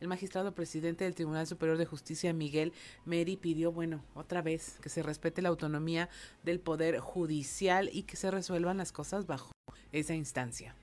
El 0.00 0.08
magistrado 0.08 0.52
presidente 0.54 1.04
del 1.04 1.14
Tribunal 1.14 1.46
Superior 1.46 1.78
de 1.78 1.86
Justicia, 1.86 2.32
Miguel 2.32 2.72
Meri, 3.04 3.36
pidió, 3.36 3.72
bueno, 3.72 4.02
otra 4.14 4.42
vez, 4.42 4.78
que 4.80 4.88
se 4.88 5.02
respete 5.02 5.42
la 5.42 5.48
autonomía 5.48 6.08
del 6.42 6.60
Poder 6.60 6.98
Judicial 6.98 7.90
y 7.92 8.02
que 8.02 8.16
se 8.16 8.30
resuelvan 8.30 8.78
las 8.78 8.92
cosas 8.92 9.26
bajo 9.26 9.52
esa 9.92 10.14
instancia. 10.14 10.74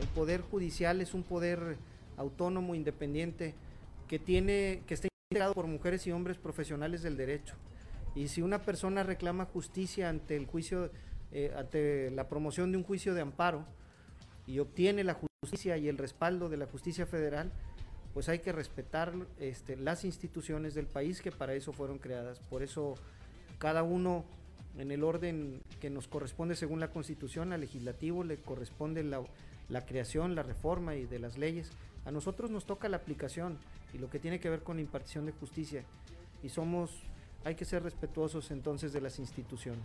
El 0.00 0.08
Poder 0.08 0.42
Judicial 0.42 1.00
es 1.00 1.14
un 1.14 1.22
poder 1.22 1.76
autónomo, 2.16 2.74
independiente, 2.74 3.54
que 4.08 4.18
tiene, 4.18 4.82
que 4.86 4.94
está 4.94 5.08
integrado 5.30 5.54
por 5.54 5.66
mujeres 5.66 6.06
y 6.06 6.12
hombres 6.12 6.36
profesionales 6.36 7.02
del 7.02 7.16
derecho. 7.16 7.54
Y 8.14 8.28
si 8.28 8.42
una 8.42 8.60
persona 8.60 9.02
reclama 9.02 9.46
justicia 9.46 10.08
ante 10.08 10.36
el 10.36 10.46
juicio, 10.46 10.90
eh, 11.30 11.54
ante 11.56 12.10
la 12.10 12.28
promoción 12.28 12.70
de 12.72 12.78
un 12.78 12.84
juicio 12.84 13.14
de 13.14 13.22
amparo, 13.22 13.64
y 14.46 14.58
obtiene 14.58 15.04
la 15.04 15.14
justicia 15.14 15.76
y 15.76 15.88
el 15.88 15.98
respaldo 15.98 16.48
de 16.48 16.56
la 16.56 16.66
justicia 16.66 17.06
federal, 17.06 17.52
pues 18.14 18.28
hay 18.28 18.40
que 18.40 18.52
respetar 18.52 19.14
este, 19.38 19.76
las 19.76 20.04
instituciones 20.04 20.74
del 20.74 20.86
país 20.86 21.22
que 21.22 21.32
para 21.32 21.54
eso 21.54 21.72
fueron 21.72 21.98
creadas. 21.98 22.40
Por 22.40 22.62
eso 22.62 22.94
cada 23.58 23.82
uno 23.82 24.24
en 24.78 24.90
el 24.90 25.04
orden 25.04 25.60
que 25.80 25.90
nos 25.90 26.08
corresponde 26.08 26.56
según 26.56 26.80
la 26.80 26.90
Constitución, 26.90 27.52
al 27.52 27.60
legislativo 27.60 28.24
le 28.24 28.38
corresponde 28.38 29.02
la, 29.02 29.22
la 29.68 29.84
creación, 29.86 30.34
la 30.34 30.42
reforma 30.42 30.94
y 30.96 31.06
de 31.06 31.18
las 31.18 31.38
leyes. 31.38 31.70
A 32.04 32.10
nosotros 32.10 32.50
nos 32.50 32.66
toca 32.66 32.88
la 32.88 32.98
aplicación 32.98 33.58
y 33.92 33.98
lo 33.98 34.10
que 34.10 34.18
tiene 34.18 34.40
que 34.40 34.50
ver 34.50 34.60
con 34.60 34.76
la 34.76 34.82
impartición 34.82 35.26
de 35.26 35.32
justicia. 35.32 35.84
Y 36.42 36.48
somos, 36.48 36.90
hay 37.44 37.54
que 37.54 37.64
ser 37.64 37.82
respetuosos 37.82 38.50
entonces 38.50 38.92
de 38.92 39.00
las 39.00 39.18
instituciones. 39.18 39.84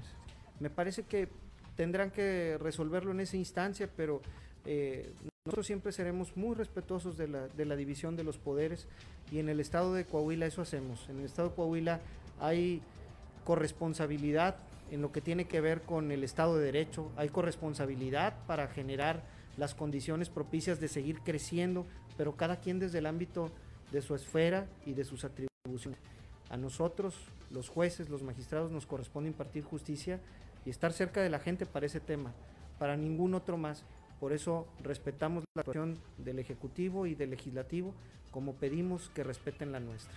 Me 0.59 0.69
parece 0.69 1.03
que 1.03 1.29
tendrán 1.75 2.11
que 2.11 2.57
resolverlo 2.59 3.11
en 3.11 3.19
esa 3.19 3.37
instancia, 3.37 3.89
pero 3.95 4.21
eh, 4.67 5.11
nosotros 5.45 5.65
siempre 5.65 5.91
seremos 5.91 6.35
muy 6.37 6.55
respetuosos 6.55 7.17
de 7.17 7.27
la, 7.27 7.47
de 7.47 7.65
la 7.65 7.75
división 7.75 8.15
de 8.15 8.23
los 8.23 8.37
poderes 8.37 8.87
y 9.31 9.39
en 9.39 9.49
el 9.49 9.59
estado 9.59 9.93
de 9.93 10.05
Coahuila 10.05 10.45
eso 10.45 10.61
hacemos. 10.61 11.09
En 11.09 11.19
el 11.19 11.25
estado 11.25 11.49
de 11.49 11.55
Coahuila 11.55 12.01
hay 12.39 12.81
corresponsabilidad 13.45 14.57
en 14.91 15.01
lo 15.01 15.11
que 15.11 15.21
tiene 15.21 15.45
que 15.45 15.61
ver 15.61 15.81
con 15.81 16.11
el 16.11 16.23
Estado 16.23 16.57
de 16.57 16.65
Derecho, 16.65 17.11
hay 17.17 17.29
corresponsabilidad 17.29 18.45
para 18.45 18.67
generar 18.67 19.23
las 19.57 19.75
condiciones 19.75 20.29
propicias 20.29 20.79
de 20.79 20.87
seguir 20.87 21.21
creciendo, 21.21 21.85
pero 22.15 22.35
cada 22.35 22.57
quien 22.57 22.79
desde 22.79 22.99
el 22.99 23.05
ámbito 23.05 23.51
de 23.91 24.01
su 24.01 24.15
esfera 24.15 24.67
y 24.85 24.93
de 24.93 25.03
sus 25.03 25.25
atribuciones. 25.25 25.99
A 26.49 26.57
nosotros, 26.57 27.15
los 27.51 27.69
jueces, 27.69 28.09
los 28.09 28.23
magistrados, 28.23 28.71
nos 28.71 28.85
corresponde 28.85 29.29
impartir 29.29 29.63
justicia 29.63 30.19
y 30.65 30.69
estar 30.69 30.93
cerca 30.93 31.21
de 31.21 31.29
la 31.29 31.39
gente 31.39 31.65
para 31.65 31.85
ese 31.85 31.99
tema, 31.99 32.33
para 32.79 32.95
ningún 32.95 33.33
otro 33.33 33.57
más. 33.57 33.83
Por 34.19 34.33
eso 34.33 34.67
respetamos 34.81 35.43
la 35.55 35.61
actuación 35.61 35.97
del 36.17 36.39
Ejecutivo 36.39 37.05
y 37.05 37.15
del 37.15 37.29
Legislativo, 37.29 37.93
como 38.31 38.55
pedimos 38.55 39.09
que 39.09 39.23
respeten 39.23 39.71
la 39.71 39.79
nuestra. 39.79 40.15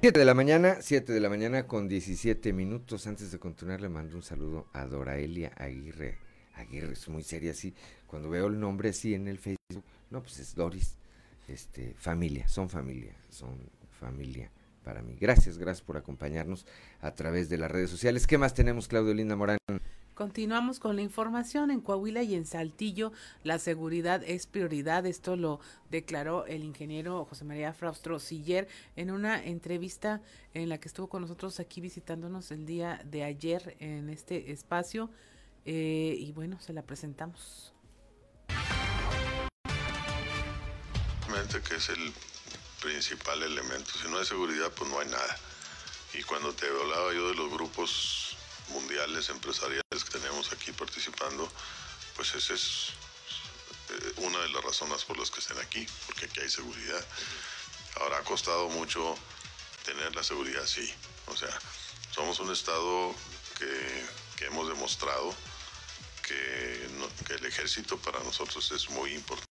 Siete 0.00 0.18
de 0.18 0.24
la 0.26 0.34
mañana, 0.34 0.76
7 0.80 1.12
de 1.14 1.20
la 1.20 1.30
mañana 1.30 1.66
con 1.66 1.88
17 1.88 2.52
minutos. 2.52 3.06
Antes 3.06 3.32
de 3.32 3.38
continuar, 3.38 3.80
le 3.80 3.88
mando 3.88 4.16
un 4.16 4.22
saludo 4.22 4.66
a 4.74 4.84
Doraelia 4.84 5.52
Aguirre 5.56 6.18
Aguirre, 6.56 6.92
es 6.92 7.08
muy 7.08 7.22
seria 7.22 7.52
así. 7.52 7.74
Cuando 8.06 8.28
veo 8.30 8.46
el 8.46 8.58
nombre 8.60 8.90
así 8.90 9.14
en 9.14 9.28
el 9.28 9.38
Facebook, 9.38 9.84
no, 10.10 10.22
pues 10.22 10.38
es 10.38 10.54
Doris, 10.54 10.96
este, 11.48 11.94
familia, 11.94 12.48
son 12.48 12.68
familia, 12.68 13.14
son 13.30 13.58
familia 13.98 14.50
para 14.84 15.02
mí. 15.02 15.16
Gracias, 15.18 15.58
gracias 15.58 15.84
por 15.84 15.96
acompañarnos 15.96 16.66
a 17.00 17.14
través 17.14 17.48
de 17.48 17.58
las 17.58 17.70
redes 17.70 17.90
sociales. 17.90 18.26
¿Qué 18.26 18.38
más 18.38 18.54
tenemos, 18.54 18.86
Claudio 18.86 19.14
Linda 19.14 19.34
Morán? 19.34 19.58
Continuamos 20.14 20.78
con 20.78 20.94
la 20.94 21.02
información. 21.02 21.72
En 21.72 21.80
Coahuila 21.80 22.22
y 22.22 22.36
en 22.36 22.46
Saltillo, 22.46 23.12
la 23.42 23.58
seguridad 23.58 24.22
es 24.24 24.46
prioridad. 24.46 25.06
Esto 25.06 25.34
lo 25.34 25.58
declaró 25.90 26.46
el 26.46 26.62
ingeniero 26.62 27.24
José 27.24 27.44
María 27.44 27.72
Fraustro 27.72 28.20
Siller 28.20 28.68
en 28.94 29.10
una 29.10 29.42
entrevista 29.42 30.22
en 30.52 30.68
la 30.68 30.78
que 30.78 30.86
estuvo 30.86 31.08
con 31.08 31.22
nosotros 31.22 31.58
aquí 31.58 31.80
visitándonos 31.80 32.52
el 32.52 32.64
día 32.64 33.00
de 33.04 33.24
ayer 33.24 33.76
en 33.80 34.08
este 34.08 34.52
espacio. 34.52 35.10
Eh, 35.64 36.16
y 36.16 36.30
bueno, 36.30 36.60
se 36.60 36.72
la 36.72 36.82
presentamos. 36.82 37.74
que 41.68 41.76
es 41.76 41.88
el 41.88 42.12
principal 42.84 43.42
elemento. 43.42 43.92
Si 44.00 44.06
no 44.08 44.18
hay 44.18 44.26
seguridad, 44.26 44.70
pues 44.72 44.90
no 44.90 45.00
hay 45.00 45.08
nada. 45.08 45.38
Y 46.12 46.22
cuando 46.22 46.52
te 46.52 46.66
hablaba 46.68 47.14
yo 47.14 47.28
de 47.28 47.34
los 47.34 47.50
grupos 47.50 48.36
mundiales 48.68 49.30
empresariales 49.30 50.04
que 50.04 50.18
tenemos 50.18 50.52
aquí 50.52 50.70
participando, 50.72 51.50
pues 52.14 52.34
esa 52.34 52.52
es 52.52 52.90
eh, 53.88 54.12
una 54.18 54.38
de 54.40 54.50
las 54.50 54.62
razones 54.62 55.02
por 55.04 55.18
las 55.18 55.30
que 55.30 55.40
estén 55.40 55.58
aquí, 55.58 55.86
porque 56.06 56.26
aquí 56.26 56.40
hay 56.40 56.50
seguridad. 56.50 57.04
Ahora 58.00 58.18
ha 58.18 58.22
costado 58.22 58.68
mucho 58.68 59.16
tener 59.84 60.14
la 60.14 60.22
seguridad, 60.22 60.66
sí. 60.66 60.92
O 61.26 61.36
sea, 61.36 61.58
somos 62.14 62.38
un 62.40 62.52
estado 62.52 63.14
que, 63.58 64.06
que 64.36 64.44
hemos 64.46 64.68
demostrado 64.68 65.34
que, 66.22 66.86
que 67.26 67.34
el 67.34 67.46
ejército 67.46 67.96
para 67.96 68.20
nosotros 68.20 68.70
es 68.72 68.90
muy 68.90 69.14
importante 69.14 69.54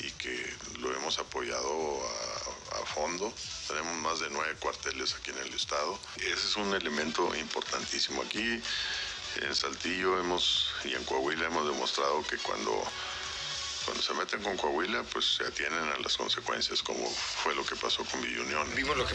y 0.00 0.10
que 0.12 0.54
lo 0.80 0.94
hemos 0.94 1.18
apoyado 1.18 2.00
a, 2.02 2.80
a, 2.80 2.86
fondo. 2.86 3.32
Tenemos 3.68 3.94
más 3.96 4.20
de 4.20 4.30
nueve 4.30 4.54
cuarteles 4.60 5.14
aquí 5.14 5.30
en 5.30 5.38
el 5.38 5.54
estado. 5.54 5.98
Ese 6.16 6.32
es 6.32 6.56
un 6.56 6.74
elemento 6.74 7.34
importantísimo. 7.36 8.22
Aquí 8.22 8.60
en 9.42 9.54
Saltillo 9.54 10.18
hemos 10.20 10.70
y 10.84 10.94
en 10.94 11.04
Coahuila 11.04 11.46
hemos 11.46 11.66
demostrado 11.66 12.22
que 12.22 12.36
cuando, 12.38 12.70
cuando 13.84 14.02
se 14.02 14.14
meten 14.14 14.42
con 14.42 14.56
Coahuila, 14.56 15.02
pues 15.04 15.36
se 15.36 15.44
atienen 15.44 15.78
a 15.78 15.98
las 15.98 16.16
consecuencias, 16.16 16.82
como 16.82 17.08
fue 17.08 17.54
lo 17.54 17.64
que 17.64 17.76
pasó 17.76 18.04
con 18.04 18.22
Villunión. 18.22 18.66
Vimos 18.74 18.96
lo 18.96 19.06
que 19.06 19.14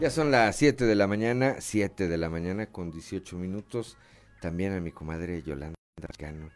Ya 0.00 0.10
son 0.10 0.32
las 0.32 0.56
7 0.56 0.84
de 0.84 0.96
la 0.96 1.06
mañana, 1.06 1.56
7 1.60 2.08
de 2.08 2.18
la 2.18 2.28
mañana 2.28 2.66
con 2.66 2.90
18 2.90 3.36
minutos. 3.36 3.96
También 4.40 4.72
a 4.72 4.80
mi 4.80 4.90
comadre 4.90 5.42
Yolanda 5.44 5.81
Pachicano, 6.02 6.50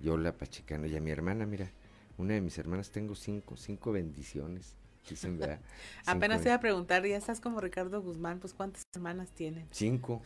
Yola 0.00 0.36
Pachicano 0.36 0.86
y 0.86 0.96
a 0.96 1.00
mi 1.00 1.10
hermana, 1.10 1.46
mira, 1.46 1.70
una 2.18 2.34
de 2.34 2.40
mis 2.40 2.58
hermanas, 2.58 2.90
tengo 2.90 3.14
cinco, 3.14 3.56
cinco 3.56 3.92
bendiciones. 3.92 4.76
Dicen, 5.08 5.40
Apenas 6.06 6.42
te 6.42 6.48
iba 6.48 6.54
a 6.54 6.60
preguntar, 6.60 7.04
ya 7.06 7.16
estás 7.16 7.40
como 7.40 7.60
Ricardo 7.60 8.00
Guzmán, 8.02 8.38
pues 8.38 8.54
¿cuántas 8.54 8.82
hermanas 8.94 9.30
tienen? 9.32 9.66
Cinco. 9.70 10.22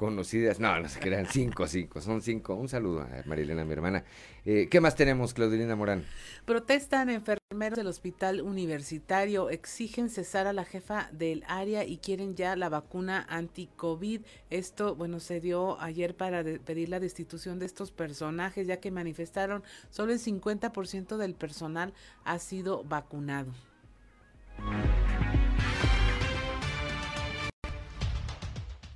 Conocidas, 0.00 0.58
no, 0.60 0.80
no 0.80 0.88
se 0.88 0.98
crean, 0.98 1.26
cinco, 1.26 1.66
cinco, 1.66 2.00
son 2.00 2.22
cinco. 2.22 2.54
Un 2.54 2.70
saludo 2.70 3.02
a 3.02 3.22
Marilena, 3.26 3.66
mi 3.66 3.74
hermana. 3.74 4.02
Eh, 4.46 4.66
¿Qué 4.70 4.80
más 4.80 4.94
tenemos, 4.94 5.34
Claudelina 5.34 5.76
Morán? 5.76 6.06
Protestan 6.46 7.10
enfermeros 7.10 7.76
del 7.76 7.86
hospital 7.86 8.40
universitario, 8.40 9.50
exigen 9.50 10.08
cesar 10.08 10.46
a 10.46 10.54
la 10.54 10.64
jefa 10.64 11.10
del 11.12 11.44
área 11.46 11.84
y 11.84 11.98
quieren 11.98 12.34
ya 12.34 12.56
la 12.56 12.70
vacuna 12.70 13.26
anti-COVID. 13.28 14.22
Esto, 14.48 14.94
bueno, 14.94 15.20
se 15.20 15.38
dio 15.38 15.78
ayer 15.82 16.16
para 16.16 16.42
pedir 16.44 16.88
la 16.88 16.98
destitución 16.98 17.58
de 17.58 17.66
estos 17.66 17.90
personajes, 17.90 18.66
ya 18.66 18.80
que 18.80 18.90
manifestaron 18.90 19.62
solo 19.90 20.14
el 20.14 20.18
50% 20.18 21.18
del 21.18 21.34
personal 21.34 21.92
ha 22.24 22.38
sido 22.38 22.84
vacunado. 22.84 23.52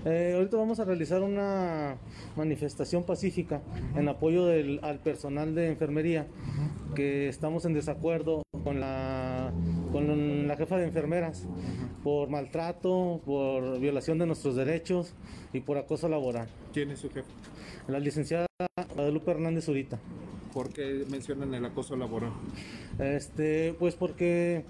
Eh, 0.05 0.35
ahorita 0.37 0.57
vamos 0.59 0.81
a 0.81 0.85
realizar 0.85 1.23
una 1.23 1.97
manifestación 2.37 3.05
pacífica 3.05 3.63
en 3.97 4.09
apoyo 4.09 4.45
del, 4.47 4.81
al 4.83 4.99
personal 4.99 5.55
de 5.55 5.69
enfermería, 5.69 6.27
que 6.95 7.29
estamos 7.29 7.65
en 7.65 7.73
desacuerdo 7.73 8.43
con 8.63 8.81
la, 8.81 9.51
con 9.93 10.47
la 10.47 10.57
jefa 10.57 10.77
de 10.77 10.85
enfermeras 10.85 11.47
por 12.03 12.29
maltrato, 12.29 13.23
por 13.25 13.81
violación 13.81 14.19
de 14.19 14.27
nuestros 14.27 14.57
derechos 14.57 15.15
y 15.55 15.61
por 15.61 15.79
acoso 15.79 16.09
laboral. 16.09 16.49
¿Quién 16.75 16.91
es 16.91 16.99
su 16.99 17.09
jefa? 17.09 17.29
La 17.89 17.99
licenciada 17.99 18.47
Guadalupe 18.95 19.31
Hernández 19.31 19.65
Zurita. 19.65 19.99
¿Por 20.53 20.69
qué 20.69 21.05
mencionan 21.11 21.53
el 21.55 21.65
acoso 21.65 21.97
laboral? 21.97 22.31
Este, 22.99 23.75
pues 23.79 23.95
porque 23.95 24.65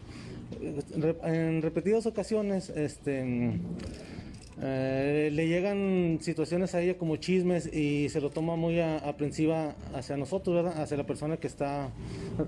eh, 0.60 1.14
en 1.24 1.60
repetidas 1.60 2.06
ocasiones, 2.06 2.70
este 2.70 3.60
eh, 4.60 5.30
le 5.32 5.48
llegan 5.48 6.18
situaciones 6.20 6.74
a 6.74 6.80
ella 6.80 6.96
como 6.96 7.16
chismes 7.16 7.72
y 7.72 8.08
se 8.08 8.20
lo 8.20 8.30
toma 8.30 8.56
muy 8.56 8.80
aprensiva 8.80 9.74
hacia 9.94 10.16
nosotros, 10.16 10.56
¿verdad? 10.56 10.82
hacia 10.82 10.96
la 10.96 11.06
persona 11.06 11.36
que 11.36 11.46
está 11.46 11.90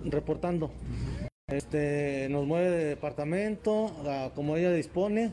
reportando. 0.05 0.71
Este, 1.49 2.27
nos 2.29 2.45
mueve 2.45 2.71
de 2.71 2.85
departamento, 2.87 3.93
como 4.35 4.57
ella 4.57 4.73
dispone. 4.73 5.33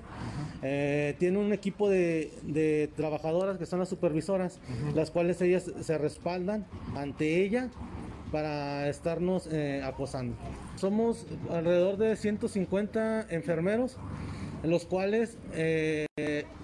Eh, 0.61 1.15
tiene 1.17 1.39
un 1.39 1.51
equipo 1.51 1.89
de, 1.89 2.89
trabajadoras 2.95 3.57
que 3.57 3.65
son 3.65 3.79
las 3.79 3.89
supervisoras, 3.89 4.59
las 4.93 5.09
cuales 5.09 5.41
ellas 5.41 5.71
se 5.81 5.97
respaldan 5.97 6.67
ante 6.95 7.43
ella 7.43 7.69
para 8.31 8.89
estarnos 8.89 9.47
eh, 9.51 9.81
acosando. 9.83 10.35
Somos 10.75 11.25
alrededor 11.49 11.97
de 11.97 12.15
150 12.15 13.27
enfermeros 13.31 13.97
los 14.63 14.85
cuales 14.85 15.37
eh, 15.53 16.07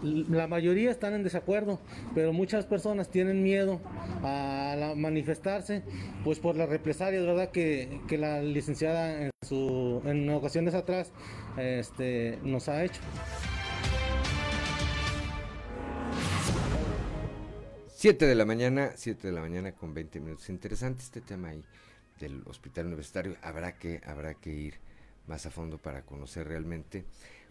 la 0.01 0.47
mayoría 0.47 0.89
están 0.89 1.13
en 1.13 1.23
desacuerdo, 1.23 1.79
pero 2.15 2.31
muchas 2.33 2.65
personas 2.65 3.09
tienen 3.09 3.43
miedo 3.43 3.81
a 4.23 4.93
manifestarse, 4.95 5.83
pues 6.23 6.39
por 6.39 6.55
las 6.55 6.69
represalias, 6.69 7.25
¿verdad? 7.25 7.51
Que, 7.51 7.99
la 8.17 8.41
licenciada 8.41 9.23
en, 9.23 9.31
su, 9.45 10.01
en 10.05 10.29
ocasiones 10.29 10.73
atrás 10.73 11.11
este, 11.57 12.39
nos 12.43 12.69
ha 12.69 12.83
hecho. 12.83 13.01
Siete 17.87 18.27
de 18.27 18.35
la 18.35 18.45
mañana, 18.45 18.91
siete 18.95 19.27
de 19.27 19.33
la 19.33 19.41
mañana 19.41 19.73
con 19.73 19.93
20 19.93 20.21
minutos. 20.21 20.49
Interesante 20.49 21.03
este 21.03 21.19
tema 21.19 21.49
ahí 21.49 21.65
del 22.19 22.43
hospital 22.45 22.87
universitario. 22.87 23.35
Habrá 23.41 23.77
que, 23.77 23.99
habrá 24.05 24.35
que 24.35 24.51
ir 24.51 24.75
más 25.27 25.45
a 25.45 25.51
fondo 25.51 25.77
para 25.77 26.03
conocer 26.03 26.47
realmente 26.47 27.03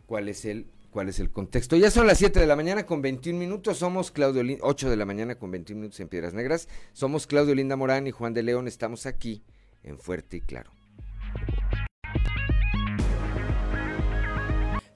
cuál 0.09 0.28
es 0.28 0.44
el 0.46 0.66
cuál 0.90 1.11
es 1.11 1.20
el 1.20 1.30
contexto. 1.30 1.76
Ya 1.76 1.90
son 1.90 2.06
las 2.06 2.18
7 2.18 2.40
de 2.40 2.46
la 2.46 2.56
mañana 2.56 2.86
con 2.86 3.02
21 3.02 3.38
minutos, 3.38 3.76
somos 3.76 4.11
Claudio 4.11 4.42
Linda, 4.42 4.64
8 4.64 4.88
de 4.90 4.96
la 4.96 5.04
mañana 5.04 5.36
con 5.36 5.50
21 5.50 5.80
minutos 5.80 6.00
en 6.00 6.09
Piedras 6.09 6.32
Negras, 6.32 6.66
somos 6.94 7.26
Claudio 7.26 7.54
Linda 7.54 7.76
Morán 7.76 8.06
y 8.06 8.11
Juan 8.11 8.32
de 8.32 8.42
León, 8.42 8.66
estamos 8.66 9.06
aquí 9.06 9.44
en 9.84 9.98
Fuerte 9.98 10.38
y 10.38 10.40
Claro. 10.40 10.72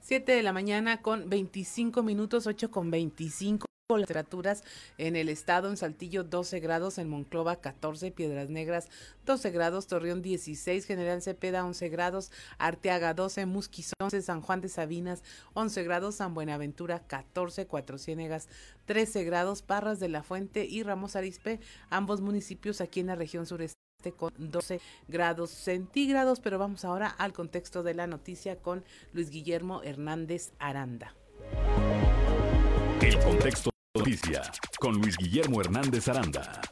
7 0.00 0.32
de 0.32 0.42
la 0.42 0.52
mañana 0.52 1.02
con 1.02 1.28
25 1.28 2.02
minutos, 2.02 2.46
8 2.46 2.70
con 2.70 2.90
25 2.90 3.66
las 4.00 4.08
temperaturas 4.08 4.64
en 4.98 5.16
el 5.16 5.28
estado, 5.28 5.68
en 5.68 5.76
Saltillo 5.76 6.24
12 6.24 6.60
grados, 6.60 6.98
en 6.98 7.08
Monclova 7.08 7.56
14, 7.56 8.10
Piedras 8.10 8.50
Negras 8.50 8.88
12 9.26 9.50
grados, 9.50 9.86
Torreón 9.86 10.22
16, 10.22 10.84
General 10.84 11.22
Cepeda 11.22 11.64
11 11.64 11.88
grados, 11.88 12.30
Arteaga 12.58 13.14
12, 13.14 13.46
Musquis 13.46 13.92
11, 14.00 14.22
San 14.22 14.40
Juan 14.40 14.60
de 14.60 14.68
Sabinas 14.68 15.22
11 15.54 15.82
grados, 15.84 16.16
San 16.16 16.34
Buenaventura 16.34 17.00
14, 17.06 17.66
Cuatro 17.66 17.98
Ciénegas 17.98 18.48
13 18.86 19.24
grados, 19.24 19.62
Parras 19.62 20.00
de 20.00 20.08
la 20.08 20.22
Fuente 20.22 20.64
y 20.64 20.82
Ramos 20.82 21.16
Arispe, 21.16 21.60
ambos 21.90 22.20
municipios 22.20 22.80
aquí 22.80 23.00
en 23.00 23.06
la 23.08 23.14
región 23.14 23.46
sureste 23.46 23.76
con 24.16 24.32
12 24.36 24.80
grados 25.06 25.50
centígrados, 25.50 26.40
pero 26.40 26.58
vamos 26.58 26.84
ahora 26.84 27.06
al 27.06 27.32
contexto 27.32 27.84
de 27.84 27.94
la 27.94 28.08
noticia 28.08 28.56
con 28.56 28.84
Luis 29.12 29.30
Guillermo 29.30 29.82
Hernández 29.84 30.52
Aranda. 30.58 31.14
El 33.00 33.18
contexto 33.20 33.71
Noticia 33.94 34.40
con 34.80 34.94
Luis 34.94 35.18
Guillermo 35.18 35.60
Hernández 35.60 36.08
Aranda. 36.08 36.62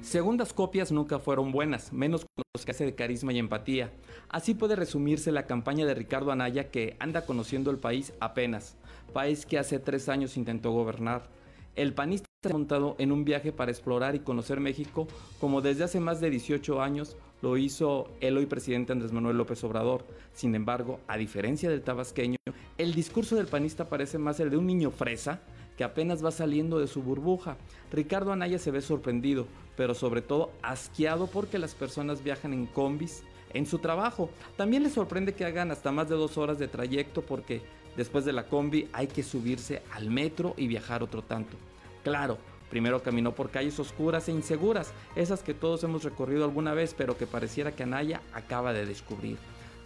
Segundas 0.00 0.52
copias 0.52 0.90
nunca 0.90 1.20
fueron 1.20 1.52
buenas, 1.52 1.92
menos 1.92 2.22
con 2.34 2.42
los 2.52 2.64
que 2.64 2.72
hace 2.72 2.84
de 2.84 2.96
carisma 2.96 3.32
y 3.32 3.38
empatía. 3.38 3.92
Así 4.28 4.54
puede 4.54 4.74
resumirse 4.74 5.30
la 5.30 5.46
campaña 5.46 5.86
de 5.86 5.94
Ricardo 5.94 6.32
Anaya 6.32 6.72
que 6.72 6.96
anda 6.98 7.26
conociendo 7.26 7.70
el 7.70 7.78
país 7.78 8.12
apenas, 8.18 8.74
país 9.12 9.46
que 9.46 9.60
hace 9.60 9.78
tres 9.78 10.08
años 10.08 10.36
intentó 10.36 10.72
gobernar. 10.72 11.28
El 11.76 11.94
panista 11.94 12.26
montado 12.50 12.96
en 12.98 13.12
un 13.12 13.24
viaje 13.24 13.52
para 13.52 13.70
explorar 13.70 14.16
y 14.16 14.20
conocer 14.20 14.58
México 14.58 15.06
como 15.38 15.60
desde 15.60 15.84
hace 15.84 16.00
más 16.00 16.20
de 16.20 16.30
18 16.30 16.82
años 16.82 17.16
lo 17.42 17.56
hizo 17.56 18.08
el 18.20 18.38
hoy 18.38 18.46
presidente 18.46 18.92
Andrés 18.92 19.12
Manuel 19.12 19.36
López 19.36 19.62
Obrador. 19.64 20.06
Sin 20.32 20.54
embargo, 20.54 21.00
a 21.08 21.18
diferencia 21.18 21.68
del 21.68 21.82
tabasqueño, 21.82 22.38
el 22.78 22.94
discurso 22.94 23.36
del 23.36 23.46
panista 23.46 23.88
parece 23.88 24.16
más 24.16 24.40
el 24.40 24.50
de 24.50 24.56
un 24.56 24.66
niño 24.66 24.90
fresa 24.90 25.40
que 25.76 25.84
apenas 25.84 26.24
va 26.24 26.30
saliendo 26.30 26.78
de 26.78 26.86
su 26.86 27.02
burbuja. 27.02 27.56
Ricardo 27.90 28.32
Anaya 28.32 28.58
se 28.58 28.70
ve 28.70 28.80
sorprendido, 28.80 29.46
pero 29.76 29.94
sobre 29.94 30.22
todo 30.22 30.52
asqueado 30.62 31.26
porque 31.26 31.58
las 31.58 31.74
personas 31.74 32.22
viajan 32.22 32.52
en 32.52 32.66
combis 32.66 33.24
en 33.52 33.66
su 33.66 33.78
trabajo. 33.78 34.30
También 34.56 34.82
le 34.82 34.90
sorprende 34.90 35.34
que 35.34 35.44
hagan 35.44 35.70
hasta 35.70 35.92
más 35.92 36.08
de 36.08 36.14
dos 36.14 36.38
horas 36.38 36.58
de 36.58 36.68
trayecto 36.68 37.22
porque 37.22 37.62
después 37.96 38.24
de 38.24 38.32
la 38.32 38.46
combi 38.46 38.88
hay 38.92 39.08
que 39.08 39.22
subirse 39.22 39.82
al 39.92 40.10
metro 40.10 40.54
y 40.56 40.68
viajar 40.68 41.02
otro 41.02 41.22
tanto. 41.22 41.56
Claro, 42.04 42.38
Primero 42.72 43.02
caminó 43.02 43.34
por 43.34 43.50
calles 43.50 43.78
oscuras 43.78 44.30
e 44.30 44.32
inseguras, 44.32 44.94
esas 45.14 45.42
que 45.42 45.52
todos 45.52 45.84
hemos 45.84 46.04
recorrido 46.04 46.44
alguna 46.44 46.72
vez, 46.72 46.94
pero 46.96 47.18
que 47.18 47.26
pareciera 47.26 47.72
que 47.72 47.82
Anaya 47.82 48.22
acaba 48.32 48.72
de 48.72 48.86
descubrir. 48.86 49.36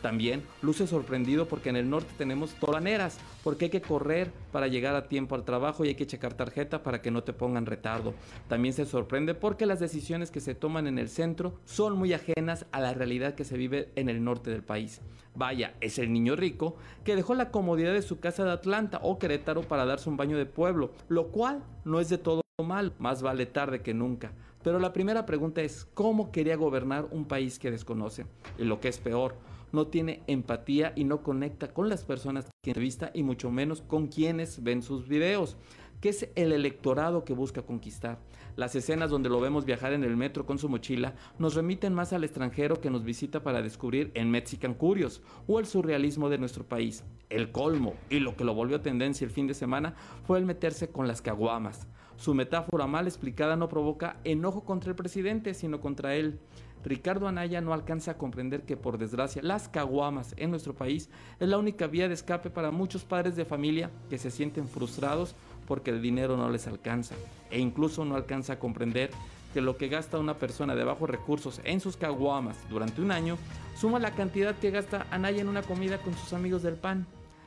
También 0.03 0.45
luce 0.63 0.87
sorprendido 0.87 1.49
porque 1.49 1.69
en 1.71 1.75
el 1.75 1.91
norte 1.91 2.15
tenemos 2.17 2.55
tolaneras, 2.55 3.19
porque 3.43 3.65
hay 3.65 3.71
que 3.73 3.83
correr 3.83 4.31
para 4.53 4.69
llegar 4.69 4.95
a 4.95 5.09
tiempo 5.09 5.35
al 5.35 5.45
trabajo 5.45 5.85
y 5.85 5.89
hay 5.89 5.95
que 5.97 6.07
checar 6.07 6.35
tarjeta 6.35 6.85
para 6.85 7.03
que 7.03 7.11
no 7.11 7.25
te 7.25 7.33
pongan 7.33 7.67
retardo. 7.67 8.15
También 8.47 8.73
se 8.73 8.85
sorprende 8.85 9.35
porque 9.35 9.67
las 9.67 9.81
decisiones 9.81 10.31
que 10.31 10.39
se 10.39 10.55
toman 10.55 10.87
en 10.87 11.01
el 11.01 11.09
centro 11.09 11.59
son 11.65 11.99
muy 11.99 12.13
ajenas 12.13 12.67
a 12.71 12.79
la 12.79 12.95
realidad 12.95 13.35
que 13.35 13.43
se 13.43 13.57
vive 13.57 13.91
en 13.97 14.09
el 14.09 14.23
norte 14.23 14.51
del 14.51 14.63
país. 14.63 15.01
Vaya, 15.35 15.75
es 15.81 15.99
el 15.99 16.13
niño 16.13 16.37
rico 16.37 16.77
que 17.03 17.17
dejó 17.17 17.35
la 17.35 17.51
comodidad 17.51 17.95
de 17.95 18.03
su 18.03 18.21
casa 18.21 18.45
de 18.45 18.53
Atlanta 18.53 19.01
o 19.03 19.19
Querétaro 19.19 19.63
para 19.63 19.87
darse 19.87 20.09
un 20.09 20.17
baño 20.17 20.39
de 20.39 20.47
pueblo, 20.47 20.93
lo 21.09 21.33
cual 21.33 21.65
no 21.85 21.99
es 21.99 22.09
de 22.11 22.19
todo 22.19 22.46
mal, 22.65 22.95
más 22.99 23.21
vale 23.21 23.45
tarde 23.45 23.83
que 23.83 23.93
nunca. 23.93 24.33
Pero 24.65 24.79
la 24.79 24.95
primera 24.95 25.27
pregunta 25.27 25.61
es, 25.61 25.87
¿cómo 25.93 26.33
quería 26.33 26.57
gobernar 26.57 27.07
un 27.11 27.27
país 27.27 27.59
que 27.59 27.71
desconoce? 27.71 28.25
Y 28.57 28.65
lo 28.65 28.81
que 28.81 28.89
es 28.89 28.97
peor, 28.97 29.37
no 29.73 29.89
tiene 29.89 30.23
empatía 30.27 30.95
y 30.97 31.05
no 31.05 31.23
conecta 31.23 31.75
con 31.75 31.91
las 31.91 32.05
personas 32.05 32.47
que 32.63 32.71
entrevista 32.71 33.11
y 33.13 33.25
mucho 33.25 33.51
menos 33.51 33.83
con 33.83 34.07
quienes 34.07 34.63
ven 34.63 34.81
sus 34.81 35.07
videos, 35.07 35.59
que 36.01 36.09
es 36.09 36.31
el 36.35 36.51
electorado 36.51 37.27
que 37.27 37.35
busca 37.35 37.61
conquistar. 37.61 38.21
Las 38.57 38.75
escenas 38.75 39.11
donde 39.11 39.29
lo 39.29 39.39
vemos 39.39 39.67
viajar 39.67 39.93
en 39.93 40.03
el 40.03 40.17
metro 40.17 40.47
con 40.47 40.59
su 40.59 40.71
mochila 40.71 41.15
nos 41.39 41.57
remiten 41.57 41.93
más 41.93 42.15
al 42.15 42.25
extranjero 42.25 42.81
que 42.81 42.89
nos 42.89 43.05
visita 43.05 43.43
para 43.43 43.61
descubrir 43.61 44.13
en 44.15 44.31
Mexican 44.31 44.73
Curios 44.73 45.21
o 45.47 45.61
el 45.61 45.67
surrealismo 45.67 46.31
de 46.31 46.39
nuestro 46.39 46.65
país. 46.65 47.05
El 47.29 47.53
colmo 47.53 47.93
y 48.09 48.21
lo 48.21 48.35
que 48.35 48.45
lo 48.45 48.55
volvió 48.55 48.81
tendencia 48.81 49.27
el 49.27 49.31
fin 49.31 49.47
de 49.47 49.53
semana 49.53 49.95
fue 50.25 50.39
el 50.39 50.47
meterse 50.47 50.89
con 50.89 51.07
las 51.07 51.21
caguamas. 51.21 51.87
Su 52.17 52.35
metáfora 52.35 52.87
mal 52.87 53.07
explicada 53.07 53.57
no 53.57 53.69
provoca 53.69 54.17
enojo 54.25 54.65
contra 54.65 54.91
el 54.91 54.97
presidente, 54.97 55.55
sino 55.55 55.81
contra 55.81 56.15
él. 56.15 56.39
Ricardo 56.85 57.27
Anaya 57.27 57.61
no 57.61 57.73
alcanza 57.73 58.13
a 58.13 58.17
comprender 58.19 58.63
que, 58.63 58.77
por 58.77 58.97
desgracia, 58.97 59.43
las 59.43 59.69
caguamas 59.69 60.35
en 60.37 60.51
nuestro 60.51 60.75
país 60.75 61.11
es 61.41 61.49
la 61.49 61.59
única 61.59 61.89
vía 61.89 62.07
de 62.07 62.15
escape 62.15 62.49
para 62.49 62.71
muchos 62.71 63.05
padres 63.05 63.35
de 63.35 63.45
familia 63.45 63.91
que 64.09 64.19
se 64.19 64.31
sienten 64.31 64.69
frustrados 64.69 65.35
porque 65.67 65.91
el 65.91 66.01
dinero 66.01 66.37
no 66.37 66.49
les 66.49 66.69
alcanza 66.69 67.17
e 67.51 67.59
incluso 67.59 68.05
no 68.05 68.15
alcanza 68.15 68.55
a 68.55 68.59
comprender 68.61 69.11
que 69.53 69.61
lo 69.61 69.77
que 69.77 69.89
gasta 69.89 70.19
una 70.19 70.35
persona 70.35 70.77
de 70.77 70.85
bajos 70.85 71.11
recursos 71.11 71.61
en 71.65 71.81
sus 71.81 71.97
caguamas 71.97 72.57
durante 72.71 73.01
un 73.01 73.11
año 73.11 73.37
suma 73.75 73.99
la 73.99 74.13
cantidad 74.13 74.55
que 74.55 74.71
gasta 74.71 75.07
Anaya 75.11 75.41
en 75.41 75.49
una 75.49 75.63
comida 75.63 75.99
con 75.99 76.15
sus 76.15 76.33
amigos 76.35 76.63
del 76.63 76.75
pan. 76.77 77.07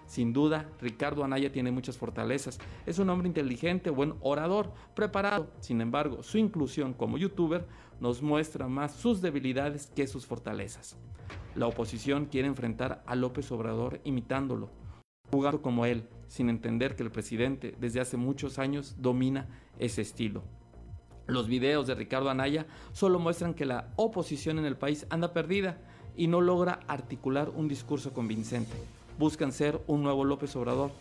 Sin 0.09 0.33
duda, 0.33 0.67
Ricardo 0.81 1.23
Anaya 1.23 1.51
tiene 1.51 1.69
muchas 1.69 1.95
fortalezas. 1.95 2.57
Es 2.87 2.97
un 2.97 3.11
hombre 3.11 3.27
inteligente, 3.27 3.91
buen 3.91 4.15
orador, 4.21 4.73
preparado. 4.95 5.51
Sin 5.59 5.81
embargo, 5.81 6.23
su 6.23 6.39
inclusión 6.39 6.93
como 6.93 7.19
youtuber 7.19 7.67
nos 7.99 8.23
muestra 8.23 8.67
más 8.67 8.95
sus 8.95 9.21
debilidades 9.21 9.85
que 9.95 10.07
sus 10.07 10.25
fortalezas. 10.25 10.97
La 11.53 11.67
oposición 11.67 12.25
quiere 12.25 12.47
enfrentar 12.47 13.03
a 13.05 13.15
López 13.15 13.51
Obrador 13.51 14.01
imitándolo, 14.03 14.71
jugando 15.29 15.61
como 15.61 15.85
él, 15.85 16.09
sin 16.27 16.49
entender 16.49 16.95
que 16.95 17.03
el 17.03 17.11
presidente 17.11 17.75
desde 17.79 18.01
hace 18.01 18.17
muchos 18.17 18.57
años 18.57 18.95
domina 18.97 19.47
ese 19.77 20.01
estilo. 20.01 20.41
Los 21.27 21.47
videos 21.47 21.85
de 21.85 21.93
Ricardo 21.93 22.31
Anaya 22.31 22.65
solo 22.93 23.19
muestran 23.19 23.53
que 23.53 23.67
la 23.67 23.93
oposición 23.95 24.57
en 24.57 24.65
el 24.65 24.75
país 24.75 25.05
anda 25.11 25.33
perdida 25.33 25.77
y 26.17 26.25
no 26.25 26.41
logra 26.41 26.79
articular 26.87 27.51
un 27.51 27.67
discurso 27.67 28.11
convincente 28.11 28.75
buscan 29.19 29.51
ser 29.51 29.81
un 29.85 30.01
nuevo 30.01 30.23
López 30.23 30.55
Obrador 30.55 30.91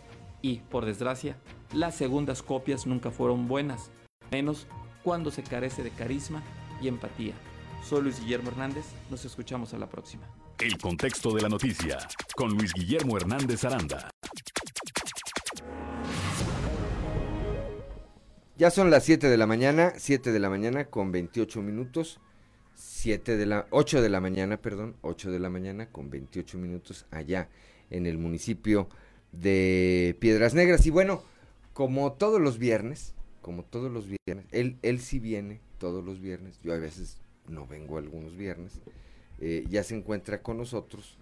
y, 0.41 0.57
por 0.69 0.85
desgracia, 0.85 1.37
las 1.73 1.95
segundas 1.95 2.43
copias 2.43 2.85
nunca 2.85 3.11
fueron 3.11 3.47
buenas, 3.47 3.91
menos 4.29 4.67
cuando 5.03 5.31
se 5.31 5.41
carece 5.41 5.83
de 5.83 5.89
carisma 5.91 6.43
y 6.81 6.89
empatía. 6.89 7.33
Soy 7.81 8.01
Luis 8.03 8.19
Guillermo 8.19 8.49
Hernández, 8.49 8.85
nos 9.09 9.23
escuchamos 9.23 9.73
a 9.73 9.77
la 9.77 9.87
próxima. 9.87 10.27
El 10.59 10.77
contexto 10.77 11.33
de 11.33 11.41
la 11.41 11.49
noticia 11.49 11.97
con 12.35 12.49
Luis 12.49 12.73
Guillermo 12.73 13.15
Hernández 13.15 13.63
Aranda. 13.63 14.11
Ya 18.57 18.69
son 18.69 18.91
las 18.91 19.05
7 19.05 19.29
de 19.29 19.37
la 19.37 19.47
mañana, 19.47 19.93
7 19.95 20.33
de 20.33 20.39
la 20.39 20.49
mañana 20.49 20.85
con 20.85 21.13
28 21.13 21.61
minutos. 21.61 22.19
7 22.75 23.37
de 23.37 23.45
la 23.45 23.67
8 23.71 24.01
de 24.01 24.09
la 24.09 24.19
mañana, 24.19 24.57
perdón, 24.57 24.97
8 25.01 25.31
de 25.31 25.39
la 25.39 25.49
mañana 25.49 25.89
con 25.89 26.09
28 26.09 26.57
minutos 26.57 27.05
allá 27.11 27.47
en 27.89 28.05
el 28.05 28.17
municipio 28.17 28.89
de 29.31 30.15
Piedras 30.19 30.53
Negras. 30.53 30.85
Y 30.85 30.89
bueno, 30.89 31.23
como 31.73 32.13
todos 32.13 32.41
los 32.41 32.57
viernes, 32.57 33.13
como 33.41 33.63
todos 33.63 33.91
los 33.91 34.07
viernes, 34.07 34.45
él, 34.51 34.77
él 34.81 34.99
sí 34.99 35.19
viene 35.19 35.61
todos 35.77 36.03
los 36.03 36.19
viernes, 36.19 36.59
yo 36.61 36.73
a 36.73 36.77
veces 36.77 37.21
no 37.47 37.65
vengo 37.65 37.97
algunos 37.97 38.35
viernes, 38.35 38.79
eh, 39.39 39.65
ya 39.69 39.83
se 39.83 39.95
encuentra 39.95 40.41
con 40.41 40.57
nosotros 40.57 41.17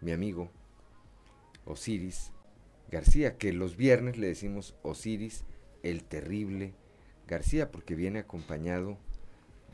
mi 0.00 0.12
amigo 0.12 0.50
Osiris 1.64 2.32
García, 2.90 3.36
que 3.38 3.52
los 3.52 3.76
viernes 3.76 4.18
le 4.18 4.28
decimos 4.28 4.74
Osiris 4.82 5.44
el 5.82 6.04
Terrible 6.04 6.74
García, 7.26 7.70
porque 7.70 7.94
viene 7.94 8.20
acompañado 8.20 8.98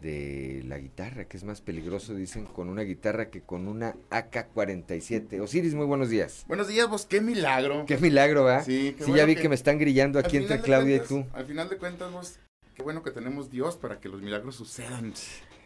de 0.04 0.62
la 0.66 0.76
guitarra, 0.76 1.24
que 1.24 1.38
es 1.38 1.44
más 1.44 1.62
peligroso, 1.62 2.14
dicen, 2.14 2.44
con 2.44 2.68
una 2.68 2.82
guitarra 2.82 3.30
que 3.30 3.40
con 3.40 3.66
una 3.66 3.96
AK-47. 4.10 5.40
Osiris, 5.40 5.74
muy 5.74 5.86
buenos 5.86 6.10
días. 6.10 6.44
Buenos 6.46 6.68
días, 6.68 6.90
vos, 6.90 7.06
qué 7.06 7.22
milagro. 7.22 7.86
Qué 7.86 7.96
milagro, 7.96 8.46
¿ah? 8.46 8.62
Sí, 8.62 8.94
sí 9.00 9.14
ya 9.14 9.24
vi 9.24 9.34
que, 9.34 9.48
me 9.48 9.54
están 9.54 9.78
grillando 9.78 10.18
aquí 10.18 10.36
entre 10.36 10.60
Claudia 10.60 10.96
y 10.96 11.00
tú. 11.00 11.24
Al 11.32 11.46
final 11.46 11.70
de 11.70 11.78
cuentas, 11.78 12.12
vos, 12.12 12.38
qué 12.74 12.82
bueno 12.82 13.02
que 13.02 13.12
tenemos 13.12 13.50
Dios 13.50 13.76
para 13.78 13.98
que 13.98 14.10
los 14.10 14.20
milagros 14.20 14.56
sucedan. 14.56 15.14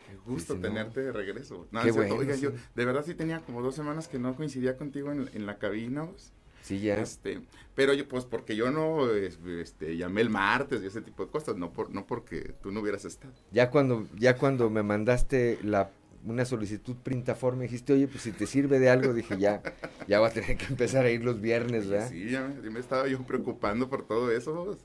Qué 0.08 0.16
gusto 0.24 0.54
tenerte 0.56 1.02
de 1.02 1.10
regreso. 1.10 1.66
No, 1.72 1.82
qué 1.82 1.90
bueno, 1.90 2.14
Oiga, 2.14 2.36
yo 2.36 2.52
de 2.76 2.84
verdad 2.84 3.04
sí 3.04 3.14
tenía 3.14 3.40
como 3.40 3.60
dos 3.60 3.74
semanas 3.74 4.06
que 4.06 4.20
no 4.20 4.36
coincidía 4.36 4.76
contigo 4.76 5.10
en, 5.10 5.28
en 5.34 5.46
la 5.46 5.58
cabina, 5.58 6.02
vos. 6.02 6.32
Sí, 6.68 6.80
ya. 6.80 7.00
Este, 7.00 7.40
pero 7.74 7.94
yo, 7.94 8.06
pues, 8.06 8.26
porque 8.26 8.54
yo 8.54 8.70
no 8.70 9.10
este, 9.10 9.96
llamé 9.96 10.20
el 10.20 10.28
martes 10.28 10.82
y 10.82 10.86
ese 10.86 11.00
tipo 11.00 11.24
de 11.24 11.30
cosas, 11.30 11.56
no, 11.56 11.72
por, 11.72 11.90
no 11.90 12.06
porque 12.06 12.52
tú 12.62 12.70
no 12.70 12.80
hubieras 12.80 13.06
estado. 13.06 13.32
Ya 13.52 13.70
cuando, 13.70 14.06
ya 14.16 14.36
cuando 14.36 14.68
me 14.68 14.82
mandaste 14.82 15.58
la 15.62 15.90
una 16.26 16.44
solicitud 16.44 16.94
printaforme, 16.96 17.62
dijiste, 17.62 17.94
oye, 17.94 18.06
pues 18.06 18.24
si 18.24 18.32
te 18.32 18.46
sirve 18.46 18.78
de 18.78 18.90
algo, 18.90 19.14
dije, 19.14 19.38
ya, 19.38 19.62
ya 20.06 20.20
va 20.20 20.26
a 20.26 20.30
tener 20.30 20.58
que 20.58 20.66
empezar 20.66 21.06
a 21.06 21.10
ir 21.10 21.24
los 21.24 21.40
viernes, 21.40 21.88
¿verdad? 21.88 22.10
Sí, 22.10 22.28
ya 22.28 22.42
me, 22.42 22.80
estaba 22.80 23.08
yo 23.08 23.22
preocupando 23.22 23.88
por 23.88 24.06
todo 24.06 24.30
eso. 24.30 24.76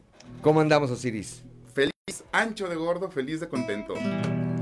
¿Cómo 0.42 0.62
andamos, 0.62 0.90
Osiris? 0.90 1.44
Feliz, 1.74 2.24
ancho 2.32 2.70
de 2.70 2.78
gordo, 2.78 3.10
feliz 3.12 3.42
de 3.42 3.50
contento. 3.50 3.96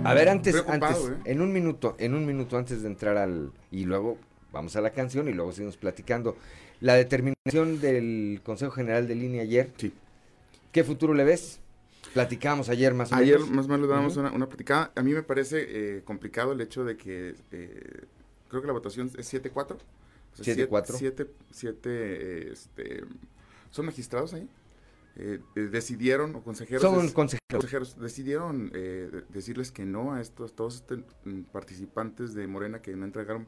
A 0.04 0.14
ver, 0.16 0.28
antes, 0.30 0.56
antes, 0.68 0.98
¿eh? 0.98 1.18
en 1.26 1.42
un 1.42 1.54
minuto, 1.54 1.96
en 2.00 2.16
un 2.16 2.26
minuto 2.26 2.58
antes 2.58 2.82
de 2.82 2.88
entrar 2.88 3.18
al, 3.18 3.52
y 3.70 3.84
luego 3.84 4.18
vamos 4.52 4.76
a 4.76 4.82
la 4.82 4.92
canción 4.92 5.28
y 5.28 5.34
luego 5.34 5.52
seguimos 5.52 5.78
platicando. 5.78 6.36
La 6.82 6.96
determinación 6.96 7.80
del 7.80 8.42
Consejo 8.44 8.72
General 8.72 9.08
de 9.08 9.14
Línea 9.14 9.44
ayer. 9.44 9.72
Sí. 9.78 9.94
¿Qué 10.72 10.84
futuro 10.84 11.14
le 11.14 11.24
ves? 11.24 11.60
Platicamos 12.14 12.70
ayer 12.70 12.96
más 12.96 13.12
o 13.12 13.16
menos. 13.16 13.24
Ayer 13.24 13.40
más 13.52 13.66
o 13.66 13.70
menos 13.70 13.88
le 13.88 13.94
damos 13.94 14.18
una, 14.18 14.32
una, 14.32 14.50
platicada. 14.50 14.92
A 14.96 15.04
mí 15.04 15.14
me 15.14 15.22
parece 15.22 15.98
eh, 15.98 16.02
complicado 16.04 16.54
el 16.54 16.62
hecho 16.62 16.84
de 16.84 16.98
que 16.98 17.36
eh, 17.52 18.06
creo 18.50 18.62
que 18.62 18.68
la 18.68 18.74
votación 18.74 19.12
es 19.16 19.32
7-4. 19.32 19.78
7-4. 20.40 21.28
7, 21.52 22.52
este, 22.52 23.04
¿son 23.70 23.86
magistrados 23.86 24.34
ahí? 24.34 24.50
Eh, 25.18 25.40
decidieron, 25.54 26.36
o 26.36 26.42
consejeros. 26.42 26.82
Son 26.82 27.10
consejeros. 27.12 27.48
consejeros 27.52 28.00
decidieron 28.00 28.72
decirles 29.30 29.72
que 29.72 29.86
no 29.86 30.14
a 30.14 30.22
estos, 30.22 30.56
todos 30.56 30.76
estos 30.76 31.00
participantes 31.52 32.34
de 32.34 32.48
Morena 32.48 32.82
que 32.82 32.96
no 32.96 33.06
entregaron 33.06 33.46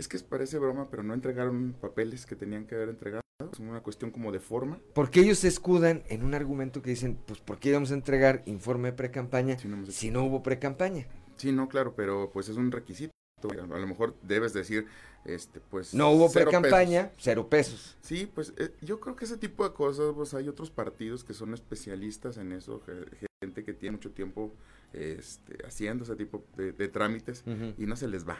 es 0.00 0.08
que 0.08 0.18
parece 0.18 0.58
broma, 0.58 0.88
pero 0.90 1.02
no 1.02 1.14
entregaron 1.14 1.74
papeles 1.80 2.26
que 2.26 2.34
tenían 2.36 2.66
que 2.66 2.74
haber 2.74 2.88
entregado. 2.88 3.20
Es 3.52 3.58
una 3.58 3.82
cuestión 3.82 4.10
como 4.10 4.32
de 4.32 4.40
forma. 4.40 4.78
Porque 4.94 5.20
ellos 5.20 5.38
se 5.38 5.48
escudan 5.48 6.02
en 6.08 6.22
un 6.24 6.34
argumento 6.34 6.82
que 6.82 6.90
dicen, 6.90 7.18
pues, 7.26 7.40
¿por 7.40 7.58
qué 7.58 7.70
íbamos 7.70 7.90
a 7.90 7.94
entregar 7.94 8.42
informe 8.46 8.92
pre-campaña 8.92 9.56
si 9.58 10.10
no, 10.10 10.24
hubo 10.24 10.42
pre-campaña? 10.42 11.06
Sí, 11.36 11.50
no, 11.52 11.68
claro, 11.68 11.94
pero 11.96 12.30
pues 12.32 12.48
es 12.48 12.56
un 12.56 12.70
requisito. 12.70 13.12
A 13.42 13.78
lo 13.78 13.86
mejor 13.86 14.14
debes 14.22 14.52
decir, 14.52 14.86
este, 15.24 15.60
pues... 15.60 15.94
No 15.94 16.10
hubo 16.10 16.30
pre-campaña, 16.30 17.04
pesos. 17.04 17.16
cero 17.22 17.48
pesos. 17.48 17.96
Sí, 18.02 18.30
pues 18.34 18.52
eh, 18.58 18.74
yo 18.82 19.00
creo 19.00 19.16
que 19.16 19.24
ese 19.24 19.38
tipo 19.38 19.66
de 19.66 19.72
cosas, 19.74 20.12
pues 20.14 20.34
hay 20.34 20.46
otros 20.46 20.70
partidos 20.70 21.24
que 21.24 21.32
son 21.32 21.54
especialistas 21.54 22.36
en 22.36 22.52
eso, 22.52 22.82
ge- 22.84 23.28
gente 23.42 23.64
que 23.64 23.72
tiene 23.72 23.96
mucho 23.96 24.10
tiempo 24.10 24.52
este, 24.92 25.64
haciendo 25.66 26.04
ese 26.04 26.16
tipo 26.16 26.44
de, 26.58 26.72
de 26.72 26.88
trámites 26.88 27.42
y 27.78 27.86
no 27.86 27.96
se 27.96 28.06
les 28.08 28.28
va. 28.28 28.36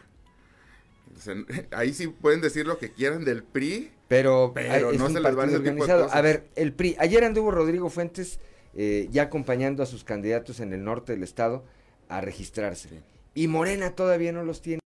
Ahí 1.70 1.92
sí 1.92 2.08
pueden 2.08 2.40
decir 2.40 2.66
lo 2.66 2.78
que 2.78 2.90
quieran 2.92 3.24
del 3.24 3.42
PRI, 3.42 3.90
Pero, 4.08 4.52
no 4.98 5.08
se 5.10 5.20
les 5.20 5.38
va 5.38 5.46
de 5.46 5.56
organizado. 5.56 6.08
A 6.10 6.20
ver, 6.20 6.48
el 6.56 6.72
PRI. 6.72 6.96
Ayer 6.98 7.24
anduvo 7.24 7.50
Rodrigo 7.50 7.90
Fuentes 7.90 8.40
eh, 8.74 9.08
ya 9.10 9.22
acompañando 9.22 9.82
a 9.82 9.86
sus 9.86 10.04
candidatos 10.04 10.60
en 10.60 10.72
el 10.72 10.84
norte 10.84 11.12
del 11.12 11.22
estado 11.22 11.64
a 12.08 12.20
registrarse. 12.20 13.02
Y 13.34 13.48
Morena 13.48 13.94
todavía 13.94 14.32
no 14.32 14.42
los 14.42 14.62
tiene 14.62 14.80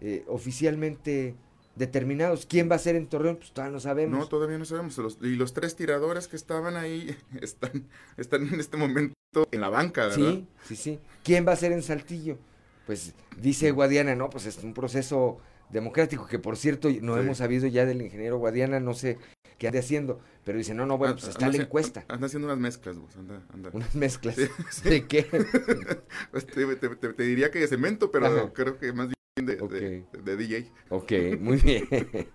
eh, 0.00 0.24
oficialmente 0.28 1.34
determinados. 1.76 2.46
¿Quién 2.46 2.70
va 2.70 2.76
a 2.76 2.78
ser 2.78 2.96
en 2.96 3.06
Torreón? 3.06 3.36
Pues 3.36 3.52
todavía 3.52 3.72
no 3.72 3.80
sabemos. 3.80 4.18
No, 4.18 4.26
todavía 4.26 4.58
no 4.58 4.64
sabemos. 4.64 4.96
Los- 4.98 5.18
y 5.22 5.36
los 5.36 5.52
tres 5.52 5.76
tiradores 5.76 6.28
que 6.28 6.36
estaban 6.36 6.76
ahí 6.76 7.16
están, 7.40 7.86
están 8.16 8.48
en 8.52 8.60
este 8.60 8.76
momento 8.76 9.14
en 9.50 9.60
la 9.60 9.68
banca, 9.68 10.06
¿verdad? 10.06 10.16
Sí, 10.16 10.46
sí, 10.66 10.76
sí. 10.76 11.00
¿Quién 11.22 11.46
va 11.46 11.52
a 11.52 11.56
ser 11.56 11.72
en 11.72 11.82
Saltillo? 11.82 12.38
Pues 12.86 13.14
dice 13.40 13.70
Guadiana, 13.72 14.14
no, 14.14 14.30
pues 14.30 14.46
es 14.46 14.58
un 14.62 14.72
proceso 14.72 15.38
democrático, 15.70 16.26
que 16.26 16.38
por 16.38 16.56
cierto 16.56 16.88
no 17.02 17.14
Sí. 17.14 17.20
hemos 17.20 17.38
sabido 17.38 17.66
ya 17.66 17.84
del 17.84 18.00
ingeniero 18.00 18.38
Guadiana, 18.38 18.78
no 18.78 18.94
sé 18.94 19.18
qué 19.58 19.66
ande 19.66 19.80
haciendo, 19.80 20.20
pero 20.44 20.58
dice, 20.58 20.74
no, 20.74 20.86
no, 20.86 20.96
bueno, 20.98 21.14
pues 21.14 21.26
está 21.28 21.46
Anda 21.46 21.58
la 21.58 21.64
encuesta. 21.64 22.04
Anda 22.08 22.26
haciendo 22.26 22.46
unas 22.46 22.58
mezclas, 22.58 22.96
vos, 22.98 23.16
anda, 23.16 23.42
anda. 23.52 23.70
Unas 23.72 23.94
mezclas. 23.96 24.36
Sí, 24.36 24.46
sí. 24.70 24.88
¿De 24.88 25.06
qué? 25.06 25.26
Pues 26.30 26.46
te, 26.46 26.64
te- 26.76 26.88
te- 26.96 27.12
te 27.12 27.22
diría 27.24 27.50
que 27.50 27.58
de 27.58 27.66
cemento, 27.66 28.10
pero 28.10 28.26
Ajá. 28.26 28.52
creo 28.52 28.78
que 28.78 28.92
más 28.92 29.08
bien 29.08 29.46
de, 29.46 29.56
de- 29.56 30.04
de 30.22 30.36
DJ. 30.36 30.70
Ok, 30.90 31.12
muy 31.40 31.56
bien. 31.56 31.88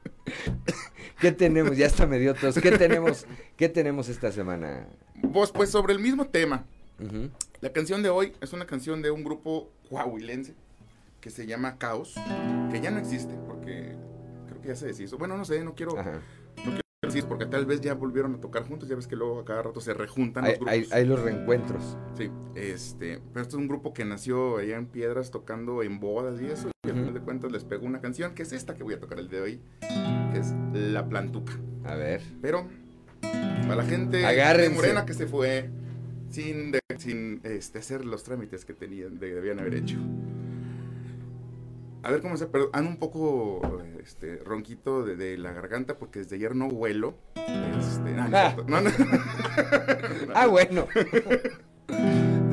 ¿Qué 1.20 1.32
tenemos? 1.32 1.78
Ya 1.78 1.86
hasta 1.88 2.06
me 2.08 2.20
dio 2.20 2.34
tos. 2.34 2.56
¿Qué 2.60 2.72
tenemos, 2.72 3.26
¿Qué 3.56 3.70
tenemos 3.70 4.10
esta 4.10 4.32
semana? 4.32 4.88
Vos, 5.22 5.52
pues 5.52 5.70
sobre 5.70 5.94
el 5.94 6.00
mismo 6.00 6.26
tema. 6.28 6.66
Ujú. 7.02 7.30
La 7.62 7.72
canción 7.72 8.04
de 8.04 8.10
hoy 8.10 8.34
es 8.42 8.54
una 8.54 8.66
canción 8.66 9.02
de 9.02 9.12
un 9.12 9.24
grupo 9.24 9.70
coahuilense 9.90 10.54
que 11.20 11.30
se 11.30 11.46
llama 11.46 11.78
Caos, 11.78 12.16
que 12.72 12.82
ya 12.82 12.90
no 12.92 13.00
existe 13.00 13.36
porque 13.48 13.96
creo 14.48 14.62
que 14.62 14.68
ya 14.70 14.76
se 14.76 14.88
deshizo. 14.88 15.18
Bueno, 15.18 15.38
no 15.38 15.46
sé, 15.46 15.64
no 15.64 15.76
quiero, 15.76 15.94
no 15.96 16.02
quiero 16.64 16.82
decir 17.04 17.26
porque 17.26 17.46
tal 17.46 17.66
vez 17.68 17.82
ya 17.82 17.94
volvieron 17.94 18.34
a 18.36 18.40
tocar 18.42 18.64
juntos, 18.64 18.90
ya 18.90 18.96
ves 18.96 19.06
que 19.08 19.16
luego 19.16 19.40
a 19.40 19.46
cada 19.46 19.62
rato 19.64 19.82
se 19.82 19.94
rejuntan 19.94 20.46
Hay, 20.46 20.52
los 20.52 20.60
grupos. 20.60 20.74
hay- 20.74 20.88
hay 20.92 21.06
los 21.06 21.20
reencuentros. 21.22 21.98
Sí, 22.18 22.32
este, 22.56 23.22
pero 23.34 23.44
esto 23.44 23.58
es 23.58 23.62
un 23.62 23.68
grupo 23.68 23.94
que 23.94 24.04
nació 24.06 24.58
allá 24.58 24.78
en 24.78 24.88
Piedras 24.88 25.30
tocando 25.30 25.84
en 25.84 26.00
bodas 26.00 26.42
y 26.42 26.46
eso, 26.48 26.72
y 26.84 26.90
al 26.90 26.96
final 26.96 27.14
de 27.14 27.20
cuentas 27.22 27.52
les 27.52 27.64
pegó 27.64 27.86
una 27.86 28.02
canción 28.02 28.34
que 28.34 28.42
es 28.44 28.52
esta 28.54 28.76
que 28.76 28.84
voy 28.84 28.96
a 28.96 29.00
tocar 29.00 29.20
el 29.20 29.30
de 29.30 29.42
hoy, 29.42 29.62
que 30.34 30.40
es 30.40 30.54
La 30.74 31.08
Plantuca. 31.08 31.54
A 31.86 31.96
ver. 31.96 32.22
Pero, 32.42 32.68
para 33.22 33.76
la 33.76 33.84
gente 33.84 34.18
de. 34.18 34.70
Morena 34.72 35.06
que 35.06 35.14
se 35.14 35.28
fue 35.28 35.70
sin, 36.30 36.72
de- 36.72 36.81
sin 37.02 37.42
este, 37.44 37.80
hacer 37.80 38.06
los 38.06 38.24
trámites 38.24 38.64
que 38.66 38.74
tenían, 38.74 39.20
de- 39.20 39.34
debían 39.34 39.60
haber 39.60 39.74
hecho. 39.76 39.98
A 42.04 42.10
ver 42.12 42.22
cómo 42.22 42.36
se, 42.38 42.48
ando 42.74 42.90
un 42.90 42.98
poco 42.98 43.62
este, 44.02 44.38
ronquito 44.38 45.04
de, 45.04 45.16
de 45.16 45.38
la 45.38 45.52
garganta 45.52 45.98
porque 45.98 46.20
desde 46.20 46.36
ayer 46.38 46.56
no 46.56 46.66
huelo. 46.68 47.16
Este, 47.36 48.12
no, 48.14 48.82
no. 48.82 48.90
Ah, 50.34 50.48
bueno. 50.48 50.88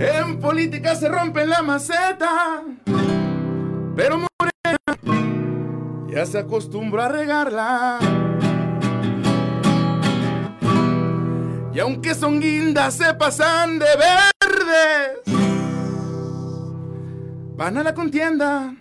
En 0.00 0.38
política 0.38 0.94
se 0.94 1.08
rompe 1.08 1.44
la 1.44 1.60
maceta, 1.62 2.62
pero 3.96 4.16
Morena 4.18 6.08
ya 6.08 6.24
se 6.24 6.38
acostumbró 6.38 7.02
a 7.02 7.08
regarla. 7.08 7.98
Y 11.74 11.80
aunque 11.80 12.14
son 12.14 12.38
guindas, 12.40 12.94
se 12.94 13.12
pasan 13.14 13.80
de 13.80 13.86
Van 17.56 17.76
a 17.76 17.82
la 17.82 17.92
contienda 17.92 18.74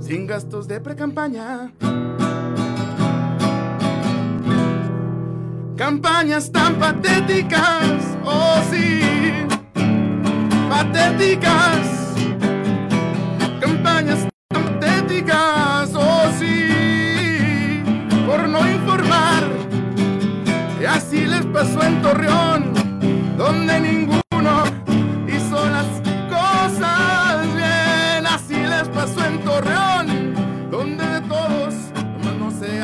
sin 0.00 0.26
gastos 0.26 0.68
de 0.68 0.80
precampaña. 0.80 1.72
Campañas 5.76 6.52
tan 6.52 6.76
patéticas, 6.76 8.16
oh 8.24 8.60
sí, 8.70 9.00
patéticas. 10.68 12.14
Campañas 13.60 14.28
tan 14.48 14.62
patéticas, 14.62 15.90
oh 15.94 16.30
sí, 16.38 17.82
por 18.26 18.48
no 18.48 18.70
informar. 18.70 19.42
Y 20.80 20.84
así 20.84 21.26
les 21.26 21.44
pasó 21.46 21.82
en 21.82 22.00
Torreón, 22.02 22.72
donde 23.36 23.80
ninguno 23.80 24.20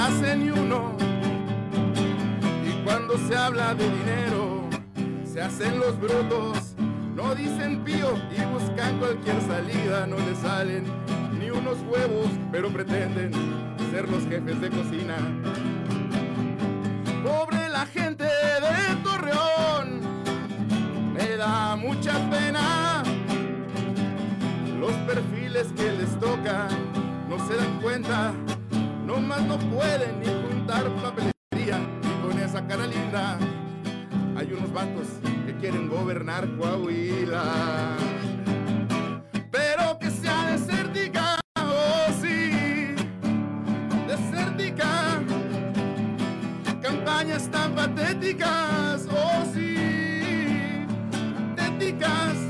hace 0.06 0.36
ni 0.36 0.50
uno. 0.50 0.92
Y 2.64 2.84
cuando 2.84 3.18
se 3.18 3.36
habla 3.36 3.74
de 3.74 3.90
dinero, 3.90 4.68
se 5.24 5.40
hacen 5.40 5.78
los 5.78 5.98
brutos. 5.98 6.74
No 7.14 7.34
dicen 7.34 7.82
pío 7.82 8.14
y 8.30 8.44
buscan 8.52 8.98
cualquier 8.98 9.40
salida, 9.42 10.06
no 10.06 10.16
les 10.18 10.38
salen 10.38 10.84
ni 11.40 11.50
unos 11.50 11.78
huevos, 11.90 12.28
pero 12.52 12.68
pretenden 12.68 13.32
ser 13.90 14.08
los 14.08 14.24
jefes 14.26 14.60
de 14.60 14.70
cocina. 14.70 15.16
Pobre 17.24 17.68
la 17.68 17.86
gente 17.86 18.24
de 18.24 18.96
Torreón, 19.02 20.00
me 21.14 21.36
da 21.36 21.74
mucha 21.76 22.12
pena. 22.30 23.02
Los 24.78 24.92
perfiles 25.08 25.66
que 25.74 25.90
les 25.92 26.20
tocan 26.20 26.68
no 27.28 27.38
se 27.48 27.56
dan 27.56 27.80
cuenta, 27.80 28.32
nomás 29.16 29.42
no 29.46 29.58
pueden 29.58 30.20
ni 30.20 30.26
juntar 30.26 30.84
papelería 30.96 31.78
y 32.02 32.22
con 32.22 32.38
esa 32.38 32.66
cara 32.66 32.86
linda. 32.86 33.38
Hay 34.36 34.52
unos 34.52 34.70
vatos 34.74 35.06
que 35.46 35.56
quieren 35.56 35.88
gobernar 35.88 36.46
Coahuila. 36.58 37.96
Pero 39.50 39.98
que 39.98 40.10
sea 40.10 40.50
desértica, 40.50 41.40
oh 41.58 42.12
sí, 42.20 42.94
desértica. 44.06 45.22
Campañas 46.82 47.48
tan 47.50 47.74
patéticas, 47.74 49.08
oh 49.10 49.44
sí, 49.54 50.86
patéticas. 51.56 52.45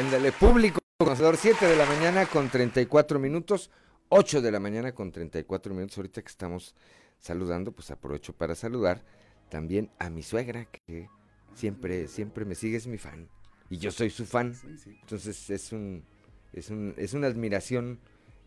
Ándale. 0.00 0.32
Público 0.32 0.78
conocedor, 0.98 1.36
7 1.36 1.66
de 1.66 1.76
la 1.76 1.86
mañana 1.86 2.26
con 2.26 2.48
34 2.48 3.18
minutos, 3.18 3.70
8 4.08 4.40
de 4.42 4.50
la 4.50 4.60
mañana 4.60 4.92
con 4.92 5.12
34 5.12 5.74
minutos. 5.74 5.98
Ahorita 5.98 6.22
que 6.22 6.28
estamos 6.28 6.74
saludando, 7.18 7.72
pues 7.72 7.90
aprovecho 7.90 8.32
para 8.32 8.54
saludar 8.54 9.04
también 9.50 9.90
a 9.98 10.10
mi 10.10 10.22
suegra, 10.22 10.66
que 10.66 11.08
siempre, 11.54 12.08
siempre 12.08 12.44
me 12.44 12.54
sigue, 12.54 12.76
es 12.76 12.86
mi 12.86 12.98
fan. 12.98 13.28
Y 13.68 13.78
yo 13.78 13.90
soy 13.90 14.10
su 14.10 14.24
fan. 14.26 14.54
Entonces 15.02 15.50
es 15.50 15.72
un, 15.72 16.04
es 16.52 16.70
un, 16.70 16.94
es 16.96 17.14
una 17.14 17.26
admiración. 17.26 17.98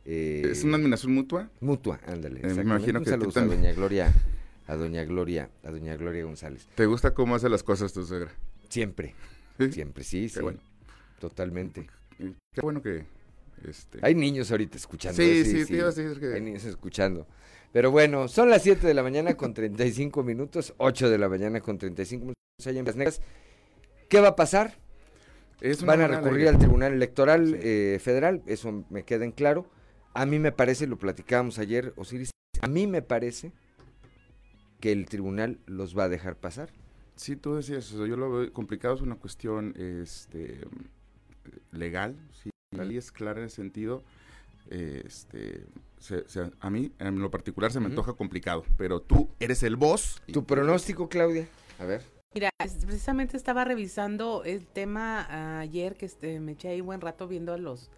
eh, 0.06 0.42
¿Es 0.46 0.64
una 0.64 0.78
admiración 0.78 1.14
mutua? 1.14 1.50
Mutua, 1.60 2.00
ándale. 2.08 2.42
Eh, 2.44 2.54
me 2.54 2.62
imagino 2.64 3.00
Un 3.00 3.06
que 3.06 3.12
saludo 3.12 3.40
a 3.40 3.46
doña 3.46 3.72
Gloria, 3.74 4.14
a 4.68 4.76
doña 4.76 5.04
Gloria, 5.06 5.50
a 5.64 5.72
doña 5.72 5.96
Gloria 5.96 6.26
González. 6.26 6.68
¿Te 6.76 6.86
gusta 6.88 7.14
cómo 7.14 7.36
hace 7.36 7.48
las 7.50 7.64
cosas 7.64 7.94
tu 7.94 8.04
suegra? 8.06 8.32
Siempre. 8.70 9.14
Siempre, 9.72 10.04
sí, 10.04 10.30
sí. 10.30 10.40
bueno. 10.42 10.60
Totalmente. 11.24 11.88
Qué 12.18 12.62
bueno 12.62 12.82
que... 12.82 13.06
Este... 13.66 14.00
Hay 14.02 14.14
niños 14.14 14.52
ahorita 14.52 14.76
escuchando. 14.76 15.16
Sí, 15.16 15.24
¿eh? 15.24 15.66
sí, 15.66 15.80
a 15.80 15.86
decir 15.86 16.20
que- 16.20 16.34
Hay 16.34 16.42
niños 16.42 16.66
escuchando. 16.66 17.26
Pero 17.72 17.92
bueno, 17.92 18.28
son 18.28 18.50
las 18.50 18.62
7 18.62 18.86
de 18.86 18.94
la 18.94 19.04
mañana 19.04 19.36
con 19.36 19.54
35 19.54 20.22
minutos, 20.22 20.74
8 20.80 21.10
de 21.10 21.18
la 21.18 21.30
mañana 21.30 21.62
con 21.62 21.78
35 21.78 22.24
minutos 22.24 22.68
allá 22.68 22.78
en 22.78 22.86
Las 22.86 22.98
Negras. 22.98 23.22
¿Qué 24.10 24.20
va 24.20 24.30
a 24.30 24.36
pasar? 24.36 24.78
Es 25.62 25.82
Van 25.86 26.02
a 26.02 26.10
recurrir 26.10 26.26
alegría. 26.26 26.50
al 26.50 26.58
Tribunal 26.58 26.92
Electoral 26.92 27.58
eh, 27.58 28.00
Federal, 28.02 28.44
eso 28.46 28.84
me 28.90 29.04
queda 29.04 29.24
en 29.24 29.32
claro. 29.32 29.66
A 30.14 30.26
mí 30.26 30.40
me 30.40 30.52
parece, 30.52 30.88
lo 30.88 31.00
platicábamos 31.00 31.58
ayer, 31.58 31.94
Osiris, 31.96 32.32
a 32.60 32.68
mí 32.68 32.86
me 32.86 33.02
parece 33.02 33.54
que 34.82 34.92
el 34.92 35.06
tribunal 35.06 35.60
los 35.68 35.98
va 35.98 36.04
a 36.04 36.10
dejar 36.10 36.36
pasar. 36.36 36.70
Sí, 37.16 37.38
tú 37.38 37.56
decías 37.56 37.86
eso, 37.86 38.06
yo 38.08 38.18
lo 38.18 38.30
veo 38.30 38.52
complicado, 38.52 38.96
es 38.96 39.02
una 39.02 39.16
cuestión 39.16 39.74
este, 39.78 40.60
legal, 41.72 42.16
si 42.42 42.50
la 42.72 42.84
ley 42.86 42.98
es 42.98 43.12
clara 43.12 43.40
en 43.40 43.48
ese 43.48 43.58
sentido, 43.58 44.04
eh, 44.70 45.04
este, 45.06 45.66
se- 46.00 46.28
se- 46.28 46.52
a 46.60 46.70
mí 46.70 46.92
en 47.00 47.20
lo 47.20 47.30
particular 47.30 47.72
se 47.72 47.80
me 47.80 47.88
antoja 47.88 48.14
complicado, 48.14 48.64
pero 48.78 49.02
tú 49.02 49.30
eres 49.40 49.64
el 49.64 49.76
boss. 49.76 50.22
y- 50.28 50.32
¿Tu 50.32 50.46
pronóstico, 50.46 51.10
Claudia? 51.10 51.48
A 51.80 51.86
ver. 51.86 52.02
Mira, 52.34 52.50
es- 52.64 52.84
precisamente 52.86 53.38
estaba 53.38 53.64
revisando 53.64 54.44
el 54.44 54.66
tema 54.66 55.60
ayer 55.60 55.96
que 55.96 56.06
este, 56.08 56.40
me 56.40 56.54
eché 56.54 56.70
ahí 56.70 56.82
buen 56.82 57.02
rato 57.02 57.28
viendo 57.28 57.54
a 57.54 57.58
los 57.58 57.90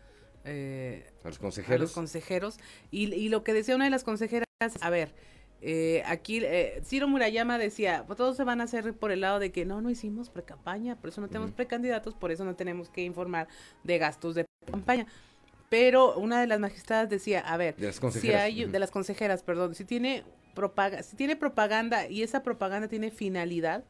eh, 0.48 1.08
A 1.24 1.28
los 1.30 1.38
a 1.38 1.42
consejeros. 1.42 1.82
los 1.82 1.92
consejeros 1.94 2.60
y, 2.92 3.12
y 3.14 3.30
lo 3.30 3.44
que 3.44 3.52
decía 3.54 3.76
una 3.76 3.86
de 3.86 3.90
las 3.92 4.04
consejeras, 4.04 4.46
a 4.82 4.90
ver, 4.92 5.16
eh, 5.61 6.03
aquí 6.06 6.41
eh, 6.44 6.82
Ciro 6.84 7.07
Murayama 7.07 7.57
decía, 7.57 8.03
pues 8.06 8.18
todos 8.18 8.38
se 8.38 8.44
van 8.44 8.61
a 8.61 8.65
hacer 8.65 8.94
por 8.94 9.11
el 9.11 9.22
lado 9.22 9.40
de 9.40 9.52
que 9.52 9.65
no, 9.65 9.82
no 9.82 9.90
hicimos 9.90 10.30
precampaña, 10.30 10.95
por 10.95 11.10
eso 11.10 11.22
no 11.22 11.27
tenemos 11.27 11.52
precandidatos, 11.52 12.14
por 12.14 12.32
eso 12.32 12.45
no 12.45 12.56
tenemos 12.56 12.90
que 12.90 13.02
informar 13.03 13.48
de 13.84 13.98
gastos 13.98 14.36
de 14.36 14.45
campaña. 14.69 15.07
Pero 15.69 16.15
una 16.18 16.40
de 16.40 16.48
las 16.48 16.60
magistradas 16.60 17.10
decía, 17.10 17.40
a 17.40 17.57
ver, 17.57 17.76
De 17.76 17.88
las 17.88 17.95
si 17.95 18.02
consejeras, 18.02 18.41
hay, 18.44 18.64
ujú. 18.64 18.72
de 18.72 18.80
las 18.80 18.91
consejeras, 18.91 19.41
perdón, 19.44 19.73
si 19.76 19.84
tiene 19.86 20.23
propaga, 20.53 21.02
si 21.03 21.15
tiene 21.15 21.36
propaganda 21.36 22.07
y 22.07 22.22
esa 22.23 22.44
propaganda 22.44 22.88
tiene 22.88 23.10
finalidad, 23.11 23.84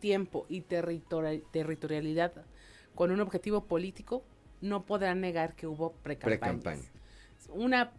tiempo 0.00 0.46
y 0.48 0.62
territorial- 0.62 1.42
territorialidad 1.52 2.32
con 2.94 3.10
un 3.10 3.20
objetivo 3.20 3.64
político, 3.66 4.24
no 4.62 4.84
podrán 4.84 5.20
negar 5.20 5.54
que 5.54 5.66
hubo 5.66 5.92
precampañas. 5.92 6.40
Pre-campaña. 6.40 6.82
Una 7.50 7.92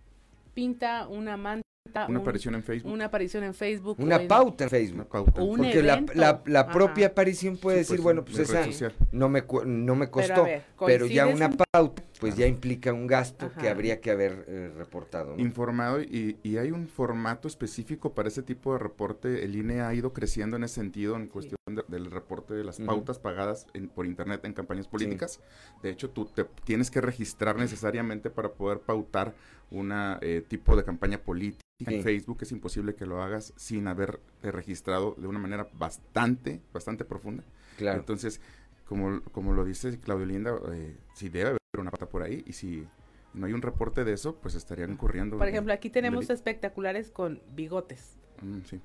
pinta, 0.54 1.08
una 1.08 1.38
manta, 1.38 1.66
Una 1.90 2.08
un- 2.08 2.18
aparición 2.18 2.56
en 2.56 2.64
Facebook. 2.64 2.94
una 2.94 3.06
aparición 3.06 3.44
en 3.44 3.54
Facebook, 3.54 3.98
Una 4.00 4.16
en- 4.18 4.28
pauta 4.28 4.64
en 4.66 4.70
Facebook. 4.70 4.96
Una 4.96 5.10
pauta. 5.10 5.42
O 5.42 5.46
un 5.46 5.58
Porque 5.58 5.82
la, 5.82 5.94
evento. 5.94 6.14
la, 6.16 6.42
la 6.46 6.60
Ajá. 6.62 6.72
propia 6.72 7.08
aparición 7.08 7.58
puede 7.58 7.78
Sí, 7.78 7.80
decir, 7.80 7.96
pues, 7.98 8.04
bueno, 8.04 8.24
pues 8.24 8.38
esa 8.40 8.64
no 9.12 9.30
me, 9.30 9.42
cu- 9.44 9.66
no 9.66 9.96
me 9.96 10.08
Pero, 10.08 10.12
costó, 10.12 10.44
ver, 10.46 10.64
pero, 10.86 11.06
ya 11.08 11.24
¿coincides 11.26 11.50
una 11.50 11.58
pauta, 11.74 12.04
pues 12.20 12.36
ya 12.38 12.46
implica 12.46 12.94
un 12.94 13.08
gasto 13.08 13.52
que 13.60 13.68
habría 13.68 14.00
que 14.00 14.12
haber 14.12 14.46
eh, 14.48 14.72
reportado. 14.78 15.36
¿no? 15.36 15.42
informado 15.42 16.02
y, 16.02 16.38
y 16.44 16.58
hay 16.58 16.72
un 16.72 16.88
formato 16.88 17.48
específico 17.48 18.14
para 18.14 18.28
ese 18.30 18.44
tipo 18.44 18.74
de 18.74 18.80
reporte. 18.80 19.44
El 19.44 19.56
INE 19.56 19.82
ha 19.82 19.94
ido 19.94 20.14
creciendo 20.14 20.56
en 20.58 20.64
ese 20.64 20.76
sentido 20.76 21.16
en 21.16 21.28
cuestión 21.28 21.58
de- 21.68 21.84
del 21.88 22.10
reporte 22.12 22.54
de 22.54 22.64
las 22.64 22.80
pautas 22.80 23.18
pagadas 23.20 23.66
en- 23.74 23.90
por 23.90 24.06
internet 24.06 24.46
en 24.46 24.54
campañas 24.54 24.88
políticas. 24.88 25.40
De 25.82 25.90
hecho, 25.90 26.10
tú 26.12 26.26
te 26.26 26.46
tienes 26.64 26.92
que 26.92 27.02
registrar 27.02 27.58
necesariamente 27.58 28.30
para 28.30 28.50
poder 28.50 28.80
pautar 28.80 29.34
una 29.72 30.20
eh, 30.22 30.44
tipo 30.48 30.76
de 30.76 30.84
campaña 30.84 31.18
política 31.20 31.62
Sí. 31.80 31.96
en 31.96 32.04
Facebook. 32.04 32.38
Es 32.42 32.52
imposible 32.52 32.94
que 32.94 33.08
lo 33.08 33.24
hagas 33.24 33.54
sin 33.56 33.88
haber 33.88 34.20
eh, 34.44 34.52
registrado 34.52 35.16
de 35.18 35.26
una 35.26 35.40
manera 35.40 35.68
bastante, 35.74 36.62
bastante 36.72 37.06
profunda. 37.06 37.44
Claro. 37.78 37.98
Entonces, 38.00 38.40
como, 38.86 39.22
como 39.32 39.54
lo 39.54 39.66
dice 39.66 40.00
Claudio 40.00 40.28
Linda, 40.28 40.54
eh, 40.74 40.96
sí 41.16 41.30
debe 41.30 41.50
haber 41.50 41.60
una 41.80 41.90
pata 41.90 42.08
por 42.08 42.22
ahí 42.22 42.44
y 42.46 42.54
si 42.54 42.88
no 43.34 43.48
hay 43.48 43.54
un 43.54 43.64
reporte 43.64 44.04
de 44.04 44.14
eso, 44.14 44.36
pues 44.36 44.54
estarían 44.54 44.92
incurriendo. 44.92 45.40
Por 45.40 45.48
ejemplo, 45.48 45.74
aquí 45.74 45.88
en 45.88 45.94
tenemos 45.94 46.20
delito. 46.20 46.34
espectaculares 46.34 47.10
con 47.10 47.42
bigotes. 47.56 48.18
Mm, 48.44 48.60
sí. 48.66 48.80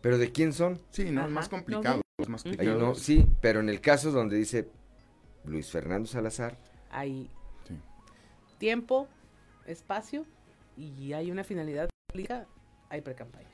¿Pero 0.00 0.18
de 0.18 0.30
quién 0.30 0.52
son? 0.52 0.78
Sí, 0.90 1.10
no, 1.10 1.22
Ajá, 1.22 1.28
es 1.28 1.34
más 1.34 1.46
¿no 1.50 1.56
complicado. 1.58 2.02
es 2.18 2.28
más. 2.28 2.44
Ahí 2.46 2.52
complicado. 2.52 2.78
no, 2.80 2.94
sí, 2.94 3.26
pero 3.40 3.58
en 3.58 3.68
el 3.68 3.80
caso 3.80 4.12
donde 4.12 4.36
dice 4.36 4.68
Luis 5.44 5.68
Fernando 5.70 6.06
Salazar, 6.06 6.56
Hay 6.90 7.28
Sí. 7.66 7.74
tiempo, 8.58 9.08
espacio 9.66 10.24
y 10.76 11.12
hay 11.12 11.30
una 11.30 11.44
finalidad 11.44 11.88
política, 12.12 12.46
hay 12.88 13.00
precampaña. 13.00 13.48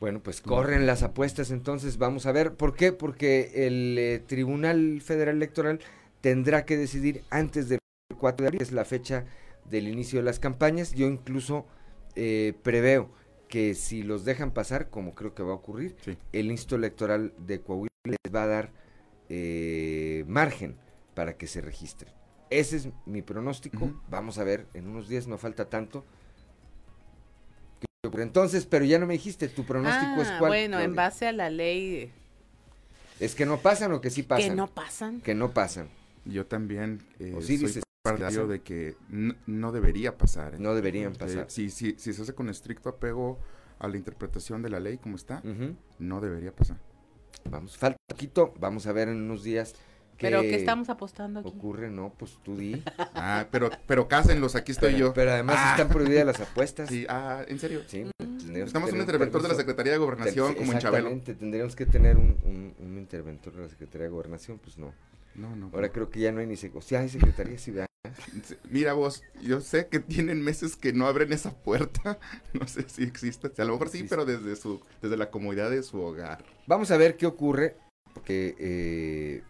bueno, 0.00 0.22
pues 0.22 0.40
corren 0.40 0.86
las 0.86 1.02
apuestas 1.02 1.50
entonces, 1.50 1.98
vamos 1.98 2.26
a 2.26 2.32
ver. 2.32 2.54
¿Por 2.54 2.74
qué? 2.74 2.92
Porque 2.92 3.66
el 3.66 3.96
eh, 3.98 4.18
Tribunal 4.26 5.00
Federal 5.00 5.36
Electoral 5.36 5.80
tendrá 6.20 6.64
que 6.64 6.76
decidir 6.76 7.22
antes 7.30 7.68
del 7.68 7.78
4 8.18 8.44
de 8.44 8.46
abril, 8.48 8.58
que 8.58 8.64
es 8.64 8.72
la 8.72 8.84
fecha 8.84 9.24
del 9.64 9.88
inicio 9.88 10.18
de 10.20 10.24
las 10.24 10.38
campañas. 10.38 10.92
Yo 10.94 11.06
incluso 11.08 11.66
eh, 12.14 12.54
preveo 12.62 13.10
que 13.48 13.74
si 13.74 14.02
los 14.02 14.24
dejan 14.24 14.52
pasar, 14.52 14.90
como 14.90 15.14
creo 15.14 15.34
que 15.34 15.42
va 15.42 15.52
a 15.52 15.56
ocurrir, 15.56 15.96
Sí. 16.04 16.16
el 16.32 16.50
Instituto 16.50 16.76
Electoral 16.76 17.32
de 17.38 17.60
Coahuila 17.60 17.88
les 18.04 18.34
va 18.34 18.42
a 18.42 18.46
dar 18.46 18.72
eh, 19.30 20.24
margen 20.28 20.76
para 21.14 21.36
que 21.36 21.46
se 21.46 21.60
registren. 21.60 22.12
Ese 22.50 22.76
es 22.76 22.88
mi 23.06 23.22
pronóstico. 23.22 23.92
Vamos 24.08 24.38
a 24.38 24.44
ver, 24.44 24.66
en 24.74 24.88
unos 24.88 25.08
días 25.08 25.26
no 25.26 25.36
falta 25.38 25.68
tanto. 25.68 26.04
¿Qué 27.80 27.86
ocurre 28.08 28.22
Entonces, 28.22 28.66
pero 28.66 28.84
ya 28.84 28.98
no 28.98 29.06
me 29.06 29.14
dijiste, 29.14 29.48
tu 29.48 29.64
pronóstico 29.64 30.22
es 30.22 30.28
Ah, 30.28 30.36
cuál. 30.38 30.50
bueno, 30.50 30.80
en 30.80 30.94
base 30.94 31.26
a 31.26 31.32
la 31.32 31.50
ley 31.50 32.10
¿Es 33.20 33.34
que 33.34 33.44
no 33.46 33.58
pasan 33.58 33.92
o 33.92 34.00
que 34.00 34.10
sí 34.10 34.22
pasan? 34.22 34.50
que 34.50 34.54
no 34.54 34.66
pasan. 34.68 35.20
Que 35.20 35.34
no 35.34 35.50
pasan. 35.52 35.88
Yo 36.24 36.46
también 36.46 37.02
eh, 37.18 37.34
Osiris 37.36 37.72
soy 37.72 37.78
es- 37.80 37.84
partidario 38.02 38.42
pasa. 38.42 38.52
de 38.52 38.60
que 38.62 38.96
no 39.46 39.72
debería 39.72 40.16
pasar. 40.16 40.54
¿eh? 40.54 40.58
No 40.60 40.74
deberían 40.74 41.12
Eh, 41.14 41.18
pasar. 41.18 41.50
si, 41.50 41.68
si, 41.70 41.94
si 41.98 42.12
se 42.12 42.22
hace 42.22 42.34
con 42.34 42.48
estricto 42.48 42.88
apego 42.88 43.38
a 43.80 43.88
la 43.88 43.96
interpretación 43.96 44.62
de 44.62 44.70
la 44.70 44.78
ley 44.80 44.98
como 44.98 45.16
está, 45.16 45.42
no 45.98 46.20
debería 46.20 46.52
pasar. 46.54 46.78
Vamos, 47.50 47.76
falta 47.76 47.98
poquito. 48.08 48.54
Vamos 48.60 48.86
a 48.86 48.92
ver 48.92 49.08
en 49.08 49.16
unos 49.16 49.42
días 49.42 49.74
Pero 50.20 50.42
que 50.42 50.54
estamos 50.56 50.88
apostando 50.88 51.40
aquí. 51.40 51.48
ocurre. 51.48 51.90
No, 51.90 52.12
pues 52.18 52.38
tú 52.42 52.56
di. 52.56 52.82
Ah, 53.14 53.46
pero, 53.50 53.70
pero 53.86 54.08
cásenlos, 54.08 54.54
aquí 54.54 54.72
estoy 54.72 54.92
pero, 54.94 55.06
yo. 55.08 55.12
pero 55.14 55.32
además 55.32 55.56
Ah. 55.58 55.70
están 55.72 55.88
prohibidas 55.88 56.26
las 56.26 56.40
apuestas. 56.40 56.88
Sí, 56.88 57.06
ah, 57.08 57.42
¿en 57.48 57.58
serio? 57.58 57.82
Sí, 57.86 58.04
Mm. 58.04 58.10
tendríamos 58.38 58.52
que 58.52 58.62
Estamos 58.78 58.92
un 58.92 59.00
interventor 59.00 59.42
de 59.42 59.48
la. 59.48 59.54
Secretaría 59.54 59.92
de 59.92 59.98
Gobernación, 59.98 60.54
como 60.54 60.72
en 60.72 60.78
Chabelo. 60.78 61.08
Exactamente, 61.08 61.34
tendríamos 61.34 61.76
que 61.76 61.86
tener 61.86 62.16
un, 62.16 62.36
un- 62.44 62.74
un 62.78 62.98
interventor 62.98 63.52
de 63.54 63.62
la 63.62 63.68
Secretaría 63.68 64.04
de 64.04 64.10
Gobernación, 64.10 64.58
pues 64.58 64.78
no. 64.78 64.92
No, 65.34 65.54
no. 65.54 65.70
Ahora 65.72 65.90
creo 65.90 66.10
que 66.10 66.20
ya 66.20 66.32
no 66.32 66.40
hay 66.40 66.46
ni 66.46 66.56
secretaría. 66.56 66.88
Sí, 66.88 66.94
hay 66.96 67.08
secretaría, 67.08 67.58
sí, 67.58 67.70
¿verdad? 67.70 67.88
Mira 68.70 68.92
vos, 68.94 69.22
yo 69.42 69.60
sé 69.60 69.86
que 69.88 69.98
tienen 70.00 70.42
meses 70.42 70.76
que 70.76 70.92
no 70.92 71.06
abren 71.06 71.32
esa 71.32 71.52
puerta. 71.54 72.18
No 72.54 72.66
sé 72.66 72.88
si 72.88 73.02
existe. 73.04 73.50
A 73.60 73.64
lo 73.64 73.72
mejor 73.74 73.88
sí, 73.88 73.98
Sí, 73.98 74.06
pero 74.08 74.24
desde 74.24 74.56
su, 74.56 74.80
desde 75.02 75.16
la 75.16 75.30
comodidad 75.30 75.70
de 75.70 75.82
su 75.82 76.00
hogar. 76.00 76.44
Vamos 76.66 76.90
a 76.90 76.96
ver 76.96 77.16
qué 77.16 77.26
ocurre, 77.26 77.76
porque 78.14 78.54
eh, 78.58 79.42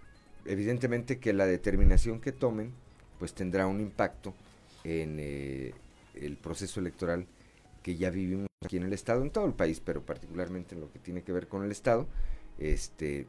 evidentemente 0.49 1.19
que 1.19 1.33
la 1.33 1.47
determinación 1.47 2.20
que 2.20 2.33
tomen, 2.33 2.73
pues 3.19 3.35
tendrá 3.35 3.66
un 3.66 3.81
impacto 3.81 4.35
en 4.85 5.16
eh, 5.20 5.73
el 6.15 6.37
proceso 6.37 6.81
electoral 6.81 7.27
que 7.83 7.97
ya 7.97 8.11
vivimos 8.11 8.47
aquí 8.65 8.77
en 8.77 8.83
el 8.85 8.93
estado, 8.93 9.23
en 9.23 9.31
todo 9.31 9.47
el 9.47 9.55
país, 9.55 9.81
pero 9.81 10.05
particularmente 10.05 10.75
en 10.75 10.81
lo 10.81 10.93
que 10.93 10.99
tiene 10.99 11.23
que 11.23 11.33
ver 11.33 11.49
con 11.49 11.65
el 11.65 11.70
estado, 11.70 12.07
este 12.59 13.27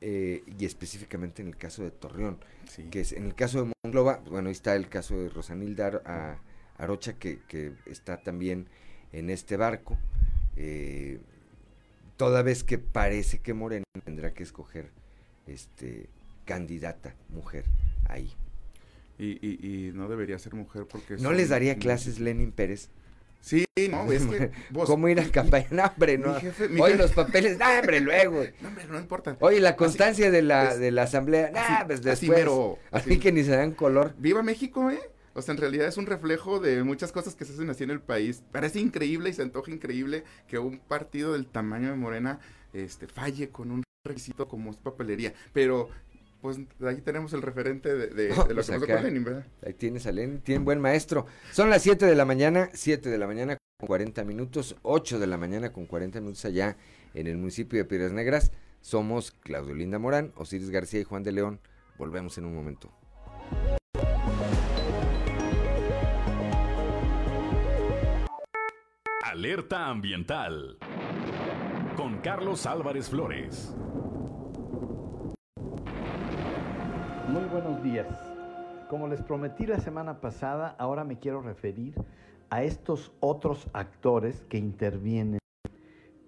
eh, 0.00 0.42
y 0.58 0.64
específicamente 0.66 1.42
en 1.42 1.48
el 1.48 1.56
caso 1.56 1.82
de 1.82 1.90
Torreón, 1.90 2.38
Sí. 2.68 2.84
que 2.90 3.00
es 3.00 3.12
en 3.12 3.24
el 3.24 3.34
caso 3.34 3.64
de 3.64 3.72
Monclova, 3.84 4.22
bueno, 4.28 4.48
ahí 4.48 4.52
está 4.52 4.76
el 4.76 4.88
caso 4.88 5.16
de 5.18 5.28
Rosanilda 5.28 6.02
a- 6.04 6.38
Arocha, 6.78 7.14
que, 7.18 7.38
que 7.48 7.72
está 7.86 8.18
también 8.22 8.66
en 9.12 9.30
este 9.30 9.56
barco, 9.56 9.96
eh, 10.56 11.18
toda 12.18 12.42
vez 12.42 12.62
que 12.64 12.76
parece 12.78 13.38
que 13.38 13.54
Morena 13.54 13.84
tendrá 14.04 14.34
que 14.34 14.42
escoger 14.42 14.90
este 15.46 16.08
candidata 16.44 17.14
mujer 17.28 17.64
ahí. 18.08 18.32
Y, 19.18 19.38
y, 19.46 19.58
y 19.88 19.92
no 19.92 20.08
debería 20.08 20.38
ser 20.38 20.54
mujer 20.54 20.86
porque... 20.88 21.16
¿No 21.16 21.32
les 21.32 21.48
daría 21.48 21.76
clases 21.78 22.20
Lenin 22.20 22.52
Pérez? 22.52 22.90
Sí, 23.40 23.64
no, 23.90 24.10
es 24.12 24.26
que 24.26 24.50
vos... 24.70 24.86
¿Cómo 24.88 25.08
ir 25.08 25.20
a 25.20 25.30
campaña? 25.30 25.66
No, 25.70 25.84
hombre, 25.84 26.18
no. 26.18 26.34
Jefe- 26.38 26.64
Oye, 26.80 26.94
jefe- 26.94 26.98
los 26.98 27.12
papeles, 27.12 27.58
no, 27.58 27.64
hombre, 27.78 28.00
luego. 28.00 28.42
No, 28.60 28.68
hombre, 28.68 28.84
no 28.90 28.98
importa. 28.98 29.36
Oye, 29.40 29.60
la 29.60 29.76
constancia 29.76 30.30
de 30.30 30.42
la, 30.42 30.72
es- 30.72 30.78
de 30.80 30.90
la 30.90 31.04
asamblea, 31.04 31.50
nah, 31.50 31.60
así- 31.60 31.84
pues 31.86 31.98
así 32.00 32.08
después. 32.26 32.38
mero, 32.38 32.78
así. 32.90 33.18
que 33.18 33.32
ni 33.32 33.42
se 33.44 33.52
dan 33.52 33.72
color. 33.72 34.14
Viva 34.18 34.42
México, 34.42 34.90
¿eh? 34.90 35.00
O 35.34 35.42
sea, 35.42 35.52
en 35.54 35.60
realidad 35.60 35.86
es 35.86 35.96
un 35.98 36.06
reflejo 36.06 36.60
de 36.60 36.82
muchas 36.82 37.12
cosas 37.12 37.34
que 37.36 37.44
se 37.44 37.52
hacen 37.52 37.68
así 37.70 37.84
en 37.84 37.90
el 37.90 38.00
país. 38.00 38.42
Parece 38.52 38.80
increíble 38.80 39.30
y 39.30 39.32
se 39.34 39.42
antoja 39.42 39.70
increíble 39.70 40.24
que 40.48 40.58
un 40.58 40.78
partido 40.78 41.34
del 41.34 41.46
tamaño 41.46 41.90
de 41.90 41.96
Morena 41.96 42.40
este, 42.72 43.06
falle 43.06 43.50
con 43.50 43.70
un 43.70 43.82
requisito 44.06 44.48
como 44.48 44.70
es 44.70 44.76
papelería. 44.76 45.32
Pero, 45.52 45.88
pues, 46.40 46.58
ahí 46.82 47.00
tenemos 47.02 47.32
el 47.32 47.42
referente 47.42 47.94
de, 47.94 48.06
de- 48.08 48.28
de 48.28 48.28
lo 48.28 48.34
pues 48.54 48.66
que 48.66 48.72
pasó 48.78 48.86
con 48.86 49.02
Lenin, 49.04 49.24
¿verdad? 49.24 49.46
Ahí 49.64 49.74
tienes 49.74 50.06
a 50.06 50.12
Lenin, 50.12 50.40
tiene 50.40 50.64
buen 50.64 50.80
maestro. 50.80 51.26
Son 51.52 51.68
las 51.70 51.82
7 51.82 52.06
de 52.06 52.14
la 52.14 52.24
mañana, 52.24 52.70
7 52.72 53.08
de 53.10 53.18
la 53.18 53.26
mañana 53.26 53.56
con 53.78 53.86
40 53.88 54.24
minutos, 54.24 54.76
8 54.82 55.18
de 55.18 55.26
la 55.26 55.36
mañana 55.36 55.72
con 55.72 55.86
40 55.86 56.20
minutos 56.20 56.44
allá 56.44 56.76
en 57.14 57.26
el 57.26 57.36
municipio 57.36 57.78
de 57.78 57.84
Piedras 57.84 58.12
Negras. 58.12 58.52
Somos 58.80 59.32
Claudio 59.32 59.74
Linda 59.74 59.98
Morán, 59.98 60.32
Osiris 60.36 60.70
García 60.70 61.00
y 61.00 61.04
Juan 61.04 61.22
de 61.24 61.32
León. 61.32 61.60
Volvemos 61.98 62.38
en 62.38 62.44
un 62.44 62.54
momento. 62.54 62.92
Alerta 69.22 69.88
ambiental. 69.88 70.78
Carlos 72.22 72.66
Álvarez 72.66 73.08
Flores. 73.08 73.74
Muy 77.28 77.44
buenos 77.50 77.82
días. 77.82 78.06
Como 78.88 79.08
les 79.08 79.22
prometí 79.22 79.66
la 79.66 79.80
semana 79.80 80.20
pasada, 80.20 80.74
ahora 80.78 81.04
me 81.04 81.18
quiero 81.18 81.42
referir 81.42 81.94
a 82.50 82.62
estos 82.62 83.12
otros 83.20 83.68
actores 83.72 84.42
que 84.48 84.58
intervienen 84.58 85.40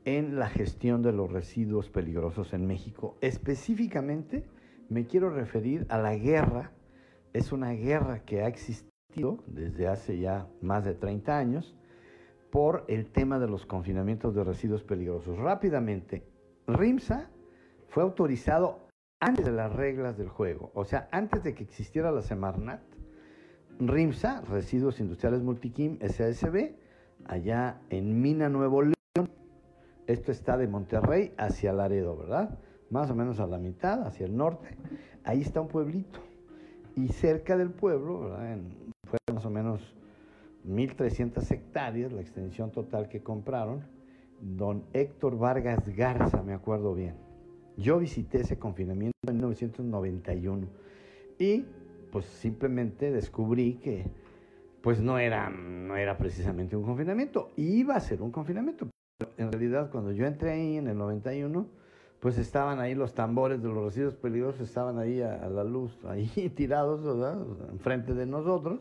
en 0.05 0.39
la 0.39 0.49
gestión 0.49 1.03
de 1.03 1.13
los 1.13 1.31
residuos 1.31 1.89
peligrosos 1.91 2.53
en 2.53 2.67
México. 2.67 3.17
Específicamente 3.21 4.45
me 4.89 5.07
quiero 5.07 5.31
referir 5.31 5.87
a 5.89 5.99
la 5.99 6.17
guerra. 6.17 6.73
Es 7.33 7.53
una 7.53 7.71
guerra 7.73 8.25
que 8.25 8.43
ha 8.43 8.49
existido 8.49 9.39
desde 9.47 9.89
hace 9.89 10.19
ya 10.19 10.49
más 10.61 10.85
de 10.85 10.95
30 10.95 11.39
años 11.39 11.78
por 12.51 12.85
el 12.89 13.11
tema 13.11 13.39
de 13.39 13.49
los 13.49 13.67
confinamientos 13.67 14.35
de 14.35 14.45
residuos 14.45 14.83
peligrosos. 14.83 15.39
Rápidamente, 15.39 16.25
RIMSA 16.67 17.31
fue 17.89 18.03
autorizado 18.03 18.89
antes 19.21 19.45
de 19.45 19.53
las 19.53 19.73
reglas 19.73 20.17
del 20.17 20.29
juego, 20.29 20.71
o 20.75 20.85
sea, 20.85 21.09
antes 21.11 21.43
de 21.43 21.55
que 21.55 21.65
existiera 21.65 22.13
la 22.13 22.23
Semarnat. 22.23 22.81
RIMSA, 23.81 24.41
Residuos 24.43 24.99
Industriales 24.99 25.43
Multiquim 25.43 25.99
SASB, 26.01 26.75
allá 27.27 27.81
en 27.91 28.21
Mina 28.21 28.49
Nuevo 28.49 28.83
León. 28.83 29.31
Esto 30.07 30.33
está 30.33 30.57
de 30.57 30.67
Monterrey 30.67 31.33
hacia 31.39 31.73
Laredo, 31.73 32.17
¿verdad? 32.17 32.59
Más 32.91 33.11
o 33.11 33.15
menos 33.15 33.39
a 33.39 33.47
la 33.47 33.59
mitad, 33.59 34.05
hacia 34.05 34.27
el 34.27 34.37
norte. 34.37 34.77
Ahí 35.23 35.43
está 35.43 35.61
un 35.61 35.69
pueblito. 35.69 36.19
Y 36.97 37.09
cerca 37.09 37.57
del 37.57 37.71
pueblo, 37.71 38.21
¿verdad? 38.21 38.53
En, 38.53 38.93
fue 39.05 39.19
más 39.33 39.45
o 39.45 39.51
menos 39.51 39.95
1.300 40.67 41.51
hectáreas, 41.51 42.13
la 42.13 42.21
extensión 42.21 42.71
total 42.73 43.09
que 43.09 43.23
compraron. 43.23 43.83
Don 44.41 44.85
Héctor 44.93 45.37
Vargas 45.39 45.89
Garza, 45.97 46.43
me 46.43 46.55
acuerdo 46.55 46.95
bien. 46.95 47.17
Yo 47.77 47.99
visité 47.99 48.41
ese 48.41 48.59
confinamiento 48.59 49.17
en 49.27 49.37
1991 49.37 50.67
y 51.39 51.65
pues 52.11 52.25
simplemente 52.27 53.11
descubrí 53.11 53.75
que 53.75 54.07
pues 54.83 55.01
no 55.01 55.19
era, 55.19 55.51
no 55.51 55.97
era 55.97 56.17
precisamente 56.17 56.77
un 56.77 56.85
confinamiento, 56.85 57.51
iba 57.57 57.95
a 57.95 58.01
ser 58.01 58.23
un 58.23 58.31
confinamiento. 58.31 58.89
En 59.37 59.53
realidad 59.53 59.91
cuando 59.91 60.13
yo 60.13 60.27
entré 60.27 60.53
ahí 60.53 60.77
en 60.77 60.87
el 60.87 60.97
91, 60.97 61.67
pues 62.21 62.39
estaban 62.39 62.81
ahí 62.81 62.95
los 62.95 63.15
tambores 63.15 63.63
de 63.63 63.69
los 63.69 63.85
residuos 63.85 64.15
peligrosos, 64.15 64.61
estaban 64.69 64.99
ahí 64.99 65.21
a, 65.21 65.35
a 65.35 65.49
la 65.49 65.65
luz, 65.65 65.97
ahí 66.05 66.29
tirados, 66.57 67.05
¿verdad? 67.05 67.39
Enfrente 67.71 68.15
de 68.15 68.27
nosotros. 68.27 68.81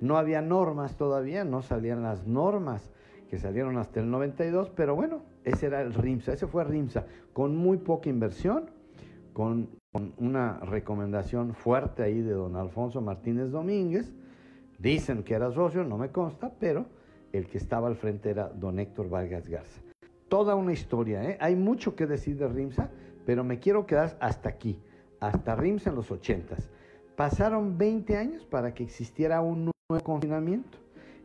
No 0.00 0.18
había 0.18 0.42
normas 0.42 0.96
todavía, 0.96 1.44
no 1.44 1.62
salían 1.62 2.02
las 2.02 2.26
normas 2.26 2.90
que 3.30 3.38
salieron 3.38 3.78
hasta 3.78 4.00
el 4.00 4.10
92, 4.10 4.70
pero 4.76 4.94
bueno, 4.94 5.22
ese 5.44 5.66
era 5.66 5.80
el 5.80 5.94
RIMSA, 5.94 6.34
ese 6.34 6.46
fue 6.46 6.64
RIMSA, 6.64 7.06
con 7.32 7.56
muy 7.56 7.78
poca 7.78 8.08
inversión, 8.08 8.70
con, 9.32 9.68
una 10.18 10.58
recomendación 10.60 11.54
fuerte 11.54 12.02
ahí 12.02 12.20
de 12.20 12.32
don 12.32 12.54
Alfonso 12.56 13.00
Martínez 13.00 13.50
Domínguez, 13.50 14.12
dicen 14.78 15.22
que 15.22 15.32
era 15.32 15.50
socio, 15.50 15.84
no 15.84 15.96
me 15.96 16.10
consta, 16.10 16.52
pero 16.60 16.84
el 17.32 17.46
que 17.46 17.56
estaba 17.56 17.88
al 17.88 17.96
frente 17.96 18.28
era 18.28 18.50
don 18.50 18.78
Héctor 18.78 19.08
Vargas 19.08 19.48
Garza. 19.48 19.80
Toda 20.28 20.54
una 20.54 20.74
historia, 20.74 21.24
¿eh? 21.24 21.38
hay 21.40 21.56
mucho 21.56 21.96
que 21.96 22.06
decir 22.06 22.36
de 22.36 22.46
RIMSA, 22.46 22.90
pero 23.24 23.42
me 23.42 23.58
quiero 23.58 23.86
quedar 23.86 24.18
hasta 24.20 24.50
aquí, 24.50 24.78
hasta 25.18 25.56
RIMSA 25.56 25.88
en 25.88 25.96
los 25.96 26.10
80 26.10 26.56
Pasaron 27.16 27.78
20 27.78 28.14
años 28.16 28.44
para 28.44 28.74
que 28.74 28.84
existiera 28.84 29.40
un 29.40 29.70
nuevo 29.88 30.04
confinamiento. 30.04 30.78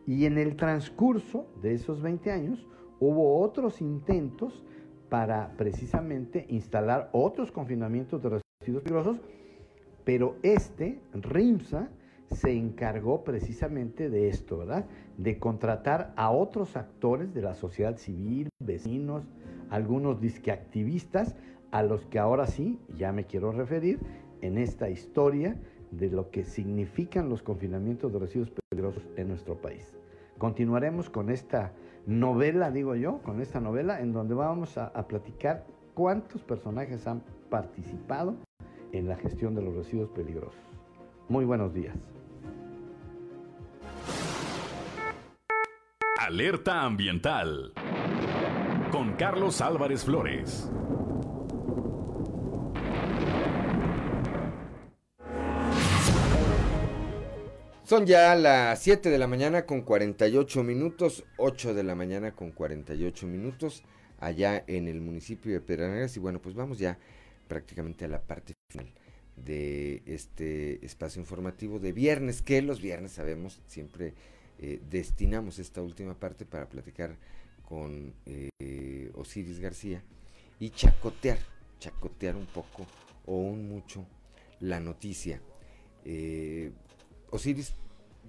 Y 0.07 0.26
en 0.26 0.38
el 0.38 0.55
transcurso 0.55 1.45
de 1.61 1.73
esos 1.73 2.01
20 2.01 2.31
años 2.31 2.65
hubo 2.99 3.41
otros 3.41 3.81
intentos 3.81 4.63
para 5.09 5.51
precisamente 5.57 6.45
instalar 6.47 7.09
otros 7.11 7.51
confinamientos 7.51 8.23
de 8.23 8.41
residuos 8.61 8.84
peligrosos, 8.84 9.18
pero 10.05 10.38
este, 10.41 11.01
RIMSA, 11.13 11.89
se 12.30 12.53
encargó 12.53 13.26
precisamente 13.26 14.09
de 14.09 14.30
esto, 14.30 14.59
¿verdad? 14.59 14.85
De 15.18 15.38
contratar 15.38 16.13
a 16.15 16.31
otros 16.31 16.77
actores 16.77 17.34
de 17.34 17.41
la 17.41 17.55
sociedad 17.55 17.97
civil, 17.97 18.47
vecinos, 18.59 19.23
algunos 19.69 20.22
disqueactivistas, 20.22 21.35
a 21.72 21.84
los 21.84 22.05
que 22.05 22.19
ahora 22.19 22.47
sí, 22.47 22.80
ya 22.97 23.11
me 23.11 23.26
quiero 23.26 23.51
referir, 23.51 23.99
en 24.41 24.57
esta 24.57 24.89
historia 24.89 25.57
de 25.91 26.09
lo 26.09 26.31
que 26.31 26.43
significan 26.43 27.30
los 27.30 27.43
confinamientos 27.43 28.11
de 28.11 28.19
residuos 28.19 28.51
peligrosos 28.69 29.07
en 29.18 29.27
nuestro 29.27 29.55
país. 29.55 29.93
Continuaremos 30.38 31.09
con 31.09 31.30
esta 31.30 31.73
novela, 32.07 32.72
digo 32.72 32.95
yo, 32.95 33.19
con 33.19 33.41
esta 33.41 33.59
novela 33.59 34.01
en 34.01 34.13
donde 34.13 34.34
vamos 34.34 34.77
a, 34.77 34.91
platicar 35.07 35.65
cuántos 35.93 36.41
personajes 36.41 37.05
han 37.05 37.22
participado 37.49 38.35
en 38.91 39.07
la 39.07 39.18
gestión 39.18 39.53
de 39.53 39.61
los 39.61 39.76
residuos 39.76 40.09
peligrosos. 40.09 40.59
Muy 41.30 41.45
buenos 41.45 41.73
días. 41.73 41.95
Alerta 46.19 46.84
ambiental 46.84 47.73
con 48.91 49.13
Carlos 49.13 49.61
Álvarez 49.61 50.05
Flores. 50.05 50.72
Son 57.91 58.05
ya 58.05 58.34
las 58.35 58.81
7 58.84 59.09
de 59.09 59.18
la 59.18 59.27
mañana 59.27 59.65
con 59.65 59.81
48 59.81 60.63
minutos, 60.63 61.26
8 61.35 61.73
de 61.73 61.84
la 61.84 61.93
mañana 61.93 62.31
con 62.31 62.51
48 62.51 63.27
minutos, 63.27 63.84
allá 64.18 64.63
en 64.65 64.88
el 64.88 65.01
municipio 65.01 65.51
de 65.51 65.59
Pedernales. 65.59 66.15
Y 66.15 66.22
bueno, 66.22 66.41
pues 66.41 66.55
vamos 66.55 66.80
ya 66.80 66.97
prácticamente 67.49 68.05
a 68.05 68.07
la 68.07 68.22
parte 68.22 68.53
final 68.69 68.93
de 69.35 70.03
este 70.05 70.85
espacio 70.85 71.19
informativo 71.19 71.80
de 71.80 71.91
viernes, 71.91 72.41
que 72.41 72.61
los 72.61 72.80
viernes 72.80 73.11
sabemos 73.11 73.59
siempre 73.68 74.13
eh, 74.59 74.80
destinamos 74.89 75.59
esta 75.59 75.81
última 75.81 76.18
parte 76.18 76.45
para 76.45 76.69
platicar 76.69 77.18
con 77.68 78.13
eh, 78.26 79.11
Osiris 79.15 79.59
García 79.59 80.01
y 80.61 80.69
chacotear, 80.69 81.39
chacotear 81.77 82.38
un 82.38 82.45
poco 82.45 82.88
o 83.26 83.35
un 83.35 83.68
mucho 83.68 84.05
la 84.61 84.80
noticia. 84.80 85.41
Eh, 86.05 86.72
Osiris, 87.31 87.73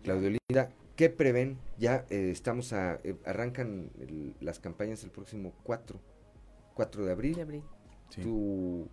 Claudio 0.03 0.31
Linda, 0.31 0.71
¿qué 0.97 1.11
prevén? 1.11 1.59
Ya 1.79 2.07
eh, 2.11 2.31
estamos 2.31 2.73
a, 2.73 2.95
eh, 3.05 3.17
arrancan 3.25 3.91
el, 4.01 4.35
las 4.41 4.59
campañas 4.59 5.05
el 5.05 5.11
próximo 5.11 5.53
4, 5.63 6.01
4 6.75 7.05
de 7.05 7.13
abril. 7.13 7.35
De 7.35 7.43
abril. 7.43 7.63
Sí. 8.11 8.23
Tu, 8.23 8.89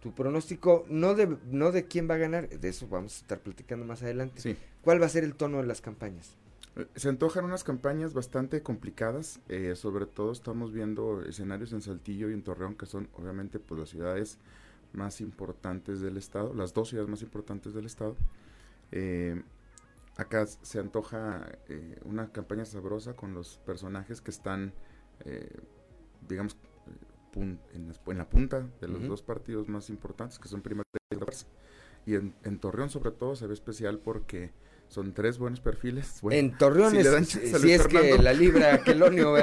tu 0.00 0.14
pronóstico, 0.14 0.84
no 0.88 1.14
de, 1.14 1.38
no 1.50 1.72
de 1.72 1.86
quién 1.86 2.08
va 2.10 2.14
a 2.14 2.18
ganar, 2.18 2.48
de 2.48 2.68
eso 2.68 2.88
vamos 2.88 3.16
a 3.16 3.20
estar 3.20 3.40
platicando 3.40 3.86
más 3.86 4.02
adelante. 4.02 4.40
Sí. 4.40 4.56
¿Cuál 4.82 5.00
va 5.00 5.06
a 5.06 5.08
ser 5.08 5.24
el 5.24 5.34
tono 5.34 5.58
de 5.58 5.66
las 5.66 5.80
campañas? 5.80 6.36
Eh, 6.76 6.86
Se 6.94 7.08
antojan 7.08 7.44
unas 7.44 7.64
campañas 7.64 8.12
bastante 8.12 8.62
complicadas, 8.62 9.40
eh, 9.48 9.74
sobre 9.76 10.06
todo 10.06 10.32
estamos 10.32 10.72
viendo 10.72 11.22
escenarios 11.22 11.72
en 11.72 11.82
Saltillo 11.82 12.30
y 12.30 12.34
en 12.34 12.42
Torreón, 12.42 12.74
que 12.74 12.86
son 12.86 13.08
obviamente 13.14 13.58
pues 13.58 13.80
las 13.80 13.88
ciudades 13.90 14.38
más 14.92 15.20
importantes 15.20 16.00
del 16.00 16.16
estado, 16.16 16.54
las 16.54 16.72
dos 16.74 16.88
ciudades 16.88 17.10
más 17.10 17.22
importantes 17.22 17.74
del 17.74 17.86
estado. 17.86 18.16
Eh, 18.92 19.42
acá 20.16 20.46
se 20.46 20.78
antoja 20.78 21.46
eh, 21.68 21.98
una 22.04 22.30
campaña 22.32 22.64
sabrosa 22.64 23.14
con 23.14 23.34
los 23.34 23.58
personajes 23.66 24.20
que 24.20 24.30
están, 24.30 24.72
eh, 25.24 25.48
digamos, 26.28 26.56
pun- 27.32 27.58
en, 27.74 27.92
la 28.18 28.28
punta 28.28 28.66
de 28.80 28.88
los 28.88 29.06
dos 29.08 29.22
partidos 29.22 29.68
más 29.68 29.90
importantes, 29.90 30.38
que 30.38 30.48
son 30.48 30.62
Primera 30.62 30.84
y 31.10 31.16
Fuerza. 31.16 31.46
Y 32.06 32.14
en, 32.14 32.34
en 32.44 32.58
Torreón 32.58 32.90
sobre 32.90 33.10
todo 33.10 33.34
se 33.34 33.46
ve 33.46 33.54
especial 33.54 33.98
porque 33.98 34.52
son 34.88 35.14
tres 35.14 35.38
buenos 35.38 35.60
perfiles. 35.60 36.18
Bueno, 36.22 36.38
en 36.38 36.56
Torreón, 36.58 36.92
si 36.92 36.98
es- 36.98 37.28
si, 37.60 37.72
es 37.72 37.86
que 37.86 37.98
Fernando. 37.98 38.22
la 38.22 38.32
libra 38.34 38.74
Aquelonio, 38.74 39.34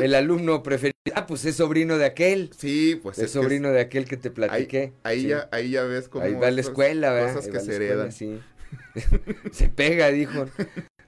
el 0.00 0.14
alumno 0.14 0.62
preferido, 0.62 0.94
ah, 1.14 1.26
pues 1.26 1.44
es 1.44 1.56
sobrino 1.56 1.98
de 1.98 2.06
aquel. 2.06 2.50
Sí, 2.56 2.98
pues 3.02 3.18
es, 3.18 3.24
es 3.24 3.32
que 3.32 3.38
sobrino 3.42 3.68
de 3.70 3.80
aquel 3.80 4.06
que 4.06 4.16
te 4.16 4.30
platiqué. 4.30 4.94
Ahí, 5.02 5.22
Sí. 5.22 5.28
ya, 5.28 5.48
ahí 5.52 5.70
ya 5.72 5.82
ves 5.82 6.08
cómo 6.08 6.24
Ahí 6.24 6.34
va 6.34 6.46
a 6.46 6.50
la 6.52 6.60
escuela, 6.62 7.12
¿verdad? 7.12 7.34
Cosas 7.34 7.46
Ahí 7.46 7.52
que 7.52 7.60
se 7.60 7.74
heredan. 7.76 8.12
sí. 8.12 8.40
se 9.52 9.68
pega, 9.68 10.08
dijo. 10.10 10.46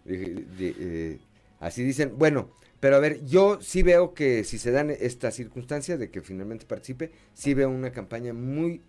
Eh, 0.06 1.18
así 1.60 1.82
dicen. 1.82 2.12
Bueno, 2.18 2.50
pero 2.80 2.96
a 2.96 3.00
ver, 3.00 3.24
yo 3.26 3.58
sí 3.60 3.82
veo 3.82 4.14
que 4.14 4.44
si 4.44 4.58
se 4.58 4.70
dan 4.70 4.90
estas 4.90 5.34
circunstancias 5.34 5.98
de 5.98 6.10
que 6.10 6.20
finalmente 6.22 6.66
participe, 6.66 7.10
sí 7.34 7.54
veo 7.54 7.68
una 7.70 7.90
campaña 7.92 8.32
muy 8.32 8.80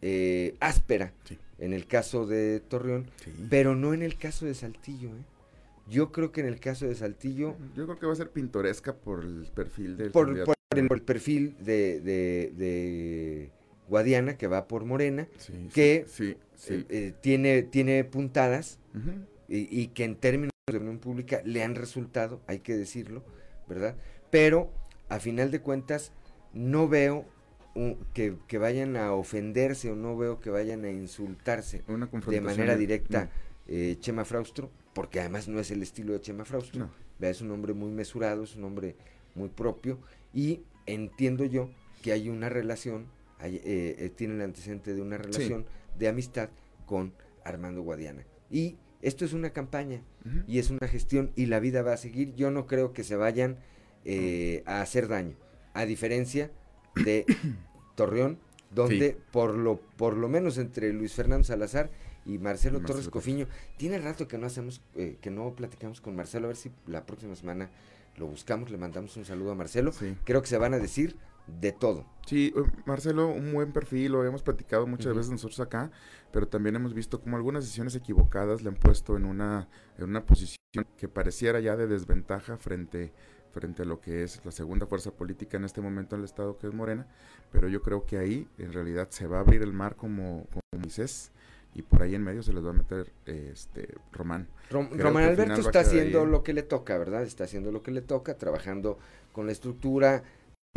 eh, 0.00 0.54
áspera 0.60 1.12
en 1.58 1.72
el 1.72 1.86
caso 1.86 2.26
de 2.26 2.60
Torreón, 2.60 3.06
pero 3.50 3.74
no 3.76 3.94
en 3.94 4.02
el 4.02 4.16
caso 4.16 4.46
de 4.46 4.54
Saltillo. 4.54 5.08
¿eh? 5.10 5.24
Yo 5.90 6.12
creo 6.12 6.32
que 6.32 6.40
en 6.40 6.46
el 6.46 6.60
caso 6.60 6.86
de 6.86 6.94
Saltillo, 6.94 7.56
Yo 7.76 7.84
creo 7.86 7.98
que 7.98 8.06
va 8.06 8.12
a 8.12 8.16
ser 8.16 8.30
pintoresca 8.30 8.94
por 8.94 9.24
el 9.24 9.48
perfil 9.54 9.96
del 9.96 10.10
por, 10.12 10.36
el, 10.36 10.44
por 10.44 10.54
el 10.78 11.02
perfil 11.02 11.56
de, 11.60 12.00
de- 12.00 12.52
de 12.56 13.50
Guadiana, 13.88 14.36
que 14.38 14.46
va 14.46 14.68
por 14.68 14.84
Morena, 14.84 15.26
Sí, 15.38 15.68
que 15.74 16.06
sí, 16.66 16.74
eh, 16.74 16.86
eh, 16.88 17.12
tiene, 17.20 17.62
tiene 17.62 18.04
puntadas 18.04 18.78
y, 19.48 19.80
y 19.80 19.88
que 19.88 20.04
en 20.04 20.16
términos 20.16 20.50
de 20.70 20.76
opinión 20.76 20.98
pública 20.98 21.40
le 21.44 21.62
han 21.62 21.74
resultado, 21.74 22.40
hay 22.46 22.60
que 22.60 22.76
decirlo, 22.76 23.22
¿verdad? 23.68 23.96
Pero 24.30 24.70
a 25.08 25.18
final 25.18 25.50
de 25.50 25.60
cuentas 25.60 26.12
no 26.52 26.88
veo 26.88 27.24
un- 27.74 27.96
que, 28.14 28.36
que 28.48 28.58
vayan 28.58 28.96
a 28.96 29.12
ofenderse 29.12 29.90
o 29.90 29.96
no 29.96 30.16
veo 30.16 30.40
que 30.40 30.50
vayan 30.50 30.84
a 30.84 30.90
insultarse 30.90 31.82
Una 31.88 32.06
de 32.06 32.40
manera 32.40 32.74
no. 32.74 32.78
directa 32.78 33.30
eh, 33.66 33.96
Chema 34.00 34.24
Fraustro, 34.24 34.70
porque 34.94 35.20
además 35.20 35.48
no 35.48 35.58
es 35.60 35.70
el 35.70 35.82
estilo 35.82 36.12
de 36.12 36.20
Chema 36.20 36.44
Fraustro. 36.44 36.80
No. 37.18 37.26
Es 37.26 37.40
un 37.40 37.50
hombre 37.50 37.72
muy 37.72 37.90
mesurado, 37.90 38.42
es 38.44 38.56
un 38.56 38.64
hombre 38.64 38.96
muy 39.34 39.48
propio 39.48 39.98
y 40.34 40.60
entiendo 40.86 41.44
yo 41.44 41.70
que 42.02 42.12
hay 42.12 42.28
una 42.28 42.48
relación, 42.48 43.06
hay, 43.38 43.56
eh, 43.56 43.96
eh, 43.98 44.10
tiene 44.14 44.34
el 44.34 44.42
antecedente 44.42 44.92
de 44.94 45.00
una 45.00 45.16
relación 45.18 45.64
de 45.98 46.08
amistad 46.08 46.50
con 46.86 47.14
Armando 47.44 47.82
Guadiana. 47.82 48.24
Y 48.50 48.76
esto 49.00 49.24
es 49.24 49.32
una 49.32 49.50
campaña 49.50 50.02
y 50.46 50.58
es 50.58 50.70
una 50.70 50.86
gestión 50.86 51.32
y 51.34 51.46
la 51.46 51.58
vida 51.60 51.82
va 51.82 51.94
a 51.94 51.96
seguir. 51.96 52.34
Yo 52.34 52.50
no 52.50 52.66
creo 52.66 52.92
que 52.92 53.04
se 53.04 53.16
vayan 53.16 53.58
eh, 54.04 54.62
a 54.66 54.80
hacer 54.80 55.08
daño, 55.08 55.36
a 55.74 55.84
diferencia 55.84 56.50
de 56.94 57.26
Torreón, 57.96 58.38
donde 58.70 59.16
por 59.32 59.56
lo 59.56 59.80
por 59.96 60.16
lo 60.16 60.28
menos 60.28 60.58
entre 60.58 60.92
Luis 60.92 61.14
Fernando 61.14 61.44
Salazar 61.44 61.90
y 62.24 62.38
Marcelo, 62.38 62.80
Torres 62.80 63.08
Cofiño, 63.08 63.48
tiene 63.76 63.98
rato 63.98 64.28
que 64.28 64.38
no 64.38 64.46
hacemos, 64.46 64.80
eh, 64.94 65.18
que 65.20 65.30
no 65.30 65.54
platicamos 65.54 66.00
con 66.00 66.14
Marcelo, 66.14 66.46
a 66.46 66.48
ver 66.48 66.56
si 66.56 66.70
la 66.86 67.04
próxima 67.04 67.34
semana 67.34 67.70
lo 68.16 68.26
buscamos, 68.26 68.70
le 68.70 68.78
mandamos 68.78 69.16
un 69.16 69.24
saludo 69.24 69.52
a 69.52 69.54
Marcelo. 69.54 69.92
Creo 70.24 70.42
que 70.42 70.48
se 70.48 70.58
van 70.58 70.74
a 70.74 70.78
decir 70.78 71.16
de 71.46 71.72
todo. 71.72 72.06
Sí, 72.26 72.52
eh, 72.56 72.62
Marcelo, 72.86 73.28
un 73.28 73.52
buen 73.52 73.72
perfil, 73.72 74.12
lo 74.12 74.24
hemos 74.24 74.42
platicado 74.42 74.86
muchas 74.86 75.14
veces 75.14 75.30
nosotros 75.30 75.58
acá, 75.60 75.90
pero 76.30 76.46
también 76.46 76.76
hemos 76.76 76.94
visto 76.94 77.20
como 77.20 77.36
algunas 77.36 77.64
decisiones 77.64 77.94
equivocadas 77.96 78.62
le 78.62 78.68
han 78.68 78.76
puesto 78.76 79.16
en 79.16 79.24
una, 79.24 79.68
en 79.98 80.04
una 80.04 80.24
posición 80.24 80.58
que 80.96 81.08
pareciera 81.08 81.60
ya 81.60 81.76
de 81.76 81.86
desventaja 81.86 82.56
frente, 82.56 83.12
frente 83.50 83.82
a 83.82 83.84
lo 83.84 84.00
que 84.00 84.22
es 84.22 84.40
la 84.44 84.52
segunda 84.52 84.86
fuerza 84.86 85.10
política 85.10 85.56
en 85.56 85.64
este 85.64 85.80
momento 85.80 86.14
en 86.14 86.20
el 86.20 86.24
Estado, 86.24 86.56
que 86.58 86.68
es 86.68 86.74
Morena, 86.74 87.06
pero 87.50 87.68
yo 87.68 87.82
creo 87.82 88.06
que 88.06 88.18
ahí 88.18 88.48
en 88.58 88.72
realidad 88.72 89.08
se 89.10 89.26
va 89.26 89.38
a 89.38 89.40
abrir 89.40 89.62
el 89.62 89.72
mar 89.72 89.96
como, 89.96 90.46
como 90.52 90.62
Moisés 90.78 91.32
y 91.74 91.82
por 91.82 92.02
ahí 92.02 92.14
en 92.14 92.22
medio 92.22 92.42
se 92.42 92.52
les 92.52 92.64
va 92.64 92.70
a 92.70 92.74
meter 92.74 93.12
este 93.26 93.94
Román. 94.12 94.48
Román 94.70 95.24
Alberto 95.24 95.60
está 95.60 95.80
haciendo 95.80 96.26
lo 96.26 96.42
que 96.42 96.52
le 96.52 96.62
toca, 96.62 96.98
¿verdad? 96.98 97.22
Está 97.22 97.44
haciendo 97.44 97.72
lo 97.72 97.82
que 97.82 97.90
le 97.90 98.02
toca, 98.02 98.36
trabajando 98.36 98.98
con 99.32 99.46
la 99.46 99.52
estructura 99.52 100.22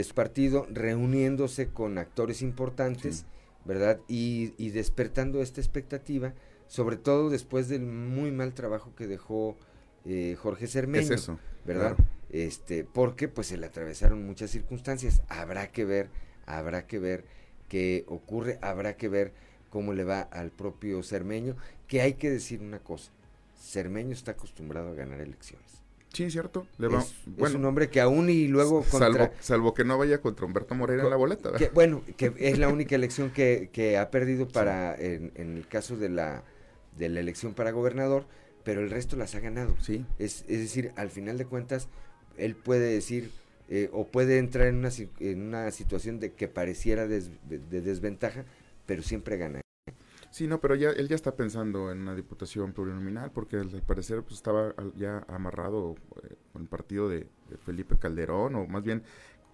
su 0.03 0.13
partido, 0.13 0.67
reuniéndose 0.69 1.69
con 1.69 1.97
actores 1.97 2.41
importantes, 2.41 3.25
¿verdad? 3.63 4.01
Y, 4.09 4.53
y, 4.57 4.71
despertando 4.71 5.41
esta 5.41 5.61
expectativa, 5.61 6.33
sobre 6.67 6.97
todo 6.97 7.29
después 7.29 7.69
del 7.69 7.83
muy 7.83 8.31
mal 8.31 8.53
trabajo 8.53 8.93
que 8.95 9.07
dejó 9.07 9.55
eh, 10.03 10.35
Jorge 10.37 10.67
Cermeño, 10.67 11.05
es 11.05 11.11
eso, 11.11 11.39
¿verdad? 11.65 11.95
Este, 12.29 12.83
porque 12.83 13.29
pues 13.29 13.47
se 13.47 13.57
le 13.57 13.67
atravesaron 13.67 14.25
muchas 14.25 14.51
circunstancias. 14.51 15.21
Habrá 15.29 15.71
que 15.71 15.85
ver, 15.85 16.09
habrá 16.45 16.87
que 16.87 16.99
ver 16.99 17.23
qué 17.69 18.03
ocurre, 18.07 18.59
habrá 18.61 18.97
que 18.97 19.07
ver 19.07 19.31
cómo 19.69 19.93
le 19.93 20.03
va 20.03 20.21
al 20.21 20.51
propio 20.51 21.03
Cermeño, 21.03 21.55
que 21.87 22.01
hay 22.01 22.15
que 22.15 22.29
decir 22.29 22.59
una 22.59 22.79
cosa, 22.79 23.11
Cermeño 23.57 24.11
está 24.11 24.31
acostumbrado 24.31 24.89
a 24.89 24.93
ganar 24.93 25.21
elecciones. 25.21 25.84
Sí, 26.15 26.31
cierto. 26.31 26.65
Le 26.77 26.87
va, 26.87 26.99
es, 26.99 27.13
bueno, 27.25 27.59
un 27.59 27.65
hombre 27.65 27.89
que 27.89 27.99
aún 27.99 28.29
y 28.29 28.47
luego 28.47 28.83
contra, 28.83 29.33
salvo, 29.41 29.73
que 29.73 29.83
no 29.83 29.97
vaya 29.97 30.21
contra 30.21 30.45
Humberto 30.45 30.73
Moreira 30.73 31.03
en 31.03 31.09
la 31.09 31.17
boleta. 31.17 31.51
Que, 31.53 31.69
bueno, 31.69 32.03
que 32.15 32.33
es 32.37 32.57
la 32.57 32.69
única 32.69 32.95
elección 32.95 33.31
que, 33.31 33.69
que 33.73 33.97
ha 33.97 34.09
perdido 34.11 34.47
para 34.47 34.95
en, 34.95 35.33
en, 35.35 35.57
el 35.57 35.67
caso 35.67 35.97
de 35.97 36.09
la 36.09 36.43
de 36.97 37.09
la 37.09 37.19
elección 37.19 37.53
para 37.53 37.71
gobernador, 37.71 38.25
pero 38.63 38.81
el 38.81 38.89
resto 38.89 39.17
las 39.17 39.35
ha 39.35 39.41
ganado. 39.41 39.75
Sí. 39.81 40.05
Es, 40.17 40.45
es 40.47 40.59
decir, 40.59 40.93
al 40.95 41.09
final 41.09 41.37
de 41.37 41.45
cuentas, 41.45 41.89
él 42.37 42.55
puede 42.55 42.93
decir 42.93 43.31
eh, 43.67 43.89
o 43.91 44.07
puede 44.07 44.37
entrar 44.37 44.67
en 44.67 44.75
una, 44.75 44.89
en 45.19 45.41
una 45.41 45.71
situación 45.71 46.21
de 46.21 46.31
que 46.31 46.47
pareciera 46.47 47.07
des, 47.07 47.29
de, 47.49 47.59
de 47.59 47.81
desventaja, 47.81 48.45
pero 48.85 49.03
siempre 49.03 49.35
gana. 49.35 49.64
Sí, 50.35 50.47
no, 50.47 50.59
pero 50.59 50.75
ya 50.75 50.89
él 50.89 51.07
ya 51.07 51.15
está 51.15 51.33
pensando 51.33 51.89
en 51.93 52.01
una 52.01 52.13
diputación 52.13 52.73
plurinominal 52.73 53.31
porque 53.31 53.55
al 53.55 53.69
parecer 53.83 54.21
pues, 54.21 54.33
estaba 54.35 54.73
ya 54.97 55.25
amarrado 55.29 55.95
eh, 56.23 56.35
con 56.51 56.63
el 56.63 56.67
partido 56.67 57.07
de, 57.07 57.19
de, 57.49 57.57
Felipe 57.57 57.97
Calderón 57.97 58.55
o 58.55 58.67
más 58.67 58.83
bien 58.83 59.03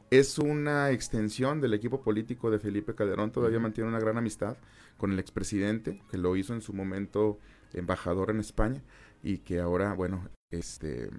es 0.10 0.40
una 0.40 0.90
extensión 0.90 1.62
del 1.62 1.76
equipo 1.76 2.02
político 2.02 2.49
de 2.49 2.58
Felipe 2.58 2.95
Calderón, 2.95 3.32
todavía 3.32 3.60
mantiene 3.60 3.91
una 3.91 3.99
gran 3.99 4.18
amistad 4.18 4.58
con 4.98 5.12
el 5.12 5.20
expresidente 5.20 6.02
que 6.10 6.18
lo 6.18 6.36
hizo 6.36 6.56
en 6.56 6.64
su 6.64 6.74
momento 6.74 7.38
embajador 7.74 8.32
en 8.32 8.40
España 8.40 8.82
y 9.22 9.38
que 9.38 9.60
ahora, 9.60 9.94
bueno, 9.94 10.30
este 10.49 11.12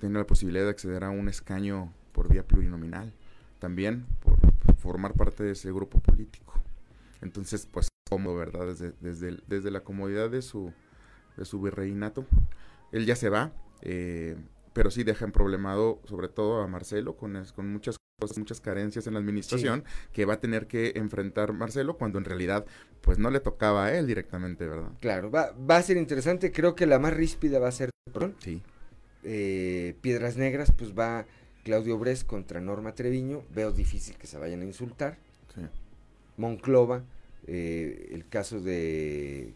tiene 0.00 0.18
la 0.18 0.26
posibilidad 0.26 0.64
de 0.64 0.70
acceder 0.70 1.04
a 1.04 1.10
un 1.10 1.28
escaño 1.28 1.92
por 2.12 2.32
vía 2.32 2.46
plurinominal, 2.46 3.12
también 3.58 4.06
por, 4.20 4.40
por 4.40 4.74
formar 4.76 5.12
parte 5.12 5.44
de 5.44 5.50
ese 5.50 5.70
grupo 5.70 6.00
político. 6.00 6.54
Entonces, 7.20 7.66
pues 7.66 7.88
cómodo, 8.08 8.36
¿verdad? 8.36 8.66
Desde, 8.66 8.92
desde, 9.00 9.38
desde 9.46 9.70
la 9.70 9.80
comodidad 9.80 10.30
de 10.30 10.42
su, 10.42 10.72
de 11.36 11.44
su 11.44 11.60
virreinato. 11.60 12.26
Él 12.92 13.06
ya 13.06 13.16
se 13.16 13.28
va, 13.28 13.52
eh, 13.82 14.36
pero 14.72 14.90
sí 14.90 15.04
deja 15.04 15.24
en 15.24 15.32
problemado 15.32 16.00
sobre 16.04 16.28
todo 16.28 16.62
a 16.62 16.66
Marcelo 16.66 17.16
con, 17.16 17.44
con 17.54 17.72
muchas 17.72 17.96
cosas, 18.18 18.38
muchas 18.38 18.60
carencias 18.60 19.06
en 19.06 19.14
la 19.14 19.20
administración 19.20 19.84
sí. 19.86 20.08
que 20.12 20.24
va 20.24 20.34
a 20.34 20.40
tener 20.40 20.66
que 20.66 20.92
enfrentar 20.96 21.52
Marcelo 21.52 21.96
cuando 21.96 22.18
en 22.18 22.24
realidad 22.24 22.66
pues 23.00 23.18
no 23.18 23.30
le 23.30 23.40
tocaba 23.40 23.86
a 23.86 23.94
él 23.96 24.06
directamente, 24.06 24.66
¿verdad? 24.66 24.90
Claro, 25.00 25.30
va, 25.30 25.52
va 25.52 25.76
a 25.76 25.82
ser 25.82 25.96
interesante, 25.96 26.50
creo 26.50 26.74
que 26.74 26.86
la 26.86 26.98
más 26.98 27.14
ríspida 27.14 27.58
va 27.58 27.68
a 27.68 27.72
ser 27.72 27.90
Sí. 28.38 28.62
Eh, 29.24 29.94
Piedras 30.00 30.36
Negras, 30.36 30.72
pues 30.72 30.98
va 30.98 31.26
Claudio 31.64 31.98
Bres 31.98 32.24
contra 32.24 32.60
Norma 32.60 32.94
Treviño, 32.94 33.42
veo 33.54 33.72
difícil 33.72 34.16
que 34.16 34.26
se 34.26 34.38
vayan 34.38 34.62
a 34.62 34.64
insultar. 34.64 35.18
Sí. 35.54 35.62
Monclova, 36.36 37.02
eh, 37.46 38.08
el 38.12 38.28
caso 38.28 38.60
de 38.60 39.54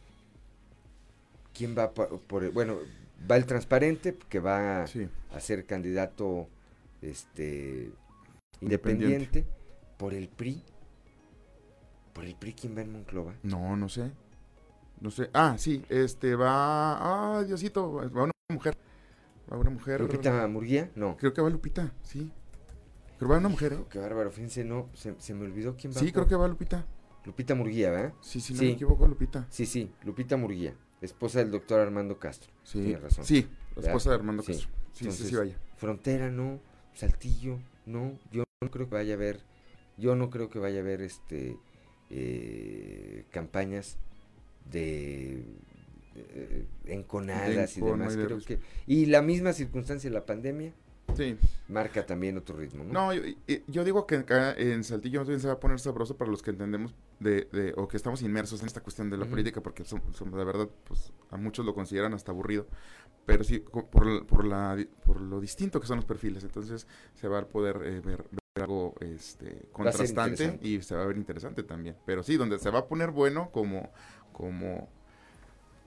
quién 1.52 1.76
va 1.76 1.92
por, 1.92 2.20
por, 2.20 2.50
bueno 2.52 2.78
va 3.30 3.36
el 3.36 3.46
transparente 3.46 4.16
que 4.28 4.40
va 4.40 4.86
sí. 4.86 5.08
a 5.32 5.40
ser 5.40 5.64
candidato 5.66 6.48
este 7.00 7.90
independiente. 8.60 9.40
independiente. 9.40 9.46
por 9.96 10.14
el 10.14 10.28
PRI 10.28 10.62
por 12.12 12.24
el 12.24 12.34
PRI 12.34 12.54
quién 12.54 12.76
va 12.76 12.82
en 12.82 12.92
Monclova 12.92 13.34
no 13.42 13.76
no 13.76 13.88
sé 13.88 14.10
no 15.00 15.10
sé 15.10 15.30
ah 15.32 15.56
sí 15.58 15.84
este 15.88 16.34
va 16.34 17.36
ah 17.38 17.42
Diosito 17.44 17.92
va 17.92 18.22
una 18.24 18.32
mujer 18.50 18.76
va 19.52 19.56
una 19.56 19.70
mujer 19.70 20.00
Lupita 20.00 20.46
Murguía 20.48 20.90
no 20.94 21.16
creo 21.16 21.32
que 21.32 21.40
va 21.40 21.50
Lupita 21.50 21.92
sí 22.02 22.30
creo 23.18 23.28
que 23.28 23.34
va 23.34 23.38
una 23.38 23.48
mujer 23.48 23.72
¿eh? 23.74 23.84
qué 23.90 23.98
bárbaro 23.98 24.30
fíjense 24.30 24.64
no 24.64 24.88
se, 24.94 25.14
se 25.18 25.34
me 25.34 25.44
olvidó 25.44 25.76
quién 25.76 25.92
va 25.92 25.98
sí 25.98 26.06
por... 26.06 26.12
creo 26.12 26.26
que 26.28 26.36
va 26.36 26.48
Lupita 26.48 26.86
Lupita 27.24 27.54
Murguía, 27.54 27.90
¿verdad? 27.90 28.14
Sí, 28.20 28.40
sí, 28.40 28.52
no 28.52 28.58
sí. 28.58 28.64
me 28.66 28.72
equivoco, 28.72 29.06
Lupita. 29.06 29.46
Sí, 29.50 29.66
sí, 29.66 29.90
Lupita 30.04 30.36
Murguía, 30.36 30.74
esposa 31.00 31.38
del 31.38 31.50
doctor 31.50 31.80
Armando 31.80 32.18
Castro. 32.18 32.50
Sí, 32.64 32.80
Tiene 32.80 32.98
razón. 32.98 33.24
Sí, 33.24 33.48
la 33.76 33.82
esposa 33.82 34.10
de 34.10 34.16
Armando 34.16 34.42
sí. 34.42 34.52
Castro. 34.52 34.70
Sí, 34.92 35.04
Entonces, 35.04 35.26
sí, 35.26 35.30
sí, 35.30 35.36
vaya. 35.36 35.58
Frontera, 35.76 36.30
no. 36.30 36.60
Saltillo, 36.94 37.58
no. 37.86 38.18
Yo 38.32 38.44
no 38.60 38.70
creo 38.70 38.88
que 38.88 38.94
vaya 38.94 39.14
a 39.14 39.16
haber, 39.16 39.40
yo 39.96 40.14
no 40.16 40.30
creo 40.30 40.50
que 40.50 40.58
vaya 40.58 40.78
a 40.78 40.82
haber 40.82 41.00
este 41.00 41.56
eh, 42.10 43.24
campañas 43.30 43.96
de 44.70 45.44
eh, 46.14 46.66
enconadas 46.86 47.74
de 47.74 47.80
y 47.80 47.84
demás. 47.84 48.14
Y, 48.14 48.18
de 48.18 48.24
creo 48.26 48.40
que, 48.40 48.58
y 48.86 49.06
la 49.06 49.22
misma 49.22 49.52
circunstancia 49.52 50.10
de 50.10 50.14
la 50.14 50.26
pandemia 50.26 50.74
Sí. 51.16 51.36
Marca 51.68 52.06
también 52.06 52.38
otro 52.38 52.56
ritmo, 52.56 52.84
¿no? 52.84 52.92
No, 52.92 53.14
yo, 53.14 53.22
yo 53.66 53.84
digo 53.84 54.06
que 54.06 54.16
acá 54.16 54.54
en 54.54 54.84
Saltillo 54.84 55.24
se 55.24 55.46
va 55.46 55.54
a 55.54 55.60
poner 55.60 55.78
sabroso 55.78 56.16
para 56.16 56.30
los 56.30 56.42
que 56.42 56.50
entendemos 56.50 56.94
de, 57.22 57.48
de 57.52 57.72
o 57.76 57.88
que 57.88 57.96
estamos 57.96 58.22
inmersos 58.22 58.60
en 58.60 58.66
esta 58.66 58.80
cuestión 58.80 59.10
de 59.10 59.16
la 59.16 59.24
uh 59.24 59.26
-huh. 59.26 59.30
política, 59.30 59.60
porque 59.60 59.84
son, 59.84 60.02
son, 60.12 60.30
de 60.30 60.44
verdad, 60.44 60.68
pues 60.84 61.12
a 61.30 61.36
muchos 61.36 61.64
lo 61.64 61.74
consideran 61.74 62.14
hasta 62.14 62.32
aburrido, 62.32 62.66
pero 63.26 63.44
sí 63.44 63.60
por, 63.60 64.26
por, 64.26 64.44
la, 64.44 64.76
por 65.04 65.20
lo 65.20 65.40
distinto 65.40 65.80
que 65.80 65.86
son 65.86 65.96
los 65.96 66.04
perfiles, 66.04 66.44
entonces 66.44 66.86
se 67.14 67.28
va 67.28 67.38
a 67.38 67.48
poder 67.48 67.76
eh, 67.84 68.00
ver, 68.00 68.24
ver, 68.30 68.62
algo 68.62 68.94
este, 69.00 69.68
contrastante 69.72 70.58
y 70.62 70.82
se 70.82 70.94
va 70.94 71.02
a 71.04 71.06
ver 71.06 71.16
interesante 71.16 71.62
también. 71.62 71.96
Pero 72.04 72.22
sí, 72.22 72.36
donde 72.36 72.58
se 72.58 72.70
va 72.70 72.80
a 72.80 72.86
poner 72.86 73.10
bueno 73.10 73.50
como, 73.50 73.90
como 74.32 74.90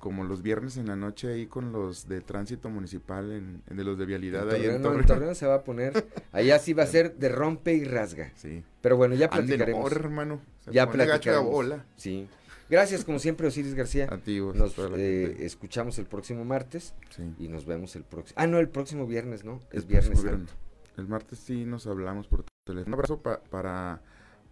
como 0.06 0.24
los 0.24 0.44
viernes 0.44 0.78
en 0.78 0.86
la 0.86 0.96
noche 0.96 1.34
ahí 1.34 1.48
con 1.48 1.72
los 1.72 2.08
de 2.08 2.22
tránsito 2.22 2.70
municipal, 2.70 3.32
en, 3.32 3.64
en 3.68 3.76
de 3.76 3.84
los 3.84 3.98
de 3.98 4.06
vialidad. 4.06 4.44
Torreón, 4.44 4.62
ahí 4.62 4.76
en 5.00 5.06
Torreón. 5.08 5.34
Se 5.34 5.48
va 5.48 5.56
a 5.56 5.64
poner, 5.64 6.06
allá 6.32 6.60
sí 6.60 6.74
va 6.74 6.84
a 6.84 6.86
ser 6.86 7.16
de 7.16 7.28
rompe 7.28 7.74
y 7.74 7.86
rasga. 7.86 8.32
Sí. 8.36 8.64
Pero 8.82 8.98
bueno, 8.98 9.16
ya 9.16 9.32
platicaremos. 9.32 9.92
Hermano. 9.92 10.42
Se 10.60 10.72
ya 10.72 10.88
platicaremos. 10.92 11.52
Bola. 11.52 11.88
Sí. 11.96 12.28
Gracias, 12.70 13.04
como 13.04 13.18
siempre, 13.18 13.48
Osiris 13.48 13.74
García. 13.74 14.08
A 14.12 14.20
ti, 14.20 14.40
vos, 14.40 14.56
Nos 14.56 14.78
eh, 14.96 15.38
escuchamos 15.40 15.98
el 15.98 16.06
próximo 16.06 16.46
martes 16.46 16.94
sí. 17.10 17.24
y 17.40 17.48
nos 17.48 17.66
vemos 17.66 17.96
el 17.96 18.04
próximo. 18.04 18.36
Ah, 18.40 18.46
no, 18.46 18.60
el 18.60 18.70
próximo 18.70 19.08
viernes, 19.08 19.44
¿no? 19.44 19.60
Es 19.72 19.86
el 19.86 19.88
viernes. 19.88 20.24
El 20.98 21.08
martes 21.08 21.40
sí 21.40 21.66
nos 21.66 21.88
hablamos 21.88 22.28
por 22.28 22.46
teléfono. 22.64 22.90
Un 22.90 22.94
abrazo 22.94 23.24
pa 23.24 23.42
para 23.42 24.04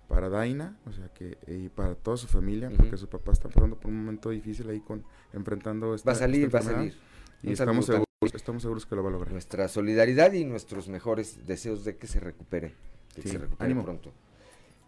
para 0.08 0.30
Daina, 0.30 0.78
o 0.86 0.92
sea 0.92 1.08
que 1.10 1.38
y 1.48 1.70
para 1.70 1.96
toda 1.96 2.18
su 2.18 2.28
familia, 2.28 2.70
uh 2.70 2.72
-huh. 2.72 2.78
porque 2.78 2.98
su 2.98 3.08
papá 3.08 3.32
está 3.32 3.50
pasando 3.50 3.80
por 3.80 3.90
un 3.90 4.00
momento 4.04 4.30
difícil 4.30 4.70
ahí 4.70 4.80
con 4.80 5.04
enfrentando 5.34 5.94
esta 5.96 6.12
va 6.12 6.16
a 6.16 6.20
salir, 6.20 6.54
va 6.54 6.60
a 6.60 6.64
salir. 6.64 6.96
Y 7.42 7.52
estamos 7.52 7.86
seguros, 7.86 8.08
estamos 8.34 8.62
seguros 8.62 8.86
que 8.86 8.96
lo 8.96 9.04
va 9.04 9.10
a 9.10 9.12
lograr. 9.12 9.32
Nuestra 9.32 9.68
solidaridad 9.68 10.32
y 10.34 10.46
nuestros 10.46 10.88
mejores 10.88 11.46
deseos 11.46 11.84
de 11.84 11.98
que 11.98 12.08
se 12.08 12.20
recupere, 12.20 12.74
de 13.16 13.22
que 13.22 13.28
se 13.28 13.38
recupere 13.38 13.66
Ánimo. 13.66 13.84
pronto. 13.84 14.14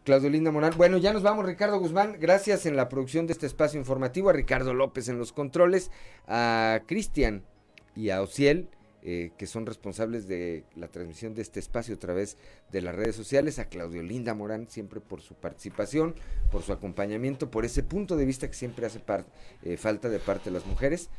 Claudio 0.06 0.30
Linda 0.30 0.52
Morán. 0.52 0.74
Bueno, 0.78 0.98
ya 0.98 1.12
nos 1.12 1.24
vamos, 1.24 1.46
Ricardo 1.46 1.80
Guzmán. 1.80 2.18
Gracias 2.20 2.66
en 2.68 2.76
la 2.76 2.90
producción 2.90 3.26
de 3.26 3.34
este 3.34 3.48
espacio 3.48 3.80
informativo, 3.80 4.30
a 4.30 4.34
Ricardo 4.34 4.74
López 4.74 5.10
en 5.10 5.18
los 5.18 5.34
controles, 5.34 5.90
a 6.28 6.82
Cristian 6.86 7.44
y 7.96 8.12
a 8.12 8.22
Ociel 8.22 8.70
eh, 9.08 9.34
que 9.38 9.46
son 9.46 9.68
responsables 9.68 10.28
de 10.28 10.64
la 10.76 10.88
transmisión 10.88 11.36
de 11.36 11.44
este 11.44 11.60
espacio 11.60 11.94
a 11.94 12.00
través 12.00 12.38
de 12.72 12.82
las 12.82 12.96
redes 12.96 13.16
sociales, 13.16 13.60
a 13.60 13.66
Claudio 13.66 14.02
Linda 14.02 14.34
Morán, 14.34 14.68
siempre 14.68 15.00
por 15.00 15.22
su 15.22 15.36
participación, 15.36 16.16
por 16.52 16.64
su 16.64 16.74
acompañamiento, 16.74 17.52
por 17.52 17.66
ese 17.66 17.84
punto 17.84 18.18
de 18.18 18.26
vista 18.26 18.48
que 18.48 18.56
siempre 18.56 18.88
hace 18.88 19.00
eh, 19.62 19.78
falta 19.78 20.10
de 20.10 20.18
parte 20.18 20.46
de 20.46 20.56
las 20.56 20.66
mujeres, 20.66 21.12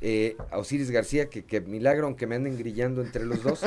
eh, 0.00 0.38
a 0.50 0.56
Osiris 0.56 0.90
García, 0.90 1.28
que, 1.28 1.60
milagro, 1.60 2.06
aunque 2.06 2.26
me 2.26 2.36
anden 2.36 2.56
grillando 2.56 3.02
entre 3.02 3.26
los 3.26 3.42
dos, 3.42 3.60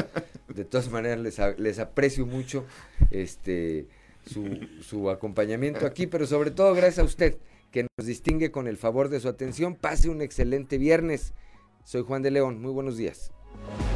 de 0.48 0.66
todas 0.66 0.90
maneras 0.90 1.20
les, 1.20 1.38
les 1.60 1.78
aprecio 1.78 2.26
mucho 2.26 2.66
este 3.12 3.86
su, 4.26 4.58
su 4.82 5.12
acompañamiento 5.12 5.86
aquí, 5.86 6.08
pero 6.08 6.26
sobre 6.26 6.50
todo 6.50 6.74
gracias 6.74 6.98
a 6.98 7.04
usted 7.04 7.38
que 7.70 7.84
nos 7.84 8.08
distingue 8.08 8.50
con 8.50 8.68
el 8.68 8.78
favor 8.78 9.10
de 9.10 9.20
su 9.20 9.30
atención. 9.30 9.76
Pase 9.76 10.10
un 10.10 10.24
excelente 10.24 10.80
viernes. 10.80 11.36
Soy 11.84 12.02
Juan 12.02 12.24
de 12.24 12.32
León. 12.32 12.60
Muy 12.60 12.72
buenos 12.72 12.98
días. 12.98 13.32
you 13.66 13.87